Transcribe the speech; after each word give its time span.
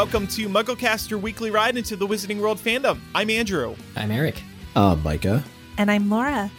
Welcome 0.00 0.28
to 0.28 0.48
MuggleCast, 0.48 1.10
your 1.10 1.18
weekly 1.18 1.50
ride 1.50 1.76
into 1.76 1.94
the 1.94 2.06
Wizarding 2.06 2.40
World 2.40 2.56
fandom. 2.56 3.00
I'm 3.14 3.28
Andrew. 3.28 3.76
I'm 3.94 4.10
Eric. 4.10 4.42
Uh, 4.74 4.96
Micah. 5.04 5.44
And 5.76 5.90
I'm 5.90 6.08
Laura. 6.08 6.50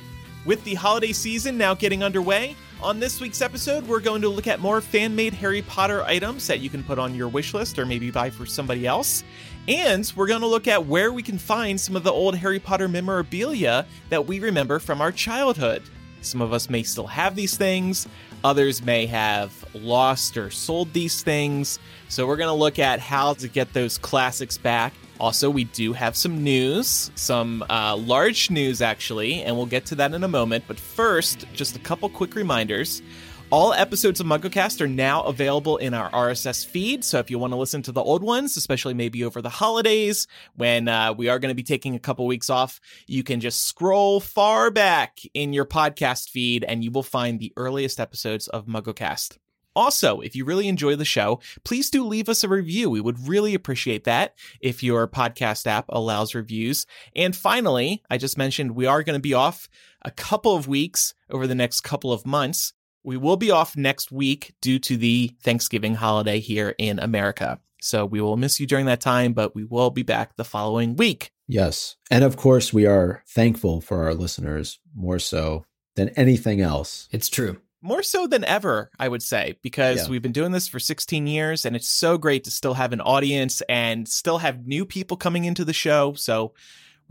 With 0.45 0.63
the 0.63 0.75
holiday 0.75 1.11
season 1.11 1.57
now 1.57 1.73
getting 1.73 2.03
underway, 2.03 2.55
on 2.83 2.99
this 2.99 3.19
week's 3.19 3.41
episode, 3.41 3.87
we're 3.87 3.99
going 3.99 4.21
to 4.21 4.29
look 4.29 4.45
at 4.45 4.59
more 4.59 4.79
fan 4.79 5.15
made 5.15 5.33
Harry 5.33 5.63
Potter 5.63 6.03
items 6.03 6.45
that 6.45 6.59
you 6.59 6.69
can 6.69 6.83
put 6.83 6.99
on 6.99 7.15
your 7.15 7.29
wish 7.29 7.55
list 7.55 7.79
or 7.79 7.85
maybe 7.87 8.11
buy 8.11 8.29
for 8.29 8.45
somebody 8.45 8.85
else. 8.85 9.23
And 9.67 10.13
we're 10.15 10.27
going 10.27 10.41
to 10.41 10.47
look 10.47 10.67
at 10.67 10.85
where 10.85 11.11
we 11.11 11.23
can 11.23 11.39
find 11.39 11.81
some 11.81 11.95
of 11.95 12.03
the 12.03 12.11
old 12.11 12.35
Harry 12.35 12.59
Potter 12.59 12.87
memorabilia 12.87 13.87
that 14.09 14.27
we 14.27 14.39
remember 14.39 14.77
from 14.77 15.01
our 15.01 15.11
childhood. 15.11 15.81
Some 16.21 16.41
of 16.41 16.53
us 16.53 16.69
may 16.69 16.83
still 16.83 17.07
have 17.07 17.35
these 17.35 17.57
things, 17.57 18.07
others 18.43 18.83
may 18.83 19.05
have 19.05 19.65
lost 19.73 20.37
or 20.37 20.49
sold 20.49 20.93
these 20.93 21.23
things. 21.23 21.79
So 22.09 22.27
we're 22.27 22.37
going 22.37 22.49
to 22.49 22.53
look 22.53 22.79
at 22.79 22.99
how 22.99 23.33
to 23.35 23.47
get 23.47 23.73
those 23.73 23.97
classics 23.97 24.57
back. 24.57 24.93
Also, 25.19 25.49
we 25.49 25.65
do 25.65 25.93
have 25.93 26.15
some 26.15 26.43
news, 26.43 27.11
some 27.13 27.63
uh, 27.69 27.95
large 27.95 28.49
news 28.49 28.81
actually, 28.81 29.43
and 29.43 29.55
we'll 29.55 29.67
get 29.67 29.85
to 29.87 29.95
that 29.95 30.13
in 30.13 30.23
a 30.23 30.27
moment. 30.27 30.63
But 30.67 30.79
first, 30.79 31.45
just 31.53 31.75
a 31.75 31.79
couple 31.79 32.09
quick 32.09 32.33
reminders. 32.33 33.03
All 33.51 33.73
episodes 33.73 34.21
of 34.21 34.27
MuggleCast 34.27 34.79
are 34.79 34.87
now 34.87 35.23
available 35.23 35.75
in 35.75 35.93
our 35.93 36.09
RSS 36.11 36.65
feed. 36.65 37.03
So 37.03 37.19
if 37.19 37.29
you 37.29 37.37
want 37.37 37.51
to 37.51 37.57
listen 37.57 37.81
to 37.81 37.91
the 37.91 38.01
old 38.01 38.23
ones, 38.23 38.55
especially 38.55 38.93
maybe 38.93 39.25
over 39.25 39.41
the 39.41 39.49
holidays 39.49 40.25
when 40.55 40.87
uh, 40.87 41.11
we 41.11 41.27
are 41.27 41.37
going 41.37 41.49
to 41.49 41.55
be 41.55 41.61
taking 41.61 41.93
a 41.93 41.99
couple 41.99 42.25
weeks 42.25 42.49
off, 42.49 42.79
you 43.07 43.23
can 43.23 43.41
just 43.41 43.65
scroll 43.65 44.21
far 44.21 44.71
back 44.71 45.19
in 45.33 45.51
your 45.51 45.65
podcast 45.65 46.29
feed 46.29 46.63
and 46.63 46.81
you 46.81 46.91
will 46.91 47.03
find 47.03 47.41
the 47.41 47.51
earliest 47.57 47.99
episodes 47.99 48.47
of 48.47 48.67
MuggleCast. 48.67 49.37
Also, 49.75 50.21
if 50.21 50.33
you 50.33 50.45
really 50.45 50.69
enjoy 50.69 50.95
the 50.95 51.03
show, 51.03 51.41
please 51.65 51.89
do 51.89 52.05
leave 52.05 52.29
us 52.29 52.45
a 52.45 52.47
review. 52.47 52.89
We 52.89 53.01
would 53.01 53.27
really 53.27 53.53
appreciate 53.53 54.05
that 54.05 54.33
if 54.61 54.81
your 54.81 55.09
podcast 55.09 55.67
app 55.67 55.85
allows 55.89 56.33
reviews. 56.33 56.85
And 57.17 57.35
finally, 57.35 58.01
I 58.09 58.17
just 58.17 58.37
mentioned 58.37 58.75
we 58.75 58.85
are 58.85 59.03
going 59.03 59.17
to 59.17 59.21
be 59.21 59.33
off 59.33 59.67
a 60.03 60.11
couple 60.11 60.55
of 60.55 60.69
weeks 60.69 61.13
over 61.29 61.47
the 61.47 61.55
next 61.55 61.81
couple 61.81 62.13
of 62.13 62.25
months. 62.25 62.71
We 63.03 63.17
will 63.17 63.37
be 63.37 63.51
off 63.51 63.75
next 63.75 64.11
week 64.11 64.53
due 64.61 64.79
to 64.79 64.97
the 64.97 65.31
Thanksgiving 65.43 65.95
holiday 65.95 66.39
here 66.39 66.75
in 66.77 66.99
America. 66.99 67.59
So 67.81 68.05
we 68.05 68.21
will 68.21 68.37
miss 68.37 68.59
you 68.59 68.67
during 68.67 68.85
that 68.85 69.01
time, 69.01 69.33
but 69.33 69.55
we 69.55 69.63
will 69.63 69.89
be 69.89 70.03
back 70.03 70.35
the 70.35 70.43
following 70.43 70.95
week. 70.95 71.31
Yes. 71.47 71.95
And 72.11 72.23
of 72.23 72.37
course, 72.37 72.71
we 72.71 72.85
are 72.85 73.23
thankful 73.27 73.81
for 73.81 74.03
our 74.03 74.13
listeners 74.13 74.79
more 74.95 75.17
so 75.19 75.65
than 75.95 76.09
anything 76.09 76.61
else. 76.61 77.09
It's 77.11 77.27
true. 77.27 77.59
More 77.81 78.03
so 78.03 78.27
than 78.27 78.45
ever, 78.45 78.91
I 78.99 79.07
would 79.09 79.23
say, 79.23 79.57
because 79.63 80.03
Yeah. 80.03 80.09
we've 80.09 80.21
been 80.21 80.31
doing 80.31 80.51
this 80.51 80.67
for 80.67 80.79
16 80.79 81.25
years 81.25 81.65
and 81.65 81.75
it's 81.75 81.89
so 81.89 82.19
great 82.19 82.43
to 82.43 82.51
still 82.51 82.75
have 82.75 82.93
an 82.93 83.01
audience 83.01 83.61
and 83.67 84.07
still 84.07 84.37
have 84.37 84.67
new 84.67 84.85
people 84.85 85.17
coming 85.17 85.45
into 85.45 85.65
the 85.65 85.73
show. 85.73 86.13
So 86.13 86.53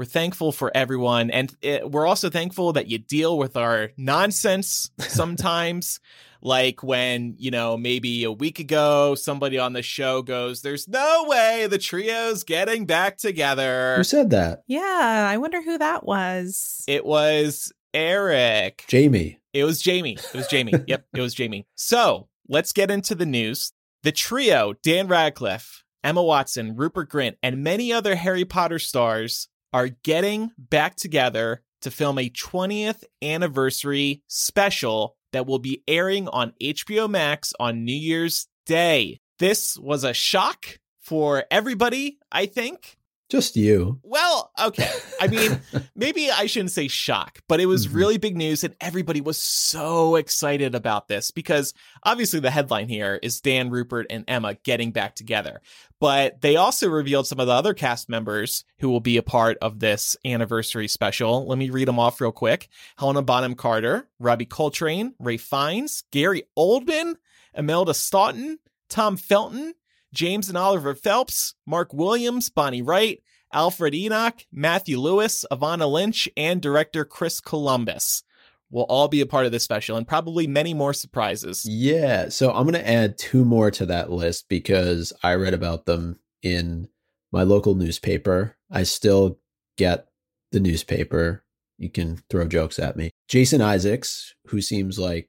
we're 0.01 0.07
thankful 0.07 0.51
for 0.51 0.73
everyone. 0.75 1.31
And 1.31 1.55
it, 1.61 1.91
we're 1.91 2.07
also 2.07 2.31
thankful 2.31 2.73
that 2.73 2.87
you 2.87 2.97
deal 2.97 3.37
with 3.37 3.55
our 3.55 3.91
nonsense 3.99 4.91
sometimes. 4.99 6.01
like 6.41 6.83
when, 6.83 7.35
you 7.37 7.51
know, 7.51 7.77
maybe 7.77 8.25
a 8.25 8.33
week 8.33 8.61
ago, 8.61 9.15
somebody 9.15 9.59
on 9.59 9.75
the 9.75 9.83
show 9.83 10.23
goes, 10.23 10.63
There's 10.63 10.89
no 10.89 11.27
way 11.29 11.67
the 11.67 11.77
trio's 11.77 12.45
getting 12.45 12.87
back 12.87 13.19
together. 13.19 13.97
Who 13.99 14.05
said 14.05 14.31
that? 14.31 14.63
Yeah, 14.67 15.27
I 15.31 15.37
wonder 15.37 15.61
who 15.61 15.77
that 15.77 16.07
was. 16.07 16.83
It 16.89 17.05
was 17.05 17.71
Eric. 17.93 18.85
Jamie. 18.89 19.39
It 19.53 19.65
was 19.65 19.83
Jamie. 19.83 20.15
It 20.15 20.35
was 20.35 20.47
Jamie. 20.47 20.73
yep, 20.87 21.05
it 21.13 21.21
was 21.21 21.35
Jamie. 21.35 21.67
So 21.75 22.31
let's 22.49 22.73
get 22.73 22.91
into 22.91 23.15
the 23.15 23.27
news. 23.27 23.75
The 24.03 24.13
trio, 24.13 24.73
Dan 24.83 25.09
Radcliffe, 25.09 25.85
Emma 26.03 26.23
Watson, 26.23 26.75
Rupert 26.75 27.11
Grint, 27.11 27.37
and 27.43 27.63
many 27.63 27.93
other 27.93 28.15
Harry 28.15 28.47
Potter 28.47 28.79
stars 28.79 29.50
are 29.73 29.89
getting 29.89 30.51
back 30.59 30.97
together 30.97 31.63
to 31.83 31.91
film 31.91 32.19
a 32.19 32.29
20th 32.29 33.05
anniversary 33.23 34.23
special 34.27 35.17
that 35.33 35.47
will 35.47 35.59
be 35.59 35.83
airing 35.87 36.29
on 36.29 36.53
HBO 36.61 37.09
Max 37.09 37.53
on 37.59 37.85
New 37.85 37.93
Year's 37.93 38.49
Day. 38.67 39.21
This 39.39 39.79
was 39.79 40.05
a 40.05 40.13
shock 40.13 40.79
for 41.01 41.45
everybody, 41.51 42.19
I 42.31 42.47
think. 42.47 42.99
Just 43.31 43.57
you. 43.57 44.01
Well, 44.03 44.51
okay. 44.61 44.91
I 45.21 45.29
mean, 45.29 45.61
maybe 45.95 46.31
I 46.31 46.47
shouldn't 46.47 46.73
say 46.73 46.89
shock, 46.89 47.39
but 47.49 47.61
it 47.61 47.67
was 47.67 47.87
Mhm. 47.87 47.95
really 47.95 48.19
big 48.19 48.37
news 48.37 48.65
and 48.65 48.75
everybody 48.81 49.21
was 49.21 49.39
so 49.39 50.17
excited 50.17 50.75
about 50.75 51.07
this 51.07 51.31
because 51.31 51.73
obviously 52.03 52.41
the 52.41 52.51
headline 52.51 52.89
here 52.89 53.21
is 53.23 53.41
Dan, 53.41 53.71
Rupert, 53.71 54.07
and 54.11 54.25
Emma 54.27 54.55
getting 54.65 54.91
back 54.91 55.15
together. 55.15 55.61
But 56.01 56.41
they 56.41 56.57
also 56.57 56.89
revealed 56.89 57.27
some 57.29 57.39
of 57.39 57.47
the 57.47 57.53
other 57.53 57.73
cast 57.73 58.09
members 58.09 58.65
who 58.81 58.91
will 58.91 59.01
be 59.01 59.17
a 59.17 59.23
part 59.23 59.59
of 59.63 59.79
this 59.79 60.17
anniversary 60.25 60.89
special. 60.89 61.47
Let 61.47 61.57
me 61.59 61.71
read 61.71 61.87
them 61.89 61.99
off 62.01 62.21
real 62.21 62.33
quick. 62.33 62.69
Helena 62.99 63.23
Bonham 63.23 63.55
Carter, 63.55 64.09
Robbie 64.19 64.47
Coltrane, 64.47 65.15
Ralph 65.21 65.41
Fiennes, 65.43 66.03
Gary 66.11 66.43
Oldman, 66.59 67.15
Imelda 67.55 67.95
Staunton, 67.95 68.59
Tom 68.89 69.17
Felton, 69.17 69.75
James 70.13 70.49
and 70.49 70.59
Oliver 70.59 70.95
Phelps, 70.95 71.55
Mark 71.67 71.93
Williams, 71.93 72.51
Bonnie 72.51 72.83
Wright, 72.83 73.23
Alfred 73.53 73.95
Enoch, 73.95 74.41
Matthew 74.53 74.99
Lewis, 74.99 75.45
Evanna 75.51 75.87
Lynch, 75.87 76.29
and 76.37 76.61
director 76.61 77.05
Chris 77.05 77.41
Columbus 77.41 78.23
will 78.71 78.85
all 78.85 79.09
be 79.09 79.21
a 79.21 79.27
part 79.27 79.47
of 79.47 79.53
this 79.53 79.65
special 79.65 79.97
and 79.97 80.07
probably 80.07 80.47
many 80.47 80.73
more 80.75 80.93
surprises. 80.93 81.67
Yeah. 81.67 82.29
So 82.29 82.53
I'm 82.53 82.63
going 82.63 82.75
to 82.75 82.89
add 82.89 83.19
two 83.19 83.45
more 83.45 83.71
to 83.73 83.87
that 83.87 84.11
list 84.11 84.49
because 84.49 85.13
I 85.23 85.35
read 85.35 85.55
about 85.55 85.87
them 85.87 86.21
in 86.43 86.89
my 87.33 87.43
local 87.43 87.75
newspaper. 87.75 88.57
I 88.71 88.85
still 88.85 89.39
get 89.77 90.07
the 90.53 90.61
newspaper. 90.61 91.45
You 91.79 91.91
can 91.91 92.19
throw 92.29 92.47
jokes 92.47 92.79
at 92.79 92.97
me. 92.97 93.11
Jason 93.29 93.61
Isaacs, 93.61 94.35
who 94.47 94.61
seems 94.61 94.99
like 94.99 95.29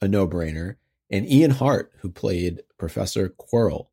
a 0.00 0.06
no 0.06 0.28
brainer, 0.28 0.76
and 1.10 1.26
Ian 1.26 1.52
Hart, 1.52 1.92
who 2.00 2.10
played 2.10 2.62
Professor 2.78 3.28
Quirrell. 3.30 3.86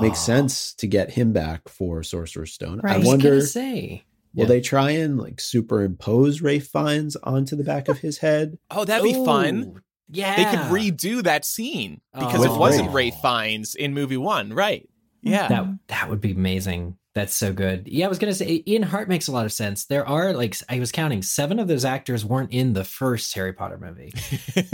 Makes 0.00 0.20
Oh, 0.20 0.22
sense 0.32 0.74
to 0.74 0.86
get 0.86 1.10
him 1.12 1.32
back 1.32 1.68
for 1.68 2.02
Sorcerer's 2.02 2.52
Stone. 2.52 2.80
Right. 2.82 2.96
I 2.96 3.00
I 3.00 3.04
wonder, 3.04 3.40
say. 3.40 4.04
will 4.34 4.42
Yeah. 4.42 4.48
they 4.48 4.60
try 4.60 4.90
and 4.92 5.18
like 5.18 5.40
superimpose 5.40 6.40
Ralph 6.40 6.64
Fiennes 6.64 7.16
onto 7.22 7.56
the 7.56 7.64
back 7.64 7.88
of 7.88 7.98
his 7.98 8.18
head? 8.18 8.58
Oh, 8.70 8.84
that'd 8.84 9.04
be 9.04 9.14
fun. 9.24 9.82
Yeah. 10.10 10.36
They 10.36 10.44
could 10.44 10.66
redo 10.66 11.22
that 11.22 11.44
scene 11.44 12.00
because 12.12 12.44
Oh. 12.44 12.54
it 12.54 12.58
wasn't 12.58 12.90
Ralph. 12.90 12.94
Ralph 13.22 13.22
Fiennes 13.22 13.74
in 13.74 13.94
movie 13.94 14.16
one, 14.16 14.52
right? 14.52 14.88
Hmm. 15.22 15.28
Yeah. 15.30 15.48
That 15.48 15.66
that 15.88 16.10
would 16.10 16.20
be 16.20 16.32
amazing. 16.32 16.96
That's 17.14 17.34
so 17.34 17.52
good. 17.52 17.88
Yeah, 17.88 18.06
I 18.06 18.08
was 18.08 18.20
gonna 18.20 18.34
say 18.34 18.62
Ian 18.68 18.84
Hart 18.84 19.08
makes 19.08 19.26
a 19.26 19.32
lot 19.32 19.44
of 19.44 19.52
sense. 19.52 19.86
There 19.86 20.06
are 20.06 20.32
like 20.32 20.56
I 20.68 20.78
was 20.78 20.92
counting 20.92 21.22
seven 21.22 21.58
of 21.58 21.66
those 21.66 21.84
actors 21.84 22.24
weren't 22.24 22.52
in 22.52 22.72
the 22.72 22.84
first 22.84 23.34
Harry 23.34 23.52
Potter 23.52 23.78
movie 23.78 24.12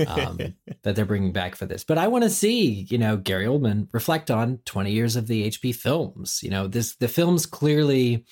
um, 0.06 0.38
that 0.82 0.94
they're 0.94 1.06
bringing 1.06 1.32
back 1.32 1.54
for 1.56 1.64
this. 1.64 1.82
But 1.82 1.96
I 1.96 2.08
want 2.08 2.24
to 2.24 2.30
see 2.30 2.86
you 2.90 2.98
know 2.98 3.16
Gary 3.16 3.46
Oldman 3.46 3.88
reflect 3.92 4.30
on 4.30 4.58
twenty 4.66 4.92
years 4.92 5.16
of 5.16 5.28
the 5.28 5.48
HP 5.48 5.74
films. 5.74 6.40
You 6.42 6.50
know 6.50 6.66
this 6.66 6.96
the 6.96 7.08
films 7.08 7.46
clearly 7.46 8.26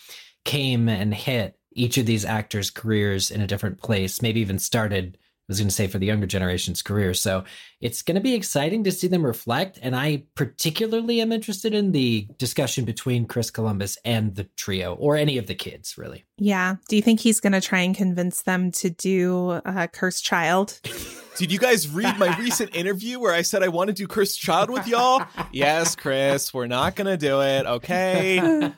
came 0.44 0.90
and 0.90 1.14
hit 1.14 1.58
each 1.72 1.96
of 1.96 2.04
these 2.04 2.26
actors' 2.26 2.70
careers 2.70 3.30
in 3.30 3.40
a 3.40 3.46
different 3.46 3.80
place. 3.80 4.20
Maybe 4.20 4.40
even 4.40 4.58
started. 4.58 5.16
I 5.44 5.52
was 5.52 5.58
going 5.58 5.68
to 5.68 5.74
say 5.74 5.88
for 5.88 5.98
the 5.98 6.06
younger 6.06 6.26
generation's 6.26 6.80
career. 6.80 7.12
So 7.12 7.44
it's 7.78 8.00
going 8.00 8.14
to 8.14 8.20
be 8.22 8.32
exciting 8.32 8.82
to 8.84 8.92
see 8.92 9.08
them 9.08 9.26
reflect. 9.26 9.78
And 9.82 9.94
I 9.94 10.24
particularly 10.34 11.20
am 11.20 11.32
interested 11.32 11.74
in 11.74 11.92
the 11.92 12.26
discussion 12.38 12.86
between 12.86 13.26
Chris 13.26 13.50
Columbus 13.50 13.98
and 14.06 14.34
the 14.36 14.44
trio, 14.56 14.94
or 14.94 15.16
any 15.16 15.36
of 15.36 15.46
the 15.46 15.54
kids, 15.54 15.98
really. 15.98 16.24
Yeah. 16.38 16.76
Do 16.88 16.96
you 16.96 17.02
think 17.02 17.20
he's 17.20 17.40
going 17.40 17.52
to 17.52 17.60
try 17.60 17.80
and 17.80 17.94
convince 17.94 18.40
them 18.42 18.72
to 18.72 18.88
do 18.88 19.50
uh, 19.50 19.86
Cursed 19.88 20.24
Child? 20.24 20.80
Did 21.36 21.52
you 21.52 21.58
guys 21.58 21.88
read 21.88 22.18
my 22.18 22.34
recent 22.40 22.74
interview 22.74 23.20
where 23.20 23.34
I 23.34 23.42
said 23.42 23.62
I 23.62 23.68
want 23.68 23.88
to 23.88 23.94
do 23.94 24.06
Cursed 24.06 24.40
Child 24.40 24.70
with 24.70 24.86
y'all? 24.86 25.26
yes, 25.52 25.94
Chris, 25.94 26.54
we're 26.54 26.68
not 26.68 26.96
going 26.96 27.06
to 27.06 27.18
do 27.18 27.42
it. 27.42 27.66
Okay. 27.66 28.72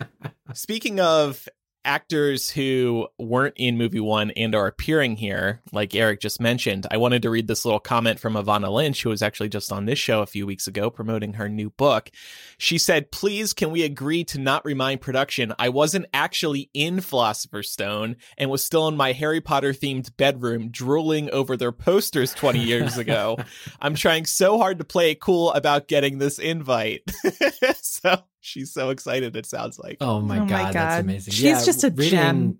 Speaking 0.54 1.00
of 1.00 1.48
actors 1.84 2.50
who 2.50 3.08
weren't 3.18 3.54
in 3.56 3.76
movie 3.76 4.00
one 4.00 4.30
and 4.32 4.54
are 4.54 4.66
appearing 4.66 5.16
here, 5.16 5.62
like 5.72 5.94
Eric 5.94 6.20
just 6.20 6.40
mentioned, 6.40 6.86
I 6.90 6.96
wanted 6.96 7.22
to 7.22 7.30
read 7.30 7.46
this 7.46 7.64
little 7.64 7.80
comment 7.80 8.18
from 8.18 8.36
Evanna 8.36 8.70
Lynch, 8.70 9.02
who 9.02 9.10
was 9.10 9.22
actually 9.22 9.48
just 9.48 9.72
on 9.72 9.84
this 9.84 9.98
show 9.98 10.22
a 10.22 10.26
few 10.26 10.46
weeks 10.46 10.66
ago 10.66 10.90
promoting 10.90 11.34
her 11.34 11.48
new 11.48 11.70
book. 11.70 12.10
She 12.58 12.78
said, 12.78 13.10
Please, 13.10 13.52
can 13.52 13.70
we 13.70 13.82
agree 13.82 14.24
to 14.24 14.38
not 14.38 14.64
remind 14.64 15.00
production 15.00 15.52
I 15.58 15.68
wasn't 15.68 16.06
actually 16.12 16.70
in 16.74 17.00
Philosopher's 17.00 17.70
Stone 17.70 18.16
and 18.38 18.50
was 18.50 18.64
still 18.64 18.88
in 18.88 18.96
my 18.96 19.12
Harry 19.12 19.40
Potter 19.40 19.72
themed 19.72 20.16
bedroom 20.16 20.70
drooling 20.70 21.30
over 21.30 21.56
their 21.56 21.72
posters 21.72 22.34
20 22.34 22.60
years 22.60 22.98
ago. 22.98 23.36
I'm 23.80 23.94
trying 23.94 24.26
so 24.26 24.58
hard 24.58 24.78
to 24.78 24.84
play 24.84 25.10
it 25.10 25.20
cool 25.20 25.52
about 25.52 25.88
getting 25.88 26.18
this 26.18 26.38
invite. 26.38 27.02
so 27.80 28.24
she's 28.44 28.72
so 28.72 28.90
excited, 28.90 29.36
it 29.36 29.46
sounds 29.46 29.78
like. 29.78 29.96
Oh 30.00 30.20
my, 30.20 30.38
Oh 30.38 30.40
my 30.40 30.48
god, 30.48 30.72
that's 30.74 31.00
amazing. 31.00 31.32
She's 31.32 31.64
just 31.64 31.84
a 31.84 31.90
gem. 31.90 32.58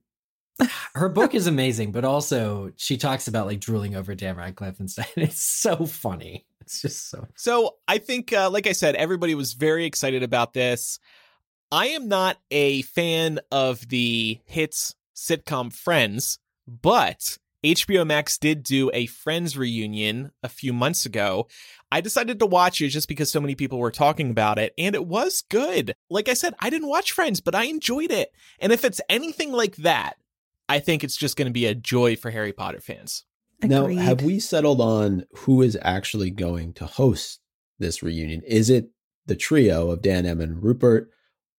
her 0.94 1.08
book 1.08 1.34
is 1.34 1.46
amazing, 1.46 1.92
but 1.92 2.04
also 2.04 2.72
she 2.76 2.96
talks 2.96 3.28
about 3.28 3.46
like 3.46 3.60
drooling 3.60 3.96
over 3.96 4.14
Dan 4.14 4.36
Radcliffe 4.36 4.81
and 4.81 4.90
stuff. 4.90 5.12
It's 5.16 5.40
so 5.42 5.86
funny. 5.86 6.46
it's 6.60 6.81
just 6.82 7.10
so. 7.10 7.26
So 7.36 7.76
I 7.86 7.98
think, 7.98 8.32
uh, 8.32 8.50
like 8.50 8.66
I 8.66 8.72
said, 8.72 8.94
everybody 8.94 9.34
was 9.34 9.52
very 9.52 9.84
excited 9.84 10.22
about 10.22 10.52
this. 10.52 10.98
I 11.70 11.88
am 11.88 12.08
not 12.08 12.38
a 12.50 12.82
fan 12.82 13.40
of 13.50 13.88
the 13.88 14.40
hits 14.44 14.94
sitcom 15.16 15.72
Friends, 15.72 16.38
but 16.66 17.38
HBO 17.64 18.06
Max 18.06 18.37
did 18.37 18.62
do 18.62 18.90
a 18.93 19.06
Friends 19.06 19.56
reunion 19.56 20.32
a 20.43 20.49
few 20.49 20.72
months 20.72 21.06
ago. 21.06 21.49
I 21.90 22.02
decided 22.02 22.38
to 22.38 22.46
watch 22.46 22.81
it 22.82 22.88
just 22.88 23.08
because 23.08 23.31
so 23.31 23.40
many 23.40 23.55
people 23.55 23.78
were 23.78 23.90
talking 23.90 24.31
about 24.31 24.58
it, 24.58 24.75
and 24.76 24.94
it 24.94 25.06
was 25.06 25.43
good. 25.49 25.94
Like 26.11 26.28
I 26.28 26.34
said, 26.34 26.55
I 26.61 26.69
didn't 26.69 26.88
watch 26.88 27.12
Friends, 27.12 27.40
but 27.40 27.55
I 27.55 27.64
enjoyed 27.64 28.11
it. 28.11 28.32
And 28.61 28.70
if 28.70 28.84
it's 28.84 29.00
anything 29.08 29.50
like 29.52 29.76
that, 29.76 30.14
I 30.69 30.78
think 30.78 31.02
it's 31.02 31.16
just 31.16 31.37
going 31.37 31.46
to 31.46 31.52
be 31.52 31.66
a 31.66 31.75
joy 31.75 32.16
for 32.16 32.31
Harry 32.31 32.52
Potter 32.52 32.81
fans. 32.81 33.25
Agreed. 33.62 33.96
Now, 33.96 34.02
have 34.02 34.22
we 34.22 34.40
settled 34.40 34.81
on 34.81 35.25
who 35.34 35.62
is 35.62 35.78
actually 35.81 36.31
going 36.31 36.75
to 36.75 36.87
host 36.87 37.40
this 37.78 38.02
reunion? 38.02 38.43
Is 38.46 38.69
it 38.69 38.90
the 39.26 39.37
trio 39.37 39.90
of 39.90 40.02
Dan, 40.02 40.26
Em, 40.26 40.40
and 40.40 40.62
Rupert? 40.62 41.11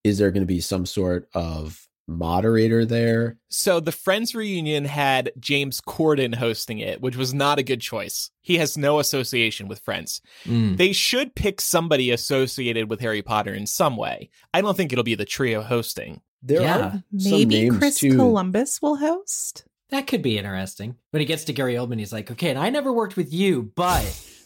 Is 0.04 0.20
there 0.20 0.30
going 0.30 0.44
to 0.44 0.48
be 0.48 0.62
some 0.62 0.86
sort 0.86 1.28
of 1.34 1.85
moderator 2.08 2.86
there? 2.86 3.38
So 3.50 3.80
the 3.80 3.92
Friends 3.92 4.36
reunion 4.36 4.86
had 4.86 5.32
James 5.40 5.82
Corden 5.82 6.36
hosting 6.36 6.80
it, 6.80 7.02
which 7.02 7.16
was 7.16 7.34
not 7.34 7.60
a 7.60 7.64
good 7.64 7.82
choice. 7.82 8.32
He 8.42 8.58
has 8.58 8.78
no 8.78 9.00
association 9.00 9.68
with 9.68 9.80
Friends. 9.80 10.22
Mm. 10.46 10.78
They 10.78 10.92
should 10.94 11.36
pick 11.36 11.62
somebody 11.62 12.12
associated 12.12 12.90
with 12.90 13.00
Harry 13.02 13.22
Potter 13.22 13.54
in 13.54 13.66
some 13.66 13.98
way. 13.98 14.30
I 14.54 14.62
don't 14.62 14.78
think 14.78 14.92
it'll 14.92 15.04
be 15.04 15.16
the 15.16 15.26
trio 15.26 15.62
hosting. 15.62 16.22
There 16.44 16.62
Yeah. 16.62 16.78
are 16.78 17.04
some 17.18 17.32
Maybe 17.32 17.62
names 17.64 17.78
Chris 17.80 18.00
too. 18.00 18.16
Columbus 18.16 18.82
will 18.82 18.98
host. 18.98 19.66
That 19.90 20.08
could 20.08 20.22
be 20.22 20.38
interesting. 20.38 20.96
When 21.12 21.20
he 21.22 21.26
gets 21.26 21.44
to 21.46 21.54
Gary 21.54 21.76
Oldman, 21.76 22.00
he's 22.00 22.12
like, 22.14 22.30
"Okay, 22.32 22.50
and 22.50 22.60
I 22.60 22.70
never 22.70 22.92
worked 22.92 23.16
with 23.16 23.32
you, 23.34 23.72
but 23.76 24.04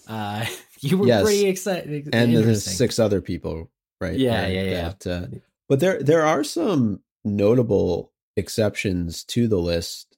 uh, 0.08 0.46
you 0.82 0.98
were 0.98 1.08
Yes. 1.08 1.24
pretty 1.24 1.46
excited." 1.46 2.10
and 2.14 2.36
there's 2.36 2.64
six 2.64 3.00
other 3.00 3.22
people, 3.22 3.70
right? 4.02 4.18
Yeah, 4.18 4.42
there 4.42 4.52
yeah, 4.52 4.64
yeah. 4.64 4.94
that, 5.00 5.08
uh, 5.08 5.28
but 5.70 5.80
there 5.80 6.02
there 6.04 6.26
are 6.26 6.44
some 6.44 7.02
notable 7.24 8.12
exceptions 8.36 9.24
to 9.26 9.48
the 9.48 9.58
list 9.58 10.18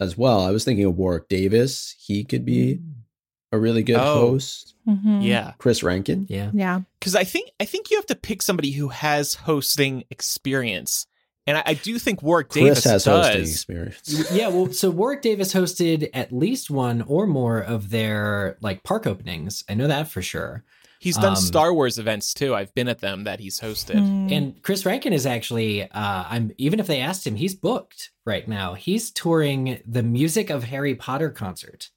as 0.00 0.16
well. 0.16 0.40
I 0.40 0.50
was 0.50 0.64
thinking 0.64 0.84
of 0.86 0.96
Warwick 0.96 1.28
Davis; 1.28 1.94
he 1.98 2.24
could 2.24 2.44
be 2.44 2.76
Mm. 2.76 2.92
a 3.52 3.58
really 3.58 3.82
good 3.82 3.96
Oh. 3.96 4.30
host. 4.30 4.74
Mhm. 4.86 5.24
Yeah. 5.24 5.52
Chris 5.58 5.82
Rankin, 5.82 6.26
Yeah. 6.28 6.50
Yeah. 6.54 6.80
Because 6.98 7.14
I 7.14 7.24
think 7.24 7.50
I 7.60 7.64
think 7.64 7.90
you 7.90 7.96
have 7.96 8.06
to 8.06 8.14
pick 8.14 8.42
somebody 8.42 8.70
who 8.72 8.88
has 8.88 9.34
hosting 9.34 10.04
experience. 10.10 11.06
And 11.46 11.56
I, 11.56 11.62
I 11.66 11.74
do 11.74 11.98
think 11.98 12.22
Warwick 12.22 12.50
Chris 12.50 12.62
Davis 12.64 12.84
has 12.84 13.04
hosting 13.06 13.40
experience. 13.40 14.30
yeah, 14.32 14.48
well, 14.48 14.70
so 14.70 14.90
Warwick 14.90 15.22
Davis 15.22 15.54
hosted 15.54 16.10
at 16.12 16.30
least 16.30 16.70
one 16.70 17.00
or 17.02 17.26
more 17.26 17.58
of 17.58 17.88
their 17.90 18.58
like 18.60 18.82
park 18.82 19.06
openings. 19.06 19.64
I 19.68 19.74
know 19.74 19.88
that 19.88 20.08
for 20.08 20.20
sure. 20.22 20.64
He's 21.00 21.16
done 21.16 21.30
Um, 21.30 21.36
Star 21.36 21.72
Wars 21.72 21.98
events 21.98 22.34
too. 22.34 22.54
I've 22.54 22.74
been 22.74 22.88
at 22.88 22.98
them 22.98 23.24
that 23.24 23.38
he's 23.40 23.60
hosted. 23.60 23.96
Mm. 23.96 24.32
And 24.32 24.62
Chris 24.62 24.84
Rankin 24.84 25.12
is 25.12 25.26
actually, 25.26 25.82
uh, 25.82 25.88
I'm 26.28 26.50
even 26.58 26.80
if 26.80 26.86
they 26.88 27.00
asked 27.00 27.26
him, 27.26 27.36
he's 27.36 27.54
booked 27.54 28.10
right 28.26 28.46
now. 28.48 28.74
He's 28.74 29.10
touring 29.12 29.80
the 29.86 30.02
Music 30.02 30.50
of 30.50 30.64
Harry 30.64 30.94
Potter 30.96 31.30
concert. 31.30 31.90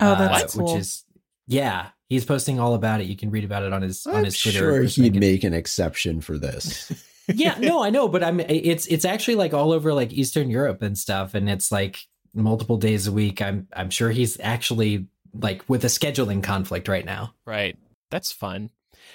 oh, 0.00 0.12
uh, 0.12 0.14
that's 0.28 0.54
cool. 0.56 0.72
Which 0.74 0.80
is, 0.80 1.04
yeah, 1.46 1.88
he's 2.08 2.24
posting 2.24 2.58
all 2.58 2.74
about 2.74 3.00
it. 3.00 3.06
You 3.06 3.16
can 3.16 3.30
read 3.30 3.44
about 3.44 3.62
it 3.62 3.72
on 3.72 3.82
his 3.82 4.04
on 4.06 4.16
I'm 4.16 4.24
his 4.24 4.40
Twitter. 4.40 4.58
sure 4.58 4.82
he'd 4.82 4.98
Rankin. 5.02 5.20
make 5.20 5.44
an 5.44 5.54
exception 5.54 6.20
for 6.20 6.36
this. 6.36 6.90
yeah, 7.28 7.56
no, 7.60 7.82
I 7.82 7.90
know, 7.90 8.08
but 8.08 8.24
I'm 8.24 8.40
it's 8.40 8.86
it's 8.86 9.04
actually 9.04 9.36
like 9.36 9.54
all 9.54 9.72
over 9.72 9.94
like 9.94 10.12
Eastern 10.12 10.50
Europe 10.50 10.82
and 10.82 10.98
stuff, 10.98 11.34
and 11.34 11.48
it's 11.48 11.70
like 11.70 12.00
multiple 12.34 12.76
days 12.76 13.06
a 13.06 13.12
week. 13.12 13.40
I'm 13.40 13.68
I'm 13.72 13.90
sure 13.90 14.10
he's 14.10 14.38
actually 14.40 15.06
like 15.32 15.62
with 15.68 15.84
a 15.84 15.88
scheduling 15.88 16.42
conflict 16.42 16.88
right 16.88 17.04
now. 17.04 17.34
Right. 17.46 17.76
That's 18.10 18.32
fun. 18.32 18.70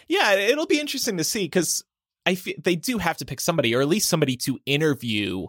Yeah, 0.07 0.33
it'll 0.33 0.65
be 0.65 0.79
interesting 0.79 1.17
to 1.17 1.23
see 1.23 1.45
because 1.45 1.83
I 2.25 2.35
fe- 2.35 2.59
they 2.63 2.75
do 2.75 2.97
have 2.97 3.17
to 3.17 3.25
pick 3.25 3.41
somebody, 3.41 3.75
or 3.75 3.81
at 3.81 3.87
least 3.87 4.09
somebody 4.09 4.37
to 4.37 4.59
interview 4.65 5.47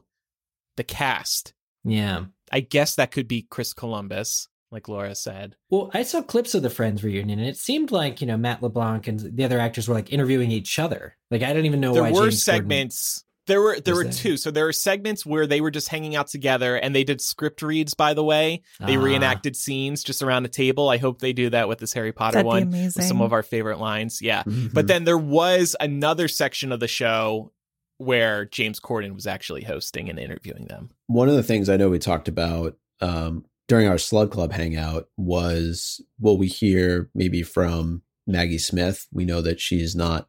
the 0.77 0.85
cast. 0.85 1.55
Yeah. 1.85 2.25
I 2.53 2.61
guess 2.61 2.97
that 2.97 3.11
could 3.11 3.29
be 3.29 3.47
Chris 3.49 3.73
Columbus, 3.73 4.49
like 4.71 4.89
Laura 4.89 5.15
said. 5.15 5.57
Well, 5.71 5.91
I 5.95 6.03
saw 6.03 6.23
clips 6.23 6.55
of 6.55 6.63
the 6.63 6.71
Friends 6.71 7.03
reunion, 7.05 7.39
and 7.39 7.49
it 7.49 7.57
seemed 7.57 7.91
like 7.91 8.21
you 8.21 8.27
know 8.27 8.37
Matt 8.37 8.63
LeBlanc 8.63 9.07
and 9.09 9.21
the 9.21 9.45
other 9.45 9.61
actors 9.61 9.89
were 9.89 9.95
like 9.95 10.13
interviewing 10.13 10.51
each 10.51 10.79
other. 10.79 11.17
Like 11.31 11.43
I 11.43 11.53
don't 11.53 11.67
even 11.67 11.81
know 11.81 11.95
there 11.95 12.03
why 12.03 12.13
were 12.13 12.29
James 12.29 12.43
segments. 12.43 13.25
There 13.47 13.61
were 13.61 13.79
there 13.81 13.95
were 13.95 14.05
there? 14.05 14.13
two. 14.13 14.37
So 14.37 14.51
there 14.51 14.65
were 14.65 14.73
segments 14.73 15.27
where 15.27 15.47
they 15.47 15.61
were 15.61 15.71
just 15.71 15.89
hanging 15.89 16.17
out 16.17 16.29
together, 16.29 16.77
and 16.77 16.95
they 16.95 17.05
did 17.05 17.21
script 17.21 17.61
reads. 17.63 17.93
By 17.95 18.15
the 18.15 18.25
way, 18.25 18.63
they 18.81 18.97
Ah. 18.97 19.03
reenacted 19.03 19.55
scenes 19.57 20.03
just 20.03 20.23
around 20.23 20.45
a 20.47 20.49
table. 20.49 20.89
I 20.89 20.97
hope 20.97 21.19
they 21.21 21.33
do 21.33 21.51
that 21.51 21.69
with 21.69 21.79
this 21.79 21.93
Harry 21.93 22.13
Potter 22.13 22.37
That'd 22.39 22.45
be 22.45 22.49
one. 22.49 22.63
amazing. 22.63 23.01
With 23.01 23.07
some 23.09 23.21
of 23.21 23.33
our 23.33 23.43
favorite 23.43 23.79
lines. 23.81 24.23
Yeah. 24.23 24.43
Mhm. 24.45 24.73
But 24.73 24.87
then 24.87 25.05
there 25.05 25.19
was 25.19 25.77
another 25.81 26.27
section 26.29 26.73
of 26.73 26.81
the 26.81 26.89
show 26.89 27.53
where 27.99 28.45
James 28.47 28.81
Corden 28.81 29.15
was 29.15 29.27
actually 29.27 29.63
hosting 29.63 30.09
and 30.11 30.19
interviewing 30.19 30.65
them. 30.67 30.91
one 31.07 31.29
of 31.29 31.37
the 31.37 31.43
things 31.43 31.69
I 31.69 31.77
know 31.77 31.91
we 31.91 31.99
talked 31.99 32.29
about 32.29 32.77
um, 33.01 33.45
during 33.69 33.87
our 33.87 33.99
Slug 33.99 34.31
Club 34.33 34.53
hangout 34.53 35.09
was 35.19 36.01
will 36.19 36.37
we 36.39 36.47
hear 36.49 37.11
maybe 37.15 37.43
from 37.43 38.03
Maggie 38.27 38.59
Smith? 38.59 39.07
We 39.13 39.25
know 39.27 39.41
that 39.43 39.61
she's 39.61 39.95
not 39.95 40.29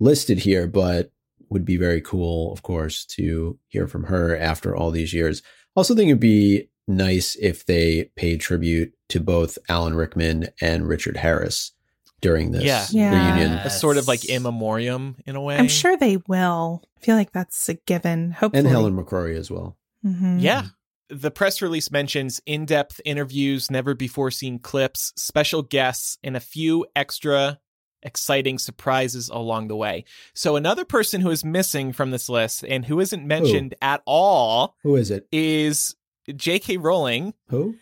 listed 0.00 0.38
here, 0.40 0.66
but 0.66 1.10
would 1.52 1.64
be 1.64 1.76
very 1.76 2.00
cool, 2.00 2.52
of 2.52 2.62
course, 2.62 3.04
to 3.06 3.58
hear 3.68 3.86
from 3.86 4.04
her 4.04 4.36
after 4.36 4.74
all 4.74 4.90
these 4.90 5.12
years. 5.14 5.42
Also, 5.76 5.94
think 5.94 6.08
it'd 6.08 6.20
be 6.20 6.68
nice 6.88 7.36
if 7.40 7.64
they 7.66 8.10
paid 8.16 8.40
tribute 8.40 8.92
to 9.08 9.20
both 9.20 9.56
Alan 9.68 9.94
Rickman 9.94 10.48
and 10.60 10.88
Richard 10.88 11.16
Harris 11.16 11.72
during 12.20 12.50
this 12.52 12.64
Yeah. 12.64 12.86
Yeah. 12.90 13.36
reunion. 13.36 13.58
A 13.58 13.70
sort 13.70 13.96
of 13.96 14.06
like 14.08 14.24
Yes. 14.24 14.36
in 14.36 14.42
memoriam 14.42 15.16
in 15.26 15.36
a 15.36 15.40
way. 15.40 15.56
I'm 15.56 15.68
sure 15.68 15.96
they 15.96 16.18
will. 16.28 16.82
I 16.96 17.04
feel 17.04 17.16
like 17.16 17.32
that's 17.32 17.68
a 17.68 17.74
given. 17.74 18.32
Hopefully. 18.32 18.60
And 18.60 18.68
Helen 18.68 18.94
McCrory 18.96 19.36
as 19.36 19.50
well. 19.50 19.76
Mhm. 20.04 20.40
Yeah. 20.40 20.66
The 21.08 21.30
press 21.30 21.60
release 21.60 21.90
mentions 21.90 22.40
in 22.46 22.64
depth 22.64 23.00
interviews, 23.04 23.70
never 23.70 23.94
before 23.94 24.30
seen 24.30 24.58
clips, 24.58 25.12
special 25.16 25.62
guests, 25.62 26.16
and 26.24 26.36
a 26.36 26.40
few 26.40 26.86
extra 26.96 27.58
exciting 28.02 28.58
surprises 28.58 29.28
along 29.28 29.68
the 29.68 29.76
way. 29.76 30.04
So, 30.34 30.56
another 30.56 30.84
person 30.84 31.20
who 31.20 31.30
is 31.30 31.44
missing 31.44 31.92
from 31.92 32.10
this 32.10 32.28
list 32.28 32.64
and 32.66 32.84
who 32.84 33.00
isn't 33.00 33.26
mentioned 33.26 33.74
at 33.82 34.02
all 34.06 34.76
Who 34.82 34.96
is 34.96 35.10
it? 35.10 35.26
is 35.32 35.94
J.K. 36.34 36.76
Rowling. 36.78 37.34
Who? 37.48 37.76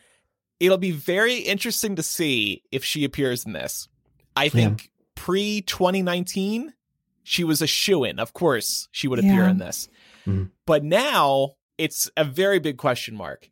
It'll 0.58 0.78
be 0.78 0.90
very 0.92 1.36
interesting 1.38 1.96
to 1.96 2.02
see 2.02 2.62
if 2.70 2.84
she 2.84 3.04
appears 3.04 3.46
in 3.46 3.52
this. 3.52 3.88
I 4.36 4.48
think 4.48 4.90
pre 5.14 5.62
2019, 5.62 6.74
she 7.22 7.44
was 7.44 7.62
a 7.62 7.66
shoo 7.66 8.04
in. 8.04 8.18
Of 8.18 8.32
course, 8.32 8.88
she 8.92 9.08
would 9.08 9.18
appear 9.18 9.44
in 9.48 9.58
this. 9.58 9.88
Mhm. 10.26 10.50
But 10.66 10.84
now 10.84 11.54
it's 11.78 12.10
a 12.16 12.24
very 12.24 12.58
big 12.58 12.76
question 12.76 13.14
mark. 13.14 13.48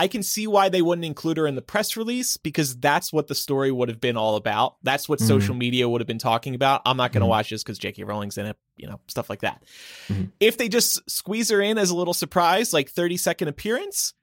I 0.00 0.08
can 0.08 0.22
see 0.22 0.46
why 0.46 0.70
they 0.70 0.80
wouldn't 0.80 1.04
include 1.04 1.36
her 1.36 1.46
in 1.46 1.56
the 1.56 1.60
press 1.62 1.94
release 1.94 2.38
because 2.38 2.74
that's 2.78 3.12
what 3.12 3.26
the 3.28 3.34
story 3.34 3.70
would 3.70 3.90
have 3.90 4.00
been 4.00 4.16
all 4.16 4.36
about. 4.36 4.76
That's 4.82 5.10
what 5.10 5.18
Mhm. 5.18 5.26
social 5.28 5.54
media 5.54 5.86
would 5.86 6.00
have 6.00 6.08
been 6.08 6.18
talking 6.18 6.54
about. 6.54 6.80
I'm 6.86 6.96
not 6.96 7.12
going 7.12 7.20
to 7.20 7.26
Mhm. 7.26 7.36
watch 7.36 7.50
this 7.50 7.62
because 7.62 7.78
J.K. 7.78 8.04
Rowling's 8.04 8.38
in 8.38 8.46
it, 8.46 8.56
you 8.78 8.86
know, 8.88 8.98
stuff 9.08 9.28
like 9.28 9.40
that. 9.42 9.62
Mhm. 10.08 10.30
If 10.40 10.56
they 10.56 10.70
just 10.70 11.08
squeeze 11.10 11.50
her 11.50 11.60
in 11.60 11.76
as 11.76 11.90
a 11.90 11.94
little 11.94 12.14
surprise, 12.14 12.72
like 12.72 12.88
30 12.90 13.18
second 13.18 13.48
appearance, 13.48 14.14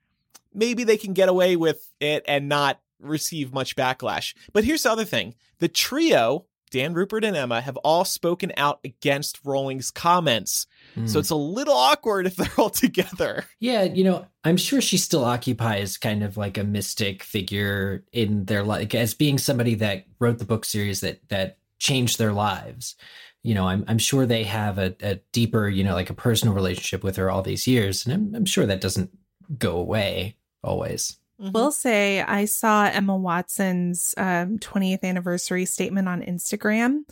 maybe 0.52 0.82
they 0.82 0.96
can 0.96 1.12
get 1.12 1.28
away 1.28 1.54
with 1.54 1.92
it 2.00 2.24
and 2.26 2.48
not 2.48 2.80
receive 2.98 3.52
much 3.52 3.76
backlash. 3.76 4.34
But 4.52 4.64
here's 4.64 4.82
the 4.82 4.90
other 4.90 5.04
thing 5.04 5.36
the 5.60 5.68
trio, 5.68 6.46
Dan, 6.72 6.92
Rupert, 6.92 7.24
and 7.24 7.36
Emma, 7.36 7.60
have 7.60 7.76
all 7.78 8.04
spoken 8.04 8.52
out 8.56 8.80
against 8.84 9.38
Rowling's 9.44 9.90
comments. 9.92 10.66
Mm. 10.98 11.08
So 11.08 11.18
it's 11.18 11.30
a 11.30 11.36
little 11.36 11.74
awkward 11.74 12.26
if 12.26 12.36
they're 12.36 12.48
all 12.58 12.70
together. 12.70 13.44
Yeah, 13.60 13.84
you 13.84 14.04
know, 14.04 14.26
I'm 14.44 14.56
sure 14.56 14.80
she 14.80 14.98
still 14.98 15.24
occupies 15.24 15.96
kind 15.96 16.22
of 16.22 16.36
like 16.36 16.58
a 16.58 16.64
mystic 16.64 17.22
figure 17.22 18.04
in 18.12 18.44
their 18.44 18.62
life 18.62 18.94
as 18.94 19.14
being 19.14 19.38
somebody 19.38 19.74
that 19.76 20.04
wrote 20.18 20.38
the 20.38 20.44
book 20.44 20.64
series 20.64 21.00
that 21.00 21.26
that 21.28 21.58
changed 21.78 22.18
their 22.18 22.32
lives. 22.32 22.96
You 23.42 23.54
know, 23.54 23.68
I'm 23.68 23.84
I'm 23.88 23.98
sure 23.98 24.26
they 24.26 24.44
have 24.44 24.78
a, 24.78 24.94
a 25.00 25.16
deeper, 25.32 25.68
you 25.68 25.84
know, 25.84 25.94
like 25.94 26.10
a 26.10 26.14
personal 26.14 26.54
relationship 26.54 27.04
with 27.04 27.16
her 27.16 27.30
all 27.30 27.42
these 27.42 27.66
years, 27.66 28.04
and 28.04 28.14
I'm 28.14 28.34
I'm 28.34 28.44
sure 28.44 28.66
that 28.66 28.80
doesn't 28.80 29.10
go 29.58 29.76
away 29.76 30.36
always. 30.62 31.16
Will 31.38 31.70
say 31.70 32.20
I 32.20 32.46
saw 32.46 32.86
Emma 32.86 33.16
Watson's 33.16 34.12
um, 34.16 34.58
20th 34.58 35.04
anniversary 35.04 35.66
statement 35.66 36.08
on 36.08 36.20
Instagram, 36.22 37.04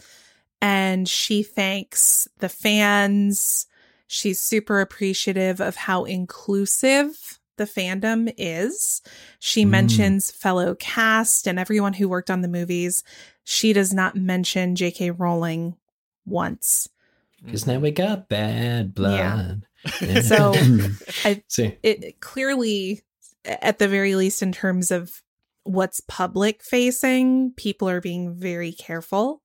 and 0.60 1.08
she 1.08 1.44
thanks 1.44 2.26
the 2.38 2.48
fans. 2.48 3.68
She's 4.06 4.40
super 4.40 4.80
appreciative 4.80 5.60
of 5.60 5.76
how 5.76 6.04
inclusive 6.04 7.38
the 7.56 7.64
fandom 7.64 8.32
is. 8.36 9.02
She 9.38 9.64
Mm. 9.64 9.70
mentions 9.70 10.30
fellow 10.30 10.74
cast 10.74 11.48
and 11.48 11.58
everyone 11.58 11.94
who 11.94 12.08
worked 12.08 12.30
on 12.30 12.42
the 12.42 12.48
movies. 12.48 13.02
She 13.44 13.72
does 13.72 13.92
not 13.94 14.14
mention 14.16 14.76
J.K. 14.76 15.10
Rowling 15.12 15.76
once. 16.24 16.88
Because 17.44 17.66
now 17.66 17.78
we 17.78 17.90
got 17.90 18.28
bad 18.28 18.94
blood. 18.94 19.62
So- 19.86 20.52
Mm-hmm. 20.52 21.32
see, 21.48 21.76
It 21.82 22.20
clearly, 22.20 23.02
at 23.44 23.78
the 23.78 23.88
very 23.88 24.14
least, 24.16 24.42
in 24.42 24.52
terms 24.52 24.90
of 24.90 25.22
what's 25.62 26.00
public 26.00 26.62
facing, 26.62 27.52
people 27.56 27.88
are 27.88 28.00
being 28.00 28.34
very 28.34 28.72
careful. 28.72 29.42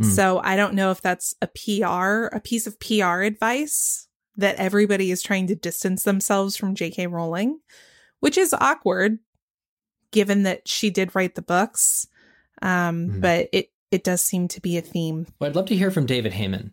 Hmm. 0.00 0.08
So 0.08 0.40
I 0.42 0.56
don't 0.56 0.74
know 0.74 0.90
if 0.90 1.00
that's 1.00 1.34
a 1.40 1.46
PR, 1.46 2.34
a 2.34 2.40
piece 2.42 2.66
of 2.66 2.78
PR 2.80 3.22
advice 3.22 4.08
that 4.36 4.56
everybody 4.56 5.10
is 5.12 5.22
trying 5.22 5.46
to 5.46 5.54
distance 5.54 6.02
themselves 6.02 6.56
from 6.56 6.74
J.K. 6.74 7.06
Rowling, 7.06 7.60
which 8.20 8.36
is 8.36 8.52
awkward 8.60 9.18
given 10.10 10.42
that 10.44 10.66
she 10.68 10.90
did 10.90 11.14
write 11.14 11.34
the 11.36 11.42
books. 11.42 12.06
Um, 12.62 13.08
Mhm. 13.08 13.20
But 13.20 13.48
it 13.52 13.70
it 13.90 14.02
does 14.02 14.22
seem 14.22 14.48
to 14.48 14.60
be 14.60 14.76
a 14.76 14.80
theme. 14.80 15.26
Well, 15.38 15.50
I'd 15.50 15.54
love 15.56 15.66
to 15.66 15.76
hear 15.76 15.92
from 15.92 16.06
David 16.06 16.32
Heyman 16.32 16.72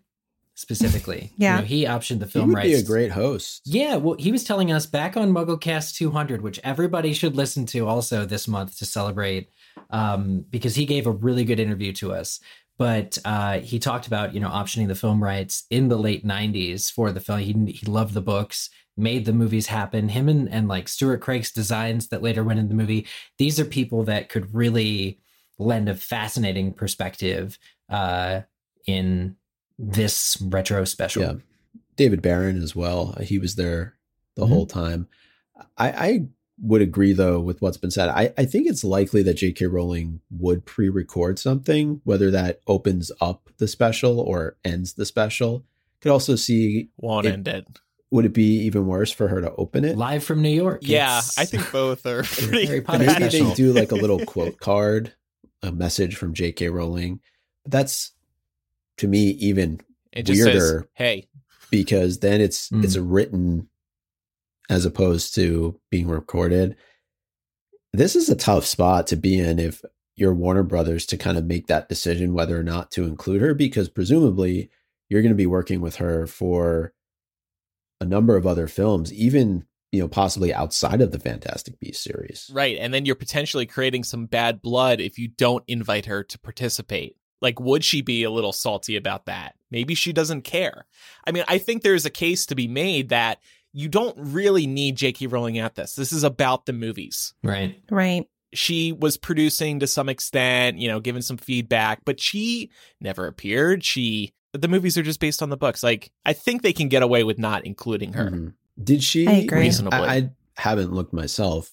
specifically. 0.56 1.32
Yeah. 1.38 1.56
You 1.58 1.62
know, 1.62 1.68
he 1.68 1.86
optioned 1.86 2.20
the 2.20 2.26
He 2.26 2.32
film 2.32 2.48
would 2.50 2.56
rights. 2.58 2.68
be 2.68 2.74
a 2.76 2.84
great 2.84 3.12
host. 3.12 3.62
Yeah, 3.66 3.96
well, 3.98 4.16
he 4.18 4.32
was 4.32 4.44
telling 4.44 4.72
us 4.72 4.86
back 4.86 5.16
on 5.18 5.32
MuggleCast 5.32 5.96
200, 5.96 6.42
which 6.42 6.60
everybody 6.64 7.14
should 7.14 7.36
listen 7.36 7.66
to 7.68 7.88
also 7.88 8.26
this 8.26 8.48
month 8.48 8.78
to 8.80 8.86
celebrate, 8.86 9.50
um, 9.92 10.46
because 10.50 10.76
he 10.76 10.86
gave 10.86 11.06
a 11.08 11.12
really 11.12 11.44
good 11.46 11.60
interview 11.60 11.94
to 11.94 12.12
us. 12.14 12.40
But 12.82 13.20
uh, 13.26 13.60
he 13.60 13.78
talked 13.78 14.08
about 14.08 14.34
you 14.34 14.40
know 14.40 14.50
optioning 14.50 14.88
the 14.88 14.96
film 14.96 15.22
rights 15.24 15.66
in 15.70 15.88
the 15.88 15.98
late 16.00 16.26
90s 16.26 16.92
for 16.92 17.12
the 17.12 17.20
film. 17.20 17.38
He 17.40 17.54
he 17.74 17.86
loved 17.86 18.16
the 18.16 18.22
books, 18.24 18.72
made 18.98 19.26
the 19.26 19.34
movies 19.34 19.68
happen. 19.68 20.10
Him 20.10 20.28
and 20.28 20.50
and 20.50 20.68
like 20.68 20.88
Stuart 20.90 21.22
Craig's 21.22 21.52
designs 21.52 22.08
that 22.08 22.24
later 22.24 22.44
went 22.44 22.58
in 22.60 22.70
the 22.70 22.74
movie. 22.74 23.06
These 23.38 23.60
are 23.60 23.66
people 23.66 24.04
that 24.06 24.30
could 24.30 24.56
really 24.56 25.20
lend 25.60 25.90
a 25.90 25.94
fascinating 25.94 26.74
perspective 26.74 27.60
uh, 27.88 28.42
in 28.88 29.36
this 29.78 30.42
retro 30.42 30.84
special. 30.84 31.22
Yeah. 31.22 31.34
David 31.98 32.24
Barron 32.24 32.64
as 32.64 32.76
well. 32.76 33.16
He 33.22 33.38
was 33.38 33.58
there 33.58 33.94
the 34.36 34.46
Mhm. 34.46 34.50
whole 34.50 34.66
time. 34.66 35.08
I, 35.78 35.92
I 35.92 36.26
would 36.62 36.82
agree 36.82 37.12
though 37.14 37.40
with 37.40 37.62
what's 37.62 37.78
been 37.78 37.92
said. 37.92 38.10
I, 38.10 38.34
I 38.38 38.46
think 38.46 38.68
it's 38.68 38.84
likely 38.84 39.24
that 39.24 39.34
J.K. 39.36 39.66
Rowling 39.66 40.22
would 40.30 40.66
pre-record 40.66 41.40
something, 41.40 42.02
whether 42.04 42.30
that 42.32 42.62
opens 42.68 43.12
up 43.20 43.50
the 43.58 43.68
special 43.68 44.20
or 44.20 44.58
ends 44.64 44.94
the 44.94 45.06
special. 45.06 45.66
Could 46.02 46.12
also 46.12 46.36
see 46.36 46.90
Won't 46.98 47.26
It- 47.26 47.34
end 47.34 47.48
it. 47.48 47.68
would 48.12 48.26
it 48.26 48.34
be 48.34 48.60
even 48.62 48.86
worse 48.86 49.12
for 49.12 49.28
her 49.28 49.42
to 49.42 49.54
open 49.56 49.84
it? 49.86 49.98
Live 49.98 50.24
from 50.24 50.42
New 50.42 50.50
York. 50.50 50.82
Yeah, 50.84 51.18
It's- 51.20 51.38
I 51.38 51.46
think 51.46 51.72
both 51.72 52.06
are 52.06 52.24
pretty 52.24 52.66
Harry 52.68 52.82
Potter 52.82 53.06
Maybe 53.06 53.20
bad. 53.20 53.32
they 53.32 53.54
do 53.56 53.74
like 53.74 53.92
a 53.92 53.96
little 53.96 54.20
quote 54.26 54.60
card, 54.60 55.14
a 55.64 55.72
message 55.72 56.16
from 56.16 56.34
J.K. 56.34 56.70
Rowling. 56.70 57.22
But 57.64 57.72
that's 57.72 58.12
to 58.98 59.08
me 59.08 59.30
even 59.32 59.82
It 60.12 60.24
just 60.24 60.42
says, 60.44 60.54
weirder. 60.62 60.90
"Hey, 60.94 61.28
because 61.72 62.20
then 62.20 62.40
it's 62.42 62.70
Mm. 62.70 62.84
it's 62.84 62.96
a 62.96 63.02
written 63.02 63.68
as 64.72 64.86
opposed 64.86 65.36
to 65.36 65.78
being 65.92 66.08
recorded. 66.08 66.78
This 67.92 68.16
is 68.16 68.30
a 68.30 68.36
tough 68.36 68.66
spot 68.66 69.06
to 69.08 69.18
be 69.18 69.38
in 69.38 69.60
if 69.60 69.84
you're 70.16 70.34
Warner 70.34 70.64
Brothers 70.64 71.06
to 71.08 71.18
kind 71.18 71.38
of 71.38 71.46
make 71.46 71.68
that 71.68 71.90
decision 71.90 72.34
whether 72.34 72.58
or 72.58 72.64
not 72.64 72.90
to 72.92 73.04
include 73.04 73.42
her 73.42 73.54
because 73.54 73.90
presumably 73.90 74.70
you're 75.10 75.22
going 75.22 75.34
to 75.34 75.36
be 75.36 75.46
working 75.46 75.82
with 75.82 75.98
her 75.98 76.26
for 76.26 76.94
a 78.00 78.06
number 78.06 78.38
of 78.38 78.48
other 78.48 78.68
films 78.68 79.12
even 79.12 79.66
you 79.92 80.00
know 80.00 80.08
possibly 80.08 80.54
outside 80.54 81.02
of 81.02 81.12
the 81.12 81.20
Fantastic 81.20 81.78
Beasts 81.78 82.04
series. 82.04 82.50
Right. 82.54 82.78
And 82.80 82.94
then 82.94 83.06
you're 83.06 83.16
potentially 83.16 83.66
creating 83.66 84.06
some 84.06 84.26
bad 84.26 84.62
blood 84.62 85.02
if 85.02 85.20
you 85.20 85.28
don't 85.28 85.66
invite 85.68 86.06
her 86.06 86.24
to 86.24 86.40
participate. 86.40 87.18
Like, 87.42 87.60
would 87.60 87.84
she 87.84 88.02
be 88.02 88.24
a 88.24 88.32
little 88.32 88.54
salty 88.54 88.96
about 88.96 89.26
that? 89.26 89.56
Maybe 89.70 89.96
she 89.96 90.14
doesn't 90.14 90.44
care. 90.44 90.86
I 91.26 91.32
mean, 91.32 91.44
I 91.48 91.58
think 91.58 91.82
there's 91.82 92.06
a 92.06 92.12
case 92.12 92.46
to 92.46 92.56
be 92.56 92.68
made 92.68 93.10
that 93.10 93.40
you 93.74 93.88
don't 93.90 94.16
really 94.18 94.68
need 94.68 94.96
J.K. 94.98 95.28
Rowling 95.28 95.58
at 95.60 95.76
this. 95.76 95.96
This 95.96 96.12
is 96.12 96.24
about 96.24 96.66
the 96.66 96.74
movies. 96.74 97.34
right. 97.44 97.80
Right. 97.90 98.28
She 98.54 98.92
was 98.92 99.16
producing 99.16 99.80
to 99.80 99.88
some 99.88 100.10
extent, 100.10 100.78
you 100.78 100.90
know, 100.90 101.00
giving 101.00 101.22
some 101.22 101.38
feedback, 101.38 102.02
but 102.04 102.20
she 102.20 102.70
never 103.00 103.26
appeared. 103.26 103.82
She, 103.82 104.34
the 104.52 104.68
movies 104.68 104.98
are 104.98 105.04
just 105.04 105.22
based 105.22 105.42
on 105.42 105.50
the 105.50 105.56
books. 105.56 105.84
Like, 105.84 106.12
I 106.26 106.34
think 106.34 106.62
they 106.62 106.74
can 106.74 106.90
get 106.90 107.02
away 107.02 107.24
with 107.24 107.40
not 107.40 107.66
including 107.66 108.12
her. 108.12 108.30
Mhm. 108.30 108.54
Did 108.84 109.04
she 109.04 109.26
I 109.26 109.32
agree. 109.34 109.60
Reasonably. 109.62 110.00
I, 110.00 110.16
I 110.16 110.30
haven't 110.58 110.92
looked 110.92 111.14
myself, 111.14 111.72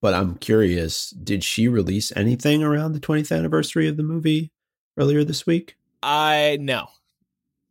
but 0.00 0.14
I'm 0.14 0.36
curious. 0.36 1.10
Did 1.10 1.42
she 1.42 1.66
release 1.66 2.12
anything 2.14 2.62
around 2.62 2.92
the 2.92 3.00
20th 3.00 3.36
anniversary 3.36 3.88
of 3.88 3.96
the 3.96 4.04
movie 4.04 4.52
earlier 4.96 5.24
this 5.24 5.46
week? 5.46 5.76
I 6.00 6.58
no, 6.60 6.86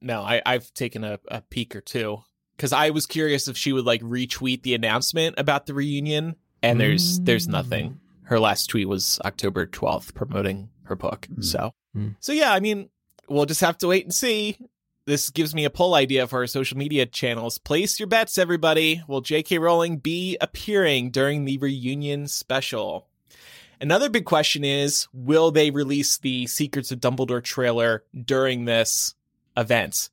no. 0.01 0.21
I 0.21 0.41
I've 0.45 0.73
taken 0.73 1.05
a, 1.05 1.19
a 1.29 1.41
peek 1.41 1.75
or 1.77 1.81
two 1.81 2.23
because 2.59 2.73
I 2.73 2.89
was 2.89 3.05
curious 3.05 3.47
if 3.47 3.55
she 3.57 3.71
would 3.71 3.85
like 3.85 4.01
retweet 4.01 4.63
the 4.63 4.75
announcement 4.75 5.35
about 5.37 5.65
the 5.65 5.73
reunion, 5.73 6.35
and 6.61 6.77
there's 6.79 7.21
there's 7.21 7.47
Mm. 7.47 7.51
nothing. 7.51 7.99
Her 8.23 8.37
last 8.39 8.67
tweet 8.67 8.89
was 8.89 9.17
October 9.23 9.65
twelfth 9.65 10.13
promoting 10.13 10.67
her 10.83 10.95
book. 10.97 11.27
Mm. 11.33 11.43
So 11.45 11.73
Mm. 11.95 12.15
so 12.19 12.33
yeah, 12.33 12.51
I 12.53 12.59
mean, 12.59 12.89
we'll 13.29 13.45
just 13.45 13.61
have 13.61 13.77
to 13.79 13.87
wait 13.87 14.03
and 14.03 14.13
see. 14.13 14.57
This 15.05 15.29
gives 15.29 15.55
me 15.55 15.63
a 15.65 15.69
poll 15.71 15.95
idea 15.95 16.27
for 16.27 16.39
our 16.39 16.47
social 16.47 16.77
media 16.77 17.05
channels. 17.05 17.57
Place 17.57 17.97
your 17.97 18.07
bets, 18.07 18.37
everybody. 18.37 19.01
Will 19.07 19.21
J.K. 19.21 19.57
Rowling 19.57 19.97
be 19.97 20.37
appearing 20.41 21.09
during 21.11 21.45
the 21.45 21.57
reunion 21.57 22.27
special? 22.27 23.07
Another 23.81 24.09
big 24.09 24.25
question 24.25 24.63
is 24.65 25.07
Will 25.13 25.49
they 25.51 25.71
release 25.71 26.17
the 26.17 26.45
Secrets 26.47 26.91
of 26.91 26.99
Dumbledore 26.99 27.41
trailer 27.43 28.03
during 28.25 28.65
this 28.65 29.15
event? 29.55 30.09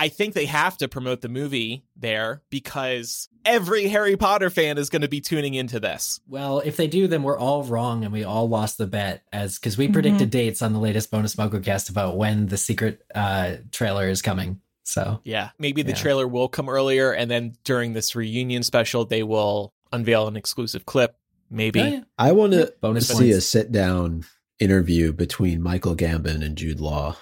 I 0.00 0.08
think 0.08 0.34
they 0.34 0.46
have 0.46 0.78
to 0.78 0.88
promote 0.88 1.20
the 1.20 1.28
movie 1.28 1.84
there 1.94 2.42
because 2.50 3.28
every 3.44 3.88
Harry 3.88 4.16
Potter 4.16 4.48
fan 4.48 4.78
is 4.78 4.88
going 4.88 5.02
to 5.02 5.08
be 5.08 5.20
tuning 5.20 5.54
into 5.54 5.78
this. 5.78 6.20
Well, 6.26 6.60
if 6.60 6.76
they 6.76 6.86
do, 6.86 7.06
then 7.06 7.22
we're 7.22 7.38
all 7.38 7.62
wrong 7.64 8.02
and 8.04 8.12
we 8.12 8.24
all 8.24 8.48
lost 8.48 8.78
the 8.78 8.86
bet 8.86 9.22
as 9.32 9.58
because 9.58 9.76
we 9.76 9.88
Mhm. 9.88 9.92
predicted 9.92 10.30
dates 10.30 10.62
on 10.62 10.72
the 10.72 10.78
latest 10.78 11.10
bonus 11.10 11.36
MuggleCast 11.36 11.90
about 11.90 12.16
when 12.16 12.46
the 12.46 12.56
secret 12.56 13.02
uh, 13.14 13.56
trailer 13.72 14.08
is 14.08 14.22
coming. 14.22 14.60
So 14.84 15.20
Yeah. 15.24 15.50
Maybe 15.58 15.82
the 15.82 15.90
Yeah. 15.90 15.96
trailer 15.96 16.26
will 16.26 16.48
come 16.48 16.68
earlier 16.68 17.12
and 17.12 17.30
then 17.30 17.56
during 17.64 17.92
this 17.92 18.16
reunion 18.16 18.62
special, 18.62 19.04
they 19.04 19.22
will 19.22 19.72
unveil 19.92 20.26
an 20.28 20.36
exclusive 20.36 20.86
clip. 20.86 21.14
Maybe. 21.50 21.80
Oh, 21.80 21.86
yeah. 21.86 22.00
I 22.18 22.32
want 22.32 22.52
to 22.54 22.72
bonus 22.80 23.08
see 23.08 23.14
points. 23.14 23.36
a 23.36 23.40
sit 23.40 23.70
down 23.72 24.24
interview 24.58 25.12
between 25.12 25.62
Michael 25.62 25.94
Gambon 25.96 26.44
and 26.44 26.56
Jude 26.56 26.80
Law. 26.80 27.16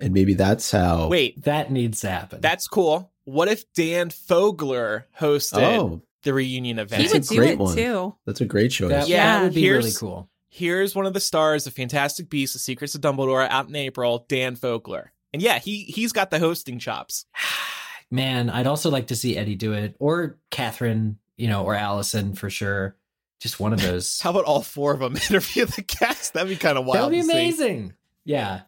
And 0.00 0.14
maybe 0.14 0.34
that's 0.34 0.70
how. 0.70 1.08
Wait, 1.08 1.42
that 1.44 1.70
needs 1.70 2.00
to 2.00 2.10
happen. 2.10 2.40
that's 2.40 2.66
cool. 2.68 3.10
What 3.24 3.48
if 3.48 3.70
Dan 3.74 4.10
Fogler 4.10 5.04
hosted 5.20 5.62
Oh, 5.62 6.02
the 6.22 6.34
reunion 6.34 6.78
event? 6.78 7.02
He 7.02 7.08
That's 7.08 7.28
would 7.30 7.36
do 7.36 7.36
great 7.36 7.50
it 7.52 7.58
one. 7.58 7.76
too. 7.76 8.14
that's 8.26 8.40
a 8.40 8.44
great 8.46 8.70
choice. 8.70 8.90
that, 8.90 9.08
Yeah, 9.08 9.38
that 9.38 9.42
would 9.44 9.54
be 9.54 9.70
really 9.70 9.92
cool. 9.92 10.28
here's 10.48 10.94
one 10.96 11.06
of 11.06 11.12
the 11.14 11.20
stars 11.20 11.66
of 11.66 11.74
Fantastic 11.74 12.28
Beasts: 12.28 12.54
The 12.54 12.58
Secrets 12.58 12.94
of 12.94 13.00
Dumbledore 13.02 13.48
out 13.48 13.68
in 13.68 13.76
April, 13.76 14.24
Dan 14.28 14.56
Fogler. 14.56 15.08
And 15.32 15.40
yeah, 15.42 15.58
he 15.60 15.84
he's 15.84 16.12
got 16.12 16.30
the 16.30 16.38
hosting 16.40 16.78
chops. 16.80 17.24
Man, 18.10 18.50
I'd 18.50 18.66
also 18.66 18.90
like 18.90 19.06
to 19.08 19.16
see 19.16 19.36
Eddie 19.36 19.54
do 19.54 19.72
it 19.72 19.94
or 20.00 20.38
Catherine, 20.50 21.18
you 21.36 21.46
know, 21.46 21.64
or 21.64 21.74
Allison 21.76 22.34
for 22.34 22.50
sure. 22.50 22.96
Just 23.38 23.60
one 23.60 23.72
of 23.72 23.80
those. 23.82 24.20
How 24.20 24.30
about 24.30 24.44
all 24.46 24.62
four 24.62 24.92
of 24.94 25.00
them 25.00 25.14
interview 25.30 25.66
the 25.66 25.82
cast? 25.82 26.32
That'd 26.34 26.48
be 26.48 26.56
kind 26.56 26.76
of 26.78 26.84
wild. 26.84 26.96
that 26.98 27.04
would 27.04 27.10
be 27.12 27.18
to 27.20 27.24
see. 27.26 27.32
amazing. 27.32 27.92
Yeah. 28.24 28.62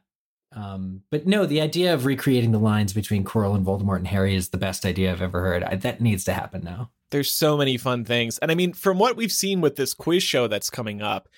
Um, 0.54 1.02
but 1.11 1.26
no, 1.26 1.47
the 1.47 1.61
idea 1.61 1.94
of 1.94 2.04
recreating 2.04 2.52
the 2.52 2.59
lines 2.59 2.92
between 2.92 3.25
Quirrell 3.25 3.54
and 3.54 3.66
Voldemort 3.66 3.97
and 3.97 4.09
Harry 4.09 4.35
is 4.35 4.50
the 4.50 4.59
best 4.59 4.85
idea 4.85 5.11
I've 5.11 5.23
ever 5.23 5.40
heard. 5.40 5.62
I, 5.62 5.76
that 5.76 6.00
needs 6.00 6.25
to 6.25 6.32
happen 6.32 6.62
now. 6.62 6.90
There's 7.11 7.30
so 7.30 7.56
many 7.56 7.76
fun 7.76 8.04
things, 8.04 8.38
and 8.38 8.50
I 8.50 8.54
mean, 8.54 8.73
from 8.73 8.99
what 8.99 9.16
we've 9.16 9.32
seen 9.32 9.61
with 9.61 9.76
this 9.76 9.94
quiz 9.94 10.23
show 10.23 10.47
that's 10.47 10.71
coming 10.71 11.02
up, 11.02 11.28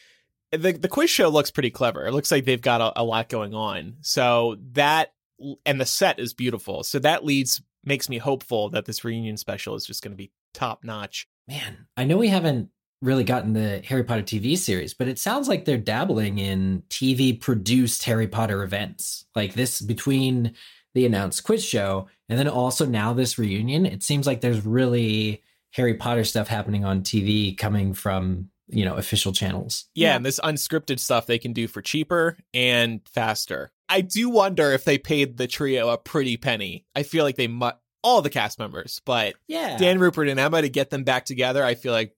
the 0.52 0.72
the 0.72 0.88
quiz 0.88 1.10
show 1.10 1.28
looks 1.28 1.50
pretty 1.50 1.70
clever. 1.70 2.06
It 2.06 2.12
looks 2.12 2.30
like 2.30 2.44
they've 2.44 2.60
got 2.60 2.80
a, 2.80 3.00
a 3.00 3.04
lot 3.04 3.28
going 3.28 3.54
on. 3.54 3.96
So 4.00 4.56
that 4.72 5.12
and 5.66 5.80
the 5.80 5.86
set 5.86 6.18
is 6.18 6.34
beautiful. 6.34 6.84
So 6.84 6.98
that 7.00 7.24
leads 7.24 7.60
makes 7.84 8.08
me 8.08 8.18
hopeful 8.18 8.70
that 8.70 8.84
this 8.84 9.04
reunion 9.04 9.36
special 9.36 9.74
is 9.74 9.84
just 9.84 10.02
going 10.02 10.12
to 10.12 10.16
be 10.16 10.30
top 10.52 10.84
notch. 10.84 11.26
Man, 11.46 11.86
I 11.96 12.04
know 12.04 12.16
we 12.16 12.28
haven't 12.28 12.70
really 13.04 13.24
gotten 13.24 13.52
the 13.52 13.82
Harry 13.86 14.02
Potter 14.04 14.22
TV 14.22 14.56
series, 14.56 14.94
but 14.94 15.08
it 15.08 15.18
sounds 15.18 15.46
like 15.48 15.64
they're 15.64 15.76
dabbling 15.78 16.38
in 16.38 16.82
TV 16.88 17.38
produced 17.38 18.02
Harry 18.04 18.26
Potter 18.26 18.62
events. 18.62 19.26
Like 19.34 19.54
this 19.54 19.80
between 19.80 20.54
the 20.94 21.04
announced 21.06 21.44
quiz 21.44 21.64
show 21.64 22.08
and 22.28 22.38
then 22.38 22.48
also 22.48 22.86
now 22.86 23.12
this 23.12 23.36
reunion. 23.38 23.84
It 23.84 24.02
seems 24.02 24.26
like 24.26 24.40
there's 24.40 24.64
really 24.64 25.42
Harry 25.72 25.94
Potter 25.94 26.24
stuff 26.24 26.48
happening 26.48 26.84
on 26.84 27.02
TV 27.02 27.56
coming 27.56 27.92
from, 27.94 28.48
you 28.68 28.84
know, 28.84 28.94
official 28.94 29.32
channels. 29.32 29.86
Yeah, 29.94 30.10
Yeah. 30.10 30.16
and 30.16 30.24
this 30.26 30.40
unscripted 30.42 31.00
stuff 31.00 31.26
they 31.26 31.38
can 31.38 31.52
do 31.52 31.66
for 31.68 31.82
cheaper 31.82 32.38
and 32.54 33.00
faster. 33.12 33.72
I 33.88 34.00
do 34.00 34.30
wonder 34.30 34.70
if 34.72 34.84
they 34.84 34.96
paid 34.98 35.36
the 35.36 35.46
trio 35.46 35.88
a 35.90 35.98
pretty 35.98 36.36
penny. 36.36 36.86
I 36.94 37.02
feel 37.02 37.24
like 37.24 37.36
they 37.36 37.48
mu 37.48 37.70
all 38.02 38.22
the 38.22 38.30
cast 38.30 38.58
members, 38.58 39.00
but 39.04 39.34
Yeah. 39.48 39.76
Dan 39.78 39.98
Rupert 39.98 40.28
and 40.28 40.38
Emma 40.38 40.62
to 40.62 40.68
get 40.68 40.90
them 40.90 41.04
back 41.04 41.24
together, 41.24 41.64
I 41.64 41.74
feel 41.74 41.92
like 41.92 42.14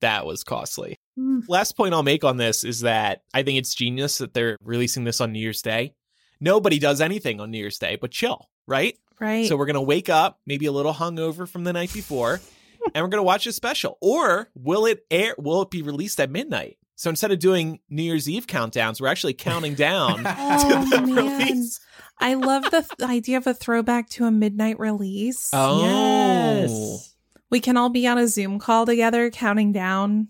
that 0.00 0.26
was 0.26 0.44
costly. 0.44 0.98
Hmm. 1.16 1.40
Last 1.48 1.76
point 1.76 1.94
I'll 1.94 2.02
make 2.02 2.24
on 2.24 2.36
this 2.36 2.64
is 2.64 2.80
that 2.80 3.22
I 3.34 3.42
think 3.42 3.58
it's 3.58 3.74
genius 3.74 4.18
that 4.18 4.34
they're 4.34 4.56
releasing 4.62 5.04
this 5.04 5.20
on 5.20 5.32
New 5.32 5.40
Year's 5.40 5.62
Day. 5.62 5.94
Nobody 6.40 6.78
does 6.78 7.00
anything 7.00 7.40
on 7.40 7.50
New 7.50 7.58
Year's 7.58 7.78
Day 7.78 7.96
but 8.00 8.10
chill, 8.10 8.48
right? 8.66 8.96
Right. 9.20 9.46
So 9.48 9.56
we're 9.56 9.66
going 9.66 9.74
to 9.74 9.80
wake 9.80 10.08
up, 10.08 10.38
maybe 10.46 10.66
a 10.66 10.72
little 10.72 10.94
hungover 10.94 11.48
from 11.48 11.64
the 11.64 11.72
night 11.72 11.92
before, 11.92 12.34
and 12.34 12.92
and 12.94 13.02
we're 13.04 13.08
going 13.08 13.18
to 13.18 13.22
watch 13.24 13.46
a 13.46 13.52
special. 13.52 13.98
Or 14.00 14.48
will 14.54 14.86
it 14.86 15.04
air? 15.10 15.34
Will 15.38 15.62
it 15.62 15.70
be 15.70 15.82
released 15.82 16.20
at 16.20 16.30
midnight? 16.30 16.76
So 16.94 17.10
instead 17.10 17.30
of 17.32 17.38
doing 17.40 17.80
New 17.90 18.02
Year's 18.04 18.28
Eve 18.28 18.46
countdowns, 18.46 19.00
we're 19.00 19.08
actually 19.08 19.34
counting 19.34 19.74
down 19.76 20.22
Oh, 20.24 20.84
to 20.84 20.90
the 20.90 21.06
man. 21.06 21.14
release. 21.40 21.80
I 22.20 22.34
love 22.34 22.64
the 22.64 22.82
th- 22.96 23.08
idea 23.10 23.36
of 23.38 23.46
a 23.46 23.54
throwback 23.54 24.08
to 24.10 24.24
a 24.24 24.30
midnight 24.30 24.78
release. 24.80 25.50
Oh, 25.52 25.82
Yes. 25.82 27.14
We 27.50 27.60
can 27.60 27.76
all 27.76 27.88
be 27.88 28.06
on 28.06 28.18
a 28.18 28.28
Zoom 28.28 28.58
call 28.58 28.86
together, 28.86 29.30
counting 29.30 29.72
down, 29.72 30.28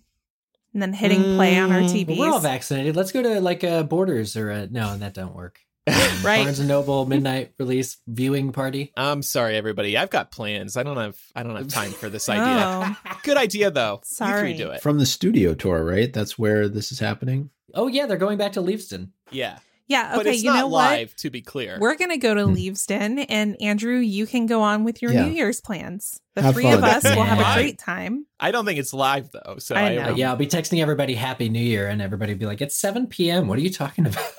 and 0.73 0.83
then 0.83 0.93
hitting 0.93 1.37
play 1.37 1.59
on 1.59 1.73
our 1.73 1.81
Mm, 1.81 1.91
TVs. 2.07 2.09
Well, 2.19 2.29
we're 2.29 2.33
all 2.35 2.41
vaccinated. 2.41 2.95
Let's 2.97 3.13
go 3.13 3.23
to 3.23 3.41
like 3.41 3.63
a 3.65 3.83
Borders 3.85 4.37
or 4.37 4.51
a 4.51 4.67
no, 4.69 4.97
that 4.99 5.15
don't 5.15 5.35
work. 5.35 5.59
Um, 5.87 5.95
Right. 6.23 6.43
Barnes 6.45 6.59
and 6.59 6.69
Noble 6.69 7.07
midnight 7.07 7.53
release 7.59 7.97
viewing 8.07 8.53
party. 8.53 8.93
I'm 8.97 9.23
sorry, 9.23 9.57
everybody. 9.57 9.97
I've 9.97 10.11
got 10.11 10.31
plans. 10.31 10.77
I 10.77 10.83
don't 10.83 10.97
have. 10.99 11.17
I 11.35 11.43
don't 11.43 11.57
have 11.57 11.69
time 11.69 11.93
for 11.93 12.09
this 12.11 12.29
idea. 12.29 12.97
Oh, 13.07 13.17
Good 13.25 13.37
idea, 13.37 13.71
though. 13.71 14.01
Sorry. 14.05 14.55
Do 14.55 14.71
it. 14.71 14.83
From 14.83 14.99
the 14.99 15.07
studio 15.07 15.55
tour, 15.55 15.83
right? 15.85 16.13
That's 16.13 16.39
where 16.39 16.69
this 16.69 16.93
is 16.93 16.99
happening. 16.99 17.51
Oh 17.75 17.87
yeah, 17.87 18.07
they're 18.07 18.17
going 18.17 18.39
back 18.39 18.53
to 18.53 18.61
Leavesden. 18.63 19.11
Yeah, 19.31 19.59
yeah. 19.89 20.13
but 20.15 20.21
Okay, 20.27 20.35
it's 20.37 20.43
you 20.45 20.51
not 20.51 20.61
know 20.61 20.69
live. 20.69 21.15
To 21.17 21.31
be 21.31 21.43
clear. 21.43 21.79
We're 21.81 21.97
gonna 21.97 22.19
go 22.19 22.35
to 22.35 22.45
Hmm. 22.47 22.55
Leavesden, 22.55 23.27
and 23.29 23.61
Andrew, 23.61 23.97
you 23.99 24.27
can 24.27 24.47
go 24.47 24.63
on 24.63 24.85
with 24.85 25.03
your 25.03 25.13
Yeah. 25.13 25.25
New 25.27 25.33
Year's 25.33 25.61
plans. 25.61 26.21
The 26.35 26.43
Have 26.43 26.55
three 26.55 26.63
fun. 26.65 26.75
of 26.75 26.85
us 26.85 27.03
will 27.05 27.25
have 27.25 27.41
a 27.41 27.55
great 27.61 27.79
time. 27.81 28.25
I 28.39 28.53
don't 28.53 28.65
think 28.65 28.79
it's 28.79 28.93
live 28.95 29.31
though. 29.33 29.57
So 29.59 29.75
I 29.75 29.81
I, 29.81 29.95
know. 29.97 30.03
Uh, 30.13 30.15
yeah, 30.15 30.31
I'll 30.31 30.37
be 30.37 30.47
texting 30.47 30.81
everybody 30.81 31.15
Happy 31.15 31.49
New 31.49 31.59
Year, 31.61 31.89
and 31.89 32.01
everybody 32.01 32.33
will 32.35 32.39
be 32.41 32.47
like, 32.47 32.61
"It's 32.61 32.77
7 32.77 33.09
p.m. 33.09 33.49
What 33.49 33.59
are 33.59 33.63
you 33.63 33.71
talking 33.73 34.07
about?" 34.07 34.33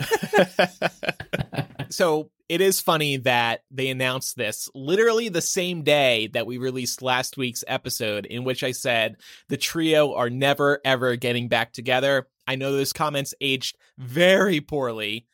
so 1.90 2.30
it 2.48 2.62
is 2.62 2.80
funny 2.80 3.18
that 3.18 3.64
they 3.72 3.90
announced 3.90 4.36
this 4.36 4.70
literally 4.74 5.30
the 5.30 5.42
same 5.42 5.84
day 5.84 6.28
that 6.34 6.48
we 6.48 6.58
released 6.58 7.02
last 7.02 7.38
week's 7.38 7.64
episode, 7.68 8.26
in 8.26 8.44
which 8.44 8.64
I 8.64 8.72
said 8.72 9.18
the 9.50 9.58
trio 9.58 10.14
are 10.16 10.30
never 10.30 10.80
ever 10.86 11.16
getting 11.16 11.48
back 11.48 11.74
together. 11.74 12.28
I 12.48 12.56
know 12.56 12.72
those 12.72 12.94
comments 12.94 13.34
aged 13.42 13.78
very 13.98 14.62
poorly. 14.62 15.26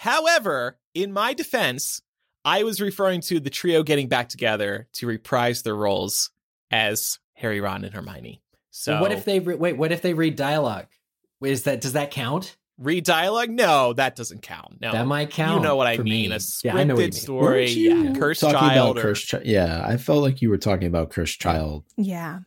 However, 0.00 0.78
in 0.94 1.12
my 1.12 1.34
defense, 1.34 2.00
I 2.42 2.62
was 2.62 2.80
referring 2.80 3.20
to 3.22 3.38
the 3.38 3.50
trio 3.50 3.82
getting 3.82 4.08
back 4.08 4.30
together 4.30 4.88
to 4.94 5.06
reprise 5.06 5.60
their 5.62 5.76
roles 5.76 6.30
as 6.70 7.18
Harry, 7.34 7.60
Ron, 7.60 7.84
and 7.84 7.92
Hermione. 7.92 8.40
So 8.70 8.98
what 8.98 9.12
if 9.12 9.26
they 9.26 9.40
re- 9.40 9.56
wait? 9.56 9.76
What 9.76 9.92
if 9.92 10.00
they 10.00 10.14
read 10.14 10.36
dialogue? 10.36 10.86
Is 11.42 11.64
that 11.64 11.82
does 11.82 11.92
that 11.92 12.10
count? 12.12 12.56
read 12.78 13.04
dialogue? 13.04 13.50
No, 13.50 13.92
that 13.92 14.16
doesn't 14.16 14.40
count. 14.40 14.80
No, 14.80 14.92
That 14.92 15.06
might 15.06 15.28
count. 15.28 15.60
You 15.60 15.68
know 15.68 15.76
what 15.76 15.86
I 15.86 15.96
for 15.98 16.02
mean? 16.02 16.30
me. 16.30 16.34
A 16.34 16.38
scripted 16.38 16.64
yeah, 16.64 16.76
I 16.78 16.84
know 16.84 16.94
what 16.94 17.00
you 17.00 17.04
mean. 17.08 17.12
story. 17.12 17.68
You 17.70 18.04
Yeah, 18.04 18.12
cursed 18.14 18.40
child. 18.40 18.56
about 18.56 18.96
or- 18.96 19.02
cursed 19.02 19.28
child. 19.28 19.44
Yeah, 19.44 19.84
I 19.86 19.98
felt 19.98 20.22
like 20.22 20.40
you 20.40 20.48
were 20.48 20.56
talking 20.56 20.86
about 20.88 21.10
cursed 21.10 21.38
child. 21.42 21.84
Yeah, 21.98 22.04
Yeah, 22.14 22.38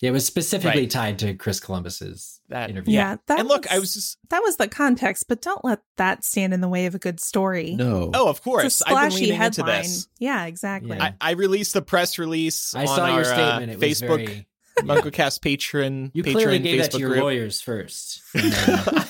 it 0.00 0.10
was 0.12 0.24
specifically 0.24 0.82
Right. 0.82 0.90
tied 0.90 1.18
to 1.20 1.34
Chris 1.34 1.60
Columbus's 1.60 2.40
That- 2.48 2.70
interview. 2.70 2.94
yeah. 2.94 3.16
That 3.26 3.40
and 3.40 3.48
look, 3.48 3.70
I 3.70 3.78
was 3.78 3.94
just 3.94 4.18
that 4.30 4.42
was 4.42 4.56
the 4.56 4.68
context, 4.68 5.26
but 5.28 5.42
don't 5.42 5.64
let 5.64 5.80
that 5.96 6.24
stand 6.24 6.54
in 6.54 6.60
the 6.60 6.68
way 6.68 6.86
of 6.86 6.94
a 6.94 6.98
good 6.98 7.20
story. 7.20 7.74
No. 7.74 8.10
oh, 8.14 8.28
of 8.28 8.36
it's 8.36 8.44
course, 8.44 8.80
a 8.82 8.84
I've 8.88 8.88
been 8.88 9.10
splashy 9.10 9.24
leaning 9.26 9.42
into 9.42 9.62
headline. 9.62 9.82
this. 9.82 10.08
Yeah, 10.18 10.44
exactly. 10.46 10.96
Yeah. 10.96 11.12
I, 11.20 11.30
I 11.30 11.32
released 11.32 11.74
the 11.74 11.82
press 11.82 12.18
release. 12.18 12.74
I 12.74 12.82
on 12.82 12.86
saw 12.86 13.00
our, 13.06 13.10
your 13.10 13.20
uh, 13.32 13.34
statement. 13.34 13.72
It 13.72 13.78
was 13.80 14.00
Facebook 14.00 14.26
very. 14.26 14.46
MungoCast 14.82 15.42
patron. 15.42 16.10
You 16.14 16.22
patron 16.22 16.42
clearly 16.42 16.58
gave 16.58 16.80
Facebook 16.80 16.82
that 16.82 16.92
to 16.92 16.98
your 16.98 17.08
group. 17.10 17.22
lawyers 17.22 17.60
first. 17.60 18.22
I 18.34 18.40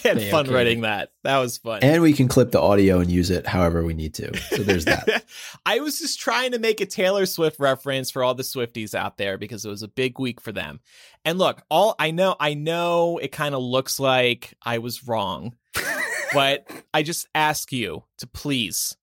had 0.02 0.22
fun 0.30 0.46
okayed 0.46 0.52
writing 0.52 0.80
that. 0.82 1.12
That 1.25 1.38
was 1.38 1.58
fun. 1.58 1.80
And 1.82 2.02
we 2.02 2.12
can 2.12 2.28
clip 2.28 2.50
the 2.50 2.60
audio 2.60 3.00
and 3.00 3.10
use 3.10 3.30
it 3.30 3.46
however 3.46 3.84
we 3.84 3.94
need 3.94 4.14
to. 4.14 4.37
So 4.37 4.62
there's 4.62 4.84
that. 4.87 5.25
I 5.66 5.80
was 5.80 5.98
just 5.98 6.20
trying 6.20 6.52
to 6.52 6.58
make 6.58 6.80
a 6.80 6.87
Taylor 6.87 7.26
Swift 7.26 7.58
reference 7.58 8.10
for 8.10 8.22
all 8.22 8.34
the 8.34 8.42
Swifties 8.42 8.94
out 8.94 9.18
there 9.18 9.38
because 9.38 9.64
it 9.64 9.70
was 9.70 9.83
a 9.83 9.88
big 9.88 10.18
week 10.18 10.40
for 10.40 10.52
them. 10.52 10.81
And 11.24 11.38
look, 11.38 11.62
all 11.70 11.94
I 11.98 12.11
know, 12.11 12.37
I 12.38 12.54
know 12.54 13.18
it 13.18 13.33
kind 13.33 13.54
of 13.54 13.62
looks 13.62 14.00
like 14.00 14.54
I 14.62 14.78
was 14.78 15.07
wrong, 15.07 15.57
but 16.33 16.70
I 16.94 17.02
just 17.02 17.26
ask 17.35 17.72
you 17.72 18.04
to 18.18 18.26
please 18.26 18.96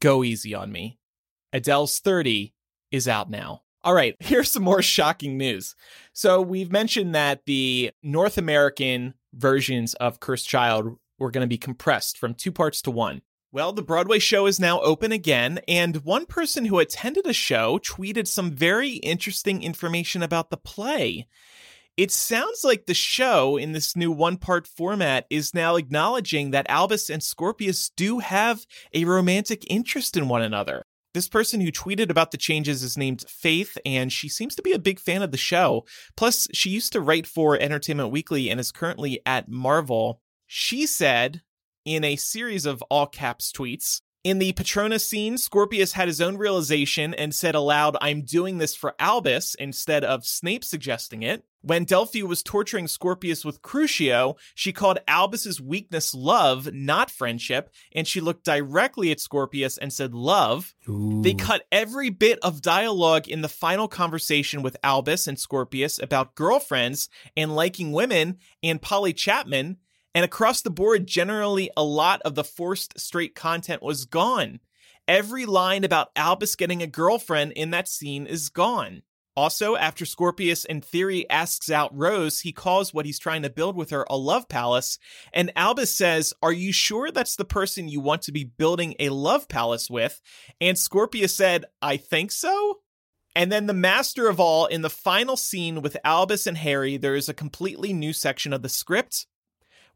go 0.00 0.24
easy 0.24 0.54
on 0.54 0.72
me. 0.72 0.98
Adele's 1.52 1.98
30 1.98 2.54
is 2.90 3.08
out 3.08 3.30
now. 3.30 3.62
All 3.88 3.94
right, 3.94 4.14
here's 4.20 4.50
some 4.50 4.64
more 4.64 4.82
shocking 4.82 5.38
news. 5.38 5.74
So, 6.12 6.42
we've 6.42 6.70
mentioned 6.70 7.14
that 7.14 7.46
the 7.46 7.90
North 8.02 8.36
American 8.36 9.14
versions 9.32 9.94
of 9.94 10.20
Cursed 10.20 10.46
Child 10.46 10.98
were 11.18 11.30
going 11.30 11.40
to 11.40 11.48
be 11.48 11.56
compressed 11.56 12.18
from 12.18 12.34
two 12.34 12.52
parts 12.52 12.82
to 12.82 12.90
one. 12.90 13.22
Well, 13.50 13.72
the 13.72 13.80
Broadway 13.80 14.18
show 14.18 14.44
is 14.44 14.60
now 14.60 14.82
open 14.82 15.10
again, 15.10 15.60
and 15.66 16.04
one 16.04 16.26
person 16.26 16.66
who 16.66 16.78
attended 16.78 17.26
a 17.26 17.32
show 17.32 17.78
tweeted 17.78 18.26
some 18.26 18.50
very 18.50 18.96
interesting 18.96 19.62
information 19.62 20.22
about 20.22 20.50
the 20.50 20.58
play. 20.58 21.26
It 21.96 22.10
sounds 22.10 22.64
like 22.64 22.84
the 22.84 22.92
show 22.92 23.56
in 23.56 23.72
this 23.72 23.96
new 23.96 24.12
one 24.12 24.36
part 24.36 24.66
format 24.66 25.24
is 25.30 25.54
now 25.54 25.76
acknowledging 25.76 26.50
that 26.50 26.68
Albus 26.68 27.08
and 27.08 27.22
Scorpius 27.22 27.90
do 27.96 28.18
have 28.18 28.66
a 28.92 29.06
romantic 29.06 29.64
interest 29.70 30.14
in 30.14 30.28
one 30.28 30.42
another. 30.42 30.84
This 31.18 31.26
person 31.26 31.60
who 31.60 31.72
tweeted 31.72 32.10
about 32.10 32.30
the 32.30 32.36
changes 32.36 32.84
is 32.84 32.96
named 32.96 33.24
Faith, 33.28 33.76
and 33.84 34.12
she 34.12 34.28
seems 34.28 34.54
to 34.54 34.62
be 34.62 34.70
a 34.70 34.78
big 34.78 35.00
fan 35.00 35.20
of 35.20 35.32
the 35.32 35.36
show. 35.36 35.84
Plus, 36.16 36.46
she 36.52 36.70
used 36.70 36.92
to 36.92 37.00
write 37.00 37.26
for 37.26 37.58
Entertainment 37.58 38.12
Weekly 38.12 38.48
and 38.48 38.60
is 38.60 38.70
currently 38.70 39.20
at 39.26 39.48
Marvel. 39.48 40.20
She 40.46 40.86
said 40.86 41.42
in 41.84 42.04
a 42.04 42.14
series 42.14 42.66
of 42.66 42.82
all 42.82 43.08
caps 43.08 43.50
tweets, 43.50 44.00
in 44.22 44.38
the 44.38 44.52
Patronus 44.52 45.10
scene, 45.10 45.38
Scorpius 45.38 45.94
had 45.94 46.06
his 46.06 46.20
own 46.20 46.36
realization 46.36 47.14
and 47.14 47.34
said 47.34 47.56
aloud, 47.56 47.96
I'm 48.00 48.22
doing 48.22 48.58
this 48.58 48.76
for 48.76 48.94
Albus, 49.00 49.56
instead 49.56 50.04
of 50.04 50.24
Snape 50.24 50.64
suggesting 50.64 51.24
it. 51.24 51.44
When 51.60 51.84
Delphi 51.84 52.22
was 52.22 52.44
torturing 52.44 52.86
Scorpius 52.86 53.44
with 53.44 53.62
Crucio, 53.62 54.36
she 54.54 54.72
called 54.72 55.00
Albus's 55.08 55.60
weakness 55.60 56.14
love, 56.14 56.72
not 56.72 57.10
friendship, 57.10 57.70
and 57.92 58.06
she 58.06 58.20
looked 58.20 58.44
directly 58.44 59.10
at 59.10 59.18
Scorpius 59.18 59.76
and 59.76 59.92
said 59.92 60.14
love. 60.14 60.72
They 61.22 61.34
cut 61.34 61.64
every 61.72 62.10
bit 62.10 62.38
of 62.42 62.62
dialogue 62.62 63.26
in 63.26 63.42
the 63.42 63.48
final 63.48 63.88
conversation 63.88 64.62
with 64.62 64.76
Albus 64.84 65.26
and 65.26 65.38
Scorpius 65.38 65.98
about 65.98 66.36
girlfriends 66.36 67.08
and 67.36 67.56
liking 67.56 67.90
women 67.92 68.38
and 68.62 68.80
Polly 68.80 69.12
Chapman, 69.12 69.78
and 70.14 70.24
across 70.24 70.62
the 70.62 70.70
board, 70.70 71.06
generally 71.08 71.70
a 71.76 71.82
lot 71.82 72.22
of 72.22 72.36
the 72.36 72.44
forced 72.44 72.98
straight 73.00 73.34
content 73.34 73.82
was 73.82 74.04
gone. 74.04 74.60
Every 75.08 75.44
line 75.44 75.84
about 75.84 76.10
Albus 76.14 76.54
getting 76.54 76.82
a 76.82 76.86
girlfriend 76.86 77.52
in 77.52 77.70
that 77.70 77.88
scene 77.88 78.26
is 78.26 78.48
gone. 78.48 79.02
Also, 79.38 79.76
after 79.76 80.04
Scorpius 80.04 80.64
in 80.64 80.80
theory 80.80 81.30
asks 81.30 81.70
out 81.70 81.96
Rose, 81.96 82.40
he 82.40 82.50
calls 82.50 82.92
what 82.92 83.06
he's 83.06 83.20
trying 83.20 83.42
to 83.42 83.48
build 83.48 83.76
with 83.76 83.90
her 83.90 84.04
a 84.10 84.16
love 84.16 84.48
palace, 84.48 84.98
and 85.32 85.52
Albus 85.54 85.96
says, 85.96 86.34
Are 86.42 86.50
you 86.50 86.72
sure 86.72 87.12
that's 87.12 87.36
the 87.36 87.44
person 87.44 87.88
you 87.88 88.00
want 88.00 88.22
to 88.22 88.32
be 88.32 88.42
building 88.42 88.96
a 88.98 89.10
love 89.10 89.46
palace 89.46 89.88
with? 89.88 90.20
And 90.60 90.76
Scorpius 90.76 91.36
said, 91.36 91.66
I 91.80 91.98
think 91.98 92.32
so. 92.32 92.80
And 93.36 93.52
then 93.52 93.66
the 93.66 93.74
master 93.74 94.28
of 94.28 94.40
all, 94.40 94.66
in 94.66 94.82
the 94.82 94.90
final 94.90 95.36
scene 95.36 95.82
with 95.82 95.96
Albus 96.02 96.48
and 96.48 96.58
Harry, 96.58 96.96
there 96.96 97.14
is 97.14 97.28
a 97.28 97.32
completely 97.32 97.92
new 97.92 98.12
section 98.12 98.52
of 98.52 98.62
the 98.62 98.68
script 98.68 99.24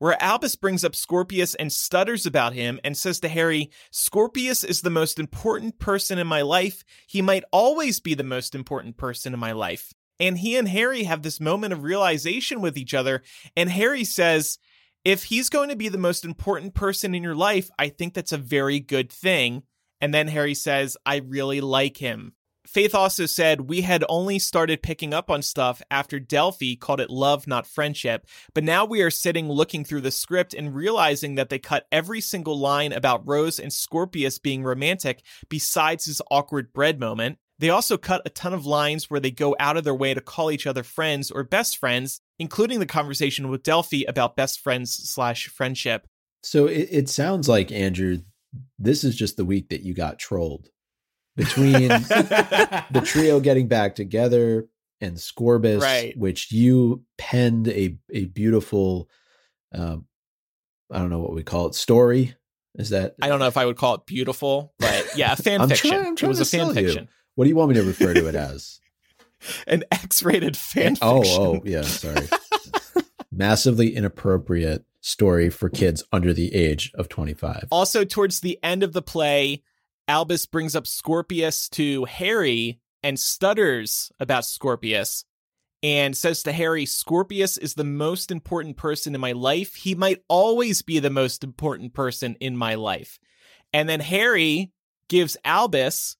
where 0.03 0.21
Albus 0.21 0.57
brings 0.57 0.83
up 0.83 0.97
Scorpius 0.97 1.55
and 1.55 1.73
stutters 1.73 2.27
about 2.27 2.55
him 2.55 2.81
and 2.83 2.97
says 2.97 3.21
to 3.21 3.29
Harry, 3.29 3.71
Scorpius 3.93 4.65
is 4.65 4.81
the 4.81 4.91
most 4.91 5.17
important 5.21 5.79
person 5.79 6.19
in 6.19 6.27
my 6.27 6.43
life. 6.43 6.83
He 7.07 7.23
might 7.23 7.45
always 7.53 8.01
be 8.01 8.15
the 8.15 8.25
most 8.25 8.57
important 8.57 8.97
person 8.97 9.33
in 9.33 9.39
my 9.39 9.53
life. 9.53 9.93
And 10.19 10.39
he 10.39 10.57
and 10.57 10.67
Harry 10.67 11.05
have 11.05 11.23
this 11.23 11.39
moment 11.39 11.73
of 11.73 11.85
realization 11.85 12.61
with 12.61 12.77
each 12.77 12.95
other. 12.95 13.23
And 13.57 13.71
Harry 13.71 14.03
says, 14.03 14.59
if 15.05 15.23
he's 15.23 15.49
going 15.49 15.69
to 15.69 15.77
be 15.77 15.89
the 15.89 15.99
most 15.99 16.25
important 16.25 16.75
person 16.75 17.15
in 17.15 17.23
your 17.23 17.37
life, 17.37 17.71
I 17.79 17.89
think 17.89 18.15
that's 18.15 18.33
a 18.33 18.39
very 18.39 18.81
good 18.81 19.13
thing. 19.13 19.63
And 20.01 20.13
then 20.13 20.27
Harry 20.27 20.55
says, 20.55 20.97
I 21.07 21.19
really 21.19 21.61
like 21.61 21.97
him. 21.97 22.33
Faith 22.67 22.95
also 22.95 23.27
said, 23.27 23.63
We 23.63 23.81
had 23.81 24.05
only 24.09 24.39
started 24.39 24.83
picking 24.83 25.13
up 25.13 25.31
on 25.31 25.43
stuff 25.43 25.83
after 25.91 26.21
Delphi 26.21 26.77
called 26.77 27.01
it 27.01 27.11
love, 27.11 27.47
not 27.47 27.67
friendship. 27.67 28.27
But 28.55 28.65
now 28.65 28.85
we 28.85 29.03
are 29.03 29.11
sitting 29.11 29.49
looking 29.49 29.85
through 29.85 30.03
the 30.03 30.11
script 30.11 30.55
and 30.55 30.75
realizing 30.75 31.35
that 31.35 31.49
they 31.49 31.59
cut 31.59 31.87
every 31.91 32.21
single 32.21 32.59
line 32.59 32.93
about 32.93 33.27
Rose 33.27 33.59
and 33.59 33.73
Scorpius 33.73 34.39
being 34.39 34.63
romantic 34.63 35.23
besides 35.49 36.05
his 36.05 36.23
awkward 36.31 36.73
bread 36.73 37.01
moment. 37.01 37.39
They 37.59 37.71
also 37.71 37.97
cut 37.97 38.23
a 38.25 38.31
ton 38.31 38.55
of 38.55 38.67
lines 38.67 39.11
where 39.11 39.21
they 39.21 39.31
go 39.31 39.55
out 39.61 39.77
of 39.77 39.85
their 39.85 39.95
way 39.95 40.15
to 40.15 40.21
call 40.21 40.51
each 40.51 40.67
other 40.67 40.83
friends 40.83 41.31
or 41.31 41.45
best 41.45 41.77
friends, 41.77 42.21
including 42.39 42.81
the 42.81 42.87
conversation 42.87 43.49
with 43.49 43.63
Delphi 43.63 44.05
about 44.09 44.37
best 44.37 44.61
friends 44.61 44.93
slash 44.93 45.47
friendship. 45.49 46.07
So 46.43 46.67
it, 46.67 46.89
it 46.91 47.09
sounds 47.09 47.49
like, 47.49 47.71
Andrew, 47.71 48.19
this 48.79 49.05
is 49.05 49.15
just 49.15 49.37
the 49.37 49.45
week 49.45 49.69
that 49.69 49.83
you 49.83 49.95
got 49.95 50.19
trolled 50.19 50.71
between 51.37 51.89
the 51.89 53.03
trio 53.05 53.41
getting 53.41 53.69
back 53.69 53.95
together 53.95 54.67
and 55.01 55.17
Scorbus, 55.17 55.81
Right. 55.81 56.17
which 56.17 56.53
you 56.53 57.03
penned 57.19 57.69
a 57.69 57.97
a 58.13 58.27
beautiful, 58.27 59.09
um, 59.75 60.07
I 60.91 60.99
don't 60.99 61.11
know 61.11 61.19
what 61.21 61.35
we 61.35 61.43
call 61.43 61.67
it, 61.67 61.75
story. 61.75 62.35
Is 62.77 62.91
that 62.91 63.17
I 63.21 63.29
don't 63.29 63.39
know 63.39 63.49
if 63.49 63.57
I 63.57 63.67
would 63.67 63.77
call 63.77 63.95
it 63.97 64.07
beautiful, 64.07 64.73
but 64.79 65.07
yeah, 65.17 65.33
a 65.33 65.37
fan 65.43 65.69
fiction. 65.69 65.91
trying- 65.91 66.07
I'm 66.07 66.13
it 66.15 66.23
was 66.23 66.39
to 66.39 66.43
a 66.43 66.45
fan 66.47 66.75
sell 66.75 66.83
you. 66.83 67.09
What 67.35 67.45
do 67.45 67.49
you 67.51 67.57
want 67.57 67.71
me 67.71 67.75
to 67.77 67.83
refer 67.83 68.15
to 68.15 68.27
it 68.29 68.35
as? 68.37 68.79
An 69.67 69.83
X-rated 69.91 70.57
fan 70.57 70.97
oh, 71.03 71.23
fiction. 71.23 71.43
oh, 71.43 71.61
yeah, 71.65 71.83
sorry. 71.83 72.29
Massively 73.33 73.97
inappropriate 73.97 74.85
story 75.01 75.49
for 75.51 75.69
kids 75.69 76.05
under 76.13 76.33
the 76.33 76.55
age 76.55 76.93
of 76.95 77.09
25. 77.09 77.69
Also, 77.73 78.05
towards 78.05 78.41
the 78.41 78.59
end 78.63 78.83
of 78.83 78.93
the 78.93 79.03
play, 79.03 79.63
Albus 80.13 80.45
brings 80.45 80.77
up 80.77 80.87
Scorpius 80.87 81.71
to 81.71 82.05
Harry 82.05 82.79
and 83.03 83.19
stutters 83.19 84.13
about 84.21 84.45
Scorpius 84.45 85.25
and 85.83 86.15
says 86.15 86.43
to 86.43 86.53
Harry, 86.53 86.85
Scorpius 86.85 87.57
is 87.57 87.73
the 87.73 87.83
most 87.83 88.31
important 88.31 88.77
person 88.77 89.15
in 89.15 89.23
my 89.23 89.33
life. 89.33 89.75
He 89.75 89.95
might 89.95 90.23
always 90.29 90.83
be 90.83 90.99
the 90.99 91.09
most 91.09 91.43
important 91.43 91.95
person 91.95 92.37
in 92.41 92.59
my 92.59 92.75
life. 92.75 93.19
And 93.73 93.89
then 93.89 94.01
Harry 94.01 94.71
gives 95.09 95.39
Albus 95.47 96.19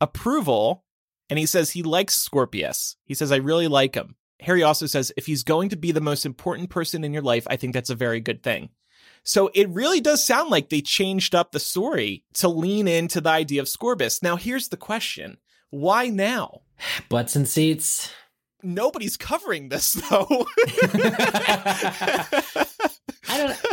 approval 0.00 0.82
and 1.30 1.38
he 1.38 1.46
says 1.46 1.70
he 1.70 1.84
likes 1.84 2.16
Scorpius. 2.16 2.96
He 3.04 3.14
says, 3.14 3.30
I 3.30 3.36
really 3.36 3.68
like 3.68 3.94
him. 3.94 4.16
Harry 4.40 4.64
also 4.64 4.86
says, 4.86 5.12
if 5.16 5.26
he's 5.26 5.44
going 5.44 5.68
to 5.68 5.76
be 5.76 5.92
the 5.92 6.00
most 6.00 6.26
important 6.26 6.70
person 6.70 7.04
in 7.04 7.12
your 7.12 7.22
life, 7.22 7.46
I 7.48 7.54
think 7.54 7.72
that's 7.72 7.90
a 7.90 7.94
very 7.94 8.18
good 8.18 8.42
thing. 8.42 8.70
So 9.24 9.50
it 9.54 9.68
really 9.70 10.00
does 10.00 10.24
sound 10.24 10.50
like 10.50 10.68
they 10.68 10.80
changed 10.80 11.34
up 11.34 11.52
the 11.52 11.60
story 11.60 12.24
to 12.34 12.48
lean 12.48 12.88
into 12.88 13.20
the 13.20 13.30
idea 13.30 13.60
of 13.60 13.66
Scorbus. 13.66 14.22
Now, 14.22 14.36
here's 14.36 14.68
the 14.68 14.76
question 14.76 15.38
why 15.70 16.08
now? 16.08 16.62
Butts 17.08 17.36
and 17.36 17.46
seats. 17.46 18.10
Nobody's 18.62 19.16
covering 19.16 19.68
this, 19.68 19.92
though. 19.92 20.46
I 23.28 23.36
don't. 23.36 23.58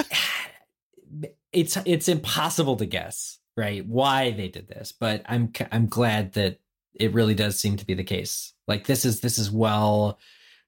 It's 1.53 1.77
it's 1.85 2.09
impossible 2.09 2.75
to 2.75 2.85
guess, 2.85 3.39
right? 3.55 3.87
Why 3.87 4.31
they 4.31 4.49
did 4.49 4.67
this, 4.67 4.91
but 4.91 5.21
I'm 5.25 5.53
I'm 5.71 5.87
glad 5.87 6.33
that 6.33 6.59
it 6.93 7.13
really 7.13 7.33
does 7.33 7.57
seem 7.57 7.77
to 7.77 7.85
be 7.85 7.93
the 7.93 8.03
case. 8.03 8.51
Like 8.67 8.85
this 8.85 9.05
is 9.05 9.21
this 9.21 9.39
is 9.39 9.49
well 9.49 10.19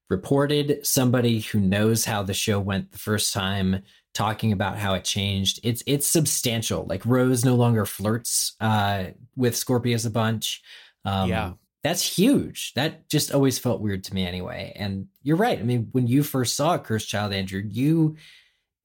reported. 0.09 0.85
Somebody 0.85 1.41
who 1.41 1.59
knows 1.59 2.05
how 2.05 2.23
the 2.23 2.33
show 2.33 2.61
went 2.61 2.93
the 2.93 2.97
first 2.97 3.33
time, 3.33 3.83
talking 4.17 4.51
about 4.51 4.77
how 4.77 4.93
it 4.95 5.03
changed. 5.03 5.59
It's 5.63 5.83
it's 5.85 6.07
substantial. 6.07 6.85
Like 6.87 7.05
Rose 7.05 7.45
no 7.45 7.55
longer 7.55 7.85
flirts 7.85 8.55
uh, 8.59 9.05
with 9.35 9.55
Scorpius 9.55 10.05
a 10.05 10.09
bunch. 10.09 10.61
Um, 11.05 11.29
Yeah. 11.29 11.53
That's 11.83 12.17
huge. 12.17 12.73
That 12.73 13.07
just 13.07 13.31
always 13.31 13.59
felt 13.59 13.79
weird 13.79 14.03
to 14.05 14.13
me 14.13 14.25
anyway. 14.25 14.73
And 14.75 15.05
you're 15.23 15.37
right. 15.37 15.57
I 15.57 15.63
mean, 15.63 15.87
when 15.93 16.07
you 16.07 16.21
first 16.23 16.57
saw 16.57 16.77
Cursed 16.77 17.07
Child 17.07 17.31
Andrew, 17.33 17.61
you 17.65 18.17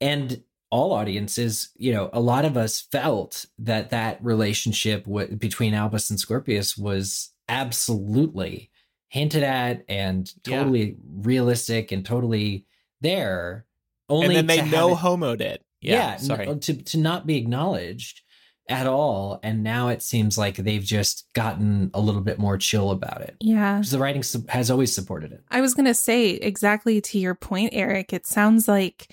and 0.01 0.43
all 0.71 0.93
audiences, 0.93 1.71
you 1.77 1.93
know, 1.93 2.11
a 2.13 2.21
lot 2.21 2.45
of 2.45 2.57
us 2.57 2.83
felt 2.93 3.47
that 3.59 3.91
that 3.91 4.23
relationship 4.23 5.05
w- 5.05 5.35
between 5.37 5.75
Albus 5.75 6.11
and 6.11 6.21
Scorpius 6.21 6.77
was 6.77 7.31
absolutely 7.49 8.71
hinted 9.09 9.43
at 9.43 9.85
and 9.89 10.33
Yeah. 10.47 10.59
totally 10.59 10.97
realistic 11.13 11.91
and 11.93 12.05
totally 12.05 12.67
there. 13.01 13.65
Only 14.13 14.37
and 14.37 14.49
then 14.49 14.65
they 14.65 14.71
know 14.71 14.89
no 14.89 14.93
it- 14.95 14.99
homoed 14.99 15.41
it. 15.41 15.65
Yeah, 15.81 15.95
yeah, 15.95 16.13
n- 16.13 16.19
sorry. 16.21 16.47
Uh, 16.47 16.55
to 16.57 16.75
to 16.75 16.99
not 16.99 17.27
be 17.27 17.37
acknowledged 17.37 18.21
at 18.69 18.87
all 18.87 19.41
and 19.43 19.65
now 19.65 19.89
it 19.89 20.01
seems 20.01 20.39
like 20.39 20.55
they've 20.55 20.85
just 20.85 21.27
gotten 21.33 21.91
a 21.95 22.01
little 22.01 22.21
bit 22.21 22.39
more 22.39 22.57
chill 22.57 22.93
about 22.93 23.21
it 23.21 23.37
Yeah, 23.41 23.83
the 23.85 23.99
writing 23.99 24.23
su- 24.23 24.45
has 24.49 24.71
always 24.71 24.95
supported 24.95 25.33
it 25.33 25.43
I 25.51 25.61
was 25.61 25.75
going 25.75 25.87
to 25.87 25.95
say 25.95 26.31
exactly 26.31 27.01
to 27.01 27.19
your 27.19 27.35
point, 27.35 27.71
Eric. 27.75 28.13
It 28.13 28.25
sounds 28.25 28.69
like 28.69 29.13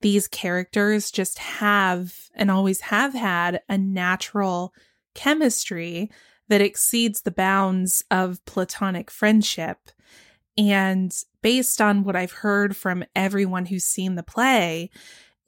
these 0.00 0.26
characters 0.26 1.12
just 1.12 1.38
have 1.38 2.12
and 2.34 2.50
always 2.50 2.80
have 2.80 3.14
had 3.14 3.62
a 3.68 3.78
natural 3.78 4.74
chemistry 5.14 6.10
that 6.48 6.60
exceeds 6.60 7.22
the 7.22 7.30
bounds 7.30 8.04
of 8.10 8.44
platonic 8.46 9.12
friendship. 9.12 9.78
And 10.58 11.14
based 11.40 11.80
on 11.80 12.04
what 12.04 12.16
I've 12.16 12.32
heard 12.32 12.76
from 12.76 13.04
everyone 13.16 13.66
who's 13.66 13.84
seen 13.84 14.14
the 14.16 14.22
play, 14.22 14.90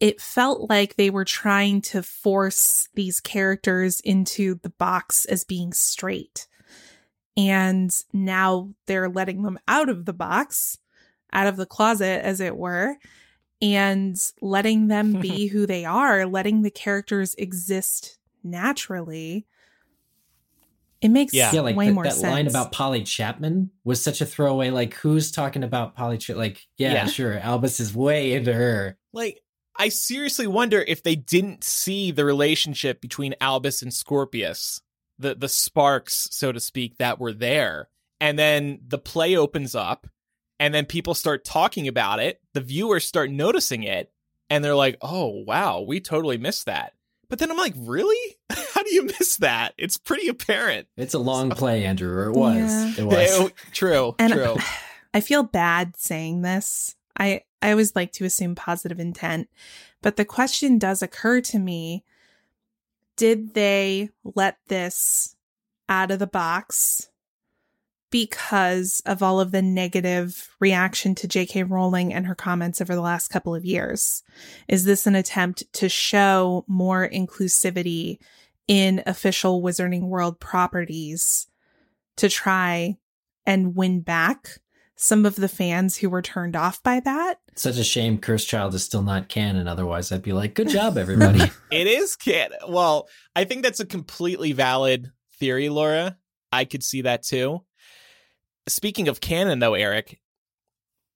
it 0.01 0.21
felt 0.21 0.69
like 0.69 0.97
they 0.97 1.11
were 1.11 1.25
trying 1.25 1.81
to 1.83 2.03
force 2.03 2.89
these 2.95 3.21
characters 3.21 4.01
into 4.01 4.57
the 4.63 4.71
box 4.71 5.25
as 5.25 5.45
being 5.45 5.73
straight. 5.73 6.47
And 7.37 7.91
now 8.13 8.71
they're 8.87 9.09
letting 9.09 9.43
them 9.43 9.59
out 9.69 9.89
of 9.89 10.05
the 10.05 10.13
box, 10.13 10.79
out 11.33 11.47
of 11.47 11.57
the 11.57 11.67
closet, 11.67 12.25
as 12.25 12.41
it 12.41 12.57
were, 12.57 12.97
and 13.61 14.17
letting 14.41 14.89
them 14.89 15.13
be 15.21 15.49
who 15.49 15.67
they 15.67 15.85
are, 15.85 16.27
letting 16.27 16.63
the 16.63 16.71
characters 16.71 17.35
exist 17.37 18.19
naturally. 18.43 19.47
It 21.01 21.09
makes 21.11 21.35
Yeah. 21.35 21.51
yeah 21.53 21.61
like 21.61 21.77
way 21.77 21.87
th- 21.87 21.95
more 21.95 22.05
that 22.05 22.13
sense. 22.15 22.23
line 22.33 22.47
about 22.47 22.73
polly 22.73 23.03
chapman 23.03 23.71
was 23.85 24.03
such 24.03 24.21
a 24.21 24.27
throwaway 24.27 24.71
like 24.71 24.95
who's 24.95 25.31
talking 25.31 25.63
about 25.63 25.95
polly 25.95 26.17
Chap- 26.19 26.37
like 26.37 26.63
yeah, 26.79 26.93
Yeah. 26.93 27.07
sure 27.07 27.39
albus 27.39 27.79
is 27.81 27.95
way 27.95 28.33
into 28.33 28.53
her 28.53 28.97
Like, 29.13 29.41
I 29.77 29.89
seriously 29.91 30.47
wonder 30.47 30.81
if 30.87 31.03
they 31.03 31.17
didn't 31.17 31.65
see 31.65 32.11
the 32.13 32.25
relationship 32.25 33.01
between 33.01 33.35
Albus 33.41 33.83
and 33.83 33.93
Scorpius, 33.93 34.81
the 35.19 35.35
the 35.35 35.49
sparks, 35.49 36.29
so 36.31 36.53
to 36.53 36.61
speak, 36.61 36.99
that 36.99 37.19
were 37.19 37.33
there. 37.33 37.89
And 38.21 38.39
then 38.39 38.79
the 38.87 38.99
play 38.99 39.37
opens 39.37 39.75
up, 39.75 40.07
and 40.61 40.73
then 40.73 40.87
people 40.87 41.13
start 41.15 41.45
talking 41.45 41.89
about 41.89 42.21
it. 42.21 42.41
The 42.53 42.61
viewers 42.61 43.05
start 43.05 43.31
noticing 43.33 43.83
it, 43.83 44.13
and 44.49 44.65
they're 44.65 44.77
like, 44.77 44.97
"Oh, 45.03 45.43
wow, 45.45 45.81
we 45.81 45.99
totally 46.01 46.39
missed 46.39 46.67
that." 46.67 46.93
But 47.35 47.41
then 47.41 47.51
I'm 47.51 47.57
like, 47.57 47.75
"Really? 47.77 48.37
How 48.75 48.85
do 48.85 48.95
you 48.95 49.07
miss 49.07 49.39
that? 49.39 49.75
It's 49.77 49.99
pretty 49.99 50.29
apparent." 50.29 50.87
it's 50.97 51.15
a 51.15 51.19
long 51.19 51.51
play 51.51 51.85
andrew 51.85 52.17
or 52.17 52.27
it 52.29 52.37
was 52.37 52.55
Yeah. 52.55 52.95
it 52.97 53.05
was 53.05 53.29
Oh, 53.33 53.51
true, 53.73 54.15
And 54.21 54.33
true. 54.33 54.57
I 55.15 55.21
feel 55.21 55.43
bad 55.43 55.97
saying 55.97 56.43
this. 56.43 56.95
I 57.19 57.41
I 57.61 57.73
always 57.73 57.97
like 57.97 58.13
to 58.13 58.25
assume 58.25 58.55
positive 58.55 59.01
intent, 59.01 59.49
but 60.01 60.15
the 60.15 60.25
question 60.25 60.79
does 60.79 61.03
occur 61.03 61.41
to 61.41 61.59
me, 61.59 62.05
did 63.17 63.55
they 63.55 64.11
let 64.23 64.59
this 64.69 65.35
out 65.89 66.13
of 66.13 66.21
the 66.21 66.29
box 66.29 67.09
because 68.15 69.03
of 69.07 69.25
all 69.25 69.41
of 69.41 69.51
the 69.51 69.61
negative 69.61 70.55
reaction 70.61 71.17
to 71.17 71.27
JK 71.27 71.69
Rowling 71.69 72.15
and 72.15 72.29
her 72.29 72.35
comments 72.37 72.81
over 72.81 72.95
the 72.95 73.01
last 73.01 73.27
couple 73.27 73.57
of 73.57 73.65
years? 73.65 74.23
Is 74.69 74.85
this 74.85 75.09
an 75.09 75.17
attempt 75.17 75.65
to 75.73 75.89
show 75.89 76.65
more 76.69 77.09
inclusivity 77.09 78.19
in 78.69 79.03
official 79.05 79.61
Wizarding 79.61 80.03
World 80.03 80.39
properties 80.39 81.49
to 82.19 82.29
try 82.29 82.99
and 83.47 83.75
win 83.75 84.01
back 84.01 84.61
some 84.95 85.27
of 85.27 85.35
the 85.35 85.49
fans 85.49 85.97
who 85.97 86.09
were 86.09 86.23
turned 86.23 86.55
off 86.55 86.81
by 86.85 87.01
that? 87.01 87.41
such 87.57 87.79
a 87.79 87.85
shame 87.85 88.19
cursed 88.19 88.49
child 88.49 88.75
is 88.75 88.83
still 88.83 89.03
not 89.03 89.29
canon 89.29 89.69
otherwise 89.69 90.11
i'd 90.11 90.23
be 90.23 90.33
like 90.33 90.55
good 90.55 90.69
job 90.69 90.99
everybody 90.99 91.39
It 91.71 91.87
is 91.87 92.17
canon. 92.17 92.59
Well, 92.69 93.09
I 93.37 93.45
think 93.45 93.63
that's 93.63 93.79
a 93.79 93.87
completely 93.87 94.51
valid 94.51 95.13
theory, 95.39 95.69
Laura. 95.69 96.17
I 96.53 96.65
could 96.65 96.85
see 96.85 97.03
that 97.03 97.25
too. 97.25 97.63
Speaking 98.67 99.09
of 99.09 99.21
canon, 99.21 99.59
though, 99.59 99.75
Eric, 99.75 100.21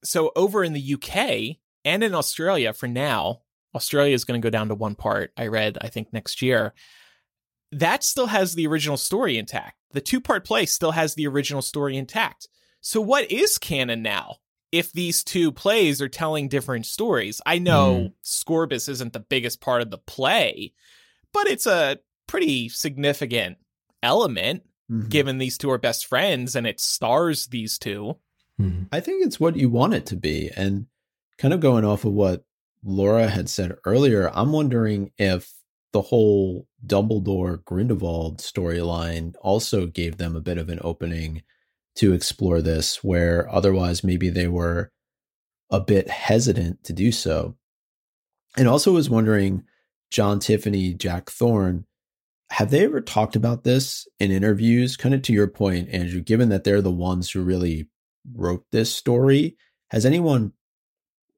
so 0.04 0.32
over 0.36 0.62
in 0.62 0.74
the 0.74 0.94
UK 0.94 1.58
and 1.84 2.04
in 2.04 2.14
Australia 2.14 2.72
for 2.72 2.86
now, 2.86 3.40
Australia 3.74 4.14
is 4.14 4.24
going 4.24 4.40
to 4.40 4.44
go 4.44 4.50
down 4.50 4.68
to 4.68 4.74
one 4.74 4.94
part. 4.94 5.32
I 5.36 5.46
read, 5.46 5.78
I 5.80 5.88
think, 5.88 6.12
next 6.12 6.42
year. 6.42 6.74
That 7.72 8.02
still 8.02 8.26
has 8.26 8.54
the 8.54 8.66
original 8.66 8.96
story 8.96 9.38
intact. 9.38 9.76
The 9.92 10.00
two 10.00 10.20
part 10.20 10.44
play 10.44 10.66
still 10.66 10.92
has 10.92 11.14
the 11.14 11.26
original 11.26 11.62
story 11.62 11.96
intact. 11.96 12.48
So, 12.80 13.00
what 13.00 13.30
is 13.30 13.58
canon 13.58 14.02
now? 14.02 14.36
If 14.70 14.92
these 14.92 15.24
two 15.24 15.50
plays 15.50 16.02
are 16.02 16.08
telling 16.08 16.48
different 16.48 16.86
stories, 16.86 17.40
I 17.46 17.58
know 17.58 17.98
hmm. 17.98 18.06
Scorbus 18.22 18.88
isn't 18.88 19.14
the 19.14 19.20
biggest 19.20 19.60
part 19.60 19.80
of 19.80 19.90
the 19.90 19.98
play, 19.98 20.74
but 21.32 21.46
it's 21.46 21.66
a 21.66 21.98
pretty 22.26 22.68
significant 22.68 23.56
element 24.02 24.62
Mhm. 24.90 25.08
given 25.10 25.38
these 25.38 25.58
two 25.58 25.70
are 25.70 25.78
best 25.78 26.06
friends 26.06 26.56
and 26.56 26.66
it 26.66 26.80
stars 26.80 27.48
these 27.48 27.78
two. 27.78 28.16
Mhm. 28.60 28.88
I 28.90 29.00
think 29.00 29.24
it's 29.24 29.38
what 29.38 29.56
you 29.56 29.68
want 29.68 29.94
it 29.94 30.06
to 30.06 30.16
be. 30.16 30.50
And 30.56 30.86
kind 31.36 31.52
of 31.52 31.60
going 31.60 31.84
off 31.84 32.04
of 32.04 32.12
what 32.12 32.44
Laura 32.82 33.28
had 33.28 33.48
said 33.48 33.76
earlier, 33.84 34.30
I'm 34.32 34.52
wondering 34.52 35.12
if 35.18 35.52
the 35.92 36.02
whole 36.02 36.66
Dumbledore 36.86 37.64
Grindelwald 37.64 38.38
storyline 38.38 39.34
also 39.40 39.86
gave 39.86 40.16
them 40.16 40.36
a 40.36 40.40
bit 40.40 40.58
of 40.58 40.68
an 40.68 40.78
opening 40.82 41.42
to 41.96 42.12
explore 42.12 42.62
this, 42.62 43.02
where 43.02 43.48
otherwise 43.52 44.04
maybe 44.04 44.30
they 44.30 44.48
were 44.48 44.92
a 45.70 45.80
bit 45.80 46.08
hesitant 46.08 46.84
to 46.84 46.92
do 46.92 47.10
so. 47.12 47.56
And 48.56 48.68
also 48.68 48.92
was 48.92 49.10
wondering, 49.10 49.64
John 50.10 50.40
Tiffany, 50.40 50.94
Jack 50.94 51.28
Thorne, 51.30 51.84
have 52.50 52.70
they 52.70 52.84
ever 52.84 53.00
talked 53.00 53.36
about 53.36 53.64
this 53.64 54.08
in 54.18 54.30
interviews? 54.30 54.96
Kind 54.96 55.14
of 55.14 55.22
to 55.22 55.32
your 55.32 55.46
point, 55.46 55.90
Andrew, 55.90 56.20
given 56.20 56.48
that 56.48 56.64
they're 56.64 56.82
the 56.82 56.90
ones 56.90 57.30
who 57.30 57.42
really 57.42 57.88
wrote 58.34 58.64
this 58.72 58.92
story, 58.92 59.56
has 59.90 60.06
anyone 60.06 60.52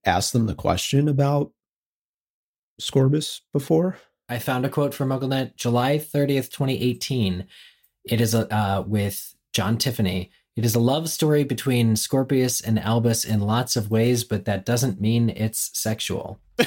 asked 0.04 0.32
them 0.32 0.46
the 0.46 0.54
question 0.54 1.08
about 1.08 1.52
Scorbus 2.80 3.40
before? 3.52 3.98
I 4.28 4.38
found 4.38 4.64
a 4.64 4.68
quote 4.68 4.94
from 4.94 5.08
MuggleNet, 5.08 5.56
July 5.56 5.98
30th, 5.98 6.50
2018. 6.50 7.46
It 8.04 8.20
is 8.20 8.34
uh, 8.34 8.84
with 8.86 9.34
John 9.52 9.76
Tiffany. 9.76 10.30
It 10.56 10.64
is 10.64 10.74
a 10.74 10.80
love 10.80 11.08
story 11.08 11.42
between 11.42 11.96
Scorpius 11.96 12.60
and 12.60 12.78
Albus 12.78 13.24
in 13.24 13.40
lots 13.40 13.76
of 13.76 13.90
ways, 13.90 14.24
but 14.24 14.44
that 14.44 14.64
doesn't 14.64 15.00
mean 15.00 15.30
it's 15.30 15.70
sexual. 15.72 16.40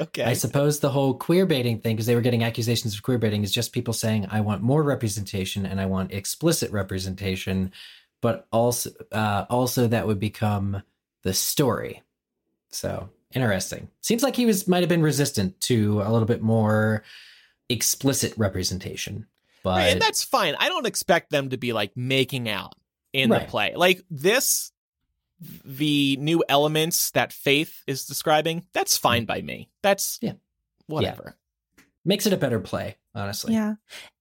okay. 0.00 0.24
I 0.24 0.32
suppose 0.32 0.80
the 0.80 0.90
whole 0.90 1.14
queer 1.14 1.46
baiting 1.46 1.80
thing, 1.80 1.96
because 1.96 2.06
they 2.06 2.14
were 2.14 2.20
getting 2.20 2.44
accusations 2.44 2.94
of 2.94 3.02
queer 3.02 3.18
baiting, 3.18 3.42
is 3.42 3.52
just 3.52 3.72
people 3.72 3.94
saying, 3.94 4.26
I 4.30 4.40
want 4.40 4.62
more 4.62 4.82
representation 4.82 5.66
and 5.66 5.80
I 5.80 5.86
want 5.86 6.12
explicit 6.12 6.70
representation, 6.72 7.72
but 8.20 8.46
also 8.52 8.90
uh, 9.12 9.46
also 9.48 9.86
that 9.86 10.06
would 10.06 10.20
become 10.20 10.82
the 11.22 11.34
story. 11.34 12.02
So 12.70 13.08
interesting. 13.34 13.88
Seems 14.00 14.22
like 14.22 14.36
he 14.36 14.46
was 14.46 14.68
might 14.68 14.80
have 14.80 14.88
been 14.88 15.02
resistant 15.02 15.60
to 15.62 16.02
a 16.02 16.10
little 16.10 16.26
bit 16.26 16.42
more 16.42 17.02
explicit 17.68 18.32
representation. 18.36 19.26
But 19.62 19.78
Right, 19.78 19.92
and 19.92 20.00
that's 20.00 20.22
fine. 20.22 20.54
I 20.58 20.68
don't 20.68 20.86
expect 20.86 21.30
them 21.30 21.50
to 21.50 21.56
be 21.56 21.72
like 21.72 21.96
making 21.96 22.48
out 22.48 22.74
in 23.12 23.30
Right. 23.30 23.42
the 23.42 23.50
play. 23.50 23.74
Like 23.74 24.02
this, 24.10 24.72
the 25.64 26.16
new 26.16 26.42
elements 26.48 27.10
that 27.12 27.32
Faith 27.32 27.82
is 27.86 28.04
describing, 28.06 28.66
that's 28.72 28.96
fine 28.96 29.24
by 29.24 29.40
me. 29.42 29.68
That's 29.82 30.18
Yeah. 30.20 30.32
whatever. 30.86 31.36
makes 32.04 32.26
it 32.26 32.32
a 32.32 32.36
better 32.38 32.58
play, 32.60 32.96
honestly. 33.14 33.52
Yeah. 33.52 33.74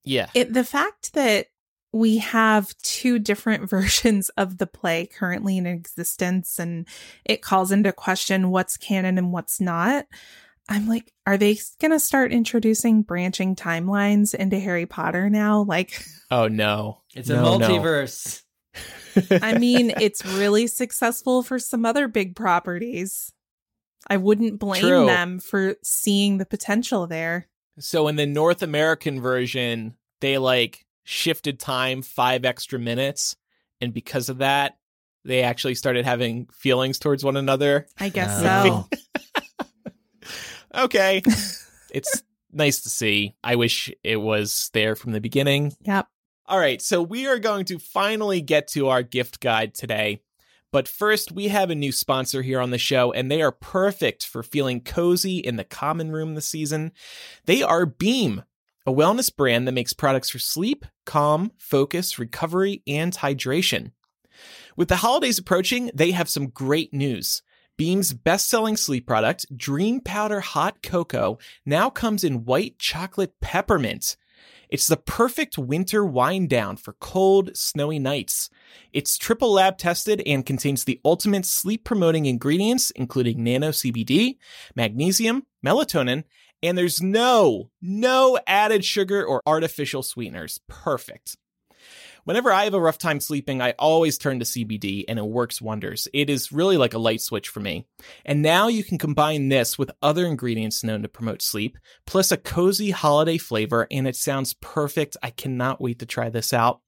Yeah. 0.04 0.30
It 0.34 0.54
the 0.54 0.64
fact 0.66 1.14
that 1.14 1.48
we 1.94 2.18
have 2.18 2.76
two 2.84 3.18
different 3.18 3.70
versions 3.70 4.30
of 4.38 4.58
the 4.58 4.68
play 4.68 5.06
currently 5.08 5.58
in 5.58 5.66
existence 5.66 6.60
and 6.60 6.86
it 7.24 7.42
calls 7.42 7.72
into 7.72 7.94
question 7.94 8.50
what's 8.50 8.76
canon 8.78 9.18
and 9.18 9.32
what's 9.32 9.62
not. 9.62 10.06
I'm 10.70 10.86
like, 10.90 11.14
are 11.26 11.38
they 11.38 11.58
going 11.80 11.92
to 11.92 12.00
start 12.00 12.34
introducing 12.34 13.02
branching 13.04 13.56
timelines 13.56 14.36
into 14.36 14.60
Harry 14.60 14.86
Potter 14.86 15.30
now? 15.30 15.62
Like, 15.62 16.06
Oh 16.30 16.50
no. 16.50 17.04
It's 17.16 17.30
a 17.30 17.36
No, 17.36 17.58
no. 17.58 17.68
Multiverse. 19.16 19.40
I 19.44 19.58
mean, 19.58 19.92
it's 20.00 20.26
really 20.26 20.68
successful 20.68 21.44
for 21.44 21.60
some 21.60 21.86
other 21.86 22.08
big 22.08 22.36
properties. 22.36 23.32
I 24.08 24.18
wouldn't 24.18 24.60
blame 24.60 24.82
True. 24.82 25.06
them 25.06 25.40
for 25.40 25.76
seeing 25.84 26.38
the 26.38 26.46
potential 26.46 27.08
there. 27.08 27.48
So 27.80 28.08
in 28.08 28.16
the 28.16 28.26
North 28.26 28.62
American 28.64 29.20
version, 29.22 29.96
they 30.22 30.38
like 30.38 30.86
shifted 31.04 31.60
time 31.60 32.02
five 32.02 32.46
extra 32.46 32.80
minutes, 32.80 33.36
and 33.82 33.94
because 33.94 34.30
of 34.30 34.38
that, 34.40 34.78
they 35.26 35.44
actually 35.44 35.76
started 35.76 36.06
having 36.06 36.48
feelings 36.54 37.00
towards 37.00 37.24
one 37.24 37.38
another. 37.38 37.86
I 38.00 38.10
guess 38.10 38.42
Oh. 38.44 38.88
so. 38.92 38.98
Okay. 40.76 41.24
it's 41.92 42.22
nice 42.52 42.82
to 42.82 42.90
see. 42.90 43.36
I 43.44 43.56
wish 43.56 43.92
it 44.04 44.18
was 44.18 44.70
there 44.74 44.96
from 44.96 45.12
the 45.12 45.22
beginning. 45.22 45.74
Yep. 45.82 46.08
All 46.50 46.60
right, 46.60 46.82
so 46.82 47.02
we 47.02 47.28
are 47.28 47.40
going 47.40 47.66
to 47.66 47.78
finally 47.78 48.40
get 48.40 48.70
to 48.70 48.88
our 48.88 49.04
gift 49.04 49.42
guide 49.42 49.74
today. 49.74 50.22
But 50.72 50.88
first, 50.88 51.30
we 51.30 51.50
have 51.50 51.70
a 51.70 51.76
new 51.76 51.92
sponsor 51.92 52.42
here 52.42 52.62
on 52.62 52.72
the 52.72 52.78
show, 52.78 53.12
and 53.12 53.30
they 53.30 53.42
are 53.42 53.52
perfect 53.52 54.26
for 54.26 54.44
feeling 54.44 54.80
cozy 54.80 55.40
in 55.40 55.58
the 55.58 55.66
common 55.66 56.10
room 56.10 56.36
this 56.36 56.48
season. 56.48 56.94
They 57.48 57.62
are 57.62 57.86
Beam, 57.86 58.44
a 58.86 58.94
wellness 58.94 59.34
brand 59.36 59.68
that 59.68 59.74
makes 59.74 59.92
products 59.92 60.30
for 60.30 60.40
sleep, 60.40 60.86
calm, 61.06 61.52
focus, 61.58 62.18
recovery, 62.18 62.82
and 62.88 63.12
hydration. 63.12 63.92
With 64.78 64.88
the 64.88 64.98
holidays 64.98 65.40
approaching, 65.40 65.92
they 65.94 66.12
have 66.12 66.30
some 66.30 66.48
great 66.48 66.94
news. 66.94 67.42
Beam's 67.76 68.14
best 68.14 68.50
selling 68.50 68.78
sleep 68.78 69.06
product, 69.06 69.46
Dream 69.58 70.00
Powder 70.00 70.40
Hot 70.40 70.82
Cocoa, 70.82 71.40
now 71.66 71.90
comes 71.90 72.24
in 72.24 72.46
white 72.46 72.80
chocolate 72.80 73.34
peppermint. 73.42 74.16
It's 74.70 74.88
the 74.88 74.98
perfect 74.98 75.58
winter 75.58 76.04
wind 76.04 76.50
down 76.50 76.78
for 76.78 76.94
cold, 76.94 77.56
snowy 77.56 78.00
nights. 78.00 78.50
It's 78.94 79.18
triple 79.18 79.54
lab 79.54 79.78
tested 79.78 80.22
and 80.26 80.46
contains 80.46 80.84
the 80.84 81.00
ultimate 81.06 81.46
sleep 81.46 81.84
promoting 81.84 82.26
ingredients, 82.26 82.92
including 82.92 83.44
nano 83.44 83.70
CBD, 83.70 84.38
magnesium, 84.76 85.46
melatonin, 85.66 86.24
and 86.62 86.78
there's 86.78 87.02
no, 87.02 87.70
no 87.82 88.40
added 88.48 88.84
sugar 88.84 89.24
or 89.24 89.42
artificial 89.46 90.04
sweeteners. 90.04 90.60
Perfect. 90.68 91.38
Whenever 92.28 92.52
I 92.52 92.66
have 92.66 92.74
a 92.74 92.82
rough 92.82 92.98
time 92.98 93.22
sleeping, 93.22 93.62
I 93.62 93.72
always 93.80 94.18
turn 94.18 94.40
to 94.40 94.46
CBD 94.46 95.06
and 95.08 95.18
it 95.18 95.26
works 95.26 95.62
wonders. 95.62 96.10
It 96.14 96.30
is 96.30 96.52
really 96.52 96.76
like 96.76 96.94
a 96.94 97.00
light 97.00 97.22
switch 97.22 97.48
for 97.48 97.62
me. 97.62 97.88
And 98.26 98.42
now 98.42 98.68
you 98.68 98.84
can 98.84 98.98
combine 98.98 99.48
this 99.48 99.78
with 99.78 99.92
other 100.02 100.26
ingredients 100.26 100.84
known 100.84 101.04
to 101.04 101.08
promote 101.08 101.42
sleep, 101.42 101.78
plus 102.06 102.34
a 102.34 102.36
cozy 102.36 102.92
holiday 102.92 103.38
flavor, 103.38 103.88
and 103.90 104.06
it 104.06 104.18
sounds 104.18 104.56
perfect. 104.56 105.16
I 105.24 105.30
cannot 105.30 105.80
wait 105.80 106.00
to 106.00 106.06
try 106.06 106.28
this 106.28 106.52
out. 106.52 106.82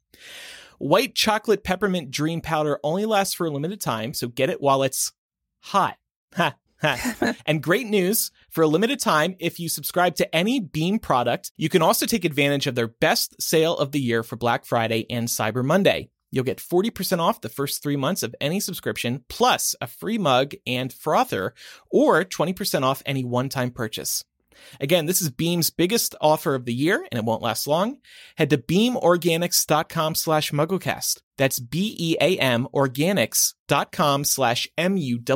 White 0.78 1.16
chocolate 1.16 1.64
peppermint 1.64 2.12
dream 2.12 2.42
powder 2.42 2.78
only 2.84 3.06
lasts 3.06 3.34
for 3.34 3.48
a 3.48 3.50
limited 3.50 3.80
time, 3.80 4.14
so 4.14 4.28
get 4.28 4.50
it 4.50 4.60
while 4.60 4.84
it's 4.84 5.14
hot. 5.62 5.96
Ha. 6.36 6.58
And 7.46 7.62
great 7.62 7.88
news 7.88 8.32
for 8.50 8.64
a 8.64 8.68
limited 8.68 9.00
time, 9.00 9.36
if 9.40 9.60
you 9.60 9.70
subscribe 9.70 10.16
to 10.16 10.36
any 10.36 10.60
Beam 10.60 11.00
product, 11.00 11.52
you 11.58 11.70
can 11.70 11.82
also 11.82 12.06
take 12.06 12.26
advantage 12.26 12.68
of 12.68 12.76
their 12.76 12.88
best 12.88 13.42
sale 13.42 13.78
of 13.78 13.92
the 13.92 14.00
year 14.00 14.24
for 14.24 14.36
Black 14.36 14.66
Friday 14.66 15.06
and 15.10 15.28
Cyber 15.28 15.64
Monday. 15.64 16.10
You'll 16.32 16.44
get 16.44 16.60
40% 16.60 17.20
off 17.20 17.42
the 17.42 17.50
first 17.50 17.82
three 17.82 17.96
months 17.96 18.24
of 18.24 18.36
any 18.40 18.60
subscription, 18.60 19.24
plus 19.30 19.76
a 19.82 19.88
free 19.88 20.18
mug 20.18 20.54
and 20.68 20.94
frother, 20.94 21.54
or 21.90 22.24
20% 22.24 22.84
off 22.84 23.02
any 23.06 23.24
one 23.24 23.50
time 23.50 23.72
purchase. 23.72 24.24
Again, 24.80 25.06
this 25.06 25.22
is 25.22 25.30
Beam's 25.30 25.70
biggest 25.70 26.16
offer 26.22 26.56
of 26.56 26.66
the 26.66 26.74
year, 26.74 27.06
and 27.12 27.20
it 27.20 27.26
won't 27.26 27.42
last 27.42 27.68
long. 27.68 27.98
Head 28.38 28.50
to 28.50 28.58
beamorganics.com 28.58 30.16
slash 30.16 30.52
mugglecast. 30.52 31.22
That's 31.38 31.60
B-E-A-M 31.60 32.68
organics.com 32.74 34.24
slash 34.26 34.68
M-U-G-G-L-E-C-A-S-T 34.78 35.30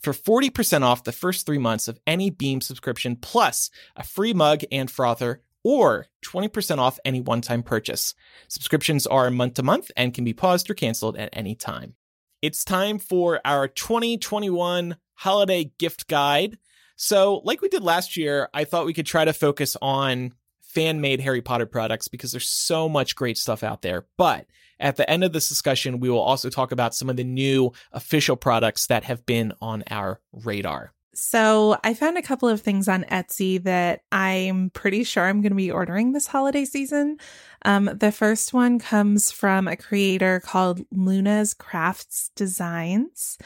for 0.00 0.12
40% 0.12 0.82
off 0.82 1.04
the 1.04 1.12
first 1.12 1.46
three 1.46 1.58
months 1.58 1.88
of 1.88 1.98
any 2.06 2.30
Beam 2.30 2.60
subscription, 2.60 3.16
plus 3.16 3.70
a 3.96 4.04
free 4.04 4.34
mug 4.34 4.62
and 4.70 4.90
frother, 4.90 5.40
or 5.64 6.06
20% 6.24 6.78
off 6.78 6.98
any 7.04 7.20
one-time 7.20 7.62
purchase. 7.62 8.14
Subscriptions 8.48 9.06
are 9.06 9.30
month 9.30 9.54
to 9.54 9.62
month 9.62 9.90
and 9.96 10.12
can 10.12 10.24
be 10.24 10.34
paused 10.34 10.70
or 10.70 10.74
canceled 10.74 11.16
at 11.16 11.30
any 11.32 11.54
time. 11.54 11.94
It's 12.42 12.64
time 12.64 12.98
for 12.98 13.40
our 13.44 13.68
2021 13.68 14.96
holiday 15.14 15.72
gift 15.78 16.08
guide. 16.08 16.58
So, 17.02 17.40
like 17.44 17.62
we 17.62 17.70
did 17.70 17.82
last 17.82 18.18
year, 18.18 18.50
I 18.52 18.64
thought 18.64 18.84
we 18.84 18.92
could 18.92 19.06
try 19.06 19.24
to 19.24 19.32
focus 19.32 19.74
on 19.80 20.34
fan 20.60 21.00
made 21.00 21.18
Harry 21.20 21.40
Potter 21.40 21.64
products 21.64 22.08
because 22.08 22.30
there's 22.30 22.46
so 22.46 22.90
much 22.90 23.16
great 23.16 23.38
stuff 23.38 23.64
out 23.64 23.80
there. 23.80 24.04
But 24.18 24.44
at 24.78 24.96
the 24.96 25.08
end 25.08 25.24
of 25.24 25.32
this 25.32 25.48
discussion, 25.48 26.00
we 26.00 26.10
will 26.10 26.20
also 26.20 26.50
talk 26.50 26.72
about 26.72 26.94
some 26.94 27.08
of 27.08 27.16
the 27.16 27.24
new 27.24 27.72
official 27.92 28.36
products 28.36 28.86
that 28.88 29.04
have 29.04 29.24
been 29.24 29.54
on 29.62 29.82
our 29.90 30.20
radar. 30.30 30.92
So 31.14 31.78
I 31.82 31.94
found 31.94 32.18
a 32.18 32.22
couple 32.22 32.50
of 32.50 32.60
things 32.60 32.86
on 32.86 33.04
Etsy 33.04 33.62
that 33.62 34.02
I'm 34.12 34.68
pretty 34.68 35.02
sure 35.02 35.24
I'm 35.24 35.40
going 35.40 35.52
to 35.52 35.56
be 35.56 35.70
ordering 35.70 36.12
this 36.12 36.26
holiday 36.26 36.66
season. 36.66 37.16
Um, 37.64 37.86
the 37.86 38.12
first 38.12 38.52
one 38.52 38.78
comes 38.78 39.32
from 39.32 39.68
a 39.68 39.76
creator 39.76 40.38
called 40.40 40.82
Luna's 40.92 41.54
Crafts 41.54 42.30
Designs, 42.36 43.38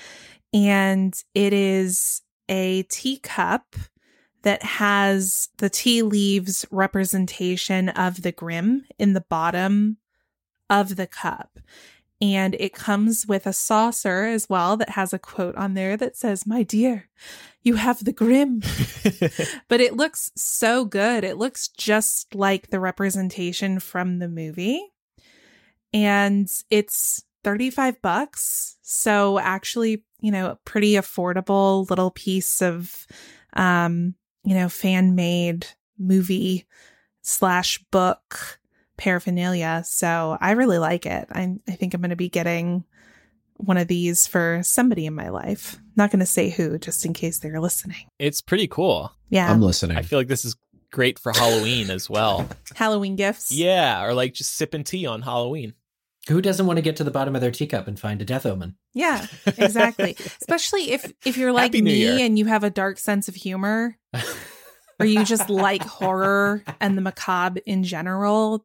and 0.52 1.16
it 1.34 1.52
is 1.52 2.20
a 2.48 2.82
teacup 2.84 3.76
that 4.42 4.62
has 4.62 5.48
the 5.58 5.70
tea 5.70 6.02
leaves 6.02 6.66
representation 6.70 7.88
of 7.88 8.22
the 8.22 8.32
Grim 8.32 8.84
in 8.98 9.14
the 9.14 9.22
bottom 9.22 9.98
of 10.68 10.96
the 10.96 11.06
cup. 11.06 11.58
And 12.20 12.54
it 12.58 12.72
comes 12.72 13.26
with 13.26 13.46
a 13.46 13.52
saucer 13.52 14.24
as 14.24 14.48
well 14.48 14.76
that 14.76 14.90
has 14.90 15.12
a 15.12 15.18
quote 15.18 15.56
on 15.56 15.74
there 15.74 15.96
that 15.96 16.16
says, 16.16 16.46
My 16.46 16.62
dear, 16.62 17.08
you 17.62 17.74
have 17.74 18.04
the 18.04 18.12
grim. 18.12 18.60
but 19.68 19.80
it 19.80 19.96
looks 19.96 20.30
so 20.36 20.84
good. 20.84 21.24
It 21.24 21.36
looks 21.36 21.68
just 21.68 22.34
like 22.34 22.68
the 22.68 22.80
representation 22.80 23.80
from 23.80 24.20
the 24.20 24.28
movie. 24.28 24.80
And 25.92 26.48
it's 26.70 27.24
35 27.42 28.00
bucks. 28.00 28.76
So 28.82 29.38
actually, 29.38 30.04
you 30.24 30.30
know, 30.30 30.52
a 30.52 30.58
pretty 30.64 30.92
affordable 30.94 31.88
little 31.90 32.10
piece 32.10 32.62
of 32.62 33.06
um, 33.52 34.14
you 34.42 34.54
know, 34.54 34.70
fan 34.70 35.14
made 35.14 35.66
movie 35.98 36.66
slash 37.20 37.78
book 37.90 38.58
paraphernalia. 38.96 39.82
So 39.84 40.38
I 40.40 40.52
really 40.52 40.78
like 40.78 41.04
it. 41.04 41.28
I 41.30 41.56
I 41.68 41.72
think 41.72 41.92
I'm 41.92 42.00
gonna 42.00 42.16
be 42.16 42.30
getting 42.30 42.84
one 43.58 43.76
of 43.76 43.86
these 43.86 44.26
for 44.26 44.60
somebody 44.64 45.04
in 45.04 45.14
my 45.14 45.28
life. 45.28 45.78
Not 45.94 46.10
gonna 46.10 46.24
say 46.24 46.48
who, 46.48 46.78
just 46.78 47.04
in 47.04 47.12
case 47.12 47.38
they're 47.38 47.60
listening. 47.60 48.06
it's 48.18 48.40
pretty 48.40 48.66
cool. 48.66 49.12
Yeah. 49.28 49.50
I'm 49.50 49.60
listening. 49.60 49.98
I 49.98 50.02
feel 50.02 50.18
like 50.18 50.28
this 50.28 50.46
is 50.46 50.56
great 50.90 51.18
for 51.18 51.32
Halloween 51.32 51.90
as 51.90 52.08
well. 52.08 52.48
Halloween 52.74 53.16
gifts. 53.16 53.52
Yeah, 53.52 54.02
or 54.04 54.14
like 54.14 54.32
just 54.32 54.56
sipping 54.56 54.84
tea 54.84 55.04
on 55.04 55.20
Halloween. 55.20 55.74
Who 56.28 56.40
doesn't 56.40 56.66
want 56.66 56.78
to 56.78 56.82
get 56.82 56.96
to 56.96 57.04
the 57.04 57.10
bottom 57.10 57.34
of 57.34 57.42
their 57.42 57.50
teacup 57.50 57.86
and 57.86 58.00
find 58.00 58.22
a 58.22 58.24
death 58.24 58.46
omen? 58.46 58.76
Yeah, 58.94 59.26
exactly. 59.58 60.16
Especially 60.40 60.92
if 60.92 61.12
if 61.24 61.36
you're 61.36 61.52
like 61.52 61.72
me 61.72 61.96
Year. 61.96 62.24
and 62.24 62.38
you 62.38 62.46
have 62.46 62.64
a 62.64 62.70
dark 62.70 62.98
sense 62.98 63.28
of 63.28 63.34
humor 63.34 63.98
or 65.00 65.06
you 65.06 65.24
just 65.24 65.50
like 65.50 65.82
horror 65.82 66.64
and 66.80 66.96
the 66.96 67.02
macabre 67.02 67.60
in 67.66 67.84
general, 67.84 68.64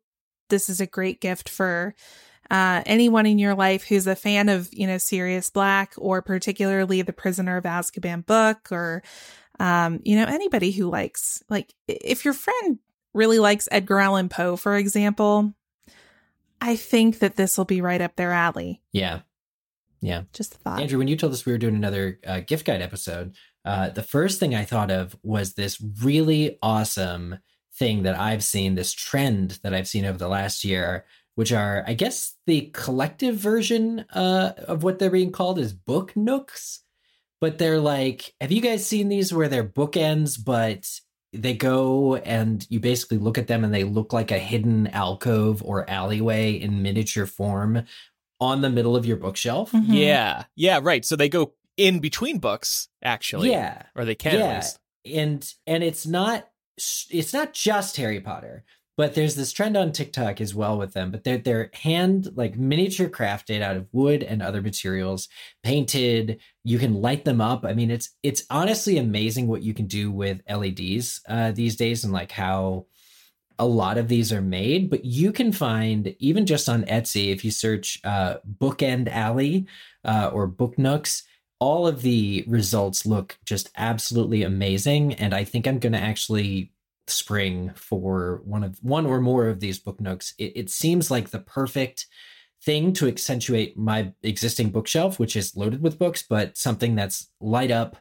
this 0.50 0.70
is 0.70 0.80
a 0.80 0.88
great 0.88 1.20
gift 1.20 1.50
for 1.50 1.96
uh, 2.50 2.82
anyone 2.86 3.26
in 3.26 3.38
your 3.38 3.56
life 3.56 3.84
who's 3.84 4.08
a 4.08 4.16
fan 4.16 4.50
of, 4.50 4.70
you 4.72 4.88
know, 4.88 4.98
Sirius 4.98 5.50
Black 5.50 5.94
or 5.98 6.22
particularly 6.22 7.02
the 7.02 7.14
Prisoner 7.14 7.58
of 7.58 7.64
Azkaban 7.66 8.26
book 8.26 8.72
or, 8.72 9.04
um, 9.60 10.00
you 10.04 10.16
know, 10.16 10.26
anybody 10.26 10.72
who 10.72 10.90
likes, 10.90 11.44
like, 11.50 11.74
if 11.88 12.26
your 12.26 12.34
friend 12.34 12.80
really 13.14 13.40
likes 13.40 13.68
Edgar 13.72 14.00
Allan 14.00 14.30
Poe, 14.30 14.56
for 14.56 14.76
example, 14.78 15.54
I 16.62 16.76
think 16.76 17.20
that 17.20 17.36
this 17.36 17.58
will 17.58 17.66
be 17.66 17.82
right 17.82 18.02
up 18.02 18.16
their 18.16 18.32
alley. 18.32 18.82
Yeah. 18.92 19.22
Yeah. 20.02 20.24
Just 20.34 20.56
thought. 20.56 20.80
Andrew, 20.80 20.98
when 20.98 21.08
you 21.08 21.16
told 21.16 21.34
us 21.34 21.46
we 21.46 21.52
were 21.52 21.58
doing 21.58 21.76
another 21.76 22.20
uh, 22.26 22.40
gift 22.40 22.66
guide 22.66 22.82
episode, 22.82 23.36
uh, 23.66 23.90
the 23.90 24.04
first 24.04 24.40
thing 24.40 24.56
I 24.56 24.66
thought 24.66 24.92
of 24.92 25.16
was 25.24 25.54
this 25.54 25.82
really 26.02 26.58
awesome 26.62 27.40
thing 27.76 28.04
that 28.04 28.20
I've 28.20 28.44
seen, 28.44 28.76
this 28.76 28.94
trend 28.94 29.60
that 29.64 29.74
I've 29.74 29.88
seen 29.88 30.06
over 30.06 30.18
the 30.18 30.28
last 30.28 30.64
year, 30.64 31.06
which 31.36 31.52
are, 31.52 31.84
I 31.88 31.94
guess, 31.94 32.36
the 32.46 32.70
collective 32.74 33.36
version 33.36 34.06
uh, 34.14 34.54
of 34.68 34.84
what 34.84 35.00
they're 35.00 35.10
being 35.10 35.32
called 35.32 35.60
is 35.60 35.74
book 35.74 36.16
nooks. 36.16 36.82
But 37.42 37.58
they're 37.58 37.80
like, 37.80 38.34
have 38.42 38.52
you 38.52 38.62
guys 38.62 38.86
seen 38.86 39.08
these 39.08 39.34
where 39.34 39.48
they're 39.48 39.64
bookends, 39.64 40.38
but 40.44 40.90
they 41.34 41.54
go 41.54 42.16
and 42.16 42.66
you 42.70 42.80
basically 42.80 43.18
look 43.18 43.38
at 43.38 43.48
them 43.48 43.64
and 43.64 43.74
they 43.74 43.84
look 43.84 44.14
like 44.14 44.32
a 44.32 44.40
hidden 44.40 44.88
alcove 44.88 45.62
or 45.64 45.90
alleyway 45.90 46.54
in 46.54 46.82
miniature 46.82 47.26
form 47.26 47.84
on 48.40 48.62
the 48.62 48.70
middle 48.70 48.96
of 48.96 49.06
your 49.06 49.18
bookshelf? 49.18 49.72
Mhm. 49.72 49.86
Yeah. 49.90 50.46
Yeah, 50.56 50.80
right. 50.82 51.06
So 51.06 51.16
they 51.16 51.30
go 51.30 51.54
in 51.78 52.00
between 52.00 52.40
books, 52.40 52.88
actually. 53.04 53.52
Yeah. 53.52 53.84
Or 53.96 54.06
they 54.06 54.16
can 54.16 54.34
at 54.36 54.40
yeah 54.40 54.56
least. 54.56 54.80
and 55.06 55.54
and 55.68 55.84
it's 55.84 56.06
not 56.08 56.48
it's 56.78 57.34
not 57.34 57.54
just 57.54 57.98
harry 57.98 58.22
potter 58.22 58.64
but 59.00 59.16
there's 59.16 59.36
this 59.36 59.54
trend 59.54 59.78
on 59.78 59.94
tiktok 59.94 60.42
as 60.42 60.54
well 60.54 60.78
with 60.78 60.92
them 60.94 61.10
but 61.10 61.24
they're 61.24 61.38
they're 61.38 61.70
hand 61.74 62.30
like 62.36 62.58
miniature 62.58 63.08
crafted 63.08 63.62
out 63.62 63.78
of 63.78 63.88
wood 63.94 64.24
and 64.24 64.42
other 64.42 64.62
materials 64.62 65.30
painted. 65.64 66.40
You 66.64 66.80
can 66.80 66.96
light 66.96 67.26
them 67.26 67.42
up. 67.42 67.66
I 67.66 67.74
mean 67.74 67.92
it's 67.92 68.10
it's 68.24 68.44
honestly 68.50 68.98
amazing 68.98 69.48
what 69.48 69.64
you 69.64 69.74
can 69.74 69.88
do 69.88 70.12
with 70.12 70.42
leds 70.50 71.22
uh, 71.28 71.52
these 71.52 71.76
days 71.76 72.04
and 72.04 72.14
like 72.14 72.32
how 72.32 72.86
a 73.58 73.66
lot 73.66 73.98
of 73.98 74.08
these 74.08 74.32
are 74.32 74.42
made. 74.42 74.90
But 74.90 75.04
you 75.04 75.32
can 75.32 75.52
find 75.52 76.16
even 76.20 76.46
just 76.46 76.70
on 76.70 76.84
etsy 76.84 77.32
if 77.32 77.44
you 77.44 77.52
search 77.52 78.00
uh, 78.04 78.36
bookend 78.60 79.10
alley 79.10 79.68
uh, 80.06 80.30
or 80.34 80.48
book 80.48 80.78
nooks 80.78 81.24
all 81.62 81.86
of 81.86 82.04
the 82.04 82.46
results 82.48 83.06
look 83.06 83.38
just 83.44 83.70
absolutely 83.76 84.44
amazing. 84.44 85.14
And 85.16 85.34
i 85.34 85.44
think 85.44 85.68
i'm 85.68 85.80
going 85.80 85.94
to 85.94 86.00
actually 86.00 86.72
spring 87.10 87.72
for 87.76 88.42
one 88.46 88.64
of 88.64 88.78
one 88.82 89.06
or 89.06 89.22
more 89.22 89.48
of 89.48 89.60
these 89.60 89.80
book 89.80 90.00
nooks. 90.00 90.34
It, 90.38 90.54
it 90.56 90.70
seems 90.70 91.10
like 91.10 91.30
the 91.30 91.40
perfect 91.40 92.08
thing 92.62 92.94
to 92.94 93.08
accentuate 93.08 93.78
my 93.78 94.12
existing 94.22 94.70
bookshelf 94.70 95.18
which 95.18 95.38
is 95.38 95.56
loaded 95.56 95.82
with 95.82 95.98
books 95.98 96.22
but 96.22 96.58
something 96.58 96.94
that's 96.94 97.30
light 97.40 97.72
up 97.72 97.96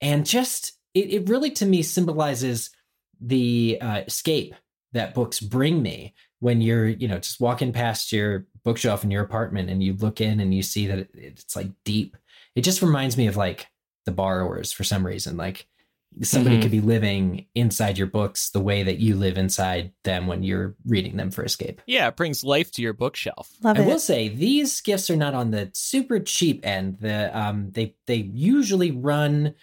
and 0.00 0.26
just 0.26 0.72
it, 0.92 1.08
it 1.12 1.28
really 1.28 1.52
to 1.52 1.64
me 1.64 1.82
symbolizes 1.82 2.70
the 3.20 3.78
uh, 3.80 4.02
escape 4.04 4.56
that 4.92 5.14
books 5.14 5.40
bring 5.40 5.82
me 5.82 6.14
when 6.40 6.60
you're 6.60 6.88
you 6.88 7.06
know 7.06 7.18
just 7.18 7.40
walking 7.40 7.72
past 7.72 8.12
your 8.12 8.46
bookshelf 8.64 9.04
in 9.04 9.10
your 9.10 9.22
apartment 9.22 9.70
and 9.70 9.82
you 9.82 9.94
look 9.94 10.20
in 10.20 10.40
and 10.40 10.52
you 10.52 10.62
see 10.62 10.88
that 10.88 10.98
it, 10.98 11.10
it's 11.14 11.56
like 11.56 11.70
deep. 11.84 12.16
It 12.54 12.62
just 12.62 12.82
reminds 12.82 13.16
me 13.16 13.28
of 13.28 13.36
like 13.36 13.68
the 14.06 14.12
borrowers 14.12 14.72
for 14.72 14.82
some 14.82 15.06
reason 15.06 15.36
like 15.36 15.68
somebody 16.20 16.58
Mhm. 16.58 16.62
could 16.62 16.70
be 16.70 16.80
living 16.80 17.46
inside 17.54 17.96
your 17.96 18.06
books 18.06 18.50
the 18.50 18.60
way 18.60 18.82
that 18.82 18.98
you 18.98 19.16
live 19.16 19.38
inside 19.38 19.92
them 20.04 20.26
when 20.26 20.42
you're 20.42 20.76
reading 20.84 21.16
them 21.16 21.30
for 21.30 21.42
escape 21.44 21.80
Yeah, 21.86 22.08
it 22.08 22.16
brings 22.16 22.44
life 22.44 22.70
to 22.72 22.82
your 22.82 22.92
bookshelf. 22.92 23.50
Love 23.62 23.78
I 23.78 23.82
it. 23.82 23.86
will 23.86 23.98
say 23.98 24.28
these 24.28 24.80
gifts 24.82 25.08
are 25.10 25.16
not 25.16 25.34
on 25.34 25.50
the 25.52 25.70
super 25.74 26.20
cheap 26.20 26.66
end. 26.66 26.98
The 27.00 27.36
um 27.38 27.70
they 27.72 27.94
they 28.06 28.16
usually 28.32 28.90
run 28.90 29.54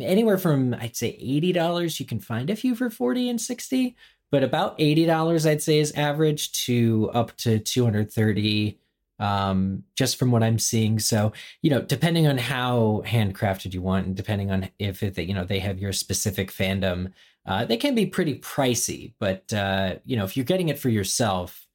anywhere 0.00 0.38
from 0.38 0.74
I'd 0.74 0.96
say 0.96 1.16
eighty 1.20 1.52
dollars. 1.52 1.98
You 1.98 2.06
can 2.06 2.20
find 2.20 2.50
a 2.50 2.56
few 2.56 2.74
for 2.74 2.90
forty 2.90 3.28
and 3.28 3.40
sixty, 3.40 3.96
but 4.30 4.42
about 4.44 4.74
eighty 4.78 5.06
dollars 5.06 5.46
I'd 5.46 5.62
say 5.62 5.78
is 5.78 5.92
average 5.92 6.52
to 6.66 7.10
up 7.14 7.36
to 7.38 7.58
two 7.58 7.84
hundred 7.84 8.12
thirty. 8.12 8.78
Um, 9.20 9.84
just 9.94 10.18
from 10.18 10.32
what 10.32 10.42
I'm 10.42 10.58
seeing. 10.58 10.98
So 10.98 11.32
you 11.62 11.70
know, 11.70 11.80
depending 11.82 12.26
on 12.26 12.36
how 12.38 13.02
handcrafted 13.06 13.72
you 13.72 13.80
want, 13.82 14.06
and 14.06 14.16
depending 14.16 14.50
on 14.50 14.68
if 14.78 15.02
it, 15.02 15.16
you 15.18 15.34
know 15.34 15.44
they 15.44 15.60
have 15.60 15.78
your 15.78 15.92
specific 15.92 16.50
fandom, 16.50 17.12
uh, 17.46 17.64
they 17.64 17.76
can 17.76 17.94
be 17.94 18.06
pretty 18.06 18.38
pricey. 18.40 19.12
But 19.20 19.52
uh, 19.52 19.96
you 20.04 20.16
know, 20.16 20.24
if 20.24 20.36
you're 20.36 20.44
getting 20.44 20.68
it 20.68 20.78
for 20.80 20.88
yourself, 20.88 21.66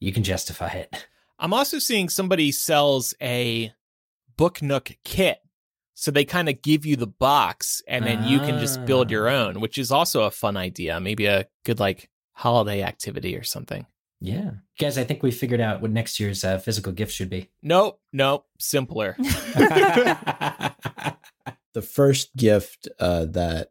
you 0.00 0.12
can 0.12 0.22
justify 0.22 0.68
it. 0.68 1.06
I'm 1.38 1.52
also 1.52 1.78
seeing 1.78 2.08
somebody 2.08 2.50
sells 2.50 3.12
a 3.20 3.72
Book 4.38 4.62
Nook 4.62 4.96
kit. 5.04 5.40
So 5.98 6.10
they 6.10 6.24
kind 6.26 6.48
of 6.48 6.60
give 6.60 6.84
you 6.84 6.96
the 6.96 7.06
box 7.06 7.82
and 7.88 8.04
then 8.06 8.24
you 8.24 8.38
can 8.38 8.58
just 8.58 8.84
build 8.84 9.10
your 9.10 9.28
Ah. 9.30 9.46
own, 9.46 9.60
which 9.60 9.78
is 9.78 9.90
also 9.90 10.24
a 10.24 10.30
fun 10.30 10.54
idea. 10.56 11.00
Maybe 11.00 11.24
a 11.26 11.46
good 11.64 11.80
like 11.80 12.10
holiday 12.32 12.82
activity 12.82 13.34
or 13.34 13.42
something. 13.42 13.86
Yeah. 14.20 14.50
Guys, 14.78 14.98
I 14.98 15.04
think 15.04 15.22
we 15.22 15.30
figured 15.30 15.60
out 15.60 15.82
what 15.82 15.90
next 15.90 16.18
year's 16.18 16.42
uh, 16.44 16.58
physical 16.58 16.92
gift 16.92 17.12
should 17.12 17.30
be. 17.30 17.50
Nope, 17.62 18.00
nope, 18.12 18.46
simpler. 18.58 19.16
the 21.74 21.82
first 21.82 22.34
gift 22.36 22.88
uh, 22.98 23.26
that 23.26 23.68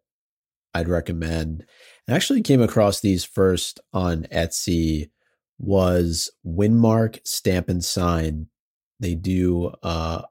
I'd 0.73 0.87
recommend, 0.87 1.65
and 2.07 2.15
actually 2.15 2.41
came 2.41 2.61
across 2.61 2.99
these 2.99 3.25
first 3.25 3.79
on 3.93 4.27
Etsy, 4.31 5.09
was 5.57 6.29
Winmark 6.45 7.19
Stamp 7.25 7.69
and 7.69 7.83
Sign. 7.83 8.47
They 8.99 9.15
do 9.15 9.73
uh, 9.81 10.21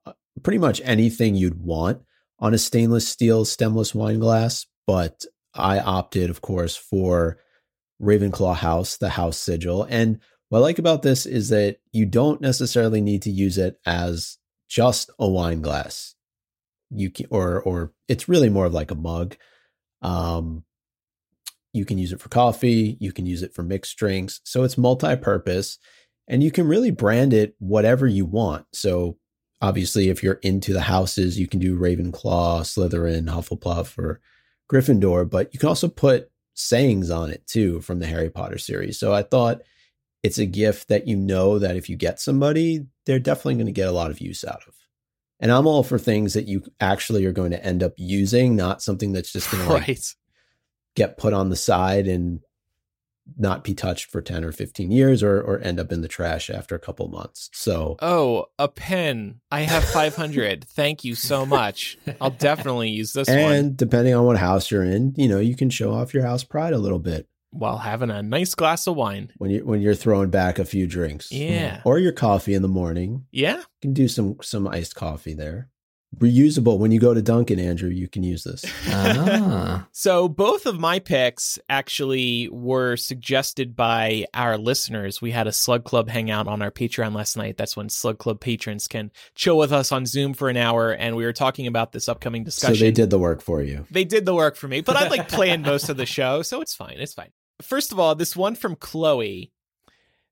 pretty 0.43 0.59
much 0.59 0.81
anything 0.85 1.35
you'd 1.35 1.63
want 1.63 2.03
on 2.39 2.55
a 2.55 2.59
stainless 2.59 3.09
steel 3.09 3.45
stemless 3.45 3.95
wine 3.95 4.19
glass, 4.19 4.67
but 4.87 5.25
I 5.55 5.79
opted, 5.79 6.31
of 6.31 6.41
course, 6.41 6.77
for 6.77 7.39
Ravenclaw 8.01 8.57
House, 8.57 8.97
the 8.97 9.11
house 9.11 9.37
sigil. 9.37 9.87
And 9.89 10.21
what 10.49 10.59
I 10.59 10.63
like 10.63 10.79
about 10.79 11.03
this 11.03 11.27
is 11.27 11.49
that 11.49 11.79
you 11.93 12.07
don't 12.07 12.41
necessarily 12.41 13.01
need 13.01 13.23
to 13.23 13.31
use 13.31 13.59
it 13.59 13.79
as 13.87 14.39
just 14.69 15.11
a 15.19 15.29
wine 15.29 15.63
glass 15.63 16.15
you 16.91 17.11
can 17.11 17.27
or 17.31 17.61
or 17.63 17.93
it's 18.09 18.29
really 18.29 18.49
more 18.49 18.67
of 18.67 18.75
like 18.75 18.91
a 18.91 18.97
mug 18.97 19.37
um 20.03 20.65
you 21.73 21.85
can 21.85 21.99
use 21.99 22.13
it 22.13 22.21
for 22.21 22.29
coffee 22.29 22.97
you 23.01 23.13
can 23.13 23.27
use 23.27 23.43
it 23.43 23.55
for 23.55 23.63
mixed 23.63 23.97
drinks 23.97 24.41
so 24.45 24.63
it's 24.63 24.79
multi-purpose 24.79 25.79
and 26.29 26.43
you 26.43 26.51
can 26.51 26.67
really 26.67 26.91
brand 26.91 27.33
it 27.33 27.55
whatever 27.59 28.07
you 28.07 28.25
want 28.25 28.67
so 28.73 29.17
obviously 29.61 30.09
if 30.09 30.23
you're 30.23 30.41
into 30.43 30.73
the 30.73 30.83
houses 30.83 31.39
you 31.39 31.49
can 31.49 31.61
do 31.61 31.79
ravenclaw 31.79 32.61
slytherin 32.61 33.29
hufflepuff 33.29 33.99
or 33.99 34.21
gryffindor 34.71 35.29
but 35.29 35.53
you 35.53 35.59
can 35.59 35.69
also 35.69 35.89
put 35.89 36.31
sayings 36.55 37.11
on 37.11 37.31
it 37.31 37.47
too 37.47 37.81
from 37.81 37.99
the 37.99 38.07
harry 38.07 38.31
potter 38.31 38.59
series 38.59 38.99
so 38.99 39.13
i 39.13 39.23
thought 39.23 39.61
it's 40.23 40.39
a 40.39 40.47
gift 40.47 40.89
that 40.89 41.07
you 41.07 41.17
know 41.17 41.59
that 41.59 41.77
if 41.77 41.89
you 41.89 41.97
get 41.97 42.21
somebody 42.21 42.87
they're 43.07 43.19
definitely 43.19 43.55
going 43.55 43.67
to 43.67 43.73
get 43.73 43.89
a 43.89 43.93
lot 43.93 44.11
of 44.11 44.21
use 44.21 44.45
out 44.45 44.63
of 44.67 44.75
and 45.41 45.53
I'm 45.53 45.67
all 45.67 45.83
for 45.83 45.99
things 45.99 46.33
that 46.35 46.47
you 46.47 46.63
actually 46.81 47.27
are 47.27 47.33
going 47.33 47.51
to 47.51 47.65
end 47.65 47.83
up 47.83 47.93
using, 47.97 48.57
not 48.57 48.83
something 48.83 49.13
that's 49.13 49.33
just 49.33 49.51
going 49.51 49.63
to 49.65 49.73
like 49.73 49.83
right. 49.89 50.15
get 50.97 51.19
put 51.19 51.35
on 51.35 51.51
the 51.51 51.57
side 51.57 52.07
and 52.07 52.41
not 53.39 53.65
be 53.65 53.75
touched 53.75 54.11
for 54.11 54.21
10 54.21 54.45
or 54.45 54.53
15 54.53 54.91
years 54.91 55.23
or 55.23 55.41
or 55.41 55.59
end 55.61 55.81
up 55.81 55.91
in 55.91 56.03
the 56.03 56.09
trash 56.09 56.51
after 56.51 56.75
a 56.75 56.79
couple 56.79 57.09
months. 57.09 57.51
So 57.53 57.97
Oh, 58.03 58.47
a 58.59 58.69
pen. 58.69 59.41
I 59.51 59.61
have 59.63 59.85
500. 59.85 60.65
Thank 60.69 61.05
you 61.05 61.15
so 61.15 61.47
much. 61.47 61.97
I'll 62.21 62.31
definitely 62.31 62.91
use 62.91 63.13
this 63.13 63.29
one 63.29 63.39
and 63.39 63.77
depending 63.77 64.15
on 64.15 64.25
what 64.25 64.37
house 64.39 64.71
you're 64.71 64.85
in, 64.85 65.15
you 65.17 65.29
know, 65.29 65.39
you 65.39 65.57
can 65.57 65.71
show 65.71 65.93
off 65.93 66.13
your 66.15 66.25
house 66.25 66.45
pride 66.45 66.73
a 66.75 66.79
little 66.79 66.99
bit 66.99 67.27
while 67.51 67.79
having 67.79 68.11
a 68.11 68.23
nice 68.23 68.55
glass 68.55 68.87
of 68.87 68.97
wine. 68.97 69.31
when 69.39 69.51
you 69.51 69.65
when 69.65 69.81
you're 69.81 69.95
throwing 69.95 70.29
back 70.31 70.59
a 70.59 70.65
few 70.65 70.87
drinks. 70.87 71.31
Yeah. 71.33 71.81
Or 71.85 71.99
your 71.99 72.13
coffee 72.13 72.55
in 72.55 72.63
the 72.63 72.69
morning. 72.69 73.27
Yeah. 73.31 73.59
You 73.59 73.65
can 73.81 73.93
do 73.95 74.09
some 74.09 74.37
some 74.43 74.67
iced 74.69 74.95
coffee 74.97 75.35
there. 75.35 75.71
Reusable 76.19 76.79
when 76.79 76.91
you 76.91 77.01
go 77.01 77.15
to 77.15 77.23
Dunkin', 77.23 77.59
Andrew, 77.59 77.89
you 77.91 78.09
can 78.09 78.23
use 78.23 78.45
this. 78.45 78.65
ah. 78.89 79.87
So 79.93 80.29
both 80.29 80.67
of 80.67 80.79
my 80.79 80.99
picks 80.99 81.59
actually 81.69 82.49
were 82.51 82.97
suggested 82.97 83.77
by 83.77 84.27
our 84.35 84.59
listeners. 84.59 85.23
We 85.23 85.31
had 85.31 85.47
a 85.47 85.53
Slug 85.53 85.85
Club 85.85 86.09
hangout 86.09 86.49
on 86.49 86.63
our 86.63 86.71
Patreon 86.71 87.15
last 87.15 87.37
night. 87.37 87.57
That's 87.57 87.77
when 87.77 87.89
Slug 87.89 88.19
Club 88.19 88.41
patrons 88.41 88.89
can 88.89 89.13
chill 89.35 89.57
with 89.57 89.73
us 89.73 89.93
on 89.93 90.07
Zoom 90.07 90.35
for 90.35 90.49
an 90.49 90.57
hour, 90.57 90.91
and 90.93 91.17
we 91.17 91.25
were 91.25 91.33
talking 91.33 91.67
about 91.67 91.93
this 91.93 92.09
upcoming 92.09 92.45
discussion. 92.45 92.77
So 92.77 92.85
they 92.85 92.91
did 92.91 93.11
the 93.11 93.19
work 93.19 93.41
for 93.41 93.63
you. 93.63 93.87
They 93.91 94.05
did 94.05 94.27
the 94.27 94.35
work 94.35 94.57
for 94.57 94.69
me, 94.69 94.81
but 94.81 94.97
I 94.97 95.09
like 95.09 95.29
playing 95.31 95.63
most 95.63 95.89
of 95.89 95.97
the 95.97 96.07
show, 96.07 96.43
so 96.43 96.61
it's 96.61 96.75
fine. 96.75 96.97
It's 96.99 97.15
fine. 97.15 97.31
First 97.63 97.93
of 97.93 98.01
all, 98.01 98.15
this 98.15 98.37
one 98.37 98.57
from 98.57 98.75
Chloe. 98.77 99.53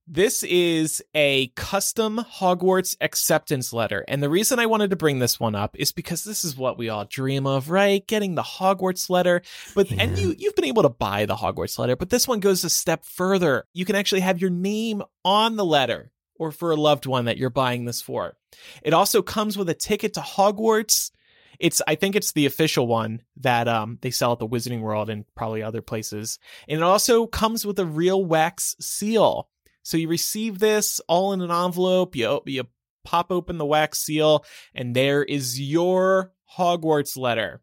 This 0.09 0.43
is 0.43 1.01
a 1.15 1.49
custom 1.49 2.19
Hogwarts 2.19 2.97
acceptance 3.01 3.73
letter. 3.73 4.05
And 4.09 4.21
the 4.21 4.29
reason 4.29 4.59
I 4.59 4.67
wanted 4.67 4.91
to 4.91 4.97
bring 4.97 5.21
this 5.21 5.39
one 5.39 5.55
up 5.55 5.77
is 5.79 5.93
because 5.93 6.25
this 6.25 6.45
is 6.45 6.57
what 6.57 6.77
we 6.77 6.89
all 6.89 7.05
dream 7.05 7.47
of, 7.47 7.71
right? 7.71 8.05
Getting 8.07 8.35
the 8.35 8.43
Hogwarts 8.43 9.09
letter. 9.09 9.43
But 9.77 9.91
yeah. 9.91 10.03
and 10.03 10.19
you 10.19 10.35
you've 10.37 10.57
been 10.57 10.65
able 10.65 10.83
to 10.83 10.89
buy 10.89 11.27
the 11.27 11.37
Hogwarts 11.37 11.79
letter, 11.79 11.95
but 11.95 12.11
this 12.11 12.27
one 12.27 12.41
goes 12.41 12.65
a 12.65 12.71
step 12.71 13.05
further. 13.05 13.65
You 13.73 13.85
can 13.85 13.95
actually 13.95 14.23
have 14.23 14.41
your 14.41 14.51
name 14.51 15.03
on 15.25 15.57
the 15.57 15.65
letter 15.65 16.11
or 16.35 16.51
for 16.51 16.73
a 16.73 16.77
loved 16.77 17.07
one 17.07 17.27
that 17.27 17.39
you're 17.39 17.51
buying 17.51 17.85
this 17.85 18.03
for. 18.03 18.37
It 18.83 18.95
also 18.95 19.23
comes 19.23 19.57
with 19.57 19.69
a 19.69 19.75
ticket 19.75 20.15
to 20.15 20.21
Hogwarts. 20.21 21.13
It's 21.61 21.81
I 21.87 21.95
think 21.95 22.17
it's 22.17 22.33
the 22.33 22.47
official 22.47 22.89
one 22.89 23.23
that 23.37 23.69
um 23.69 23.99
they 24.03 24.11
sell 24.11 24.33
at 24.33 24.41
the 24.41 24.49
Wizarding 24.49 24.81
World 24.81 25.11
and 25.11 25.25
probably 25.37 25.63
other 25.63 25.81
places. 25.81 26.41
And 26.69 26.79
it 26.79 26.83
also 26.83 27.29
comes 27.29 27.65
with 27.65 27.79
a 27.79 27.87
real 27.87 28.25
wax 28.25 28.75
seal. 28.81 29.49
So 29.83 29.97
you 29.97 30.09
receive 30.09 30.59
this 30.59 31.01
all 31.09 31.33
in 31.33 31.41
an 31.41 31.51
envelope. 31.51 32.17
You 32.17 32.41
you 32.47 32.65
pop 33.05 33.31
open 33.31 33.59
the 33.59 33.67
wax 33.67 33.99
seal, 33.99 34.45
and 34.75 34.95
there 34.95 35.23
is 35.23 35.61
your 35.61 36.33
Hogwarts 36.57 37.17
letter. 37.17 37.61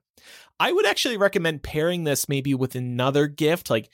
I 0.59 0.71
would 0.71 0.85
actually 0.85 1.17
recommend 1.17 1.63
pairing 1.63 2.03
this 2.03 2.27
maybe 2.27 2.53
with 2.53 2.75
another 2.75 3.27
gift, 3.27 3.69
like 3.69 3.89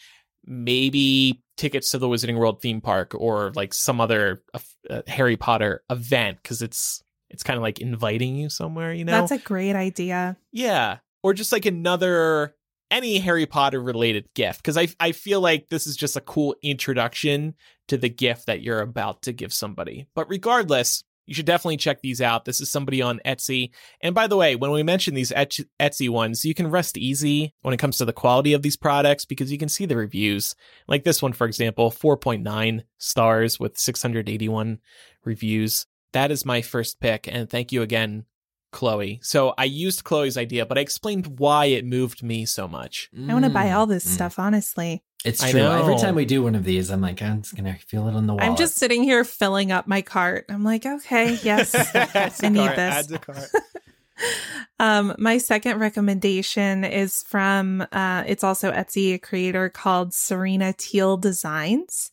maybe 0.45 1.43
tickets 1.57 1.91
to 1.91 1.97
the 1.97 2.07
Wizarding 2.07 2.38
World 2.38 2.61
theme 2.61 2.82
park 2.82 3.13
or 3.15 3.51
like 3.55 3.73
some 3.73 4.01
other 4.01 4.43
uh, 4.53 4.59
uh 4.89 5.01
Harry 5.07 5.38
Potter 5.38 5.84
event 5.89 6.38
because 6.41 6.61
it's 6.61 7.03
it's 7.30 7.43
kind 7.43 7.57
of 7.57 7.63
like 7.63 7.80
inviting 7.80 8.36
you 8.36 8.49
somewhere. 8.49 8.93
You 8.93 9.05
know, 9.05 9.11
that's 9.11 9.32
a 9.32 9.38
great 9.38 9.76
idea. 9.76 10.38
Yeah, 10.51 10.97
or 11.21 11.34
just 11.34 11.51
like 11.51 11.65
another 11.65 12.55
any 12.91 13.19
Harry 13.19 13.45
Potter 13.45 13.81
related 13.81 14.27
gift 14.33 14.59
because 14.59 14.77
I 14.77 14.88
I 14.99 15.11
feel 15.11 15.41
like 15.41 15.69
this 15.69 15.88
is 15.88 15.95
just 15.95 16.15
a 16.15 16.21
cool 16.21 16.55
introduction 16.61 17.55
to 17.88 17.97
the 17.97 18.09
gift 18.09 18.47
that 18.47 18.61
you're 18.61 18.81
about 18.81 19.23
to 19.23 19.33
give 19.33 19.53
somebody. 19.53 20.07
But 20.15 20.29
regardless, 20.29 21.03
you 21.25 21.33
should 21.33 21.45
definitely 21.45 21.77
check 21.77 22.01
these 22.01 22.21
out. 22.21 22.45
This 22.45 22.61
is 22.61 22.69
somebody 22.69 23.01
on 23.01 23.19
Etsy. 23.25 23.71
And 24.01 24.13
by 24.13 24.27
the 24.27 24.38
way, 24.38 24.55
when 24.55 24.71
we 24.71 24.83
mention 24.83 25.15
these 25.15 25.31
Etsy 25.31 26.09
ones, 26.09 26.45
you 26.45 26.53
can 26.53 26.69
rest 26.69 26.97
easy 26.97 27.53
when 27.61 27.73
it 27.73 27.79
comes 27.79 27.97
to 27.97 28.05
the 28.05 28.13
quality 28.13 28.53
of 28.53 28.61
these 28.61 28.77
products 28.77 29.25
because 29.25 29.51
you 29.51 29.57
can 29.57 29.69
see 29.69 29.86
the 29.86 29.97
reviews. 29.97 30.55
Like 30.88 31.03
this 31.03 31.21
one, 31.21 31.33
for 31.33 31.47
example, 31.47 31.91
4.9 31.91 32.83
stars 32.97 33.59
with 33.59 33.77
681 33.77 34.79
reviews. 35.23 35.88
That 36.13 36.31
is 36.31 36.45
my 36.45 36.61
first 36.61 36.99
pick. 36.99 37.27
And 37.27 37.49
thank 37.49 37.71
you 37.71 37.81
again, 37.81 38.25
Chloe. 38.72 39.20
So 39.22 39.53
I 39.57 39.66
used 39.66 40.03
Chloe's 40.03 40.38
idea, 40.38 40.66
but 40.66 40.78
I 40.78 40.82
explained 40.82 41.39
why 41.39 41.66
it 41.66 41.86
moved 41.86 42.24
me 42.24 42.45
so 42.45 42.68
much. 42.68 43.09
I 43.28 43.34
want 43.34 43.45
to 43.45 43.51
buy 43.51 43.72
all 43.72 43.86
this 43.86 44.05
mm. 44.05 44.09
stuff, 44.09 44.39
honestly. 44.39 45.03
It's 45.26 45.49
true. 45.49 45.61
Every 45.61 45.97
time 45.97 46.13
we 46.13 46.26
do 46.26 46.43
one 46.43 46.53
of 46.53 46.63
these, 46.63 46.91
I'm 46.91 47.01
like, 47.01 47.20
I'm 47.22 47.41
just 47.41 47.55
gonna 47.55 47.76
feel 47.88 48.07
it 48.07 48.13
on 48.13 48.28
the 48.28 48.34
wall. 48.34 48.43
I'm 48.43 48.55
just 48.55 48.76
sitting 48.76 49.01
here 49.01 49.24
filling 49.24 49.72
up 49.72 49.88
my 49.88 50.03
cart. 50.03 50.45
I'm 50.49 50.63
like, 50.63 50.86
okay, 50.86 51.39
yes, 51.41 51.74
I 52.43 52.49
need 52.49 52.59
cart, 52.59 52.76
this. 52.76 52.93
Add 52.93 53.07
to 53.07 53.18
cart. 53.18 53.49
um, 54.80 55.16
my 55.18 55.39
second 55.39 55.80
recommendation 55.80 56.84
is 56.84 57.24
from 57.24 57.86
uh, 57.91 58.24
it's 58.28 58.43
also 58.43 58.72
Etsy, 58.72 59.16
a 59.16 59.18
creator 59.18 59.68
called 59.68 60.13
Serena 60.13 60.74
Teal 60.74 61.18
Designs. 61.18 62.11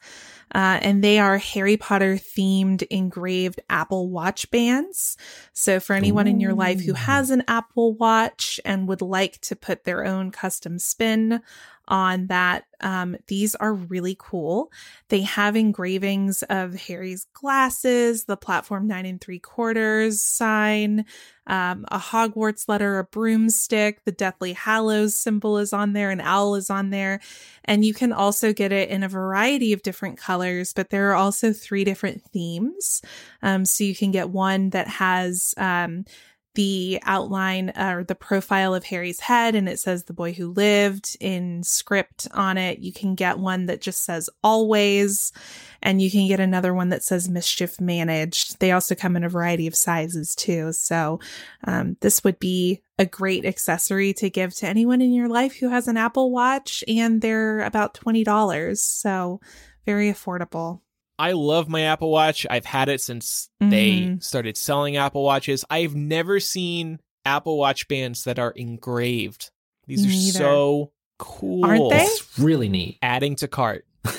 Uh, 0.55 0.79
and 0.83 1.03
they 1.03 1.19
are 1.19 1.39
Harry 1.39 1.77
Potter 1.77 2.15
themed 2.17 2.83
engraved 2.91 3.61
Apple 3.71 4.09
Watch 4.09 4.51
bands. 4.51 5.17
So 5.53 5.81
for 5.81 5.95
anyone 5.95 6.27
Ooh. 6.27 6.31
in 6.31 6.41
your 6.41 6.55
life 6.55 6.81
who 6.81 6.95
has 6.95 7.31
an 7.31 7.43
Apple 7.49 7.95
Watch 7.95 8.61
and 8.65 8.87
would 8.89 9.03
like 9.03 9.41
to 9.43 9.57
put 9.57 9.85
their 9.85 10.05
own 10.05 10.31
custom 10.31 10.79
spin 10.79 11.41
on 11.89 12.29
that. 12.29 12.65
Um, 12.81 13.17
these 13.27 13.55
are 13.57 13.75
really 13.75 14.17
cool. 14.19 14.71
They 15.09 15.23
have 15.23 15.57
engravings 15.57 16.43
of 16.45 16.75
Harry's 16.75 17.27
glasses, 17.33 18.25
the 18.25 18.37
platform 18.37 18.87
nine 18.87 19.07
and 19.07 19.21
three 19.21 19.39
quarters 19.39 20.23
sign, 20.23 21.05
um, 21.47 21.85
a 21.89 21.99
Hogwarts 21.99 22.69
letter, 22.69 22.99
a 22.99 23.05
broomstick, 23.05 24.05
the 24.05 24.13
Deathly 24.13 24.53
Hallows 24.53 25.17
symbol 25.17 25.59
is 25.59 25.73
on 25.73 25.93
there, 25.93 26.11
an 26.11 26.21
owl 26.21 26.55
is 26.55 26.71
on 26.71 26.91
there. 26.91 27.21
And 27.65 27.85
you 27.85 27.95
can 27.95 28.13
also 28.13 28.53
get 28.53 28.73
it 28.73 28.89
in 28.89 29.03
a 29.03 29.09
variety 29.09 29.73
of 29.73 29.83
different 29.83 30.19
colors, 30.19 30.73
but 30.73 30.91
there 30.91 31.11
are 31.11 31.17
also 31.17 31.53
three 31.53 31.85
different 31.85 32.23
themes. 32.33 33.03
Um, 33.43 33.65
so 33.65 33.85
you 33.85 33.95
can 33.95 34.13
get 34.13 34.31
one 34.31 34.71
that 34.71 34.89
has, 34.89 35.55
um, 35.57 36.05
the 36.55 36.99
outline 37.05 37.73
or 37.77 38.05
the 38.05 38.15
profile 38.15 38.75
of 38.75 38.85
Harry's 38.85 39.21
head 39.21 39.55
and 39.55 39.69
it 39.69 39.79
says 39.79 40.05
the 40.05 40.13
boy 40.13 40.33
who 40.33 40.53
lived 40.53 41.17
in 41.21 41.63
script 41.63 42.29
on 42.33 42.59
it. 42.59 42.81
You 42.81 42.93
can 42.93 43.15
get 43.15 43.39
one 43.39 43.67
that 43.67 43.81
just 43.81 44.05
says 44.05 44.29
always 44.43 45.33
and 45.83 46.01
you 46.01 46.11
can 46.11 46.29
get 46.29 46.41
another 46.41 46.75
one 46.75 46.91
that 46.91 47.03
says 47.03 47.29
mischief 47.29 47.81
managed. 47.81 48.61
They 48.61 48.73
also 48.73 48.95
come 48.95 49.17
in 49.17 49.25
a 49.25 49.29
variety 49.29 49.67
of 49.67 49.75
sizes 49.75 50.35
too. 50.35 50.73
So 50.73 51.21
um, 51.65 51.97
this 52.01 52.23
would 52.23 52.39
be 52.39 52.83
a 52.99 53.07
great 53.07 53.45
accessory 53.45 54.13
to 54.15 54.31
give 54.31 54.55
to 54.57 54.67
anyone 54.69 55.01
in 55.01 55.13
your 55.13 55.29
life 55.29 55.57
who 55.57 55.71
has 55.71 55.89
an 55.89 55.97
Apple 55.97 56.31
Watch 56.31 56.85
and 56.87 57.21
they're 57.21 57.61
about 57.61 57.95
$20. 57.95 58.79
So 58.79 59.41
very 59.87 60.13
affordable. 60.13 60.81
I 61.23 61.33
love 61.33 61.69
my 61.69 61.83
Apple 61.83 62.11
Watch. 62.11 62.49
I've 62.51 62.65
had 62.65 62.89
it 62.89 63.01
since 63.01 63.49
mm-hmm. 63.63 63.71
they 63.71 64.17
started 64.19 64.57
selling 64.57 64.97
Apple 64.97 65.23
Watches. 65.23 65.65
I've 65.71 65.95
never 65.95 66.41
seen 66.41 66.99
Apple 67.25 67.59
Watch 67.59 67.87
bands 67.87 68.25
that 68.25 68.41
are 68.41 68.51
engraved. 68.51 69.53
These 69.87 70.05
are 70.05 70.33
so 70.33 70.93
cool. 71.21 71.65
Aren't 71.65 71.91
they? 71.91 72.03
It's 72.03 72.39
really 72.41 72.69
neat. 72.69 72.99
Adding 73.03 73.37
to 73.37 73.47
cart. 73.47 73.87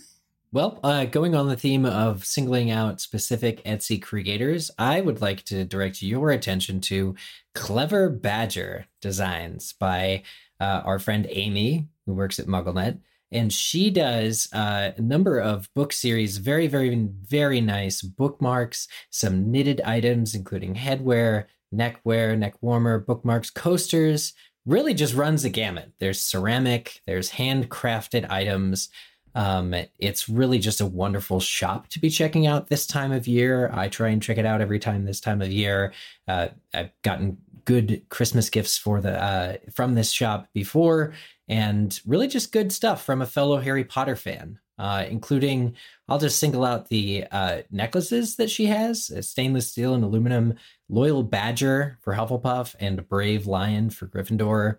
well, 0.52 0.78
uh, 0.84 1.06
going 1.06 1.34
on 1.34 1.48
the 1.48 1.56
theme 1.56 1.84
of 1.84 2.24
singling 2.24 2.70
out 2.70 3.00
specific 3.00 3.64
Etsy 3.64 4.00
creators, 4.00 4.70
I 4.78 5.00
would 5.00 5.20
like 5.20 5.42
to 5.46 5.64
direct 5.64 6.02
your 6.02 6.30
attention 6.30 6.80
to 6.82 7.16
Clever 7.56 8.10
Badger 8.10 8.86
Designs 9.00 9.72
by 9.72 10.22
uh, 10.60 10.82
our 10.84 11.00
friend 11.00 11.26
Amy, 11.30 11.88
who 12.08 12.14
works 12.14 12.38
at 12.38 12.46
MuggleNet. 12.46 12.98
And 13.30 13.52
she 13.52 13.90
does 13.90 14.48
uh, 14.54 14.92
a 14.96 15.02
number 15.02 15.38
of 15.38 15.68
book 15.74 15.92
series 15.92 16.38
very 16.38 16.66
very 16.66 17.08
very 17.22 17.60
nice 17.60 18.00
bookmarks 18.00 18.88
some 19.10 19.50
knitted 19.50 19.82
items 19.82 20.34
including 20.34 20.74
headwear 20.74 21.44
neckwear 21.70 22.34
neck 22.34 22.54
warmer 22.62 22.98
bookmarks 22.98 23.50
coasters. 23.50 24.32
Really 24.64 24.94
just 24.94 25.14
runs 25.14 25.42
the 25.42 25.50
gamut. 25.50 25.92
There's 25.98 26.20
ceramic 26.20 27.02
there's 27.06 27.30
handcrafted 27.30 28.30
items. 28.30 28.88
Um, 29.34 29.74
it's 29.98 30.28
really 30.30 30.58
just 30.58 30.80
a 30.80 30.86
wonderful 30.86 31.38
shop 31.38 31.88
to 31.88 32.00
be 32.00 32.08
checking 32.08 32.46
out 32.46 32.68
this 32.68 32.86
time 32.86 33.12
of 33.12 33.28
year. 33.28 33.70
I 33.74 33.88
try 33.88 34.08
and 34.08 34.22
check 34.22 34.38
it 34.38 34.46
out 34.46 34.62
every 34.62 34.78
time 34.78 35.04
this 35.04 35.20
time 35.20 35.42
of 35.42 35.52
year. 35.52 35.92
Uh, 36.26 36.48
i've 36.72 36.90
gotten 37.02 37.36
good 37.66 38.02
christmas 38.08 38.48
gifts 38.48 38.78
for 38.78 39.02
the 39.02 39.22
uh, 39.22 39.56
from 39.74 39.94
this 39.94 40.10
shop 40.10 40.48
before 40.54 41.12
and 41.48 41.98
really 42.06 42.28
just 42.28 42.52
good 42.52 42.72
stuff 42.72 43.04
from 43.04 43.22
a 43.22 43.26
fellow 43.26 43.58
Harry 43.58 43.84
Potter 43.84 44.16
fan, 44.16 44.58
uh, 44.78 45.04
including 45.08 45.74
I'll 46.08 46.18
just 46.18 46.38
single 46.38 46.64
out 46.64 46.88
the 46.88 47.24
uh, 47.30 47.62
necklaces 47.70 48.36
that 48.36 48.50
she 48.50 48.66
has 48.66 49.10
stainless 49.26 49.70
steel 49.70 49.94
and 49.94 50.04
aluminum, 50.04 50.54
Loyal 50.88 51.22
Badger 51.22 51.98
for 52.02 52.14
Hufflepuff, 52.14 52.74
and 52.78 53.08
Brave 53.08 53.46
Lion 53.46 53.90
for 53.90 54.06
Gryffindor. 54.06 54.78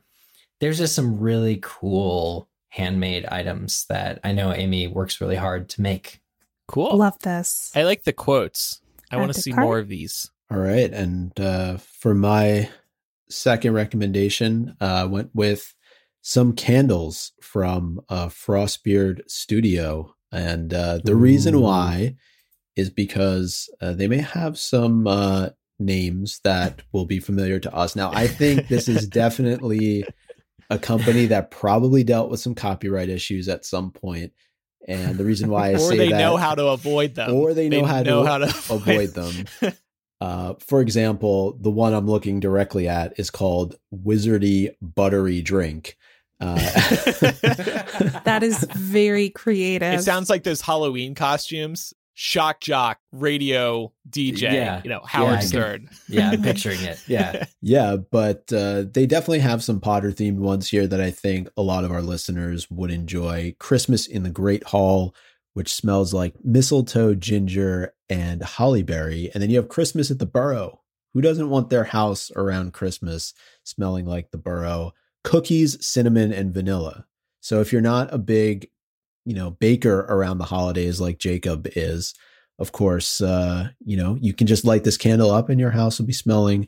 There's 0.59 0.77
just 0.77 0.95
some 0.95 1.19
really 1.19 1.59
cool 1.61 2.49
handmade 2.69 3.25
items 3.25 3.85
that 3.89 4.19
I 4.23 4.31
know 4.31 4.53
Amy 4.53 4.87
works 4.87 5.19
really 5.19 5.35
hard 5.35 5.69
to 5.69 5.81
make. 5.81 6.21
Cool. 6.67 6.95
Love 6.95 7.17
this. 7.19 7.71
I 7.75 7.83
like 7.83 8.03
the 8.03 8.13
quotes. 8.13 8.81
I 9.11 9.17
want 9.17 9.33
to 9.33 9.41
see 9.41 9.51
cart. 9.51 9.65
more 9.65 9.79
of 9.79 9.87
these. 9.87 10.29
All 10.51 10.59
right. 10.59 10.91
And 10.91 11.37
uh, 11.39 11.77
for 11.77 12.13
my 12.13 12.69
second 13.27 13.73
recommendation, 13.73 14.75
uh, 14.79 15.07
went 15.09 15.31
with 15.33 15.73
some 16.21 16.53
candles 16.53 17.31
from 17.41 18.01
uh, 18.09 18.27
Frostbeard 18.27 19.21
Studio. 19.27 20.15
And 20.31 20.73
uh, 20.73 20.99
the 21.03 21.13
Ooh. 21.13 21.15
reason 21.15 21.61
why 21.61 22.15
is 22.75 22.89
because 22.89 23.69
uh, 23.81 23.93
they 23.93 24.07
may 24.07 24.21
have 24.21 24.57
some 24.57 25.07
uh, 25.07 25.49
names 25.79 26.39
that 26.43 26.81
will 26.91 27.05
be 27.05 27.19
familiar 27.19 27.59
to 27.59 27.73
us. 27.73 27.95
Now, 27.95 28.11
I 28.13 28.27
think 28.27 28.67
this 28.67 28.87
is 28.87 29.07
definitely 29.07 30.05
a 30.69 30.77
company 30.77 31.25
that 31.27 31.51
probably 31.51 32.03
dealt 32.03 32.29
with 32.29 32.39
some 32.39 32.55
copyright 32.55 33.09
issues 33.09 33.49
at 33.49 33.65
some 33.65 33.91
point. 33.91 34.33
And 34.87 35.17
the 35.17 35.25
reason 35.25 35.49
why 35.49 35.69
I 35.69 35.73
or 35.73 35.79
say 35.79 35.97
they 35.97 36.09
that, 36.09 36.19
know 36.19 36.37
how 36.37 36.55
to 36.55 36.67
avoid 36.67 37.15
them, 37.15 37.33
or 37.33 37.53
they 37.53 37.69
know, 37.69 37.81
they 37.81 37.87
how, 37.87 38.01
know 38.03 38.23
to 38.23 38.29
how 38.29 38.37
to 38.39 38.45
avoid 38.73 39.09
them. 39.09 39.73
Uh, 40.21 40.53
for 40.59 40.81
example, 40.81 41.57
the 41.61 41.71
one 41.71 41.93
I'm 41.93 42.07
looking 42.07 42.39
directly 42.39 42.87
at 42.87 43.19
is 43.19 43.29
called 43.29 43.75
Wizardy 43.93 44.73
Buttery 44.81 45.41
Drink. 45.41 45.97
Uh, 46.39 46.55
that 48.23 48.39
is 48.43 48.63
very 48.75 49.29
creative. 49.29 49.99
It 49.99 50.03
sounds 50.03 50.29
like 50.29 50.43
those 50.43 50.61
Halloween 50.61 51.15
costumes. 51.15 51.93
Shock 52.21 52.59
jock, 52.59 52.99
radio 53.13 53.93
DJ, 54.09 54.41
yeah. 54.41 54.81
you 54.83 54.89
know, 54.89 54.99
Howard 55.05 55.35
yeah, 55.35 55.39
Stern. 55.39 55.89
yeah, 56.09 56.31
I'm 56.31 56.41
picturing 56.43 56.81
it. 56.81 57.01
Yeah. 57.07 57.45
yeah, 57.61 57.95
but 57.95 58.51
uh, 58.51 58.83
they 58.91 59.05
definitely 59.05 59.39
have 59.39 59.63
some 59.63 59.79
Potter 59.79 60.11
themed 60.11 60.39
ones 60.39 60.69
here 60.69 60.85
that 60.85 60.99
I 60.99 61.11
think 61.11 61.47
a 61.55 61.61
lot 61.61 61.85
of 61.85 61.91
our 61.91 62.01
listeners 62.01 62.69
would 62.69 62.91
enjoy. 62.91 63.55
Christmas 63.57 64.05
in 64.05 64.23
the 64.23 64.29
Great 64.29 64.65
Hall, 64.65 65.15
which 65.53 65.73
smells 65.73 66.13
like 66.13 66.33
mistletoe, 66.43 67.15
ginger, 67.15 67.93
and 68.09 68.41
hollyberry. 68.41 69.29
And 69.33 69.41
then 69.41 69.49
you 69.49 69.55
have 69.55 69.69
Christmas 69.69 70.11
at 70.11 70.19
the 70.19 70.25
Burrow. 70.25 70.81
Who 71.13 71.21
doesn't 71.21 71.49
want 71.49 71.69
their 71.69 71.85
house 71.85 72.31
around 72.35 72.73
Christmas 72.73 73.33
smelling 73.63 74.05
like 74.05 74.31
the 74.31 74.37
Burrow? 74.37 74.93
Cookies, 75.23 75.85
cinnamon, 75.85 76.31
and 76.31 76.53
vanilla. 76.53 77.05
So 77.41 77.61
if 77.61 77.71
you're 77.71 77.81
not 77.81 78.13
a 78.13 78.17
big, 78.17 78.69
you 79.25 79.33
know, 79.33 79.51
baker 79.51 80.01
around 80.01 80.37
the 80.37 80.45
holidays 80.45 80.99
like 80.99 81.19
Jacob 81.19 81.67
is, 81.75 82.13
of 82.57 82.71
course, 82.71 83.21
uh, 83.21 83.69
you 83.85 83.95
know, 83.95 84.17
you 84.21 84.33
can 84.33 84.47
just 84.47 84.65
light 84.65 84.83
this 84.83 84.97
candle 84.97 85.31
up 85.31 85.49
and 85.49 85.59
your 85.59 85.71
house 85.71 85.99
will 85.99 86.05
be 86.05 86.13
smelling 86.13 86.67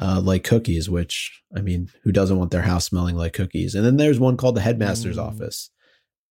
uh, 0.00 0.20
like 0.22 0.44
cookies, 0.44 0.88
which 0.88 1.42
I 1.56 1.60
mean, 1.60 1.90
who 2.02 2.12
doesn't 2.12 2.38
want 2.38 2.50
their 2.50 2.62
house 2.62 2.86
smelling 2.86 3.16
like 3.16 3.32
cookies? 3.32 3.74
And 3.74 3.84
then 3.84 3.96
there's 3.96 4.20
one 4.20 4.36
called 4.36 4.56
the 4.56 4.60
headmaster's 4.60 5.16
mm. 5.16 5.26
office, 5.26 5.70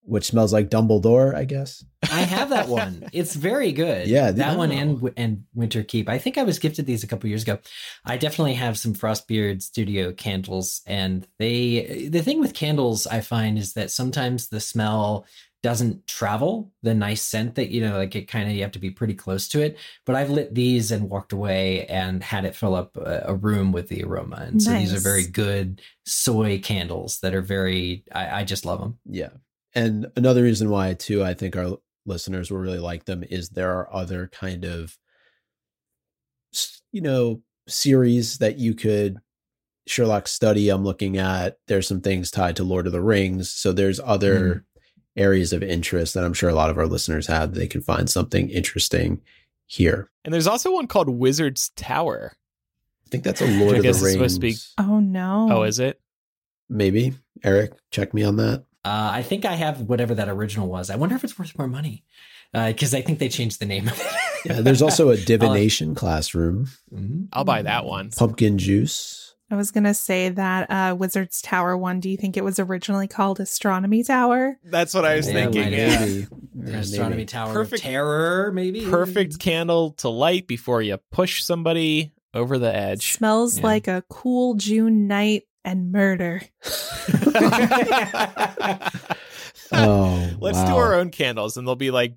which 0.03 0.25
smells 0.25 0.51
like 0.51 0.69
Dumbledore, 0.69 1.35
I 1.35 1.45
guess. 1.45 1.83
I 2.03 2.21
have 2.21 2.49
that 2.49 2.67
one. 2.67 3.07
It's 3.13 3.35
very 3.35 3.71
good. 3.71 4.07
Yeah, 4.11 4.31
that 4.31 4.57
one 4.57 4.71
and 4.71 5.13
and 5.15 5.43
Winter 5.53 5.83
Keep. 5.83 6.09
I 6.09 6.17
think 6.17 6.37
I 6.37 6.43
was 6.43 6.59
gifted 6.59 6.85
these 6.85 7.03
a 7.03 7.07
couple 7.07 7.29
years 7.29 7.43
ago. 7.43 7.59
I 8.03 8.17
definitely 8.17 8.55
have 8.55 8.77
some 8.77 8.93
Frostbeard 8.93 9.61
Studio 9.61 10.11
candles, 10.11 10.81
and 10.85 11.25
they. 11.39 12.07
The 12.09 12.21
thing 12.21 12.39
with 12.39 12.53
candles 12.53 13.07
I 13.07 13.21
find 13.21 13.57
is 13.57 13.73
that 13.73 13.91
sometimes 13.91 14.49
the 14.49 14.59
smell 14.59 15.25
doesn't 15.63 16.07
travel 16.07 16.71
the 16.81 16.93
nice 16.93 17.21
scent 17.21 17.55
that 17.55 17.69
you 17.69 17.81
know 17.81 17.97
like 17.97 18.15
it 18.15 18.27
kind 18.27 18.49
of 18.49 18.55
you 18.55 18.63
have 18.63 18.71
to 18.71 18.79
be 18.79 18.89
pretty 18.89 19.13
close 19.13 19.47
to 19.47 19.61
it 19.61 19.77
but 20.05 20.15
i've 20.15 20.31
lit 20.31 20.55
these 20.55 20.91
and 20.91 21.07
walked 21.07 21.33
away 21.33 21.85
and 21.85 22.23
had 22.23 22.45
it 22.45 22.55
fill 22.55 22.73
up 22.73 22.97
a, 22.97 23.25
a 23.27 23.35
room 23.35 23.71
with 23.71 23.87
the 23.87 24.03
aroma 24.03 24.37
and 24.37 24.55
nice. 24.55 24.65
so 24.65 24.73
these 24.73 24.93
are 24.93 24.99
very 24.99 25.25
good 25.25 25.79
soy 26.05 26.59
candles 26.59 27.19
that 27.19 27.35
are 27.35 27.43
very 27.43 28.03
I, 28.11 28.39
I 28.41 28.43
just 28.43 28.65
love 28.65 28.79
them 28.79 28.97
yeah 29.05 29.29
and 29.73 30.07
another 30.15 30.43
reason 30.43 30.69
why 30.69 30.93
too 30.93 31.23
i 31.23 31.33
think 31.33 31.55
our 31.55 31.77
listeners 32.05 32.49
will 32.49 32.59
really 32.59 32.79
like 32.79 33.05
them 33.05 33.23
is 33.29 33.49
there 33.49 33.71
are 33.71 33.93
other 33.93 34.27
kind 34.27 34.65
of 34.65 34.97
you 36.91 37.01
know 37.01 37.41
series 37.67 38.39
that 38.39 38.57
you 38.57 38.73
could 38.73 39.17
Sherlock 39.87 40.27
study 40.27 40.69
I'm 40.69 40.83
looking 40.83 41.17
at. 41.17 41.57
There's 41.67 41.87
some 41.87 42.01
things 42.01 42.29
tied 42.29 42.55
to 42.57 42.63
Lord 42.63 42.85
of 42.85 42.93
the 42.93 43.01
Rings. 43.01 43.51
So 43.51 43.73
there's 43.73 43.99
other 43.99 44.39
mm 44.39 44.61
areas 45.17 45.51
of 45.51 45.61
interest 45.61 46.13
that 46.13 46.23
I'm 46.23 46.33
sure 46.33 46.49
a 46.49 46.55
lot 46.55 46.69
of 46.69 46.77
our 46.77 46.87
listeners 46.87 47.27
have. 47.27 47.53
They 47.53 47.67
can 47.67 47.81
find 47.81 48.09
something 48.09 48.49
interesting 48.49 49.21
here. 49.65 50.09
And 50.23 50.33
there's 50.33 50.47
also 50.47 50.71
one 50.71 50.87
called 50.87 51.09
Wizard's 51.09 51.69
Tower. 51.75 52.37
I 53.05 53.09
think 53.09 53.23
that's 53.23 53.41
a 53.41 53.45
Lord 53.45 53.77
of 53.77 53.83
the 53.83 54.05
Rings. 54.05 54.39
Be... 54.39 54.55
Oh 54.77 54.99
no. 54.99 55.49
Oh, 55.51 55.63
is 55.63 55.79
it? 55.79 55.99
Maybe. 56.69 57.13
Eric, 57.43 57.73
check 57.91 58.13
me 58.13 58.23
on 58.23 58.37
that. 58.37 58.63
Uh, 58.83 59.11
I 59.13 59.23
think 59.23 59.45
I 59.45 59.53
have 59.53 59.81
whatever 59.81 60.15
that 60.15 60.29
original 60.29 60.67
was. 60.67 60.89
I 60.89 60.95
wonder 60.95 61.15
if 61.15 61.23
it's 61.23 61.37
worth 61.37 61.57
more 61.57 61.67
money 61.67 62.03
because 62.51 62.93
uh, 62.93 62.97
I 62.97 63.01
think 63.01 63.19
they 63.19 63.29
changed 63.29 63.59
the 63.59 63.65
name 63.65 63.87
of 63.87 63.99
it. 63.99 64.07
yeah, 64.45 64.61
there's 64.61 64.81
also 64.81 65.09
a 65.09 65.17
divination 65.25 65.95
classroom. 65.95 66.67
Mm-hmm. 66.93 67.25
I'll 67.31 67.43
buy 67.43 67.61
that 67.61 67.85
one. 67.85 68.09
Pumpkin 68.11 68.57
juice. 68.57 69.35
I 69.51 69.55
was 69.55 69.71
going 69.71 69.83
to 69.83 69.93
say 69.93 70.29
that 70.29 70.71
uh, 70.71 70.95
Wizard's 70.95 71.41
Tower 71.41 71.75
one, 71.75 71.99
do 71.99 72.09
you 72.09 72.15
think 72.15 72.37
it 72.37 72.43
was 72.43 72.57
originally 72.57 73.09
called 73.09 73.41
Astronomy 73.41 74.01
Tower? 74.01 74.57
That's 74.63 74.93
what 74.93 75.03
I 75.03 75.17
was 75.17 75.27
yeah, 75.27 75.33
thinking. 75.33 75.73
Yeah. 75.73 76.05
yeah. 76.55 76.77
Astronomy 76.77 77.17
maybe. 77.17 77.25
Tower 77.25 77.53
perfect, 77.53 77.81
terror, 77.83 78.51
maybe. 78.53 78.85
Perfect 78.85 79.39
candle 79.39 79.91
to 79.95 80.07
light 80.07 80.47
before 80.47 80.81
you 80.81 80.97
push 81.11 81.43
somebody 81.43 82.13
over 82.33 82.57
the 82.57 82.73
edge. 82.73 83.13
Smells 83.13 83.57
yeah. 83.57 83.63
like 83.63 83.87
a 83.89 84.03
cool 84.09 84.53
June 84.53 85.07
night 85.07 85.43
and 85.63 85.91
murder. 85.91 86.41
oh, 89.71 90.29
let's 90.39 90.57
wow. 90.57 90.65
do 90.67 90.75
our 90.75 90.95
own 90.95 91.09
candles, 91.09 91.57
and 91.57 91.67
they'll 91.67 91.75
be 91.75 91.91
like, 91.91 92.15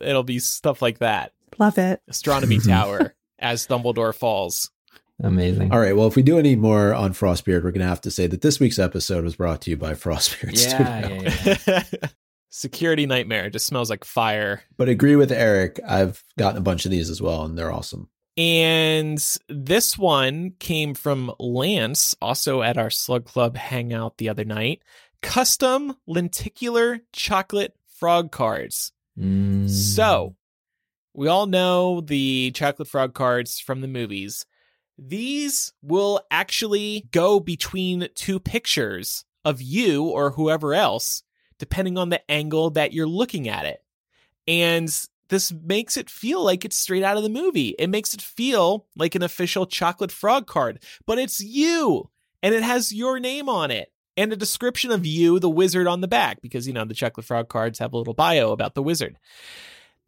it'll 0.00 0.22
be 0.22 0.38
stuff 0.38 0.82
like 0.82 0.98
that. 0.98 1.32
Love 1.58 1.78
it. 1.78 2.00
Astronomy 2.08 2.58
Tower 2.66 3.14
as 3.38 3.66
Dumbledore 3.66 4.14
falls. 4.14 4.70
Amazing. 5.22 5.72
All 5.72 5.78
right. 5.78 5.96
Well, 5.96 6.06
if 6.06 6.16
we 6.16 6.22
do 6.22 6.38
any 6.38 6.56
more 6.56 6.92
on 6.94 7.12
Frostbeard, 7.12 7.64
we're 7.64 7.70
going 7.70 7.80
to 7.80 7.86
have 7.86 8.02
to 8.02 8.10
say 8.10 8.26
that 8.26 8.42
this 8.42 8.60
week's 8.60 8.78
episode 8.78 9.24
was 9.24 9.36
brought 9.36 9.62
to 9.62 9.70
you 9.70 9.76
by 9.76 9.94
Frostbeard 9.94 10.52
yeah, 10.62 11.08
yeah, 11.08 11.56
yeah. 11.66 11.82
Security 12.50 13.06
nightmare. 13.06 13.46
It 13.46 13.52
just 13.52 13.66
smells 13.66 13.88
like 13.90 14.04
fire. 14.04 14.62
But 14.76 14.88
agree 14.88 15.16
with 15.16 15.32
Eric. 15.32 15.80
I've 15.86 16.22
gotten 16.38 16.58
a 16.58 16.62
bunch 16.62 16.84
of 16.84 16.90
these 16.90 17.08
as 17.10 17.20
well, 17.20 17.44
and 17.44 17.56
they're 17.56 17.72
awesome. 17.72 18.08
And 18.36 19.18
this 19.48 19.96
one 19.96 20.52
came 20.58 20.94
from 20.94 21.32
Lance, 21.38 22.14
also 22.20 22.62
at 22.62 22.76
our 22.76 22.90
Slug 22.90 23.24
Club 23.24 23.56
hangout 23.56 24.18
the 24.18 24.28
other 24.28 24.44
night. 24.44 24.82
Custom 25.22 25.96
lenticular 26.06 27.00
chocolate 27.12 27.74
frog 27.88 28.30
cards. 28.30 28.92
Mm. 29.18 29.70
So, 29.70 30.36
we 31.14 31.28
all 31.28 31.46
know 31.46 32.02
the 32.02 32.50
chocolate 32.50 32.88
frog 32.88 33.14
cards 33.14 33.58
from 33.58 33.80
the 33.80 33.88
movies. 33.88 34.44
These 34.98 35.72
will 35.82 36.20
actually 36.30 37.08
go 37.10 37.40
between 37.40 38.08
two 38.14 38.38
pictures 38.38 39.24
of 39.44 39.62
you 39.62 40.04
or 40.04 40.32
whoever 40.32 40.74
else, 40.74 41.22
depending 41.58 41.96
on 41.96 42.10
the 42.10 42.30
angle 42.30 42.70
that 42.70 42.92
you're 42.92 43.06
looking 43.06 43.48
at 43.48 43.64
it. 43.64 43.82
And 44.46 44.94
this 45.28 45.52
makes 45.52 45.96
it 45.96 46.10
feel 46.10 46.42
like 46.44 46.64
it's 46.64 46.76
straight 46.76 47.02
out 47.02 47.16
of 47.16 47.22
the 47.22 47.28
movie. 47.28 47.74
It 47.78 47.88
makes 47.88 48.14
it 48.14 48.22
feel 48.22 48.86
like 48.96 49.14
an 49.14 49.22
official 49.22 49.66
chocolate 49.66 50.12
frog 50.12 50.46
card, 50.46 50.82
but 51.06 51.18
it's 51.18 51.40
you 51.40 52.10
and 52.42 52.54
it 52.54 52.62
has 52.62 52.92
your 52.92 53.18
name 53.18 53.48
on 53.48 53.70
it 53.70 53.92
and 54.16 54.32
a 54.32 54.36
description 54.36 54.90
of 54.90 55.04
you, 55.04 55.38
the 55.38 55.50
wizard, 55.50 55.86
on 55.86 56.00
the 56.00 56.08
back 56.08 56.40
because, 56.40 56.66
you 56.66 56.72
know, 56.72 56.84
the 56.84 56.94
chocolate 56.94 57.26
frog 57.26 57.48
cards 57.48 57.78
have 57.78 57.92
a 57.92 57.98
little 57.98 58.14
bio 58.14 58.52
about 58.52 58.74
the 58.74 58.82
wizard. 58.82 59.18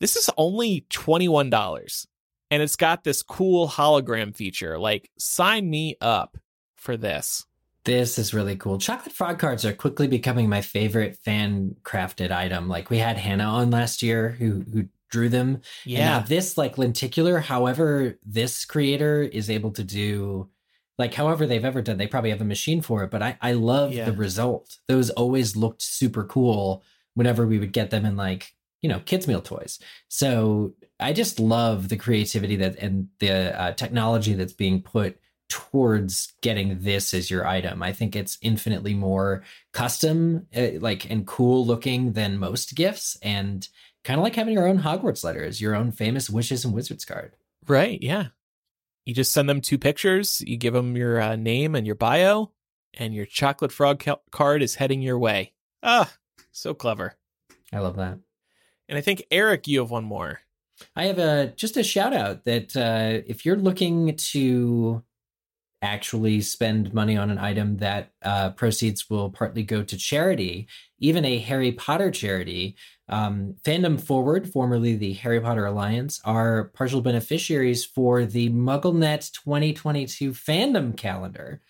This 0.00 0.16
is 0.16 0.30
only 0.36 0.86
$21 0.90 2.06
and 2.50 2.62
it's 2.62 2.76
got 2.76 3.04
this 3.04 3.22
cool 3.22 3.68
hologram 3.68 4.34
feature. 4.34 4.78
Like, 4.78 5.10
sign 5.18 5.68
me 5.68 5.96
up 6.00 6.38
for 6.76 6.96
this. 6.96 7.44
This 7.84 8.18
is 8.18 8.34
really 8.34 8.56
cool. 8.56 8.78
Chocolate 8.78 9.14
frog 9.14 9.38
cards 9.38 9.64
are 9.64 9.72
quickly 9.72 10.08
becoming 10.08 10.48
my 10.48 10.60
favorite 10.60 11.16
fan 11.16 11.74
crafted 11.82 12.30
item. 12.30 12.68
Like 12.68 12.90
we 12.90 12.98
had 12.98 13.16
Hannah 13.16 13.44
on 13.44 13.70
last 13.70 14.02
year 14.02 14.30
who 14.30 14.62
who 14.70 14.88
drew 15.10 15.28
them. 15.28 15.62
Yeah. 15.84 16.20
this 16.20 16.58
like 16.58 16.78
lenticular, 16.78 17.38
however, 17.38 18.18
this 18.24 18.64
creator 18.64 19.22
is 19.22 19.50
able 19.50 19.72
to 19.72 19.84
do 19.84 20.50
like 20.98 21.14
however 21.14 21.46
they've 21.46 21.64
ever 21.64 21.80
done, 21.80 21.96
they 21.96 22.08
probably 22.08 22.30
have 22.30 22.40
a 22.40 22.44
machine 22.44 22.80
for 22.80 23.04
it. 23.04 23.10
But 23.10 23.22
I, 23.22 23.38
I 23.40 23.52
love 23.52 23.92
yeah. 23.92 24.04
the 24.04 24.12
result. 24.12 24.78
Those 24.88 25.10
always 25.10 25.54
looked 25.54 25.82
super 25.82 26.24
cool 26.24 26.82
whenever 27.14 27.46
we 27.46 27.58
would 27.58 27.72
get 27.72 27.90
them 27.90 28.04
in 28.04 28.16
like 28.16 28.52
you 28.80 28.88
know 28.88 29.00
kids 29.00 29.26
meal 29.26 29.40
toys 29.40 29.78
so 30.06 30.72
i 31.00 31.12
just 31.12 31.40
love 31.40 31.88
the 31.88 31.96
creativity 31.96 32.56
that 32.56 32.76
and 32.78 33.08
the 33.18 33.60
uh, 33.60 33.72
technology 33.72 34.34
that's 34.34 34.52
being 34.52 34.80
put 34.80 35.18
towards 35.48 36.32
getting 36.42 36.78
this 36.80 37.14
as 37.14 37.30
your 37.30 37.46
item 37.46 37.82
i 37.82 37.92
think 37.92 38.14
it's 38.14 38.38
infinitely 38.42 38.94
more 38.94 39.42
custom 39.72 40.46
uh, 40.56 40.68
like 40.80 41.10
and 41.10 41.26
cool 41.26 41.66
looking 41.66 42.12
than 42.12 42.38
most 42.38 42.74
gifts 42.76 43.16
and 43.22 43.68
kind 44.04 44.18
of 44.18 44.24
like 44.24 44.36
having 44.36 44.54
your 44.54 44.66
own 44.66 44.80
hogwarts 44.80 45.24
letters 45.24 45.60
your 45.60 45.74
own 45.74 45.92
famous 45.92 46.30
wishes 46.30 46.64
and 46.64 46.74
wizards 46.74 47.04
card. 47.04 47.32
Right 47.66 47.98
yeah. 48.02 48.28
You 49.04 49.14
just 49.14 49.32
send 49.32 49.48
them 49.48 49.60
two 49.60 49.78
pictures 49.78 50.42
you 50.46 50.56
give 50.56 50.74
them 50.74 50.96
your 50.96 51.20
uh, 51.20 51.36
name 51.36 51.74
and 51.74 51.86
your 51.86 51.96
bio 51.96 52.52
and 52.94 53.14
your 53.14 53.26
chocolate 53.26 53.72
frog 53.72 54.00
ca- 54.00 54.20
card 54.30 54.62
is 54.62 54.76
heading 54.76 55.02
your 55.02 55.18
way. 55.18 55.52
Ah 55.82 56.12
so 56.58 56.74
clever. 56.74 57.14
I 57.72 57.78
love 57.78 57.96
that. 57.96 58.18
And 58.88 58.98
I 58.98 59.00
think 59.00 59.24
Eric, 59.30 59.66
you 59.68 59.80
have 59.80 59.90
one 59.90 60.04
more. 60.04 60.40
I 60.94 61.06
have 61.06 61.18
a 61.18 61.52
just 61.56 61.76
a 61.76 61.82
shout 61.82 62.12
out 62.12 62.44
that 62.44 62.76
uh, 62.76 63.22
if 63.26 63.44
you're 63.44 63.56
looking 63.56 64.16
to 64.16 65.02
actually 65.82 66.40
spend 66.40 66.92
money 66.92 67.16
on 67.16 67.30
an 67.30 67.38
item 67.38 67.78
that 67.78 68.12
uh, 68.22 68.50
proceeds 68.50 69.08
will 69.08 69.30
partly 69.30 69.62
go 69.62 69.82
to 69.82 69.96
charity, 69.96 70.68
even 70.98 71.24
a 71.24 71.38
Harry 71.38 71.72
Potter 71.72 72.10
charity, 72.10 72.76
um, 73.08 73.54
Fandom 73.62 74.00
Forward, 74.00 74.50
formerly 74.52 74.94
the 74.96 75.14
Harry 75.14 75.40
Potter 75.40 75.66
Alliance, 75.66 76.20
are 76.24 76.64
partial 76.74 77.00
beneficiaries 77.00 77.84
for 77.84 78.24
the 78.24 78.50
MuggleNet 78.50 79.32
2022 79.32 80.32
fandom 80.32 80.96
calendar. 80.96 81.62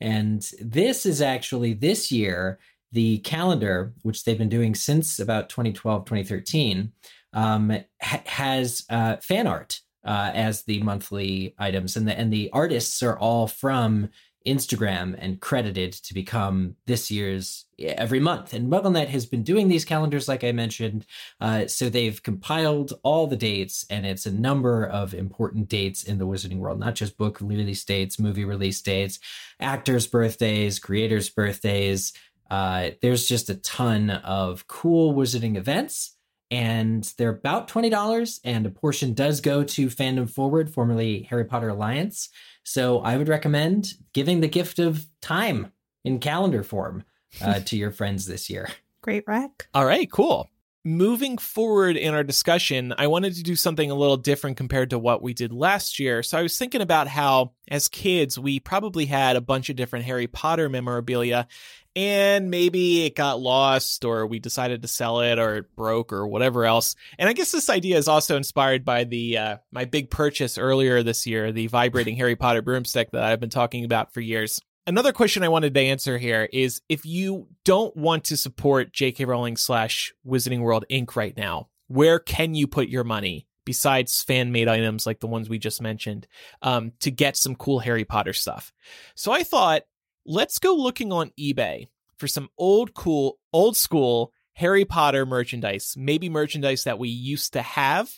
And 0.00 0.48
this 0.60 1.06
is 1.06 1.20
actually 1.20 1.74
this 1.74 2.12
year 2.12 2.58
the 2.92 3.18
calendar, 3.18 3.92
which 4.02 4.24
they've 4.24 4.38
been 4.38 4.48
doing 4.48 4.74
since 4.74 5.18
about 5.18 5.48
2012, 5.48 6.04
2013, 6.04 6.92
um, 7.32 7.76
ha- 8.00 8.22
has 8.24 8.84
uh, 8.88 9.16
fan 9.16 9.48
art 9.48 9.80
uh, 10.04 10.30
as 10.32 10.62
the 10.62 10.80
monthly 10.82 11.54
items, 11.58 11.96
and 11.96 12.06
the 12.06 12.18
and 12.18 12.32
the 12.32 12.50
artists 12.52 13.02
are 13.02 13.18
all 13.18 13.46
from 13.46 14.10
Instagram 14.46 15.16
and 15.18 15.40
credited 15.40 15.92
to 15.92 16.14
become 16.14 16.76
this 16.86 17.10
year's 17.10 17.64
every 17.78 18.20
month. 18.20 18.52
And 18.52 18.70
MuggleNet 18.70 19.08
has 19.08 19.26
been 19.26 19.42
doing 19.42 19.68
these 19.68 19.84
calendars, 19.84 20.28
like 20.28 20.44
I 20.44 20.52
mentioned. 20.52 21.06
Uh, 21.40 21.66
so 21.66 21.88
they've 21.88 22.22
compiled 22.22 22.92
all 23.02 23.26
the 23.26 23.36
dates, 23.36 23.86
and 23.90 24.04
it's 24.04 24.26
a 24.26 24.32
number 24.32 24.84
of 24.84 25.14
important 25.14 25.68
dates 25.68 26.04
in 26.04 26.18
the 26.18 26.26
wizarding 26.26 26.58
world, 26.58 26.78
not 26.78 26.94
just 26.94 27.16
book 27.16 27.40
release 27.40 27.84
dates, 27.84 28.18
movie 28.18 28.44
release 28.44 28.80
dates, 28.82 29.18
actors' 29.60 30.06
birthdays, 30.06 30.78
creators' 30.78 31.30
birthdays, 31.30 32.12
uh, 32.50 32.90
there's 33.00 33.26
just 33.26 33.50
a 33.50 33.56
ton 33.56 34.10
of 34.10 34.66
cool 34.68 35.14
wizarding 35.14 35.56
events 35.56 36.16
and 36.50 37.12
they're 37.18 37.30
about 37.30 37.68
$20 37.68 38.40
and 38.44 38.66
a 38.66 38.70
portion 38.70 39.14
does 39.14 39.40
go 39.40 39.64
to 39.64 39.88
Fandom 39.88 40.30
Forward, 40.30 40.70
formerly 40.70 41.22
Harry 41.22 41.44
Potter 41.44 41.70
Alliance. 41.70 42.28
So 42.64 43.00
I 43.00 43.16
would 43.16 43.28
recommend 43.28 43.94
giving 44.12 44.40
the 44.40 44.48
gift 44.48 44.78
of 44.78 45.06
time 45.20 45.72
in 46.04 46.18
calendar 46.18 46.62
form 46.62 47.04
uh, 47.40 47.60
to 47.66 47.76
your 47.76 47.90
friends 47.90 48.26
this 48.26 48.50
year. 48.50 48.68
Great 49.02 49.24
rec. 49.26 49.68
All 49.74 49.84
right, 49.84 50.10
cool. 50.10 50.50
Moving 50.86 51.38
forward 51.38 51.96
in 51.96 52.12
our 52.12 52.24
discussion, 52.24 52.92
I 52.98 53.06
wanted 53.06 53.34
to 53.36 53.42
do 53.42 53.56
something 53.56 53.90
a 53.90 53.94
little 53.94 54.18
different 54.18 54.58
compared 54.58 54.90
to 54.90 54.98
what 54.98 55.22
we 55.22 55.32
did 55.32 55.50
last 55.50 55.98
year. 55.98 56.22
So 56.22 56.38
I 56.38 56.42
was 56.42 56.58
thinking 56.58 56.82
about 56.82 57.08
how, 57.08 57.52
as 57.68 57.88
kids, 57.88 58.38
we 58.38 58.60
probably 58.60 59.06
had 59.06 59.36
a 59.36 59.40
bunch 59.40 59.70
of 59.70 59.76
different 59.76 60.04
Harry 60.04 60.26
Potter 60.26 60.68
memorabilia, 60.68 61.48
and 61.96 62.50
maybe 62.50 63.06
it 63.06 63.14
got 63.14 63.40
lost 63.40 64.04
or 64.04 64.26
we 64.26 64.38
decided 64.38 64.82
to 64.82 64.88
sell 64.88 65.20
it 65.20 65.38
or 65.38 65.56
it 65.56 65.76
broke 65.76 66.12
or 66.12 66.26
whatever 66.26 66.64
else. 66.64 66.96
And 67.18 67.28
I 67.28 67.32
guess 67.32 67.52
this 67.52 67.70
idea 67.70 67.96
is 67.98 68.08
also 68.08 68.36
inspired 68.36 68.84
by 68.84 69.04
the 69.04 69.38
uh, 69.38 69.56
my 69.70 69.84
big 69.84 70.10
purchase 70.10 70.58
earlier 70.58 71.02
this 71.02 71.26
year, 71.26 71.52
the 71.52 71.68
vibrating 71.68 72.16
Harry 72.16 72.36
Potter 72.36 72.62
broomstick 72.62 73.12
that 73.12 73.22
I've 73.22 73.40
been 73.40 73.50
talking 73.50 73.84
about 73.84 74.12
for 74.12 74.20
years. 74.20 74.60
Another 74.86 75.12
question 75.12 75.42
I 75.42 75.48
wanted 75.48 75.72
to 75.72 75.80
answer 75.80 76.18
here 76.18 76.48
is 76.52 76.82
if 76.88 77.06
you 77.06 77.48
don't 77.64 77.96
want 77.96 78.24
to 78.24 78.36
support 78.36 78.92
J.K. 78.92 79.24
Rowling 79.24 79.56
slash 79.56 80.12
Wizarding 80.26 80.60
World 80.60 80.84
Inc. 80.90 81.16
right 81.16 81.34
now, 81.36 81.68
where 81.86 82.18
can 82.18 82.54
you 82.54 82.66
put 82.66 82.88
your 82.88 83.04
money 83.04 83.46
besides 83.64 84.22
fan 84.22 84.52
made 84.52 84.68
items 84.68 85.06
like 85.06 85.20
the 85.20 85.26
ones 85.26 85.48
we 85.48 85.58
just 85.58 85.80
mentioned 85.80 86.26
um, 86.60 86.92
to 87.00 87.10
get 87.10 87.34
some 87.34 87.54
cool 87.54 87.78
Harry 87.78 88.04
Potter 88.04 88.34
stuff? 88.34 88.74
So 89.14 89.32
I 89.32 89.42
thought 89.42 89.84
let's 90.26 90.58
go 90.58 90.74
looking 90.74 91.12
on 91.12 91.30
eBay 91.38 91.88
for 92.16 92.28
some 92.28 92.48
old 92.58 92.94
cool, 92.94 93.38
old 93.52 93.76
school 93.76 94.32
Harry 94.54 94.84
Potter 94.84 95.26
merchandise, 95.26 95.94
maybe 95.98 96.28
merchandise 96.28 96.84
that 96.84 96.98
we 96.98 97.08
used 97.08 97.54
to 97.54 97.62
have. 97.62 98.10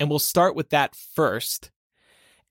And 0.00 0.10
we'll 0.10 0.18
start 0.18 0.56
with 0.56 0.70
that 0.70 0.94
first. 1.14 1.70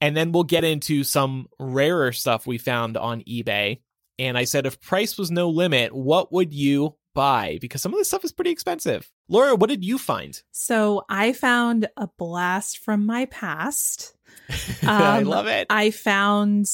And 0.01 0.15
then 0.15 0.31
we'll 0.31 0.43
get 0.43 0.63
into 0.63 1.03
some 1.03 1.47
rarer 1.59 2.11
stuff 2.11 2.47
we 2.47 2.57
found 2.57 2.97
on 2.97 3.21
eBay. 3.23 3.81
And 4.17 4.37
I 4.37 4.45
said, 4.45 4.65
if 4.65 4.79
price 4.79 5.17
was 5.17 5.31
no 5.31 5.49
limit, 5.49 5.93
what 5.93 6.31
would 6.31 6.53
you 6.53 6.95
buy? 7.13 7.57
Because 7.61 7.81
some 7.81 7.93
of 7.93 7.99
this 7.99 8.07
stuff 8.07 8.23
is 8.25 8.31
pretty 8.31 8.51
expensive. 8.51 9.09
Laura, 9.27 9.55
what 9.55 9.69
did 9.69 9.83
you 9.83 9.97
find? 9.97 10.41
So 10.51 11.03
I 11.09 11.33
found 11.33 11.87
a 11.97 12.07
blast 12.17 12.77
from 12.79 13.05
my 13.05 13.25
past. 13.25 14.15
I 14.83 15.19
Um, 15.19 15.25
love 15.25 15.47
it. 15.47 15.67
I 15.69 15.91
found 15.91 16.69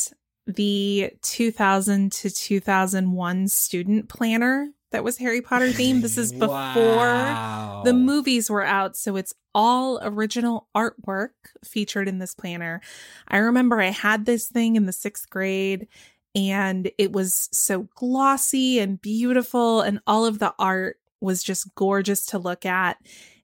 the 0.52 1.12
2000 1.22 2.12
to 2.12 2.30
2001 2.30 3.48
student 3.48 4.10
planner 4.10 4.70
that 4.92 5.04
was 5.06 5.18
Harry 5.18 5.42
Potter 5.42 5.68
themed. 5.70 6.02
This 6.02 6.18
is 6.18 6.32
before 6.48 6.48
Wow. 6.50 7.82
the 7.86 7.94
movies 7.94 8.50
were 8.50 8.64
out, 8.66 8.98
so 8.98 9.16
it's 9.16 9.34
all 9.56 10.00
original 10.04 10.68
artwork 10.76 11.30
featured 11.64 12.08
in 12.08 12.20
this 12.20 12.36
planner. 12.36 12.82
I 13.28 13.38
remember 13.38 13.80
I 13.82 13.90
had 13.90 14.26
this 14.26 14.48
thing 14.48 14.76
in 14.76 14.86
the 14.86 14.94
sixth 14.94 15.30
grade 15.30 15.88
and 16.36 16.90
it 16.98 17.12
was 17.12 17.50
so 17.52 17.90
glossy 17.96 18.80
and 18.80 19.02
beautiful, 19.02 19.82
and 19.82 20.00
all 20.08 20.26
of 20.26 20.40
the 20.40 20.54
art 20.58 20.98
was 21.20 21.44
just 21.44 21.74
gorgeous 21.76 22.26
to 22.28 22.40
look 22.40 22.66
at. 22.66 22.98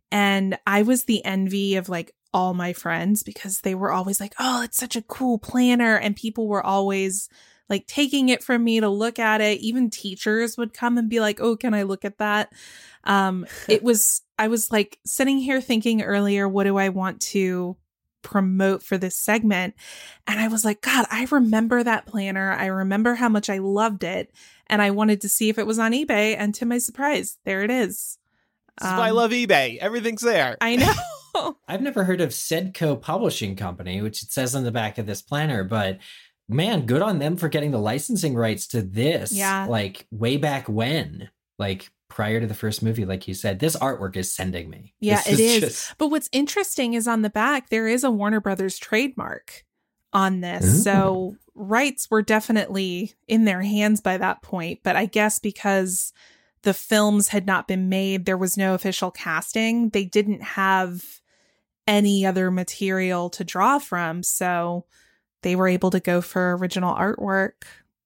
And 0.09 0.57
I 0.65 0.83
was 0.83 1.03
the 1.03 1.23
envy 1.25 1.75
of 1.75 1.89
like 1.89 2.13
all 2.33 2.53
my 2.53 2.73
friends 2.73 3.23
because 3.23 3.61
they 3.61 3.75
were 3.75 3.91
always 3.91 4.19
like, 4.19 4.33
oh, 4.39 4.63
it's 4.63 4.77
such 4.77 4.95
a 4.95 5.01
cool 5.01 5.37
planner. 5.37 5.97
And 5.97 6.15
people 6.15 6.47
were 6.47 6.65
always 6.65 7.29
like 7.69 7.85
taking 7.87 8.29
it 8.29 8.43
from 8.43 8.63
me 8.63 8.79
to 8.79 8.89
look 8.89 9.19
at 9.19 9.41
it. 9.41 9.59
Even 9.59 9.89
teachers 9.89 10.57
would 10.57 10.73
come 10.73 10.97
and 10.97 11.09
be 11.09 11.19
like, 11.19 11.39
oh, 11.41 11.55
can 11.55 11.73
I 11.73 11.83
look 11.83 12.05
at 12.05 12.17
that? 12.19 12.51
Um, 13.03 13.45
it 13.67 13.83
was, 13.83 14.21
I 14.39 14.47
was 14.47 14.71
like 14.71 14.99
sitting 15.05 15.37
here 15.39 15.61
thinking 15.61 16.01
earlier, 16.01 16.47
what 16.47 16.63
do 16.65 16.77
I 16.77 16.89
want 16.89 17.21
to 17.21 17.75
promote 18.21 18.83
for 18.83 18.97
this 18.97 19.15
segment? 19.15 19.73
And 20.27 20.39
I 20.39 20.47
was 20.47 20.63
like, 20.65 20.81
God, 20.81 21.05
I 21.09 21.27
remember 21.31 21.83
that 21.83 22.05
planner. 22.05 22.51
I 22.51 22.67
remember 22.67 23.15
how 23.15 23.29
much 23.29 23.49
I 23.49 23.57
loved 23.59 24.03
it. 24.03 24.31
And 24.67 24.81
I 24.81 24.91
wanted 24.91 25.21
to 25.21 25.29
see 25.29 25.49
if 25.49 25.57
it 25.57 25.67
was 25.67 25.79
on 25.79 25.93
eBay. 25.93 26.35
And 26.37 26.53
to 26.55 26.65
my 26.65 26.77
surprise, 26.77 27.37
there 27.45 27.63
it 27.63 27.71
is. 27.71 28.17
Why 28.79 28.89
I 28.89 29.09
Um, 29.09 29.15
love 29.15 29.31
eBay. 29.31 29.77
Everything's 29.77 30.21
there. 30.21 30.57
I 30.61 30.75
know. 30.75 30.93
I've 31.67 31.81
never 31.81 32.03
heard 32.03 32.21
of 32.21 32.29
Sedco 32.29 32.99
Publishing 32.99 33.55
Company, 33.55 34.01
which 34.01 34.21
it 34.23 34.31
says 34.31 34.55
on 34.55 34.63
the 34.63 34.71
back 34.71 34.97
of 34.97 35.05
this 35.05 35.21
planner, 35.21 35.63
but 35.63 35.99
man, 36.49 36.85
good 36.85 37.01
on 37.01 37.19
them 37.19 37.35
for 37.37 37.49
getting 37.49 37.71
the 37.71 37.79
licensing 37.79 38.33
rights 38.35 38.67
to 38.67 38.81
this. 38.81 39.31
Yeah. 39.33 39.65
Like 39.69 40.07
way 40.11 40.37
back 40.37 40.67
when, 40.69 41.29
like 41.59 41.89
prior 42.09 42.39
to 42.39 42.47
the 42.47 42.53
first 42.53 42.81
movie, 42.81 43.03
like 43.05 43.27
you 43.27 43.33
said, 43.33 43.59
this 43.59 43.75
artwork 43.75 44.15
is 44.15 44.31
sending 44.31 44.69
me. 44.69 44.93
Yeah, 45.01 45.21
This 45.23 45.27
it 45.27 45.39
is. 45.41 45.59
just- 45.61 45.97
But 45.97 46.07
what's 46.07 46.29
interesting 46.31 46.93
is 46.93 47.07
on 47.07 47.21
the 47.21 47.29
back, 47.29 47.69
there 47.69 47.87
is 47.87 48.03
a 48.05 48.11
Warner 48.11 48.39
Brothers 48.39 48.77
trademark 48.77 49.65
on 50.13 50.39
this. 50.39 50.63
Ooh. 50.63 50.77
So 50.83 51.35
rights 51.53 52.09
were 52.09 52.21
definitely 52.21 53.13
in 53.27 53.43
their 53.43 53.61
hands 53.61 53.99
by 53.99 54.17
that 54.17 54.41
point. 54.41 54.79
But 54.83 54.95
I 54.95 55.05
guess 55.05 55.37
because 55.39 56.13
the 56.61 56.73
films 56.73 57.27
had 57.29 57.45
not 57.45 57.67
been 57.67 57.89
made, 57.89 58.25
there 58.25 58.37
was 58.37 58.55
no 58.57 58.73
official 58.73 59.11
casting. 59.11 59.89
They 59.89 60.05
didn't 60.05 60.41
have 60.41 61.03
any 61.87 62.25
other 62.25 62.51
material 62.51 63.29
to 63.31 63.43
draw 63.43 63.79
from. 63.79 64.23
So 64.23 64.85
they 65.43 65.55
were 65.55 65.67
able 65.67 65.91
to 65.91 65.99
go 65.99 66.21
for 66.21 66.57
original 66.57 66.93
artwork. 66.95 67.63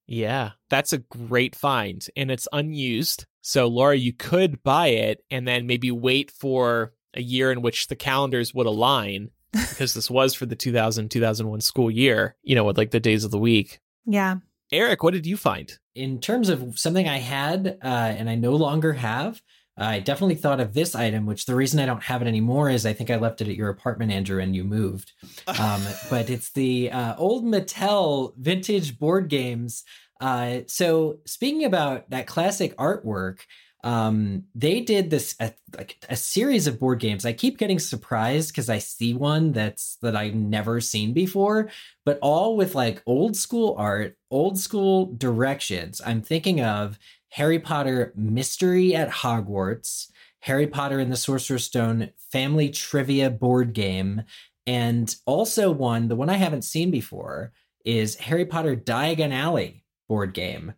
Yeah, 0.07 0.51
that's 0.69 0.93
a 0.93 0.99
great 0.99 1.55
find. 1.55 2.05
And 2.15 2.29
it's 2.29 2.47
unused. 2.51 3.25
So, 3.41 3.67
Laura, 3.67 3.95
you 3.95 4.13
could 4.13 4.61
buy 4.61 4.87
it 4.87 5.23
and 5.31 5.47
then 5.47 5.67
maybe 5.67 5.89
wait 5.91 6.31
for 6.31 6.93
a 7.13 7.21
year 7.21 7.51
in 7.51 7.61
which 7.61 7.87
the 7.87 7.95
calendars 7.95 8.53
would 8.53 8.67
align 8.67 9.31
because 9.51 9.93
this 9.93 10.09
was 10.09 10.33
for 10.33 10.45
the 10.45 10.55
2000 10.55 11.09
2001 11.09 11.61
school 11.61 11.89
year, 11.89 12.35
you 12.43 12.55
know, 12.55 12.63
with 12.63 12.77
like 12.77 12.91
the 12.91 12.99
days 12.99 13.23
of 13.23 13.31
the 13.31 13.39
week. 13.39 13.79
Yeah. 14.05 14.37
Eric, 14.71 15.03
what 15.03 15.13
did 15.13 15.25
you 15.25 15.35
find? 15.35 15.77
in 15.95 16.19
terms 16.19 16.49
of 16.49 16.79
something 16.79 17.07
I 17.07 17.17
had 17.17 17.77
uh, 17.83 17.87
and 17.87 18.29
I 18.29 18.35
no 18.35 18.55
longer 18.55 18.93
have, 18.93 19.41
I 19.77 19.99
definitely 19.99 20.35
thought 20.35 20.59
of 20.59 20.73
this 20.73 20.95
item, 20.95 21.25
which 21.25 21.45
the 21.45 21.55
reason 21.55 21.79
I 21.79 21.85
don't 21.85 22.03
have 22.03 22.21
it 22.21 22.27
anymore 22.27 22.69
is 22.69 22.85
I 22.85 22.93
think 22.93 23.09
I 23.09 23.15
left 23.15 23.41
it 23.41 23.47
at 23.47 23.55
your 23.55 23.69
apartment, 23.69 24.11
Andrew, 24.11 24.41
and 24.41 24.55
you 24.55 24.63
moved. 24.63 25.11
Um, 25.59 25.83
but 26.09 26.29
it's 26.29 26.51
the 26.53 26.91
uh, 26.91 27.15
old 27.17 27.43
Mattel 27.43 28.33
vintage 28.37 28.97
board 28.97 29.27
games. 29.27 29.83
Uh, 30.19 30.61
so 30.67 31.19
speaking 31.25 31.65
about 31.65 32.09
that 32.09 32.25
classic 32.25 32.75
artwork, 32.77 33.39
um, 33.83 34.43
they 34.53 34.81
did 34.81 35.09
this 35.09 35.35
a, 35.39 35.53
like 35.75 35.97
a 36.09 36.15
series 36.15 36.67
of 36.67 36.79
board 36.79 36.99
games. 36.99 37.25
I 37.25 37.33
keep 37.33 37.57
getting 37.57 37.79
surprised 37.79 38.49
because 38.49 38.69
I 38.69 38.77
see 38.77 39.13
one 39.13 39.51
that's 39.51 39.97
that 40.01 40.15
I've 40.15 40.35
never 40.35 40.79
seen 40.79 41.13
before, 41.13 41.69
but 42.05 42.19
all 42.21 42.55
with 42.55 42.75
like 42.75 43.01
old 43.05 43.35
school 43.35 43.75
art, 43.77 44.15
old 44.29 44.59
school 44.59 45.13
directions. 45.17 46.01
I'm 46.05 46.21
thinking 46.21 46.61
of 46.61 46.99
Harry 47.31 47.59
Potter 47.59 48.13
Mystery 48.15 48.95
at 48.95 49.09
Hogwarts, 49.09 50.09
Harry 50.39 50.67
Potter 50.67 50.99
and 50.99 51.11
the 51.11 51.17
Sorcerer's 51.17 51.65
Stone 51.65 52.09
Family 52.31 52.69
Trivia 52.69 53.29
board 53.29 53.73
game, 53.73 54.23
and 54.67 55.15
also 55.25 55.71
one, 55.71 56.07
the 56.07 56.15
one 56.15 56.29
I 56.29 56.35
haven't 56.37 56.63
seen 56.63 56.91
before, 56.91 57.51
is 57.85 58.15
Harry 58.15 58.45
Potter 58.45 58.75
Diagon 58.75 59.31
Alley 59.33 59.83
board 60.07 60.33
game. 60.33 60.73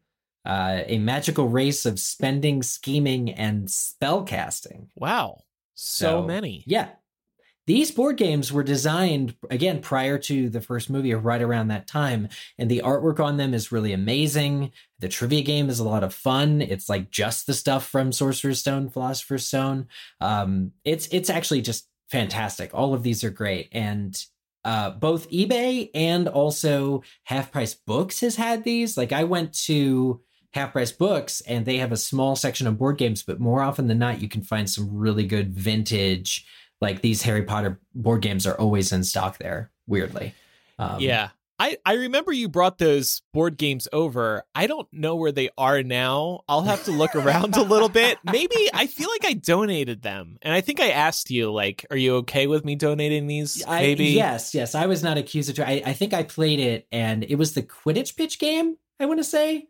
Uh, 0.46 0.82
a 0.88 0.98
magical 1.00 1.48
race 1.48 1.86
of 1.86 2.00
spending, 2.00 2.62
scheming, 2.62 3.32
and 3.32 3.70
spell 3.72 4.24
casting. 4.24 4.90
Wow. 4.96 5.44
So, 5.74 6.22
many. 6.22 6.64
Yeah. 6.68 6.90
These 7.66 7.92
board 7.92 8.18
games 8.18 8.52
were 8.52 8.64
designed 8.64 9.36
again 9.50 9.80
prior 9.80 10.18
to 10.20 10.50
the 10.50 10.60
first 10.60 10.90
movie 10.90 11.14
right 11.14 11.42
around 11.42 11.70
that 11.70 11.88
time. 11.88 12.28
And 12.58 12.70
the 12.70 12.82
artwork 12.84 13.20
on 13.20 13.38
them 13.38 13.54
is 13.54 13.72
really 13.72 13.94
amazing. 13.94 14.72
The 15.00 15.08
trivia 15.08 15.42
game 15.42 15.70
is 15.70 15.80
a 15.80 15.86
lot 15.86 16.04
of 16.04 16.14
fun. 16.14 16.62
It's 16.62 16.90
like 16.90 17.10
just 17.10 17.48
the 17.48 17.54
stuff 17.54 17.88
from 17.88 18.12
Sorcerer's 18.12 18.60
Stone, 18.60 18.90
Philosopher's 18.90 19.48
Stone. 19.48 19.88
Um, 20.20 20.72
it's 20.84 21.08
it's 21.12 21.30
actually 21.30 21.62
just 21.62 21.88
fantastic. 22.10 22.74
All 22.74 22.94
of 22.94 23.04
these 23.04 23.24
are 23.24 23.30
great. 23.30 23.70
And 23.72 24.18
uh, 24.66 24.92
both 24.92 25.30
eBay 25.30 25.90
and 25.94 26.28
also 26.28 27.04
Half 27.24 27.52
Price 27.52 27.74
Books 27.74 28.22
has 28.22 28.36
had 28.36 28.64
these. 28.64 28.98
Like 28.98 29.12
I 29.12 29.24
went 29.24 29.54
to 29.66 30.22
Half 30.54 30.74
Price 30.74 30.92
Books 30.92 31.42
and 31.42 31.66
they 31.66 31.78
have 31.78 31.92
a 31.92 31.98
small 31.98 32.36
section 32.36 32.68
of 32.68 32.78
board 32.78 32.98
games, 32.98 33.24
but 33.24 33.40
more 33.40 33.62
often 33.62 33.88
than 33.88 34.00
not, 34.00 34.22
you 34.22 34.30
can 34.30 34.44
find 34.44 34.70
some 34.70 34.96
really 34.96 35.26
good 35.26 35.54
vintage. 35.54 36.46
Like 36.84 37.02
these 37.02 37.22
Harry 37.24 37.44
Potter 37.44 37.80
board 37.96 38.22
games 38.22 38.46
are 38.46 38.54
always 38.60 38.92
in 38.92 39.04
stock 39.04 39.38
there. 39.40 39.72
Weirdly, 39.88 40.34
um, 40.78 41.00
yeah. 41.00 41.30
I, 41.60 41.78
I 41.86 41.94
remember 41.94 42.34
you 42.34 42.50
brought 42.50 42.78
those 42.80 43.22
board 43.32 43.58
games 43.58 43.88
over. 43.94 44.44
I 44.56 44.68
don't 44.68 44.88
know 44.92 45.16
where 45.16 45.32
they 45.32 45.50
are 45.58 45.82
now. 45.84 46.42
I'll 46.50 46.64
have 46.64 46.84
to 46.86 46.92
look 46.92 47.16
around 47.16 47.56
a 47.56 47.62
little 47.62 47.90
bit. 47.90 48.18
Maybe 48.26 48.70
I 48.74 48.88
feel 48.88 49.08
like 49.10 49.24
I 49.24 49.34
donated 49.34 50.02
them. 50.02 50.38
And 50.42 50.54
I 50.54 50.62
think 50.62 50.82
I 50.82 50.90
asked 50.90 51.30
you, 51.30 51.52
like, 51.54 51.86
are 51.92 51.96
you 51.96 52.16
okay 52.18 52.48
with 52.48 52.66
me 52.66 52.76
donating 52.76 53.28
these? 53.28 53.64
I, 53.66 53.82
Maybe. 53.82 54.08
yes, 54.08 54.54
yes. 54.54 54.74
I 54.76 54.88
was 54.88 55.04
not 55.04 55.18
accused 55.18 55.58
of. 55.58 55.60
I, 55.66 55.84
I 55.86 55.94
think 55.94 56.14
I 56.14 56.24
played 56.24 56.60
it, 56.60 56.88
and 56.92 57.24
it 57.24 57.36
was 57.36 57.54
the 57.54 57.64
Quidditch 57.64 58.18
pitch 58.18 58.40
game. 58.40 58.76
I 59.00 59.06
want 59.06 59.20
to 59.20 59.24
say 59.24 59.68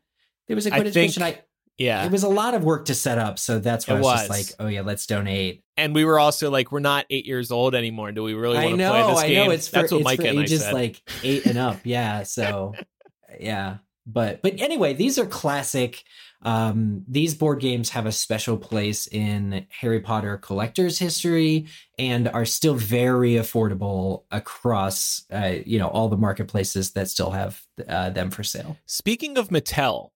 there 0.47 0.55
was 0.55 0.65
a 0.65 0.73
I 0.73 0.79
Quidditch 0.79 0.93
think- 0.93 1.09
pitch, 1.09 1.17
and 1.17 1.25
I 1.25 1.41
Yeah. 1.77 2.05
It 2.05 2.11
was 2.11 2.23
a 2.23 2.29
lot 2.29 2.53
of 2.53 2.63
work 2.63 2.85
to 2.85 2.95
set 2.95 3.17
up, 3.17 3.39
so 3.39 3.59
that's 3.59 3.87
why 3.87 3.95
It 3.95 3.97
I 3.97 4.01
was, 4.01 4.19
just 4.19 4.29
like, 4.29 4.45
oh 4.59 4.67
yeah, 4.67 4.81
let's 4.81 5.05
donate. 5.07 5.63
and 5.75 5.95
we 5.95 6.05
were 6.05 6.19
also 6.19 6.51
like, 6.51 6.71
we're 6.71 6.79
not 6.79 7.05
eight 7.09 7.25
years 7.25 7.51
old 7.51 7.73
anymore. 7.75 8.11
Do 8.11 8.23
we 8.23 8.33
really 8.35 8.57
I 8.57 8.65
want 8.65 8.73
to 8.73 8.77
know, 8.77 8.91
play 8.91 9.13
this 9.13 9.23
I 9.23 9.27
game? 9.27 9.45
know. 9.47 9.51
It's 9.51 9.67
for, 9.67 9.79
what 9.81 9.91
it's 9.91 10.03
Mike 10.03 10.21
for 10.21 10.27
and 10.27 10.39
I 10.39 10.41
ages 10.43 10.61
said. 10.63 10.73
like 10.73 11.01
eight 11.23 11.45
and 11.47 11.57
up. 11.57 11.79
Yeah. 11.83 12.23
So, 12.23 12.73
yeah. 13.39 13.77
But 14.05 14.41
but 14.41 14.59
anyway, 14.59 14.93
these 14.93 15.17
are 15.17 15.25
classic. 15.25 16.03
Um, 16.45 17.05
these 17.07 17.35
board 17.35 17.61
games 17.61 17.91
have 17.91 18.05
a 18.05 18.11
special 18.11 18.57
place 18.57 19.07
in 19.07 19.65
Harry 19.69 20.01
Potter 20.01 20.35
collectors' 20.37 20.99
history 20.99 21.67
and 21.97 22.27
are 22.27 22.43
still 22.43 22.73
very 22.75 23.35
affordable 23.35 24.23
across, 24.29 25.23
uh, 25.31 25.53
you 25.65 25.79
know, 25.79 25.87
all 25.87 26.09
the 26.09 26.17
marketplaces 26.17 26.91
that 26.91 27.09
still 27.09 27.31
have 27.31 27.61
uh, 27.87 28.09
them 28.09 28.29
for 28.29 28.43
sale. 28.43 28.77
Speaking 28.85 29.37
of 29.37 29.47
Mattel, 29.49 30.09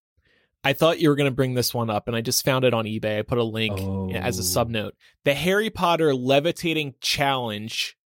I 0.68 0.74
thought 0.74 1.00
you 1.00 1.08
were 1.08 1.16
going 1.16 1.30
to 1.30 1.34
bring 1.34 1.54
this 1.54 1.72
one 1.72 1.88
up, 1.88 2.08
and 2.08 2.14
I 2.16 2.20
just 2.20 2.44
found 2.44 2.66
it 2.66 2.74
on 2.74 2.84
eBay. 2.84 3.20
I 3.20 3.22
put 3.22 3.38
a 3.38 3.42
link 3.42 3.78
Oh. 3.80 4.10
as 4.10 4.38
a 4.38 4.42
oh. 4.60 4.64
subnote. 4.64 4.90
The 5.24 5.32
Harry 5.32 5.70
Potter 5.70 6.14
Levitating 6.14 6.94
Challenge 7.00 7.96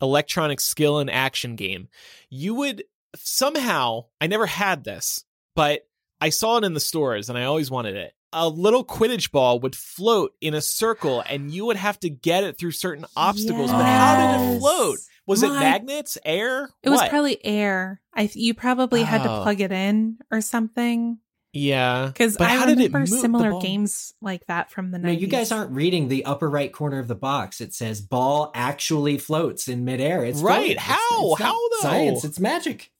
electronic 0.00 0.60
skill 0.60 1.00
and 1.00 1.10
action 1.10 1.56
game. 1.56 1.88
You 2.30 2.54
would 2.54 2.84
somehow, 3.16 4.04
I 4.20 4.28
never 4.28 4.46
had 4.46 4.84
this, 4.84 5.24
but 5.56 5.88
I 6.20 6.28
saw 6.28 6.58
it 6.58 6.64
in 6.64 6.74
the 6.74 6.78
stores 6.80 7.28
and 7.28 7.36
I 7.36 7.42
always 7.42 7.72
wanted 7.72 7.96
it. 7.96 8.12
A 8.32 8.48
little 8.48 8.84
Quidditch 8.84 9.32
ball 9.32 9.58
would 9.58 9.74
float 9.74 10.34
in 10.40 10.54
a 10.54 10.60
circle 10.60 11.24
and 11.28 11.50
you 11.50 11.64
would 11.64 11.76
have 11.76 11.98
to 12.00 12.10
get 12.10 12.44
it 12.44 12.56
through 12.58 12.70
certain 12.70 13.06
obstacles. 13.16 13.72
But 13.72 13.82
how 13.84 14.36
did 14.38 14.54
it 14.54 14.60
float? 14.60 14.98
Was 15.26 15.42
it 15.42 15.48
magnets, 15.48 16.16
air? 16.24 16.70
It 16.84 16.90
was 16.90 17.02
probably 17.08 17.44
air. 17.44 18.00
I 18.14 18.30
you 18.32 18.54
probably 18.54 19.02
had 19.02 19.24
to 19.24 19.30
Oh. 19.32 19.42
plug 19.42 19.60
it 19.60 19.72
in 19.72 20.18
or 20.30 20.40
something. 20.40 21.18
Yeah. 21.52 22.06
Because 22.06 22.36
I 22.38 22.44
how 22.44 22.66
did 22.66 22.78
it 22.80 22.92
remember 22.92 23.10
move 23.10 23.20
similar 23.20 23.60
games 23.60 24.12
like 24.20 24.46
that 24.46 24.70
from 24.70 24.90
the 24.90 24.98
No, 24.98 25.10
you 25.10 25.26
guys 25.26 25.50
aren't 25.52 25.70
reading 25.72 26.08
the 26.08 26.24
upper 26.24 26.48
right 26.48 26.72
corner 26.72 26.98
of 26.98 27.08
the 27.08 27.14
box. 27.14 27.60
It 27.60 27.72
says 27.74 28.00
ball 28.00 28.50
actually 28.54 29.18
floats 29.18 29.68
in 29.68 29.84
midair. 29.84 30.24
It's 30.24 30.40
Right. 30.40 30.56
floating. 30.58 30.76
How? 30.78 31.32
it's 31.32 31.40
not 31.40 31.46
How, 31.46 31.68
though? 31.70 31.78
Science. 31.80 32.24
It's 32.24 32.38
magic. 32.40 32.90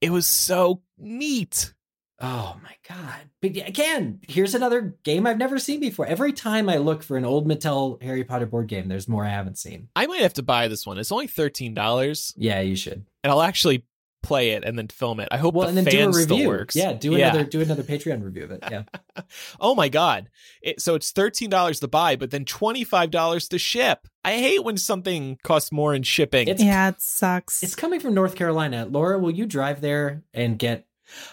It 0.00 0.10
was 0.10 0.26
so 0.26 0.82
neat. 0.98 1.72
Oh 2.18 2.56
my 2.62 2.72
god! 2.88 3.28
But 3.42 3.50
again, 3.68 4.20
here's 4.26 4.54
another 4.54 4.96
game 5.04 5.26
I've 5.26 5.36
never 5.36 5.58
seen 5.58 5.80
before. 5.80 6.06
Every 6.06 6.32
time 6.32 6.66
I 6.70 6.78
look 6.78 7.02
for 7.02 7.18
an 7.18 7.26
old 7.26 7.46
Mattel 7.46 8.02
Harry 8.02 8.24
Potter 8.24 8.46
board 8.46 8.68
game, 8.68 8.88
there's 8.88 9.06
more 9.06 9.22
I 9.26 9.28
haven't 9.28 9.58
seen. 9.58 9.88
I 9.94 10.06
might 10.06 10.22
have 10.22 10.32
to 10.34 10.42
buy 10.42 10.68
this 10.68 10.86
one. 10.86 10.96
It's 10.96 11.12
only 11.12 11.26
thirteen 11.26 11.74
dollars, 11.74 12.32
Yeah, 12.38 12.60
you 12.62 12.74
should. 12.74 13.04
and 13.22 13.30
I'll 13.30 13.42
actually 13.42 13.84
play 14.26 14.50
it 14.50 14.64
and 14.64 14.76
then 14.78 14.88
film 14.88 15.20
it. 15.20 15.28
I 15.30 15.36
hope 15.36 15.54
Well, 15.54 15.70
the 15.70 15.78
and 15.78 15.78
then 15.78 15.84
do 15.84 15.98
a 15.98 16.02
fan 16.04 16.12
still 16.12 16.36
review. 16.36 16.48
works. 16.48 16.74
Yeah, 16.76 16.92
do 16.92 17.12
Yeah. 17.12 17.30
another 17.30 17.44
do 17.44 17.60
another 17.60 17.82
Patreon 17.82 18.24
review 18.24 18.44
of 18.44 18.50
it. 18.50 18.60
Yeah. 18.70 18.82
Oh 19.60 19.74
my 19.74 19.88
god! 19.88 20.28
It, 20.62 20.80
so 20.82 20.94
it's 20.94 21.10
thirteen 21.10 21.48
dollars 21.50 21.80
to 21.80 21.88
buy, 21.88 22.16
but 22.16 22.30
then 22.30 22.44
twenty 22.44 22.84
five 22.84 23.10
dollars 23.10 23.48
to 23.48 23.58
ship. 23.58 24.06
I 24.24 24.34
hate 24.34 24.62
when 24.64 24.76
something 24.76 25.38
costs 25.42 25.72
more 25.72 25.94
in 25.94 26.02
shipping. 26.02 26.48
It's 26.48 26.62
Yeah, 26.62 26.90
it 26.90 27.00
sucks. 27.00 27.62
it's 27.62 27.74
coming 27.74 27.98
from 28.00 28.12
North 28.14 28.34
Carolina. 28.34 28.86
Laura, 28.90 29.18
will 29.18 29.30
you 29.30 29.46
drive 29.46 29.80
there 29.80 30.22
and 30.34 30.58
get? 30.58 30.86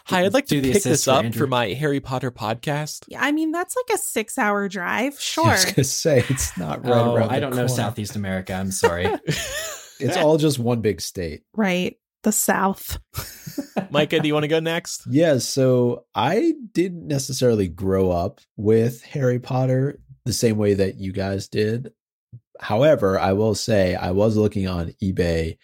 Hi, 0.06 0.24
I'd 0.24 0.34
like 0.36 0.46
to 0.48 0.62
pick 0.62 0.84
this 0.84 1.06
for 1.06 1.12
up 1.12 1.26
Andrew. 1.26 1.39
for 1.41 1.48
my 1.48 1.68
Harry 1.70 2.00
Potter 2.00 2.30
podcast. 2.32 3.06
yeah, 3.08 3.20
I 3.22 3.32
mean 3.32 3.52
that's 3.52 3.76
like 3.76 3.96
a 3.96 4.02
six 4.02 4.38
hour 4.38 4.70
drive. 4.70 5.14
I 5.18 5.20
Sure. 5.20 5.46
was 5.48 5.66
gonna 5.66 5.84
say 5.84 6.24
it's 6.30 6.56
not 6.58 6.84
right 6.86 6.94
oh, 6.94 7.16
around. 7.16 7.30
I 7.32 7.36
the 7.36 7.41
don't 7.41 7.56
know. 7.56 7.68
Southeast 7.68 8.16
America. 8.16 8.54
I'm 8.54 8.72
sorry. 8.72 9.08
It's 10.00 10.18
all 10.18 10.38
just 10.38 10.60
one 10.60 10.82
big 10.82 11.00
state. 11.00 11.44
right. 11.56 11.98
The 12.24 12.32
South. 12.32 12.99
Micah, 13.89 14.19
do 14.19 14.28
you 14.28 14.34
want 14.34 14.43
to 14.43 14.49
go 14.49 14.59
next? 14.59 15.05
Yeah, 15.07 15.38
so 15.38 16.05
I 16.15 16.53
didn't 16.74 17.07
necessarily 17.07 17.67
grow 17.67 18.11
up 18.11 18.41
with 18.57 19.03
Harry 19.03 19.39
Potter 19.39 19.99
the 20.26 20.34
same 20.34 20.57
way 20.57 20.74
that 20.74 20.99
you 20.99 21.11
guys 21.11 21.47
did. 21.47 21.91
However, 22.59 23.19
I 23.19 23.34
will 23.34 23.55
say 23.55 23.95
I 23.95 24.11
was 24.11 24.38
looking 24.38 24.67
on 24.67 24.93
eBay 25.03 25.57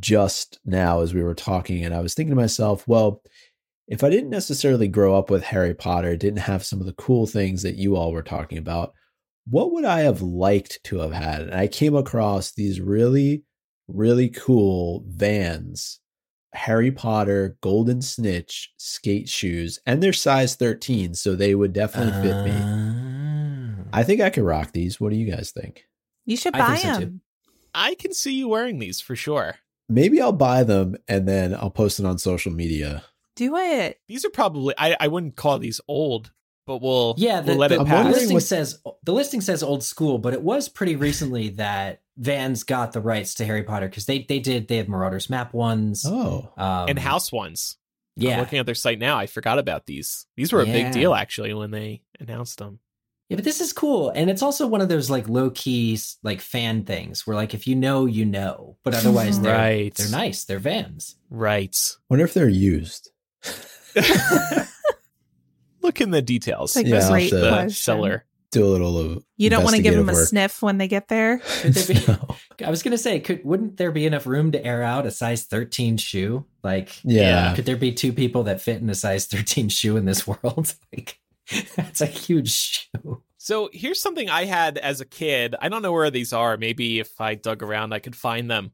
just 0.00 0.58
now 0.64 1.00
as 1.00 1.14
we 1.14 1.22
were 1.22 1.34
talking, 1.34 1.84
and 1.84 1.94
I 1.94 2.00
was 2.00 2.14
thinking 2.14 2.30
to 2.30 2.40
myself, 2.40 2.86
well, 2.88 3.22
if 3.86 4.02
I 4.02 4.10
didn't 4.10 4.30
necessarily 4.30 4.88
grow 4.88 5.16
up 5.16 5.30
with 5.30 5.44
Harry 5.44 5.74
Potter, 5.74 6.16
didn't 6.16 6.40
have 6.40 6.64
some 6.64 6.80
of 6.80 6.86
the 6.86 6.94
cool 6.94 7.26
things 7.26 7.62
that 7.62 7.76
you 7.76 7.96
all 7.96 8.12
were 8.12 8.22
talking 8.22 8.58
about, 8.58 8.92
what 9.46 9.72
would 9.72 9.84
I 9.84 10.00
have 10.00 10.22
liked 10.22 10.80
to 10.84 10.98
have 10.98 11.12
had? 11.12 11.42
And 11.42 11.54
I 11.54 11.68
came 11.68 11.94
across 11.94 12.52
these 12.52 12.80
really, 12.80 13.44
really 13.88 14.28
cool 14.28 15.04
vans 15.06 16.00
Harry 16.54 16.92
Potter 16.92 17.56
Golden 17.60 18.00
Snitch 18.00 18.72
skate 18.76 19.28
shoes, 19.28 19.80
and 19.86 20.02
they're 20.02 20.12
size 20.12 20.54
13, 20.54 21.14
so 21.14 21.34
they 21.34 21.54
would 21.54 21.72
definitely 21.72 22.12
fit 22.22 22.44
me. 22.44 22.52
Ah. 22.54 23.74
I 23.92 24.02
think 24.04 24.20
I 24.20 24.30
could 24.30 24.44
rock 24.44 24.72
these. 24.72 25.00
What 25.00 25.10
do 25.10 25.16
you 25.16 25.30
guys 25.30 25.50
think? 25.50 25.86
You 26.26 26.36
should 26.36 26.54
I 26.54 26.58
buy 26.58 26.76
think 26.76 26.94
so, 26.94 27.00
them. 27.00 27.20
I 27.74 27.94
can 27.96 28.12
see 28.14 28.34
you 28.34 28.48
wearing 28.48 28.78
these 28.78 29.00
for 29.00 29.16
sure. 29.16 29.56
Maybe 29.88 30.20
I'll 30.20 30.32
buy 30.32 30.62
them 30.62 30.96
and 31.08 31.28
then 31.28 31.54
I'll 31.54 31.70
post 31.70 31.98
it 32.00 32.06
on 32.06 32.18
social 32.18 32.52
media. 32.52 33.04
Do 33.36 33.56
it. 33.56 34.00
These 34.08 34.24
are 34.24 34.30
probably 34.30 34.74
I, 34.78 34.96
I 34.98 35.08
wouldn't 35.08 35.34
call 35.36 35.58
these 35.58 35.80
old, 35.88 36.32
but 36.66 36.80
we'll 36.80 37.14
Yeah, 37.18 37.40
the, 37.40 37.50
we'll 37.52 37.58
let 37.58 37.68
the, 37.68 37.74
it 37.74 37.80
I'm 37.80 38.04
the 38.06 38.10
listing 38.12 38.34
what- 38.34 38.42
says 38.44 38.78
the 39.02 39.12
listing 39.12 39.40
says 39.40 39.62
old 39.62 39.82
school, 39.82 40.18
but 40.18 40.32
it 40.32 40.42
was 40.42 40.68
pretty 40.68 40.94
recently 40.96 41.50
that 41.50 42.00
Vans 42.16 42.62
got 42.62 42.92
the 42.92 43.00
rights 43.00 43.34
to 43.34 43.44
Harry 43.44 43.62
Potter 43.64 43.88
because 43.88 44.06
they 44.06 44.24
they 44.28 44.38
did 44.38 44.68
they 44.68 44.76
have 44.76 44.88
Marauders 44.88 45.28
map 45.30 45.52
ones 45.52 46.04
Oh, 46.06 46.52
um, 46.56 46.88
and 46.88 46.98
house 46.98 47.32
ones. 47.32 47.76
I'm 48.16 48.22
Yeah, 48.22 48.38
looking 48.40 48.60
at 48.60 48.66
their 48.66 48.74
site 48.76 49.00
now. 49.00 49.16
I 49.18 49.26
forgot 49.26 49.58
about 49.58 49.86
these. 49.86 50.26
These 50.36 50.52
were 50.52 50.60
a 50.62 50.66
big 50.66 50.92
deal 50.92 51.14
actually 51.14 51.52
when 51.54 51.72
they 51.72 52.02
announced 52.20 52.58
them. 52.58 52.78
yeah, 53.28 53.34
but 53.36 53.44
this 53.44 53.60
is 53.60 53.72
cool, 53.72 54.10
and 54.10 54.30
it's 54.30 54.42
also 54.42 54.66
one 54.68 54.80
of 54.80 54.88
those 54.88 55.10
like 55.10 55.28
low 55.28 55.50
key 55.50 55.98
like 56.22 56.40
fan 56.40 56.84
things 56.84 57.26
where 57.26 57.34
like 57.34 57.54
if 57.54 57.66
you 57.66 57.74
know 57.74 58.06
you 58.06 58.24
know, 58.24 58.76
but 58.84 58.94
otherwise 59.00 59.40
they're 59.40 59.52
Right. 59.56 59.92
they're 59.94 60.08
nice. 60.10 60.44
They're 60.44 60.60
Vans. 60.60 61.16
Right. 61.30 61.76
wonder 62.08 62.24
if 62.24 62.32
they're 62.34 62.48
used. 62.48 63.10
Look 65.82 66.00
in 66.00 66.10
the 66.12 66.22
details. 66.22 66.76
Like 66.76 66.86
Yeah, 66.86 66.96
a 66.98 67.02
I'll 67.02 67.10
great 67.10 67.30
the 67.30 67.48
question. 67.48 67.70
seller. 67.74 68.24
Do 68.54 68.64
a 68.64 68.66
little 68.66 68.98
of 68.98 69.24
You 69.36 69.50
don't 69.50 69.64
want 69.64 69.76
to 69.76 69.82
give 69.82 69.94
them 69.94 70.08
a 70.08 70.12
work. 70.12 70.26
sniff 70.28 70.62
when 70.62 70.78
they 70.78 70.88
get 70.88 71.08
there. 71.08 71.38
Could 71.60 71.74
there 71.74 71.94
be, 71.96 72.04
No. 72.08 72.36
I 72.66 72.70
was 72.70 72.82
gonna 72.82 72.96
say, 72.98 73.18
could 73.20 73.44
wouldn't 73.44 73.76
there 73.76 73.90
be 73.90 74.06
enough 74.06 74.26
room 74.26 74.52
to 74.52 74.64
air 74.64 74.82
out 74.82 75.06
a 75.06 75.10
size 75.10 75.42
thirteen 75.44 75.96
shoe? 75.96 76.44
Like, 76.62 77.00
Yeah. 77.04 77.54
could 77.54 77.66
there 77.66 77.76
be 77.76 77.92
two 77.92 78.12
people 78.12 78.44
that 78.44 78.60
fit 78.60 78.80
in 78.80 78.88
a 78.88 78.94
size 78.94 79.26
thirteen 79.26 79.68
shoe 79.68 79.96
in 79.96 80.04
this 80.04 80.26
world? 80.28 80.74
like, 80.94 81.18
that's 81.76 82.00
a 82.00 82.06
huge 82.06 82.50
shoe. 82.50 83.22
So 83.38 83.68
here's 83.72 84.00
something 84.00 84.30
I 84.30 84.44
had 84.46 84.78
as 84.78 85.00
a 85.02 85.04
kid. 85.04 85.54
I 85.60 85.68
don't 85.68 85.82
know 85.82 85.92
where 85.92 86.10
these 86.10 86.32
are. 86.32 86.56
Maybe 86.56 87.00
if 87.00 87.20
I 87.20 87.34
dug 87.34 87.62
around, 87.62 87.92
I 87.92 87.98
could 87.98 88.16
find 88.16 88.50
them. 88.50 88.70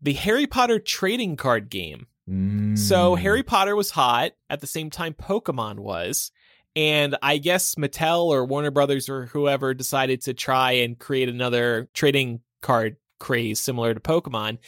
The 0.00 0.14
Harry 0.14 0.46
Potter 0.46 0.78
trading 0.78 1.36
card 1.36 1.68
game. 1.70 2.06
So 2.26 2.32
Mm. 2.32 3.18
Harry 3.18 3.42
Potter 3.42 3.74
was 3.76 3.90
hot 3.90 4.32
at 4.48 4.60
the 4.60 4.66
same 4.66 4.90
time 4.90 5.12
Pokemon 5.12 5.80
was. 5.80 6.30
And 6.74 7.16
I 7.22 7.38
guess 7.38 7.74
Mattel 7.74 8.24
or 8.26 8.44
Warner 8.44 8.70
Brothers 8.70 9.08
or 9.08 9.26
whoever 9.26 9.74
decided 9.74 10.22
to 10.22 10.34
try 10.34 10.72
and 10.72 10.98
create 10.98 11.28
another 11.28 11.88
trading 11.92 12.40
card 12.62 12.96
craze 13.20 13.60
similar 13.60 13.94
to 13.94 14.00
Pokemon. 14.00 14.58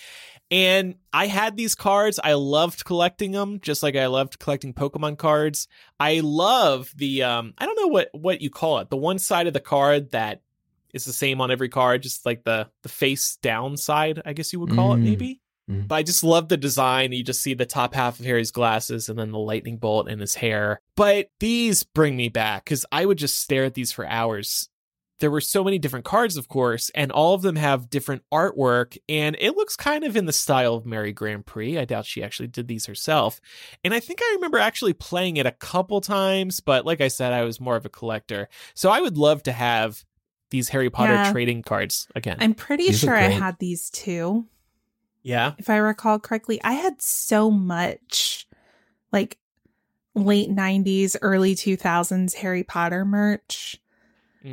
And 0.50 0.96
I 1.12 1.26
had 1.26 1.56
these 1.56 1.74
cards. 1.74 2.20
I 2.22 2.34
loved 2.34 2.84
collecting 2.84 3.32
them, 3.32 3.58
just 3.60 3.82
like 3.82 3.96
I 3.96 4.06
loved 4.06 4.38
collecting 4.38 4.74
Pokemon 4.74 5.16
cards. 5.18 5.66
I 5.98 6.20
love 6.20 6.92
the 6.94 7.22
um 7.22 7.54
I 7.58 7.64
don't 7.66 7.76
know 7.80 7.88
what 7.88 8.10
what 8.12 8.40
you 8.42 8.50
call 8.50 8.78
it. 8.78 8.90
The 8.90 8.96
one 8.96 9.18
side 9.18 9.46
of 9.46 9.54
the 9.54 9.60
card 9.60 10.10
that 10.12 10.42
is 10.92 11.06
the 11.06 11.12
same 11.12 11.40
on 11.40 11.50
every 11.50 11.70
card, 11.70 12.02
just 12.02 12.26
like 12.26 12.44
the 12.44 12.68
the 12.82 12.88
face 12.88 13.36
down 13.42 13.76
side, 13.76 14.20
I 14.24 14.34
guess 14.34 14.52
you 14.52 14.60
would 14.60 14.70
call 14.70 14.92
it 14.94 14.98
Mm. 14.98 15.04
maybe. 15.04 15.40
Mm. 15.70 15.88
But 15.88 15.94
I 15.94 16.02
just 16.02 16.22
love 16.22 16.48
the 16.48 16.56
design. 16.56 17.12
You 17.12 17.22
just 17.24 17.40
see 17.40 17.54
the 17.54 17.64
top 17.66 17.94
half 17.94 18.20
of 18.20 18.26
Harry's 18.26 18.50
glasses 18.50 19.08
and 19.08 19.18
then 19.18 19.30
the 19.30 19.38
lightning 19.38 19.78
bolt 19.78 20.08
in 20.08 20.18
his 20.18 20.34
hair. 20.34 20.80
But 20.96 21.28
these 21.40 21.82
bring 21.84 22.16
me 22.16 22.28
back 22.28 22.64
because 22.64 22.84
I 22.92 23.06
would 23.06 23.18
just 23.18 23.38
stare 23.38 23.64
at 23.64 23.74
these 23.74 23.90
for 23.92 24.06
hours. 24.06 24.68
There 25.20 25.30
were 25.30 25.40
so 25.40 25.62
many 25.64 25.78
different 25.78 26.04
cards, 26.04 26.36
of 26.36 26.48
course, 26.48 26.90
and 26.90 27.10
all 27.12 27.34
of 27.34 27.42
them 27.42 27.54
have 27.56 27.88
different 27.88 28.22
artwork, 28.32 28.98
and 29.08 29.36
it 29.38 29.56
looks 29.56 29.76
kind 29.76 30.02
of 30.04 30.16
in 30.16 30.26
the 30.26 30.32
style 30.32 30.74
of 30.74 30.84
Mary 30.84 31.14
GrandPré. 31.14 31.78
I 31.78 31.84
doubt 31.84 32.04
she 32.04 32.22
actually 32.22 32.48
did 32.48 32.66
these 32.66 32.86
herself. 32.86 33.40
And 33.84 33.94
I 33.94 34.00
think 34.00 34.18
I 34.20 34.32
remember 34.34 34.58
actually 34.58 34.92
playing 34.92 35.36
it 35.36 35.46
a 35.46 35.52
couple 35.52 36.00
times, 36.00 36.60
but 36.60 36.84
like 36.84 37.00
I 37.00 37.08
said, 37.08 37.32
I 37.32 37.44
was 37.44 37.60
more 37.60 37.76
of 37.76 37.86
a 37.86 37.90
collector. 37.90 38.48
So 38.74 38.90
I 38.90 39.00
would 39.00 39.16
love 39.16 39.44
to 39.44 39.52
have 39.52 40.04
these 40.50 40.68
Harry 40.70 40.90
Potter 40.90 41.14
Yeah. 41.14 41.32
trading 41.32 41.62
cards 41.62 42.08
again. 42.16 42.36
I'm 42.40 42.52
pretty 42.54 42.88
These 42.88 42.98
sure 43.00 43.14
I 43.16 43.28
had 43.28 43.56
these 43.60 43.90
too. 43.90 44.46
Yeah. 45.24 45.54
If 45.58 45.68
I 45.68 45.76
recall 45.76 46.20
correctly, 46.20 46.60
I 46.62 46.74
had 46.74 47.02
so 47.02 47.50
much 47.50 48.46
like 49.12 49.38
late 50.14 50.50
90s, 50.50 51.16
early 51.22 51.54
2000s 51.56 52.34
Harry 52.34 52.62
Potter 52.62 53.04
merch. 53.04 53.80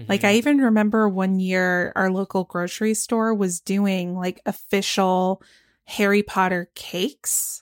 Like 0.09 0.21
Mhm. 0.21 0.25
I 0.25 0.33
even 0.35 0.57
remember 0.59 1.07
one 1.07 1.39
year 1.39 1.91
our 1.95 2.09
local 2.09 2.45
grocery 2.45 2.93
store 2.95 3.33
was 3.35 3.59
doing 3.59 4.15
like 4.15 4.41
official 4.45 5.43
Harry 5.85 6.23
Potter 6.23 6.69
cakes 6.73 7.61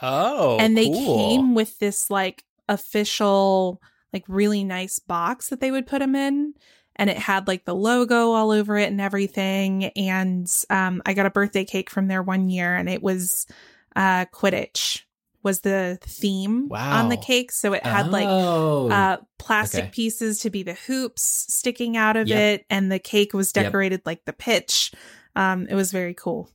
Oh, 0.00 0.58
and 0.60 0.76
they 0.76 0.88
cool. 0.88 1.16
came 1.16 1.54
with 1.54 1.78
this 1.78 2.10
like 2.10 2.44
official, 2.68 3.80
like 4.12 4.24
really 4.28 4.62
nice 4.64 4.98
box 4.98 5.48
that 5.48 5.60
they 5.60 5.70
would 5.70 5.86
put 5.86 5.98
them 6.00 6.14
in. 6.14 6.54
And 6.98 7.08
it 7.08 7.16
had 7.16 7.46
like 7.46 7.64
the 7.64 7.74
logo 7.74 8.32
all 8.32 8.50
over 8.50 8.76
it 8.76 8.88
and 8.90 9.00
everything. 9.00 9.84
And 9.84 10.50
um, 10.68 11.00
I 11.06 11.14
got 11.14 11.26
a 11.26 11.30
birthday 11.30 11.64
cake 11.64 11.90
from 11.90 12.08
there 12.08 12.22
one 12.22 12.48
year 12.48 12.74
and 12.74 12.88
it 12.88 13.02
was 13.02 13.46
uh, 13.94 14.24
Quidditch 14.32 15.02
was 15.44 15.60
the 15.60 15.98
theme 16.02 16.70
on 16.72 17.08
the 17.08 17.16
cake. 17.16 17.52
So 17.52 17.72
it 17.72 17.86
had 17.86 18.08
like 18.10 18.26
Oh. 18.28 18.90
uh, 18.90 19.18
plastic 19.38 19.84
okay. 19.84 19.90
pieces 19.92 20.40
to 20.40 20.50
be 20.50 20.64
the 20.64 20.74
hoops 20.74 21.22
sticking 21.48 21.96
out 21.96 22.16
of 22.16 22.26
Yep. 22.26 22.38
it, 22.60 22.66
and 22.68 22.90
the 22.90 22.98
cake 22.98 23.32
was 23.32 23.52
Yep. 23.54 23.66
decorated 23.66 24.02
like 24.04 24.24
the 24.24 24.32
pitch. 24.32 24.92
Um, 25.36 25.66
it 25.70 25.74
was 25.76 25.92
very 25.92 26.14
cool. 26.14 26.50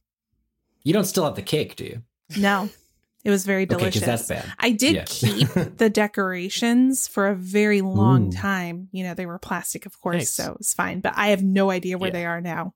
you 0.84 0.92
don't 0.92 1.06
still 1.06 1.24
have 1.24 1.36
the 1.36 1.42
cake, 1.42 1.78
do 1.78 1.86
you? 1.86 2.02
No, 2.38 2.70
it 3.24 3.30
was 3.30 3.46
very 3.46 3.66
delicious. 3.66 4.02
because 4.02 4.28
that's 4.28 4.46
bad. 4.46 4.54
I 4.60 4.72
did 4.72 4.96
Yeah. 4.96 5.06
keep 5.08 5.48
the 5.78 5.90
decorations 5.90 7.08
for 7.08 7.28
a 7.28 7.36
very 7.36 7.82
long 7.82 8.28
Ooh. 8.28 8.32
time. 8.32 8.90
You 8.92 9.04
know, 9.06 9.14
they 9.14 9.26
were 9.26 9.40
plastic, 9.40 9.86
of 9.86 10.00
course, 10.00 10.16
Nice. 10.16 10.32
so 10.32 10.52
it 10.52 10.58
was 10.58 10.74
fine. 10.74 11.00
But 11.00 11.14
I 11.16 11.28
have 11.28 11.44
no 11.44 11.70
idea 11.72 11.98
where 11.98 12.10
Yeah. 12.10 12.14
they 12.14 12.26
are 12.26 12.42
now. 12.42 12.74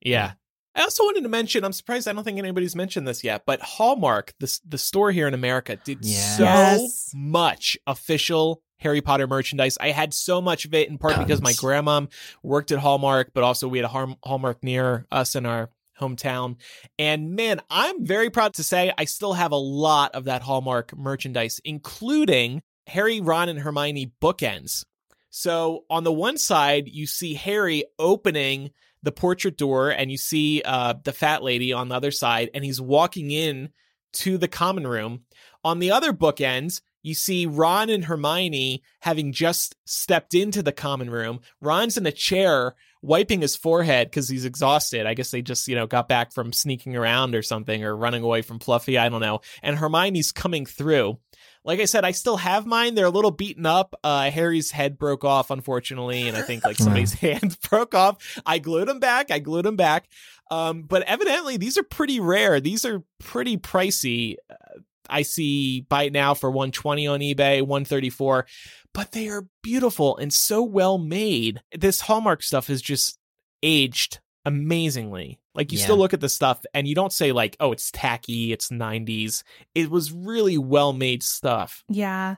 Yeah. 0.00 0.32
I 0.74 0.82
also 0.82 1.04
wanted 1.04 1.22
to 1.24 1.28
mention, 1.28 1.64
I'm 1.64 1.72
surprised 1.72 2.06
I 2.06 2.12
don't 2.12 2.22
think 2.24 2.38
anybody's 2.38 2.76
mentioned 2.76 3.06
this 3.06 3.24
yet, 3.24 3.42
but 3.44 3.60
Hallmark, 3.60 4.34
the, 4.38 4.58
the 4.66 4.78
store 4.78 5.10
here 5.10 5.26
in 5.26 5.34
America, 5.34 5.76
did 5.76 5.98
Yeah. 6.04 6.36
so 6.36 6.44
Yes. 6.44 7.10
much 7.14 7.76
official 7.86 8.62
Harry 8.78 9.02
Potter 9.02 9.26
merchandise. 9.26 9.76
I 9.80 9.90
had 9.90 10.14
so 10.14 10.40
much 10.40 10.64
of 10.64 10.72
it 10.72 10.88
in 10.88 10.96
part 10.96 11.18
because 11.18 11.42
my 11.42 11.50
Tons. 11.50 11.58
grandma 11.60 12.06
worked 12.42 12.70
at 12.72 12.78
Hallmark, 12.78 13.32
but 13.34 13.42
also 13.44 13.68
we 13.68 13.76
had 13.78 13.84
a 13.84 14.16
Hallmark 14.24 14.62
near 14.62 15.06
us 15.10 15.34
in 15.34 15.44
our 15.44 15.70
hometown. 16.00 16.56
And 16.98 17.36
man, 17.36 17.60
I'm 17.70 18.04
very 18.04 18.30
proud 18.30 18.54
to 18.54 18.62
say 18.62 18.92
I 18.96 19.04
still 19.04 19.34
have 19.34 19.52
a 19.52 19.56
lot 19.56 20.14
of 20.14 20.24
that 20.24 20.42
Hallmark 20.42 20.96
merchandise, 20.96 21.60
including 21.64 22.62
Harry, 22.86 23.20
Ron, 23.20 23.48
and 23.48 23.60
Hermione 23.60 24.12
bookends. 24.20 24.84
So 25.30 25.84
on 25.88 26.02
the 26.04 26.12
one 26.12 26.38
side, 26.38 26.88
you 26.88 27.06
see 27.06 27.34
Harry 27.34 27.84
opening 27.98 28.70
the 29.02 29.12
portrait 29.12 29.56
door 29.56 29.90
and 29.90 30.10
you 30.10 30.16
see 30.16 30.60
uh, 30.64 30.94
the 31.04 31.12
fat 31.12 31.42
lady 31.42 31.72
on 31.72 31.88
the 31.88 31.94
other 31.94 32.10
side, 32.10 32.50
and 32.52 32.64
he's 32.64 32.80
walking 32.80 33.30
in 33.30 33.70
to 34.12 34.38
the 34.38 34.48
common 34.48 34.86
room. 34.86 35.22
On 35.62 35.78
the 35.78 35.92
other 35.92 36.12
bookends, 36.12 36.80
you 37.02 37.14
see 37.14 37.46
Ron 37.46 37.88
and 37.88 38.04
Hermione 38.04 38.82
having 39.00 39.32
just 39.32 39.76
stepped 39.86 40.34
into 40.34 40.62
the 40.62 40.72
common 40.72 41.10
room. 41.10 41.40
Ron's 41.60 41.96
in 41.96 42.06
a 42.06 42.12
chair 42.12 42.74
wiping 43.02 43.40
his 43.40 43.56
forehead 43.56 44.08
because 44.08 44.28
he's 44.28 44.44
exhausted. 44.44 45.06
I 45.06 45.14
guess 45.14 45.30
they 45.30 45.42
just, 45.42 45.68
you 45.68 45.74
know, 45.74 45.86
got 45.86 46.08
back 46.08 46.32
from 46.32 46.52
sneaking 46.52 46.96
around 46.96 47.34
or 47.34 47.42
something 47.42 47.84
or 47.84 47.96
running 47.96 48.22
away 48.22 48.42
from 48.42 48.58
Fluffy. 48.58 48.98
I 48.98 49.08
don't 49.08 49.20
know. 49.20 49.40
And 49.62 49.76
Hermione's 49.76 50.32
coming 50.32 50.66
through. 50.66 51.18
Like 51.64 51.80
I 51.80 51.84
said, 51.84 52.04
I 52.04 52.12
still 52.12 52.38
have 52.38 52.64
mine. 52.64 52.94
They're 52.94 53.06
a 53.06 53.10
little 53.10 53.30
beaten 53.30 53.66
up. 53.66 53.94
Uh, 54.02 54.30
Harry's 54.30 54.70
head 54.70 54.96
broke 54.96 55.24
off, 55.24 55.50
unfortunately, 55.50 56.26
and 56.26 56.36
I 56.36 56.42
think 56.42 56.64
like 56.64 56.76
somebody's 56.78 57.12
hand 57.20 57.58
broke 57.68 57.94
off. 57.94 58.40
I 58.46 58.58
glued 58.58 58.88
them 58.88 59.00
back. 59.00 59.30
I 59.30 59.40
glued 59.40 59.64
them 59.64 59.76
back. 59.76 60.08
Um, 60.50 60.82
but 60.82 61.02
evidently, 61.02 61.58
these 61.58 61.78
are 61.78 61.82
pretty 61.82 62.18
rare. 62.18 62.60
These 62.60 62.84
are 62.84 63.02
pretty 63.18 63.56
pricey. 63.56 64.36
Uh, 64.50 64.80
I 65.10 65.22
see 65.22 65.82
buy 65.82 66.04
it 66.04 66.12
now 66.12 66.34
for 66.34 66.50
120 66.50 67.06
on 67.08 67.20
eBay, 67.20 67.60
134, 67.60 68.46
but 68.92 69.12
they 69.12 69.28
are 69.28 69.46
beautiful 69.62 70.16
and 70.16 70.32
so 70.32 70.62
well 70.62 70.98
made. 70.98 71.60
This 71.76 72.02
Hallmark 72.02 72.42
stuff 72.42 72.68
is 72.70 72.82
just 72.82 73.18
aged 73.62 74.20
amazingly. 74.44 75.38
Like 75.54 75.72
you 75.72 75.78
Yeah. 75.78 75.84
still 75.84 75.96
look 75.98 76.14
at 76.14 76.20
the 76.20 76.28
stuff 76.28 76.64
and 76.74 76.86
you 76.88 76.94
don't 76.94 77.12
say 77.12 77.32
like, 77.32 77.56
"Oh, 77.60 77.72
it's 77.72 77.90
tacky, 77.92 78.52
it's 78.52 78.70
90s." 78.70 79.42
It 79.74 79.90
was 79.90 80.12
really 80.12 80.56
well 80.58 80.92
made 80.92 81.22
stuff. 81.22 81.84
Yeah. 81.88 82.36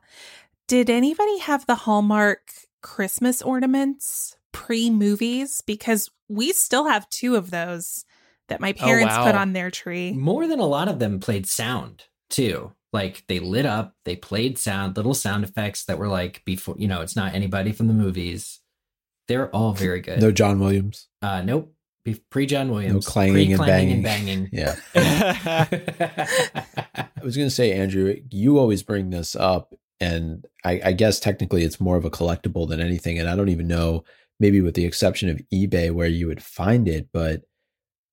Did 0.68 0.88
anybody 0.90 1.38
have 1.38 1.66
the 1.66 1.74
Hallmark 1.74 2.52
Christmas 2.80 3.42
ornaments 3.42 4.36
pre 4.52 4.90
movies? 4.90 5.60
Because 5.66 6.10
we 6.28 6.52
still 6.52 6.86
have 6.86 7.08
two 7.10 7.36
of 7.36 7.50
those 7.50 8.04
that 8.48 8.60
my 8.60 8.70
Oh, 8.70 8.84
parents 8.84 9.14
wow. 9.14 9.24
put 9.26 9.34
on 9.34 9.52
their 9.52 9.70
tree. 9.70 10.12
More 10.12 10.46
than 10.46 10.58
a 10.58 10.66
lot 10.66 10.88
of 10.88 10.98
them 10.98 11.20
played 11.20 11.46
sound 11.46 12.04
too. 12.30 12.72
Like 12.92 13.24
they 13.26 13.38
lit 13.40 13.64
up, 13.64 13.94
they 14.04 14.16
played 14.16 14.58
sound, 14.58 14.96
little 14.96 15.14
sound 15.14 15.44
effects 15.44 15.84
that 15.86 15.98
were 15.98 16.08
like 16.08 16.44
before, 16.44 16.74
you 16.78 16.86
know, 16.88 17.00
it's 17.00 17.16
not 17.16 17.34
anybody 17.34 17.72
from 17.72 17.88
the 17.88 17.94
movies. 17.94 18.60
They're 19.28 19.48
all 19.50 19.72
very 19.72 20.00
good. 20.00 20.20
No 20.20 20.30
John 20.30 20.58
Williams. 20.60 21.08
Uh, 21.22 21.40
nope. 21.42 21.74
Pre 22.30 22.46
John 22.46 22.70
Williams. 22.70 23.06
clanging 23.06 23.52
and 23.52 23.60
Pre-clanging 23.60 24.02
banging. 24.02 24.48
Yeah. 24.52 24.74
banging. 24.92 25.80
I 26.94 27.24
was 27.24 27.36
going 27.36 27.46
to 27.46 27.54
say, 27.54 27.72
Andrew, 27.72 28.16
you 28.30 28.58
always 28.58 28.82
bring 28.82 29.10
this 29.10 29.36
up, 29.36 29.74
and 30.00 30.44
I, 30.64 30.80
I 30.86 30.92
guess 30.92 31.20
technically 31.20 31.62
it's 31.62 31.80
more 31.80 31.96
of 31.96 32.04
a 32.04 32.10
collectible 32.10 32.68
than 32.68 32.80
anything. 32.80 33.18
And 33.18 33.28
I 33.28 33.36
don't 33.36 33.48
even 33.48 33.68
know, 33.68 34.02
maybe 34.40 34.60
with 34.60 34.74
the 34.74 34.84
exception 34.84 35.28
of 35.30 35.40
eBay, 35.54 35.92
where 35.92 36.08
you 36.08 36.26
would 36.26 36.42
find 36.42 36.88
it, 36.88 37.08
but 37.12 37.42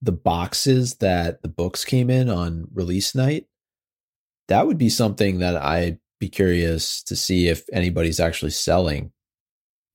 the 0.01 0.11
boxes 0.11 0.95
that 0.97 1.41
the 1.41 1.49
books 1.49 1.84
came 1.84 2.09
in 2.11 2.30
on 2.30 2.67
release 2.71 3.15
night, 3.15 3.47
that 4.50 4.68
would 4.68 4.78
be 4.78 4.89
something 4.89 5.39
that 5.39 5.56
I'd 5.56 6.00
be 6.20 6.28
curious 6.28 7.02
to 7.04 7.16
see 7.16 7.47
if 7.47 7.64
anybody's 7.72 8.20
actually 8.20 8.52
selling 8.52 9.12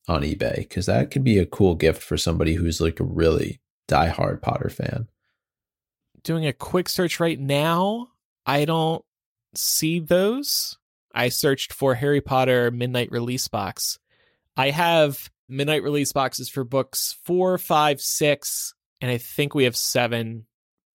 on 0.09 0.23
eBay, 0.23 0.57
because 0.57 0.87
that 0.87 1.11
could 1.11 1.25
be 1.25 1.39
a 1.39 1.47
cool 1.47 1.75
gift 1.75 2.03
for 2.03 2.17
somebody 2.17 2.55
who's 2.55 2.81
like 2.81 3.01
a 3.01 3.05
really 3.05 3.61
diehard 3.89 4.41
Potter 4.41 4.71
fan. 4.71 5.09
Doing 6.23 6.47
a 6.47 6.53
quick 6.53 6.89
search 6.89 7.21
right 7.21 7.39
now, 7.39 8.09
I 8.47 8.65
don't 8.65 9.05
see 9.55 10.01
those. 10.01 10.79
I 11.15 11.29
searched 11.29 11.73
for 11.73 11.95
Harry 11.95 12.21
Potter 12.21 12.71
Midnight 12.71 13.11
Release 13.11 13.49
Box. 13.49 13.99
I 14.57 14.71
have 14.71 15.31
Midnight 15.49 15.83
Release 15.83 16.13
boxes 16.13 16.49
for 16.49 16.65
books 16.65 17.17
four, 17.25 17.59
five, 17.59 18.01
six, 18.01 18.73
and 19.01 19.11
I 19.11 19.19
think 19.19 19.55
we 19.55 19.65
have 19.65 19.77
seven 19.77 20.47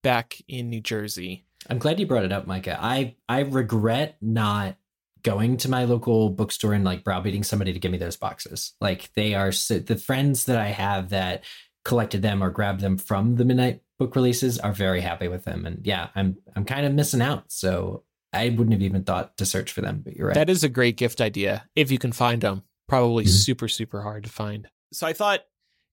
back 0.01 0.37
in 0.47 0.69
New 0.69 0.81
Jersey. 0.81 1.45
I'm 1.69 1.79
glad 1.79 1.99
you 1.99 2.05
brought 2.07 2.25
it 2.25 2.31
up, 2.31 2.47
Micah. 2.47 2.77
I 2.79 3.15
I 3.27 3.39
regret 3.41 4.17
not 4.21 4.77
going 5.23 5.57
to 5.57 5.69
my 5.69 5.83
local 5.83 6.29
bookstore 6.29 6.73
and 6.73 6.85
like 6.85 7.03
browbeating 7.03 7.43
somebody 7.43 7.73
to 7.73 7.79
give 7.79 7.91
me 7.91 7.97
those 7.97 8.15
boxes. 8.15 8.73
Like 8.79 9.11
they 9.15 9.33
are 9.35 9.51
so, 9.51 9.79
the 9.79 9.97
friends 9.97 10.45
that 10.45 10.57
I 10.57 10.67
have 10.67 11.09
that 11.09 11.43
collected 11.83 12.21
them 12.21 12.41
or 12.41 12.49
grabbed 12.49 12.79
them 12.81 12.97
from 12.97 13.35
the 13.35 13.43
midnight 13.43 13.81
book 13.97 14.15
releases 14.15 14.57
are 14.59 14.71
very 14.71 15.01
happy 15.01 15.27
with 15.27 15.43
them. 15.43 15.65
And 15.65 15.85
yeah, 15.85 16.07
I'm 16.15 16.37
I'm 16.55 16.63
kind 16.65 16.85
of 16.85 16.93
missing 16.93 17.21
out. 17.21 17.51
So 17.51 18.03
I 18.31 18.49
wouldn't 18.49 18.71
have 18.71 18.81
even 18.81 19.03
thought 19.03 19.35
to 19.37 19.45
search 19.45 19.71
for 19.73 19.81
them. 19.81 20.01
But 20.03 20.15
you're 20.15 20.27
right. 20.27 20.35
That 20.35 20.49
is 20.49 20.63
a 20.63 20.69
great 20.69 20.95
gift 20.97 21.19
idea 21.19 21.67
if 21.75 21.91
you 21.91 21.97
can 21.97 22.11
find 22.13 22.41
them. 22.41 22.63
Probably 22.87 23.25
Mhm. 23.25 23.29
super, 23.29 23.67
super 23.67 24.01
hard 24.01 24.23
to 24.23 24.29
find. 24.29 24.69
So 24.93 25.05
I 25.05 25.13
thought 25.13 25.41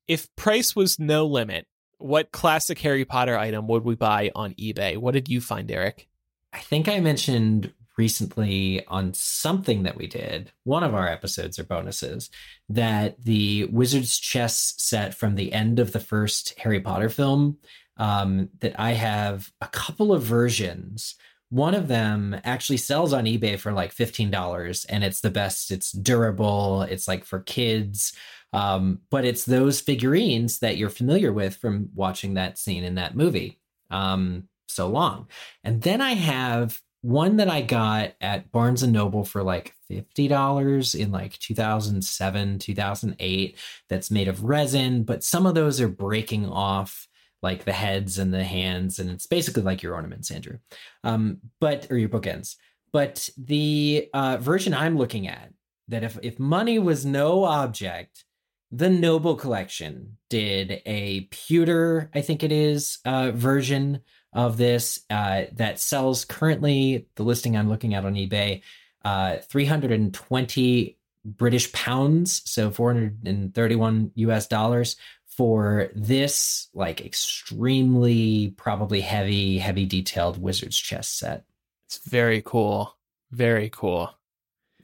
if 0.07 0.35
price 0.37 0.77
was 0.77 0.99
no 1.01 1.27
limit, 1.27 1.67
what 1.99 2.33
classic 2.33 2.79
Harry 2.81 3.05
Potter 3.05 3.39
item 3.39 3.67
would 3.69 3.85
we 3.85 3.95
buy 3.95 4.31
on 4.35 4.55
eBay? 4.55 4.97
What 4.97 5.15
did 5.15 5.29
you 5.29 5.41
find, 5.41 5.71
Eric? 5.71 6.09
I 6.53 6.59
think 6.59 6.89
I 6.89 7.01
mentioned 7.01 7.73
recently 7.99 8.85
on 8.87 9.15
something 9.15 9.85
that 9.85 9.97
we 9.97 10.07
did, 10.07 10.53
one 10.65 10.83
of 10.83 10.95
our 10.95 11.09
episodes 11.09 11.59
or 11.59 11.65
bonuses, 11.65 12.31
that 12.69 13.23
the 13.23 13.65
Wizard's 13.67 14.19
Chess 14.19 14.75
set 14.77 15.15
from 15.15 15.35
the 15.35 15.53
end 15.53 15.79
of 15.79 15.93
the 15.93 16.01
first 16.01 16.59
Harry 16.59 16.81
Potter 16.81 17.09
film, 17.09 17.59
um, 17.97 18.51
that 18.61 18.79
I 18.79 18.93
have 18.93 19.51
a 19.61 19.69
couple 19.69 20.13
of 20.13 20.23
versions. 20.23 21.15
One 21.49 21.75
of 21.75 21.89
them 21.89 22.39
actually 22.45 22.77
sells 22.79 23.13
on 23.13 23.25
eBay 23.25 23.59
for 23.59 23.73
like 23.73 23.95
$15 23.95 24.87
and 24.89 25.05
it's 25.05 25.21
the 25.21 25.31
best. 25.31 25.71
It's 25.71 25.93
durable. 25.93 26.83
It's 26.83 27.09
like 27.09 27.25
for 27.25 27.41
kids. 27.41 28.13
Um, 28.57 29.01
but 29.11 29.27
it's 29.27 29.45
those 29.45 29.83
figurines 29.83 30.61
that 30.61 30.79
you're 30.79 30.89
familiar 30.89 31.31
with 31.31 31.57
from 31.57 31.91
watching 31.95 32.35
that 32.35 32.57
scene 32.57 32.85
in 32.85 32.95
that 32.95 33.15
movie 33.15 33.61
um, 33.91 34.49
so 34.67 34.89
long. 34.89 35.29
And 35.63 35.83
then 35.83 36.01
I 36.01 36.15
have 36.15 36.81
one 37.03 37.37
that 37.37 37.51
I 37.51 37.61
got 37.61 38.15
at 38.19 38.51
Barnes 38.51 38.83
and 38.83 38.95
Noble 38.95 39.27
for 39.27 39.43
like 39.43 39.75
$50 39.91 40.99
in 40.99 41.13
like 41.13 41.39
2007, 41.39 42.59
2008 42.59 43.59
that's 43.91 44.11
made 44.11 44.27
of 44.27 44.43
resin, 44.43 45.03
but 45.03 45.23
some 45.23 45.45
of 45.45 45.55
those 45.55 45.79
are 45.79 45.87
breaking 45.87 46.49
off 46.49 47.07
like 47.43 47.67
the 47.67 47.75
heads 47.75 48.19
and 48.19 48.33
the 48.33 48.43
hands 48.43 48.99
and 48.99 49.11
it's 49.11 49.27
basically 49.27 49.65
like 49.65 49.83
your 49.83 49.95
ornaments, 49.95 50.31
Andrew. 50.31 50.57
Um 51.05 51.41
but 51.61 51.89
or 51.91 51.99
your 51.99 52.09
bookends. 52.09 52.57
But 52.91 53.29
the 53.37 54.09
uh 54.15 54.39
version 54.39 54.73
I'm 54.73 54.97
looking 54.97 55.29
at 55.29 55.53
that 55.89 56.03
if 56.03 56.19
if 56.23 56.39
money 56.39 56.79
was 56.79 57.05
no 57.05 57.45
object, 57.45 58.25
the 58.71 58.91
Noble 58.91 59.37
Collection 59.37 60.17
did 60.29 60.83
a 60.87 61.23
pewter, 61.31 62.11
I 62.15 62.21
think 62.21 62.43
it 62.43 62.53
is, 62.53 62.99
uh, 63.05 63.31
version 63.33 64.01
of 64.33 64.57
this 64.57 65.01
uh, 65.09 65.45
that 65.53 65.81
sells 65.81 66.25
currently 66.25 67.07
the 67.17 67.23
listing 67.23 67.57
I'm 67.57 67.69
looking 67.69 67.95
at 67.95 68.05
on 68.05 68.15
eBay, 68.15 68.63
uh, 69.05 69.37
320 69.39 70.99
British 71.25 71.73
pounds, 71.73 72.43
so 72.45 72.71
431 72.71 74.13
US 74.15 74.47
dollars 74.47 74.97
for 75.27 75.91
this 75.95 76.69
like 76.75 77.05
extremely 77.05 78.55
probably 78.57 79.01
heavy, 79.01 79.59
heavy 79.59 79.87
detailed 79.87 80.41
wizard's 80.41 80.79
chess 80.79 81.09
set. 81.09 81.45
It's 81.87 81.99
very 81.99 82.43
cool. 82.43 82.97
Very 83.31 83.71
cool. 83.71 84.11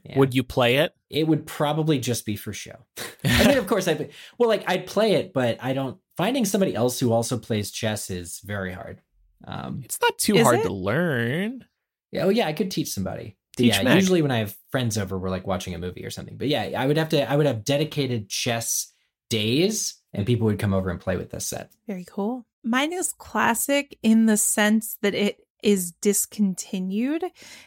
Yeah. 0.03 0.19
Would 0.19 0.33
you 0.35 0.43
play 0.43 0.77
it? 0.77 0.93
It 1.09 1.27
would 1.27 1.45
probably 1.45 1.97
just 1.97 2.25
be 2.25 2.35
for 2.35 2.53
show. 2.53 2.85
I 3.25 3.47
mean, 3.47 3.57
of 3.57 3.67
course, 3.67 3.87
I 3.87 4.09
well, 4.37 4.49
like 4.49 4.63
I'd 4.67 4.85
play 4.85 5.13
it, 5.13 5.33
but 5.33 5.57
I 5.61 5.73
don't. 5.73 5.97
Finding 6.17 6.45
somebody 6.45 6.75
else 6.75 6.99
who 6.99 7.11
also 7.11 7.37
plays 7.39 7.71
chess 7.71 8.09
is 8.09 8.39
very 8.43 8.71
hard. 8.71 9.01
Um, 9.45 9.81
It's 9.83 9.99
not 10.01 10.17
too 10.17 10.41
hard 10.43 10.59
it? 10.59 10.63
to 10.63 10.73
learn. 10.73 11.65
yeah, 12.11 12.23
oh 12.25 12.29
yeah, 12.29 12.47
I 12.47 12.53
could 12.53 12.71
teach 12.71 12.89
somebody. 12.91 13.37
Teach 13.57 13.73
yeah, 13.75 13.83
Meg. 13.83 13.95
usually 13.95 14.21
when 14.21 14.31
I 14.31 14.39
have 14.39 14.55
friends 14.71 14.97
over, 14.97 15.17
we're 15.17 15.29
like 15.29 15.45
watching 15.47 15.75
a 15.75 15.79
movie 15.79 16.05
or 16.05 16.09
something. 16.09 16.37
But 16.37 16.47
yeah, 16.47 16.71
I 16.77 16.85
would 16.85 16.97
have 16.97 17.09
to. 17.09 17.29
I 17.29 17.35
would 17.35 17.45
have 17.45 17.63
dedicated 17.63 18.29
chess 18.29 18.91
days, 19.29 19.95
and 20.13 20.25
people 20.25 20.45
would 20.45 20.59
come 20.59 20.73
over 20.73 20.89
and 20.89 20.99
play 20.99 21.17
with 21.17 21.31
this 21.31 21.47
set. 21.47 21.71
Very 21.87 22.05
cool. 22.05 22.45
Mine 22.63 22.93
is 22.93 23.13
classic 23.13 23.97
in 24.01 24.25
the 24.25 24.37
sense 24.37 24.97
that 25.01 25.13
it 25.13 25.42
is 25.63 25.91
discontinued. 26.01 27.23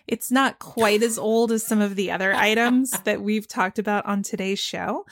It's 0.07 0.31
not 0.31 0.59
quite 0.59 1.03
as 1.03 1.19
old 1.19 1.53
as 1.53 1.67
some 1.67 1.81
of 1.81 1.97
the 1.97 2.11
other 2.11 2.35
items 2.35 2.91
that 3.05 3.23
we've 3.23 3.49
talked 3.49 3.79
about 3.79 4.07
on 4.07 4.23
today's 4.23 4.59
show. 4.59 5.07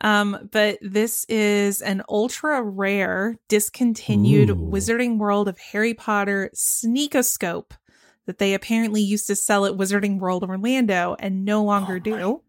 Um, 0.00 0.48
but 0.52 0.78
this 0.80 1.24
is 1.28 1.82
an 1.82 2.02
ultra 2.08 2.62
rare, 2.62 3.36
discontinued 3.48 4.50
Ooh. 4.50 4.54
Wizarding 4.54 5.18
World 5.18 5.48
of 5.48 5.58
Harry 5.58 5.94
Potter 5.94 6.50
sneakoscope 6.54 7.72
that 8.26 8.38
they 8.38 8.54
apparently 8.54 9.00
used 9.02 9.26
to 9.26 9.34
sell 9.36 9.64
at 9.64 9.72
Wizarding 9.72 10.18
World 10.18 10.44
Orlando 10.44 11.16
and 11.18 11.44
no 11.44 11.64
longer 11.64 11.98
do. 11.98 12.42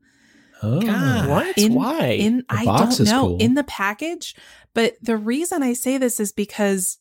Oh. 0.61 0.81
God, 0.81 1.29
what? 1.29 1.57
In- 1.57 1.73
Why? 1.73 2.07
In 2.07 2.37
The 2.39 2.45
I 2.49 2.65
box 2.65 2.97
don't 2.97 2.99
is 3.07 3.11
know 3.11 3.27
cool. 3.29 3.37
in 3.37 3.53
the 3.55 3.63
package, 3.63 4.35
but 4.73 4.95
the 5.01 5.15
reason 5.17 5.63
I 5.63 5.71
say 5.73 5.97
this 5.97 6.19
is 6.19 6.33
because 6.33 6.97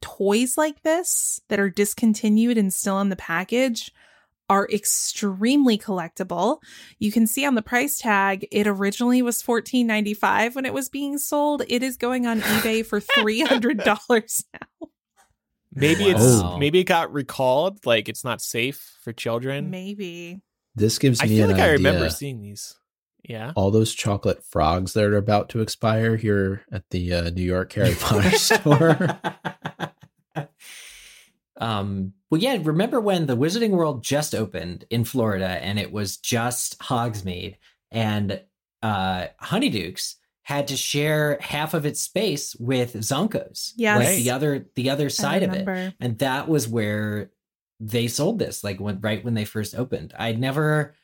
toys 0.00 0.56
like 0.58 0.82
this 0.82 1.40
that 1.48 1.58
are 1.60 1.70
discontinued 1.70 2.58
and 2.58 2.72
still 2.72 3.00
in 3.00 3.08
the 3.08 3.16
package 3.16 3.90
are 4.50 4.68
extremely 4.70 5.78
collectible. 5.78 6.58
You 6.98 7.10
can 7.10 7.26
see 7.26 7.46
on 7.46 7.54
the 7.54 7.62
price 7.62 7.98
tag 7.98 8.46
it 8.52 8.66
originally 8.66 9.22
was 9.22 9.42
$14.95 9.42 10.54
when 10.54 10.66
it 10.66 10.74
was 10.74 10.88
being 10.90 11.16
sold. 11.16 11.62
It 11.68 11.82
is 11.82 11.96
going 11.96 12.26
on 12.26 12.40
eBay 12.42 12.84
for 12.84 13.00
$300 13.18 14.44
now. 14.52 14.88
maybe 15.72 16.04
it's 16.04 16.20
Wow. 16.42 16.58
maybe 16.58 16.80
it 16.80 16.84
got 16.84 17.12
recalled. 17.12 17.86
Like 17.86 18.08
it's 18.10 18.22
not 18.24 18.42
safe 18.42 18.98
for 19.02 19.12
children. 19.14 19.70
Maybe. 19.70 20.40
This 20.74 20.98
gives 20.98 21.20
me 21.22 21.26
I 21.26 21.28
me 21.30 21.36
feel 21.36 21.44
an 21.50 21.52
like 21.56 21.60
I 21.62 21.72
remember 21.72 22.10
seeing 22.10 22.40
these. 22.42 22.76
Yeah. 23.24 23.52
All 23.56 23.70
those 23.70 23.94
chocolate 23.94 24.44
frogs 24.44 24.92
that 24.92 25.04
are 25.04 25.16
about 25.16 25.48
to 25.50 25.60
expire 25.60 26.16
here 26.16 26.62
at 26.70 26.88
the 26.90 27.12
uh, 27.12 27.30
New 27.30 27.42
York 27.42 27.72
Harry 27.72 27.94
Potter 28.00 28.30
store. 28.36 29.18
um, 31.56 32.12
well, 32.30 32.40
yeah. 32.40 32.58
Remember 32.62 33.00
when 33.00 33.26
the 33.26 33.36
Wizarding 33.36 33.70
World 33.70 34.02
just 34.02 34.34
opened 34.34 34.84
in 34.90 35.04
Florida, 35.04 35.46
and 35.48 35.78
it 35.78 35.92
was 35.92 36.16
just 36.16 36.78
Hogsmeade, 36.80 37.56
and 37.90 38.40
uh, 38.82 39.26
Honeydukes 39.42 40.16
had 40.42 40.68
to 40.68 40.76
share 40.76 41.38
half 41.40 41.72
of 41.72 41.86
its 41.86 42.02
space 42.02 42.54
with 42.56 42.94
Zonko's. 42.94 43.72
Yes. 43.76 43.98
like 43.98 44.08
Right. 44.08 44.16
the 44.22 44.30
other 44.30 44.66
the 44.74 44.90
other 44.90 45.08
side 45.08 45.42
of 45.42 45.54
it, 45.54 45.94
and 46.00 46.18
that 46.18 46.48
was 46.48 46.68
where 46.68 47.30
they 47.80 48.08
sold 48.08 48.38
this. 48.38 48.62
Like 48.64 48.80
when 48.80 49.00
right 49.00 49.24
when 49.24 49.34
they 49.34 49.44
first 49.44 49.74
opened, 49.74 50.12
I'd 50.18 50.38
never 50.40 50.94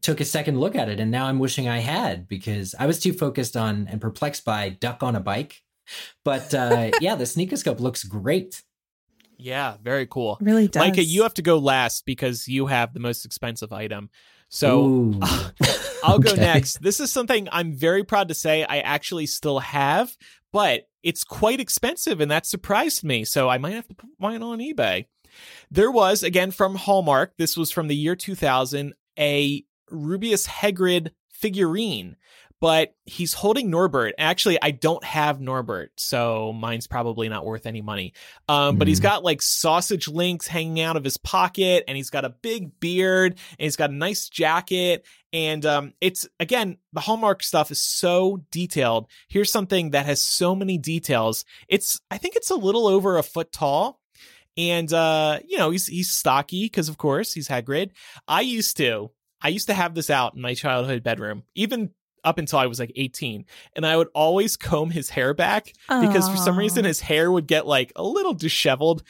took 0.00 0.20
a 0.20 0.24
second 0.24 0.60
look 0.60 0.74
at 0.74 0.88
it, 0.88 1.00
and 1.00 1.10
now 1.10 1.26
I'm 1.26 1.38
wishing 1.38 1.68
I 1.68 1.78
had 1.78 2.28
because 2.28 2.74
I 2.78 2.86
was 2.86 2.98
too 2.98 3.12
focused 3.12 3.56
on 3.56 3.88
and 3.88 4.00
perplexed 4.00 4.44
by 4.44 4.70
Duck 4.70 5.02
on 5.02 5.16
a 5.16 5.20
Bike. 5.20 5.62
But 6.24 6.54
uh, 6.54 6.90
yeah, 7.00 7.14
the 7.14 7.24
sneakoscope 7.24 7.80
looks 7.80 8.04
great. 8.04 8.62
Yeah, 9.38 9.76
very 9.82 10.06
cool. 10.06 10.38
It 10.40 10.44
really 10.44 10.68
does. 10.68 10.80
Micah, 10.80 11.02
you 11.02 11.22
have 11.22 11.34
to 11.34 11.42
go 11.42 11.58
last 11.58 12.06
because 12.06 12.46
you 12.46 12.66
have 12.66 12.94
the 12.94 13.00
most 13.00 13.24
expensive 13.24 13.72
item. 13.72 14.10
So 14.48 14.84
Ooh. 14.84 15.20
I'll 16.04 16.18
go 16.18 16.34
next. 16.34 16.82
This 16.82 17.00
is 17.00 17.10
something 17.10 17.48
I'm 17.50 17.74
very 17.74 18.04
proud 18.04 18.28
to 18.28 18.34
say 18.34 18.64
I 18.64 18.80
actually 18.80 19.26
still 19.26 19.58
have, 19.60 20.16
but 20.52 20.88
it's 21.02 21.24
quite 21.24 21.58
expensive 21.58 22.20
and 22.20 22.30
that 22.30 22.46
surprised 22.46 23.02
me. 23.02 23.24
So 23.24 23.48
I 23.48 23.58
might 23.58 23.74
have 23.74 23.88
to 23.88 23.94
put 23.94 24.10
mine 24.18 24.42
on 24.42 24.58
eBay. 24.58 25.06
There 25.70 25.90
was, 25.90 26.22
again, 26.22 26.50
from 26.50 26.74
Hallmark, 26.74 27.32
this 27.38 27.56
was 27.56 27.70
from 27.70 27.88
the 27.88 27.96
year 27.96 28.14
2000, 28.14 28.92
a 29.18 29.64
Rubeus 29.92 30.46
Hagrid 30.46 31.10
figurine, 31.30 32.16
but 32.62 32.94
he's 33.06 33.34
holding 33.34 33.70
Norbert. 33.70 34.14
Actually, 34.18 34.56
I 34.62 34.70
don't 34.70 35.02
have 35.02 35.40
Norbert, 35.40 35.90
so 35.96 36.52
mine's 36.52 36.86
probably 36.86 37.28
not 37.28 37.44
worth 37.44 37.66
any 37.66 37.82
money. 37.82 38.14
Um, 38.48 38.76
but 38.76 38.86
he's 38.86 39.00
got 39.00 39.24
like 39.24 39.42
sausage 39.42 40.06
links 40.06 40.46
hanging 40.46 40.80
out 40.80 40.96
of 40.96 41.02
his 41.02 41.16
pocket, 41.16 41.82
and 41.88 41.96
he's 41.96 42.10
got 42.10 42.24
a 42.24 42.30
big 42.30 42.78
beard, 42.78 43.32
and 43.32 43.64
he's 43.64 43.74
got 43.74 43.90
a 43.90 43.94
nice 43.94 44.28
jacket. 44.28 45.04
And 45.32 45.66
um, 45.66 45.92
it's 46.00 46.28
again, 46.38 46.76
the 46.92 47.00
Hallmark 47.00 47.42
stuff 47.42 47.72
is 47.72 47.82
so 47.82 48.44
detailed. 48.52 49.08
Here's 49.28 49.50
something 49.50 49.90
that 49.90 50.06
has 50.06 50.22
so 50.22 50.54
many 50.54 50.78
details. 50.78 51.44
It's, 51.68 52.00
I 52.12 52.18
think 52.18 52.36
it's 52.36 52.50
a 52.50 52.54
little 52.54 52.86
over 52.86 53.18
a 53.18 53.24
foot 53.24 53.50
tall. 53.50 53.98
And 54.56 54.92
uh, 54.92 55.40
you 55.48 55.58
know, 55.58 55.70
he's 55.70 55.86
he's 55.86 56.12
stocky 56.12 56.66
because 56.66 56.88
of 56.88 56.98
course 56.98 57.32
he's 57.32 57.48
Hagrid. 57.48 57.90
I 58.28 58.42
used 58.42 58.76
to, 58.76 59.10
I 59.42 59.48
used 59.48 59.66
to 59.68 59.74
have 59.74 59.94
this 59.94 60.10
out 60.10 60.34
in 60.34 60.40
my 60.40 60.54
childhood 60.54 61.02
bedroom, 61.02 61.42
even 61.54 61.90
up 62.24 62.38
until 62.38 62.58
I 62.60 62.66
was 62.66 62.78
like 62.78 62.92
18. 62.94 63.44
And 63.74 63.84
I 63.84 63.96
would 63.96 64.08
always 64.14 64.56
comb 64.56 64.90
his 64.90 65.10
hair 65.10 65.34
back 65.34 65.72
because 65.88 66.28
for 66.28 66.36
some 66.36 66.56
reason 66.56 66.84
his 66.84 67.00
hair 67.00 67.30
would 67.32 67.46
get 67.48 67.66
like 67.66 67.92
a 67.96 68.02
little 68.04 68.32
disheveled. 68.34 69.02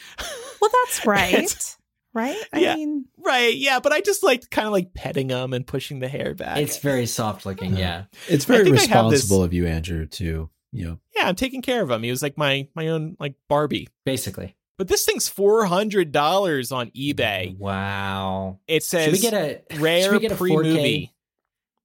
Well, 0.61 0.71
that's 0.85 1.05
right. 1.07 1.77
right? 2.15 2.43
I 2.55 2.61
Yeah. 2.61 2.75
mean, 2.75 3.05
right. 3.19 3.55
Yeah. 3.55 3.81
But 3.81 3.93
I 3.93 4.01
just 4.01 4.23
liked 4.23 4.51
kind 4.51 4.67
of 4.67 4.73
like 4.73 4.95
petting 4.95 5.29
him 5.29 5.53
and 5.53 5.67
pushing 5.67 5.99
the 5.99 6.09
hair 6.09 6.35
back. 6.35 6.57
it's 6.57 6.79
very 6.79 7.05
soft 7.07 7.45
looking. 7.45 7.77
Yeah. 7.77 8.05
It's 8.29 8.47
very 8.47 8.65
think 8.65 8.79
I 8.79 8.81
have 8.87 9.11
this- 9.11 9.21
responsible 9.21 9.43
of 9.45 9.53
you, 9.53 9.67
Andrew, 9.67 10.07
to 10.07 10.49
you 10.73 10.85
know. 10.87 10.99
yeah, 11.15 11.29
I'm 11.29 11.35
taking 11.37 11.61
care 11.61 11.83
of 11.83 11.91
him. 11.91 12.03
He 12.03 12.11
was 12.11 12.23
like 12.23 12.39
my 12.39 12.67
my 12.75 12.89
own 12.89 13.17
like 13.21 13.35
Barbie. 13.47 13.89
Basically. 14.07 14.57
But 14.79 14.89
this 14.89 15.05
thing's 15.05 15.29
four 15.29 15.65
hundred 15.67 16.13
dollars 16.13 16.73
on 16.73 16.91
eBay. 16.91 17.57
Wow. 17.57 18.59
It 18.67 18.83
Should 18.83 18.85
says 18.85 19.13
we 19.13 19.19
get 19.21 19.35
a 19.35 19.61
rare 19.79 20.05
should 20.05 20.13
we 20.13 20.19
get 20.21 20.33
a 20.33 20.37
pre 20.37 20.51
4K? 20.51 20.63
movie. 20.63 21.13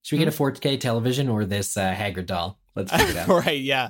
Should 0.03 0.19
we 0.19 0.25
get 0.25 0.33
a 0.33 0.37
4K 0.37 0.79
television 0.79 1.27
or 1.27 1.43
this 1.45 1.75
uh, 1.75 1.93
Hagrid 1.93 2.27
doll? 2.27 2.57
Let's 2.75 2.91
figure 2.91 3.09
it 3.09 3.17
out. 3.17 3.27
right, 3.27 3.59
yeah. 3.59 3.89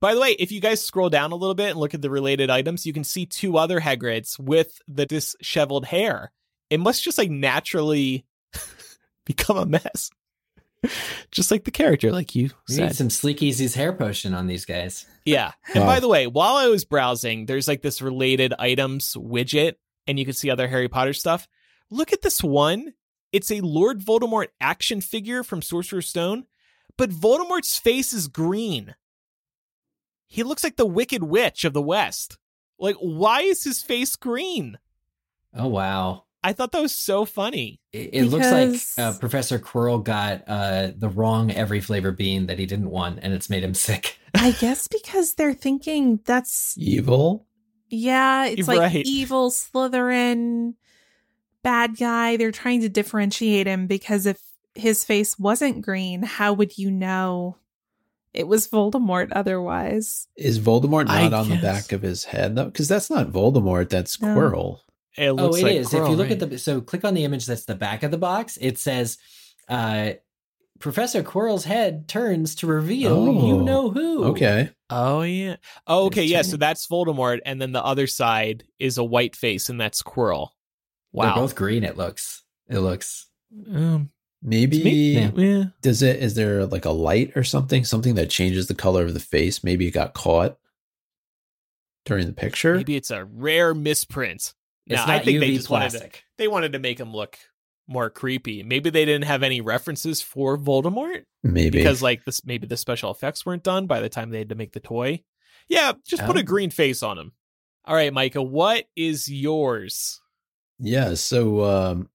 By 0.00 0.14
the 0.14 0.20
way, 0.20 0.30
if 0.30 0.50
you 0.50 0.60
guys 0.60 0.80
scroll 0.80 1.10
down 1.10 1.32
a 1.32 1.36
little 1.36 1.54
bit 1.54 1.70
and 1.72 1.78
look 1.78 1.92
at 1.92 2.00
the 2.00 2.08
related 2.08 2.48
items, 2.48 2.86
you 2.86 2.94
can 2.94 3.04
see 3.04 3.26
two 3.26 3.58
other 3.58 3.78
Hagrids 3.80 4.38
with 4.38 4.80
the 4.88 5.04
disheveled 5.04 5.84
hair. 5.84 6.32
It 6.70 6.80
must 6.80 7.02
just 7.02 7.18
like 7.18 7.30
naturally 7.30 8.24
become 9.26 9.58
a 9.58 9.66
mess. 9.66 10.10
just 11.30 11.50
like 11.50 11.64
the 11.64 11.70
character, 11.70 12.12
like 12.12 12.34
you 12.34 12.50
We 12.68 12.74
said. 12.74 12.82
need 12.88 12.96
some 12.96 13.08
Sleekeazy's 13.08 13.74
hair 13.74 13.92
potion 13.92 14.34
on 14.34 14.46
these 14.46 14.64
guys. 14.64 15.06
Yeah. 15.24 15.52
And 15.74 15.84
Wow. 15.84 15.86
by 15.94 16.00
the 16.00 16.08
way, 16.08 16.26
while 16.26 16.56
I 16.56 16.68
was 16.68 16.84
browsing, 16.84 17.46
there's 17.46 17.68
like 17.68 17.82
this 17.82 18.00
related 18.02 18.54
items 18.58 19.14
widget, 19.14 19.74
and 20.06 20.18
you 20.18 20.24
can 20.24 20.34
see 20.34 20.50
other 20.50 20.68
Harry 20.68 20.88
Potter 20.88 21.12
stuff. 21.12 21.46
Look 21.90 22.12
at 22.12 22.22
this 22.22 22.42
one. 22.42 22.94
It's 23.32 23.50
a 23.50 23.60
Lord 23.60 24.00
Voldemort 24.00 24.48
action 24.60 25.00
figure 25.00 25.42
from 25.42 25.60
Sorcerer's 25.62 26.06
Stone, 26.08 26.46
but 26.96 27.10
Voldemort's 27.10 27.76
face 27.76 28.12
is 28.14 28.26
green. 28.28 28.94
He 30.26 30.42
looks 30.42 30.64
like 30.64 30.76
the 30.76 30.86
Wicked 30.86 31.22
Witch 31.22 31.64
of 31.64 31.72
the 31.72 31.82
West. 31.82 32.38
Like, 32.78 32.96
why 32.96 33.42
is 33.42 33.64
his 33.64 33.82
face 33.82 34.14
green? 34.16 34.78
Oh 35.54 35.68
wow. 35.68 36.24
I 36.42 36.52
thought 36.52 36.72
that 36.72 36.82
was 36.82 36.94
so 36.94 37.24
funny. 37.24 37.80
It, 37.92 38.10
it 38.12 38.24
looks 38.24 38.50
like 38.50 38.80
uh, 38.96 39.18
Professor 39.18 39.58
Quirrell 39.58 40.02
got 40.04 40.44
uh, 40.46 40.92
the 40.96 41.08
wrong 41.08 41.50
every 41.50 41.80
flavor 41.80 42.12
bean 42.12 42.46
that 42.46 42.58
he 42.58 42.66
didn't 42.66 42.90
want, 42.90 43.18
and 43.22 43.32
it's 43.34 43.50
made 43.50 43.64
him 43.64 43.74
sick. 43.74 44.18
I 44.34 44.52
guess 44.52 44.86
because 44.88 45.34
they're 45.34 45.54
thinking 45.54 46.20
that's 46.24 46.74
Evil? 46.78 47.46
yeah, 47.88 48.46
it's 48.46 48.68
like 48.68 48.78
Right. 48.78 49.04
evil 49.06 49.50
Slytherin 49.50 50.74
bad 51.62 51.96
guy. 51.96 52.36
They're 52.36 52.52
trying 52.52 52.82
to 52.82 52.88
differentiate 52.88 53.66
him 53.66 53.86
because 53.86 54.26
if 54.26 54.40
his 54.74 55.04
face 55.04 55.38
wasn't 55.38 55.82
green, 55.82 56.22
how 56.22 56.52
would 56.52 56.78
you 56.78 56.90
know 56.90 57.56
it 58.32 58.46
was 58.46 58.68
Voldemort 58.68 59.30
otherwise? 59.32 60.28
Is 60.36 60.60
Voldemort 60.60 61.08
I 61.08 61.22
not 61.22 61.32
on 61.32 61.48
the 61.48 61.56
back 61.56 61.90
of 61.92 62.02
his 62.02 62.24
head 62.24 62.54
though? 62.54 62.66
Because 62.66 62.86
that's 62.86 63.10
not 63.10 63.28
Voldemort. 63.32 63.88
That's 63.88 64.20
No. 64.20 64.28
Quirrell. 64.36 64.78
It 65.16 65.28
Oh, 65.30 65.34
looks 65.34 65.58
it 65.58 65.62
like 65.64 65.76
is. 65.76 65.92
if 65.94 66.08
you 66.08 66.14
look 66.16 66.28
right? 66.30 66.40
at 66.42 66.50
the 66.50 66.58
so 66.58 66.80
click 66.80 67.04
on 67.04 67.14
the 67.14 67.24
image 67.24 67.46
that's 67.46 67.64
the 67.64 67.74
back 67.74 68.02
of 68.02 68.10
the 68.10 68.18
box, 68.18 68.56
it 68.60 68.78
says 68.78 69.18
uh, 69.68 70.12
Professor 70.78 71.22
Quirrell's 71.24 71.64
head 71.64 72.06
turns 72.08 72.54
to 72.56 72.66
reveal 72.68 73.26
you 73.32 73.56
Oh, 73.56 73.60
know 73.62 73.90
who. 73.90 74.24
Okay. 74.26 74.70
Oh 74.90 75.22
yeah. 75.22 75.56
Oh, 75.86 76.06
okay. 76.06 76.22
It's 76.22 76.30
Yeah. 76.30 76.38
turning. 76.38 76.50
So 76.52 76.56
that's 76.58 76.86
Voldemort, 76.86 77.40
and 77.44 77.60
then 77.60 77.72
the 77.72 77.84
other 77.84 78.06
side 78.06 78.64
is 78.78 78.96
a 78.98 79.04
white 79.04 79.34
face, 79.34 79.68
and 79.68 79.80
that's 79.80 80.02
Quirrell. 80.02 80.50
They're 81.12 81.24
Wow. 81.26 81.34
both 81.34 81.56
green. 81.56 81.82
It 81.84 81.96
looks. 81.96 82.44
It 82.68 82.78
looks. 82.78 83.26
Um, 83.74 84.10
Maybe 84.40 84.78
Yeah. 84.78 85.30
yeah. 85.34 85.64
does 85.82 86.00
it 86.02 86.22
is 86.22 86.34
there 86.34 86.64
like 86.64 86.84
a 86.84 86.90
light 86.90 87.32
or 87.36 87.42
something? 87.42 87.84
Something 87.84 88.14
that 88.14 88.30
changes 88.30 88.68
the 88.68 88.74
color 88.74 89.02
of 89.04 89.14
the 89.14 89.20
face? 89.20 89.64
Maybe 89.64 89.88
it 89.88 89.90
got 89.90 90.14
caught 90.14 90.58
during 92.04 92.26
the 92.26 92.32
picture. 92.32 92.76
Maybe 92.76 92.94
it's 92.94 93.10
a 93.10 93.24
rare 93.24 93.74
misprint. 93.74 94.54
It's 94.88 94.96
No, 95.00 95.06
not 95.06 95.08
I 95.10 95.18
think 95.20 95.36
UV 95.38 95.40
they 95.40 95.54
just 95.54 95.70
wanted 95.70 95.90
to, 95.92 96.10
they 96.38 96.48
wanted 96.48 96.72
to 96.72 96.78
make 96.78 96.98
him 96.98 97.12
look 97.12 97.38
more 97.86 98.10
creepy. 98.10 98.62
Maybe 98.62 98.90
they 98.90 99.04
didn't 99.04 99.24
have 99.26 99.42
any 99.42 99.60
references 99.60 100.20
for 100.20 100.58
Voldemort 100.58 101.22
Maybe 101.42 101.78
because 101.78 102.02
like 102.02 102.24
this 102.24 102.44
maybe 102.44 102.66
the 102.66 102.76
special 102.76 103.10
effects 103.10 103.46
weren't 103.46 103.62
done 103.62 103.86
by 103.86 104.00
the 104.00 104.08
time 104.08 104.30
they 104.30 104.38
had 104.38 104.48
to 104.50 104.54
make 104.54 104.72
the 104.72 104.80
toy. 104.80 105.22
Yeah, 105.68 105.92
just 106.06 106.24
put 106.24 106.36
a 106.36 106.40
Oh. 106.40 106.42
green 106.42 106.70
face 106.70 107.02
on 107.02 107.18
him. 107.18 107.32
All 107.84 107.94
right, 107.94 108.12
Micah, 108.12 108.42
what 108.42 108.84
is 108.96 109.30
yours? 109.30 110.20
Yeah, 110.78 111.14
so 111.14 111.64
um 111.64 112.08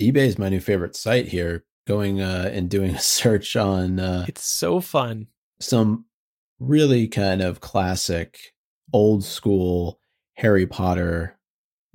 eBay 0.00 0.26
is 0.26 0.38
my 0.38 0.48
new 0.48 0.60
favorite 0.60 0.94
site 0.96 1.28
here. 1.28 1.64
Going 1.86 2.20
uh 2.20 2.50
and 2.52 2.68
doing 2.68 2.90
a 2.94 2.98
search 3.16 3.56
on 3.56 3.98
uh 4.00 4.24
It's 4.28 4.44
so 4.44 4.80
fun. 4.80 5.28
some 5.60 6.04
really 6.58 7.06
kind 7.08 7.42
of 7.42 7.60
classic 7.60 8.38
old 8.92 9.24
school 9.24 9.98
Harry 10.34 10.66
Potter 10.66 11.35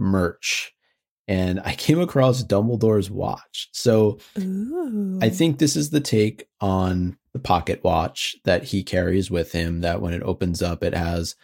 merch. 0.02 0.74
And 1.28 1.62
I 1.64 1.76
came 1.76 1.99
across 1.99 2.43
Dumbledore's 2.43 3.10
watch. 3.10 3.70
So 3.72 4.20
Ooh. 4.38 5.20
I 5.22 5.30
think 5.30 5.60
this 5.60 5.76
is 5.76 5.91
the 5.91 6.02
take 6.02 6.47
on 6.60 7.18
the 7.34 7.39
pocket 7.39 7.84
watch 7.84 8.36
that 8.43 8.66
he 8.66 8.84
carries 8.84 9.32
with 9.32 9.54
him 9.54 9.82
that 9.82 10.02
when 10.02 10.14
it 10.14 10.24
opens 10.24 10.62
up, 10.62 10.84
it 10.84 10.93
has 10.93 11.36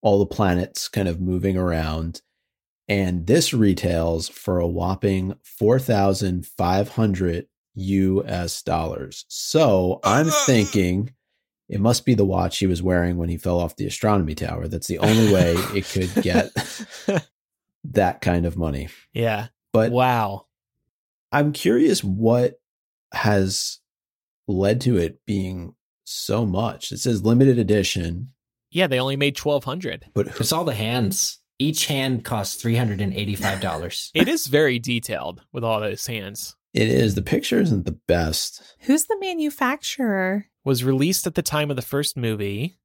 all 0.00 0.18
the 0.18 0.26
planets 0.26 0.88
kind 0.88 1.08
of 1.08 1.20
moving 1.20 1.56
around. 1.56 2.22
And 2.88 3.26
this 3.26 3.52
retails 3.52 4.28
for 4.28 4.58
a 4.58 4.66
whopping 4.66 5.34
4,500 5.42 7.46
US 7.76 8.62
dollars. 8.62 9.24
So 9.28 10.00
I'm 10.04 10.28
thinking 10.28 11.14
it 11.68 11.80
must 11.80 12.04
be 12.04 12.14
the 12.14 12.26
watch 12.26 12.58
he 12.58 12.66
was 12.66 12.82
wearing 12.82 13.16
when 13.16 13.28
he 13.28 13.36
fell 13.36 13.58
off 13.58 13.76
the 13.76 13.86
astronomy 13.86 14.34
tower. 14.34 14.68
That's 14.68 14.86
the 14.86 14.98
only 14.98 15.32
way 15.32 15.54
it 15.74 15.86
could 15.86 16.22
get 16.22 16.50
that 17.84 18.20
kind 18.20 18.46
of 18.46 18.56
money. 18.56 18.88
yeah. 19.12 19.48
But 19.72 19.90
wow. 19.92 20.46
I'm 21.32 21.52
curious 21.52 22.02
what 22.04 22.60
has 23.12 23.80
led 24.46 24.80
to 24.82 24.96
it 24.96 25.18
being 25.26 25.74
so 26.04 26.46
much. 26.46 26.92
It 26.92 26.98
says 26.98 27.24
limited 27.24 27.58
edition, 27.58 28.32
Yeah, 28.70 28.86
they 28.86 29.00
only 29.00 29.16
made 29.16 29.36
1200. 29.38 30.06
but 30.14 30.28
It's 30.38 30.52
all 30.52 30.64
the 30.64 30.74
hands. 30.74 31.38
Each 31.58 31.86
hand 31.86 32.24
costs 32.24 32.60
three 32.60 32.74
hundred 32.76 33.00
and 33.00 33.14
eighty-five 33.14 33.60
dollars. 33.60 34.10
It 34.14 34.28
is 34.28 34.48
very 34.48 34.78
detailed 34.80 35.42
with 35.52 35.62
all 35.64 35.80
those 35.80 36.06
hands. 36.06 36.56
it 36.72 36.88
is. 36.88 37.14
The 37.14 37.22
picture 37.22 37.60
isn't 37.60 37.84
the 37.86 37.98
best. 38.08 38.60
Who's 38.80 39.04
the 39.06 39.16
manufacturer? 39.20 40.46
Was 40.64 40.82
released 40.84 41.26
at 41.26 41.34
the 41.36 41.42
time 41.42 41.70
of 41.70 41.76
the 41.76 41.82
first 41.82 42.16
movie. 42.16 42.76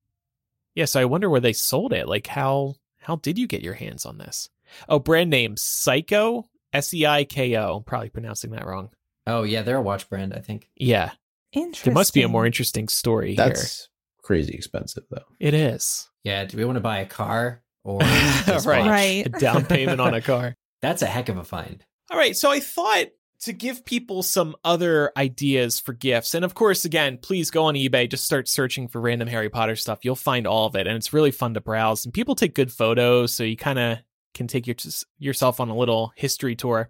Yeah, 0.76 0.86
so 0.86 1.00
I 1.02 1.06
wonder 1.06 1.30
where 1.30 1.39
they 1.41 1.54
sold 1.54 1.93
it. 1.93 2.08
Like 2.08 2.28
how 2.28 2.76
how 3.00 3.16
did 3.16 3.38
you 3.39 3.47
get 3.47 3.64
your 3.64 3.74
hands 3.74 4.06
on 4.06 4.18
this? 4.20 4.50
Oh, 4.88 4.99
brand 4.99 5.30
name 5.30 5.55
Psycho 5.57 6.49
S 6.74 6.93
E 6.93 7.05
I 7.05 7.24
K 7.24 7.57
O. 7.57 7.80
Probably 7.82 8.09
pronouncing 8.09 8.51
that 8.51 8.65
wrong. 8.65 8.89
Oh 9.28 9.43
yeah, 9.43 9.61
they're 9.61 9.78
a 9.78 9.82
watch 9.82 10.09
brand, 10.09 10.34
I 10.34 10.39
think. 10.39 10.70
Yeah, 10.76 11.11
Interesting. 11.51 11.91
there 11.91 11.95
must 11.95 12.13
be 12.13 12.22
a 12.24 12.28
more 12.28 12.45
interesting 12.45 12.88
story 12.88 13.36
here. 13.36 13.38
That's 13.47 13.89
crazy 14.24 14.53
expensive, 14.53 15.03
though. 15.09 15.24
It 15.39 15.53
is. 15.53 16.09
Yeah, 16.24 16.45
do 16.45 16.57
we 16.57 16.65
want 16.65 16.76
to 16.78 16.82
buy 16.82 16.99
a 16.99 17.05
car 17.05 17.61
or 17.84 17.99
this 18.45 18.65
Right. 18.65 18.80
watch? 18.80 18.88
Right. 18.89 19.26
A 19.26 19.30
down 19.30 19.65
payment 19.65 20.01
on 20.01 20.13
a 20.13 20.22
car. 20.22 20.55
That's 20.82 21.01
a 21.01 21.07
heck 21.07 21.30
of 21.30 21.38
a 21.38 21.43
find. 21.43 21.84
All 22.11 22.17
right, 22.17 22.36
so 22.36 22.49
I 22.51 22.59
thought 22.59 23.07
to 23.41 23.53
give 23.53 23.86
people 23.86 24.22
some 24.24 24.55
other 24.65 25.11
ideas 25.15 25.80
for 25.80 25.93
gifts. 25.93 26.34
And 26.34 26.43
of 26.43 26.53
course, 26.55 26.84
again, 26.86 27.17
please 27.17 27.51
go 27.51 27.65
on 27.65 27.76
eBay, 27.76 28.09
just 28.09 28.26
start 28.26 28.47
searching 28.49 28.88
for 28.88 28.99
random 28.99 29.28
Harry 29.30 29.49
Potter 29.49 29.76
stuff. 29.76 29.99
You'll 30.03 30.15
find 30.15 30.45
all 30.47 30.65
of 30.67 30.76
it, 30.76 30.88
and 30.88 30.95
it's 30.97 31.13
really 31.13 31.32
fun 31.32 31.53
to 31.53 31.61
browse. 31.61 32.03
And 32.05 32.13
people 32.13 32.36
take 32.36 32.53
good 32.55 32.72
photos, 32.72 33.34
so 33.34 33.43
you 33.43 33.55
kind 33.55 33.80
of 33.80 33.99
can 34.34 34.47
take 34.47 34.67
your, 34.67 34.75
yourself 35.17 35.59
on 35.59 35.69
a 35.69 35.75
little 35.75 36.11
history 36.15 36.55
tour. 36.55 36.89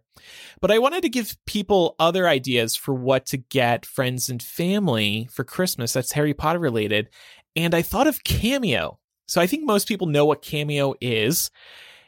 But 0.62 0.72
I 0.72 0.80
wanted 0.80 1.02
to 1.04 1.10
give 1.10 1.38
people 1.46 1.96
other 2.00 2.28
ideas 2.28 2.76
for 2.76 2.94
what 2.94 3.26
to 3.28 3.38
get 3.38 3.86
friends 3.86 4.30
and 4.30 4.42
family 4.42 5.28
for 5.32 5.44
Christmas 5.44 5.94
that's 5.94 6.12
Harry 6.14 6.34
Potter 6.34 6.60
related. 6.60 7.10
And 7.56 7.74
I 7.74 7.82
thought 7.82 8.08
of 8.08 8.24
Cameo. 8.24 9.00
So 9.28 9.40
I 9.42 9.48
think 9.48 9.66
most 9.66 9.88
people 9.88 10.08
know 10.08 10.26
what 10.26 10.42
Cameo 10.42 10.96
is. 11.00 11.52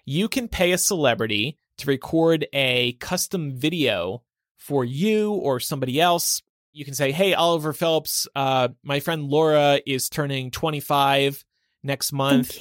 You 0.06 0.28
can 0.28 0.48
pay 0.48 0.72
a 0.72 0.78
celebrity 0.78 1.58
to 1.78 1.88
record 1.88 2.48
a 2.54 2.94
custom 2.94 3.56
video 3.56 4.24
for 4.58 4.86
you 4.86 5.34
or 5.34 5.60
somebody 5.60 6.00
else. 6.00 6.42
You 6.74 6.86
can 6.86 6.94
say, 6.94 7.12
Hey, 7.12 7.34
Oliver 7.34 7.74
Phelps, 7.74 8.28
uh, 8.36 8.70
my 8.84 9.00
friend 9.00 9.26
Laura 9.26 9.80
is 9.86 10.10
turning 10.10 10.52
25 10.52 11.44
next 11.84 12.12
month. 12.12 12.58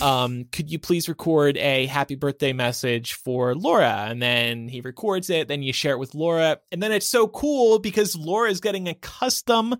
Um, 0.00 0.44
could 0.52 0.70
you 0.70 0.78
please 0.78 1.08
record 1.08 1.56
a 1.56 1.86
happy 1.86 2.14
birthday 2.14 2.52
message 2.52 3.14
for 3.14 3.54
Laura? 3.54 4.06
And 4.08 4.22
then 4.22 4.68
he 4.68 4.80
records 4.80 5.30
it, 5.30 5.48
then 5.48 5.62
you 5.62 5.72
share 5.72 5.94
it 5.94 5.98
with 5.98 6.14
Laura. 6.14 6.58
And 6.70 6.82
then 6.82 6.92
it's 6.92 7.08
so 7.08 7.26
cool 7.28 7.78
because 7.78 8.16
Laura 8.16 8.50
is 8.50 8.60
getting 8.60 8.88
a 8.88 8.94
custom 8.94 9.74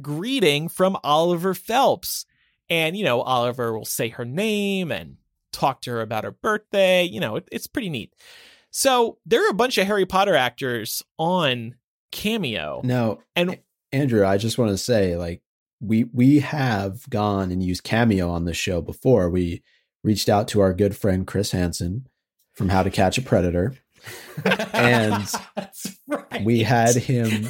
greeting 0.00 0.68
from 0.68 0.96
Oliver 1.02 1.54
Phelps. 1.54 2.24
And, 2.70 2.96
you 2.96 3.04
know, 3.04 3.20
Oliver 3.20 3.76
will 3.76 3.84
say 3.84 4.08
her 4.10 4.24
name 4.24 4.92
and 4.92 5.16
talk 5.52 5.80
to 5.82 5.90
her 5.92 6.00
about 6.02 6.24
her 6.24 6.30
birthday. 6.30 7.04
You 7.04 7.20
know, 7.20 7.36
it, 7.36 7.48
it's 7.50 7.66
pretty 7.66 7.90
neat. 7.90 8.14
So 8.70 9.18
there 9.26 9.44
are 9.46 9.50
a 9.50 9.54
bunch 9.54 9.78
of 9.78 9.86
Harry 9.86 10.06
Potter 10.06 10.34
actors 10.34 11.02
on 11.18 11.74
Cameo. 12.12 12.80
Now, 12.84 13.18
And 13.34 13.58
Andrew, 13.92 14.24
I 14.24 14.36
just 14.36 14.58
want 14.58 14.70
to 14.70 14.78
say, 14.78 15.16
like, 15.16 15.42
we 15.80 16.04
we 16.04 16.40
have 16.40 17.08
gone 17.08 17.50
and 17.50 17.62
used 17.62 17.84
Cameo 17.84 18.30
on 18.30 18.44
the 18.44 18.54
show 18.54 18.80
before. 18.80 19.30
We 19.30 19.62
reached 20.02 20.28
out 20.28 20.48
to 20.48 20.60
our 20.60 20.72
good 20.72 20.96
friend 20.96 21.26
Chris 21.26 21.50
Hansen 21.52 22.06
from 22.54 22.68
How 22.68 22.82
to 22.82 22.90
Catch 22.90 23.18
a 23.18 23.22
Predator. 23.22 23.76
And 24.44 25.32
right. 26.08 26.44
We 26.44 26.62
had 26.62 26.94
him 26.94 27.48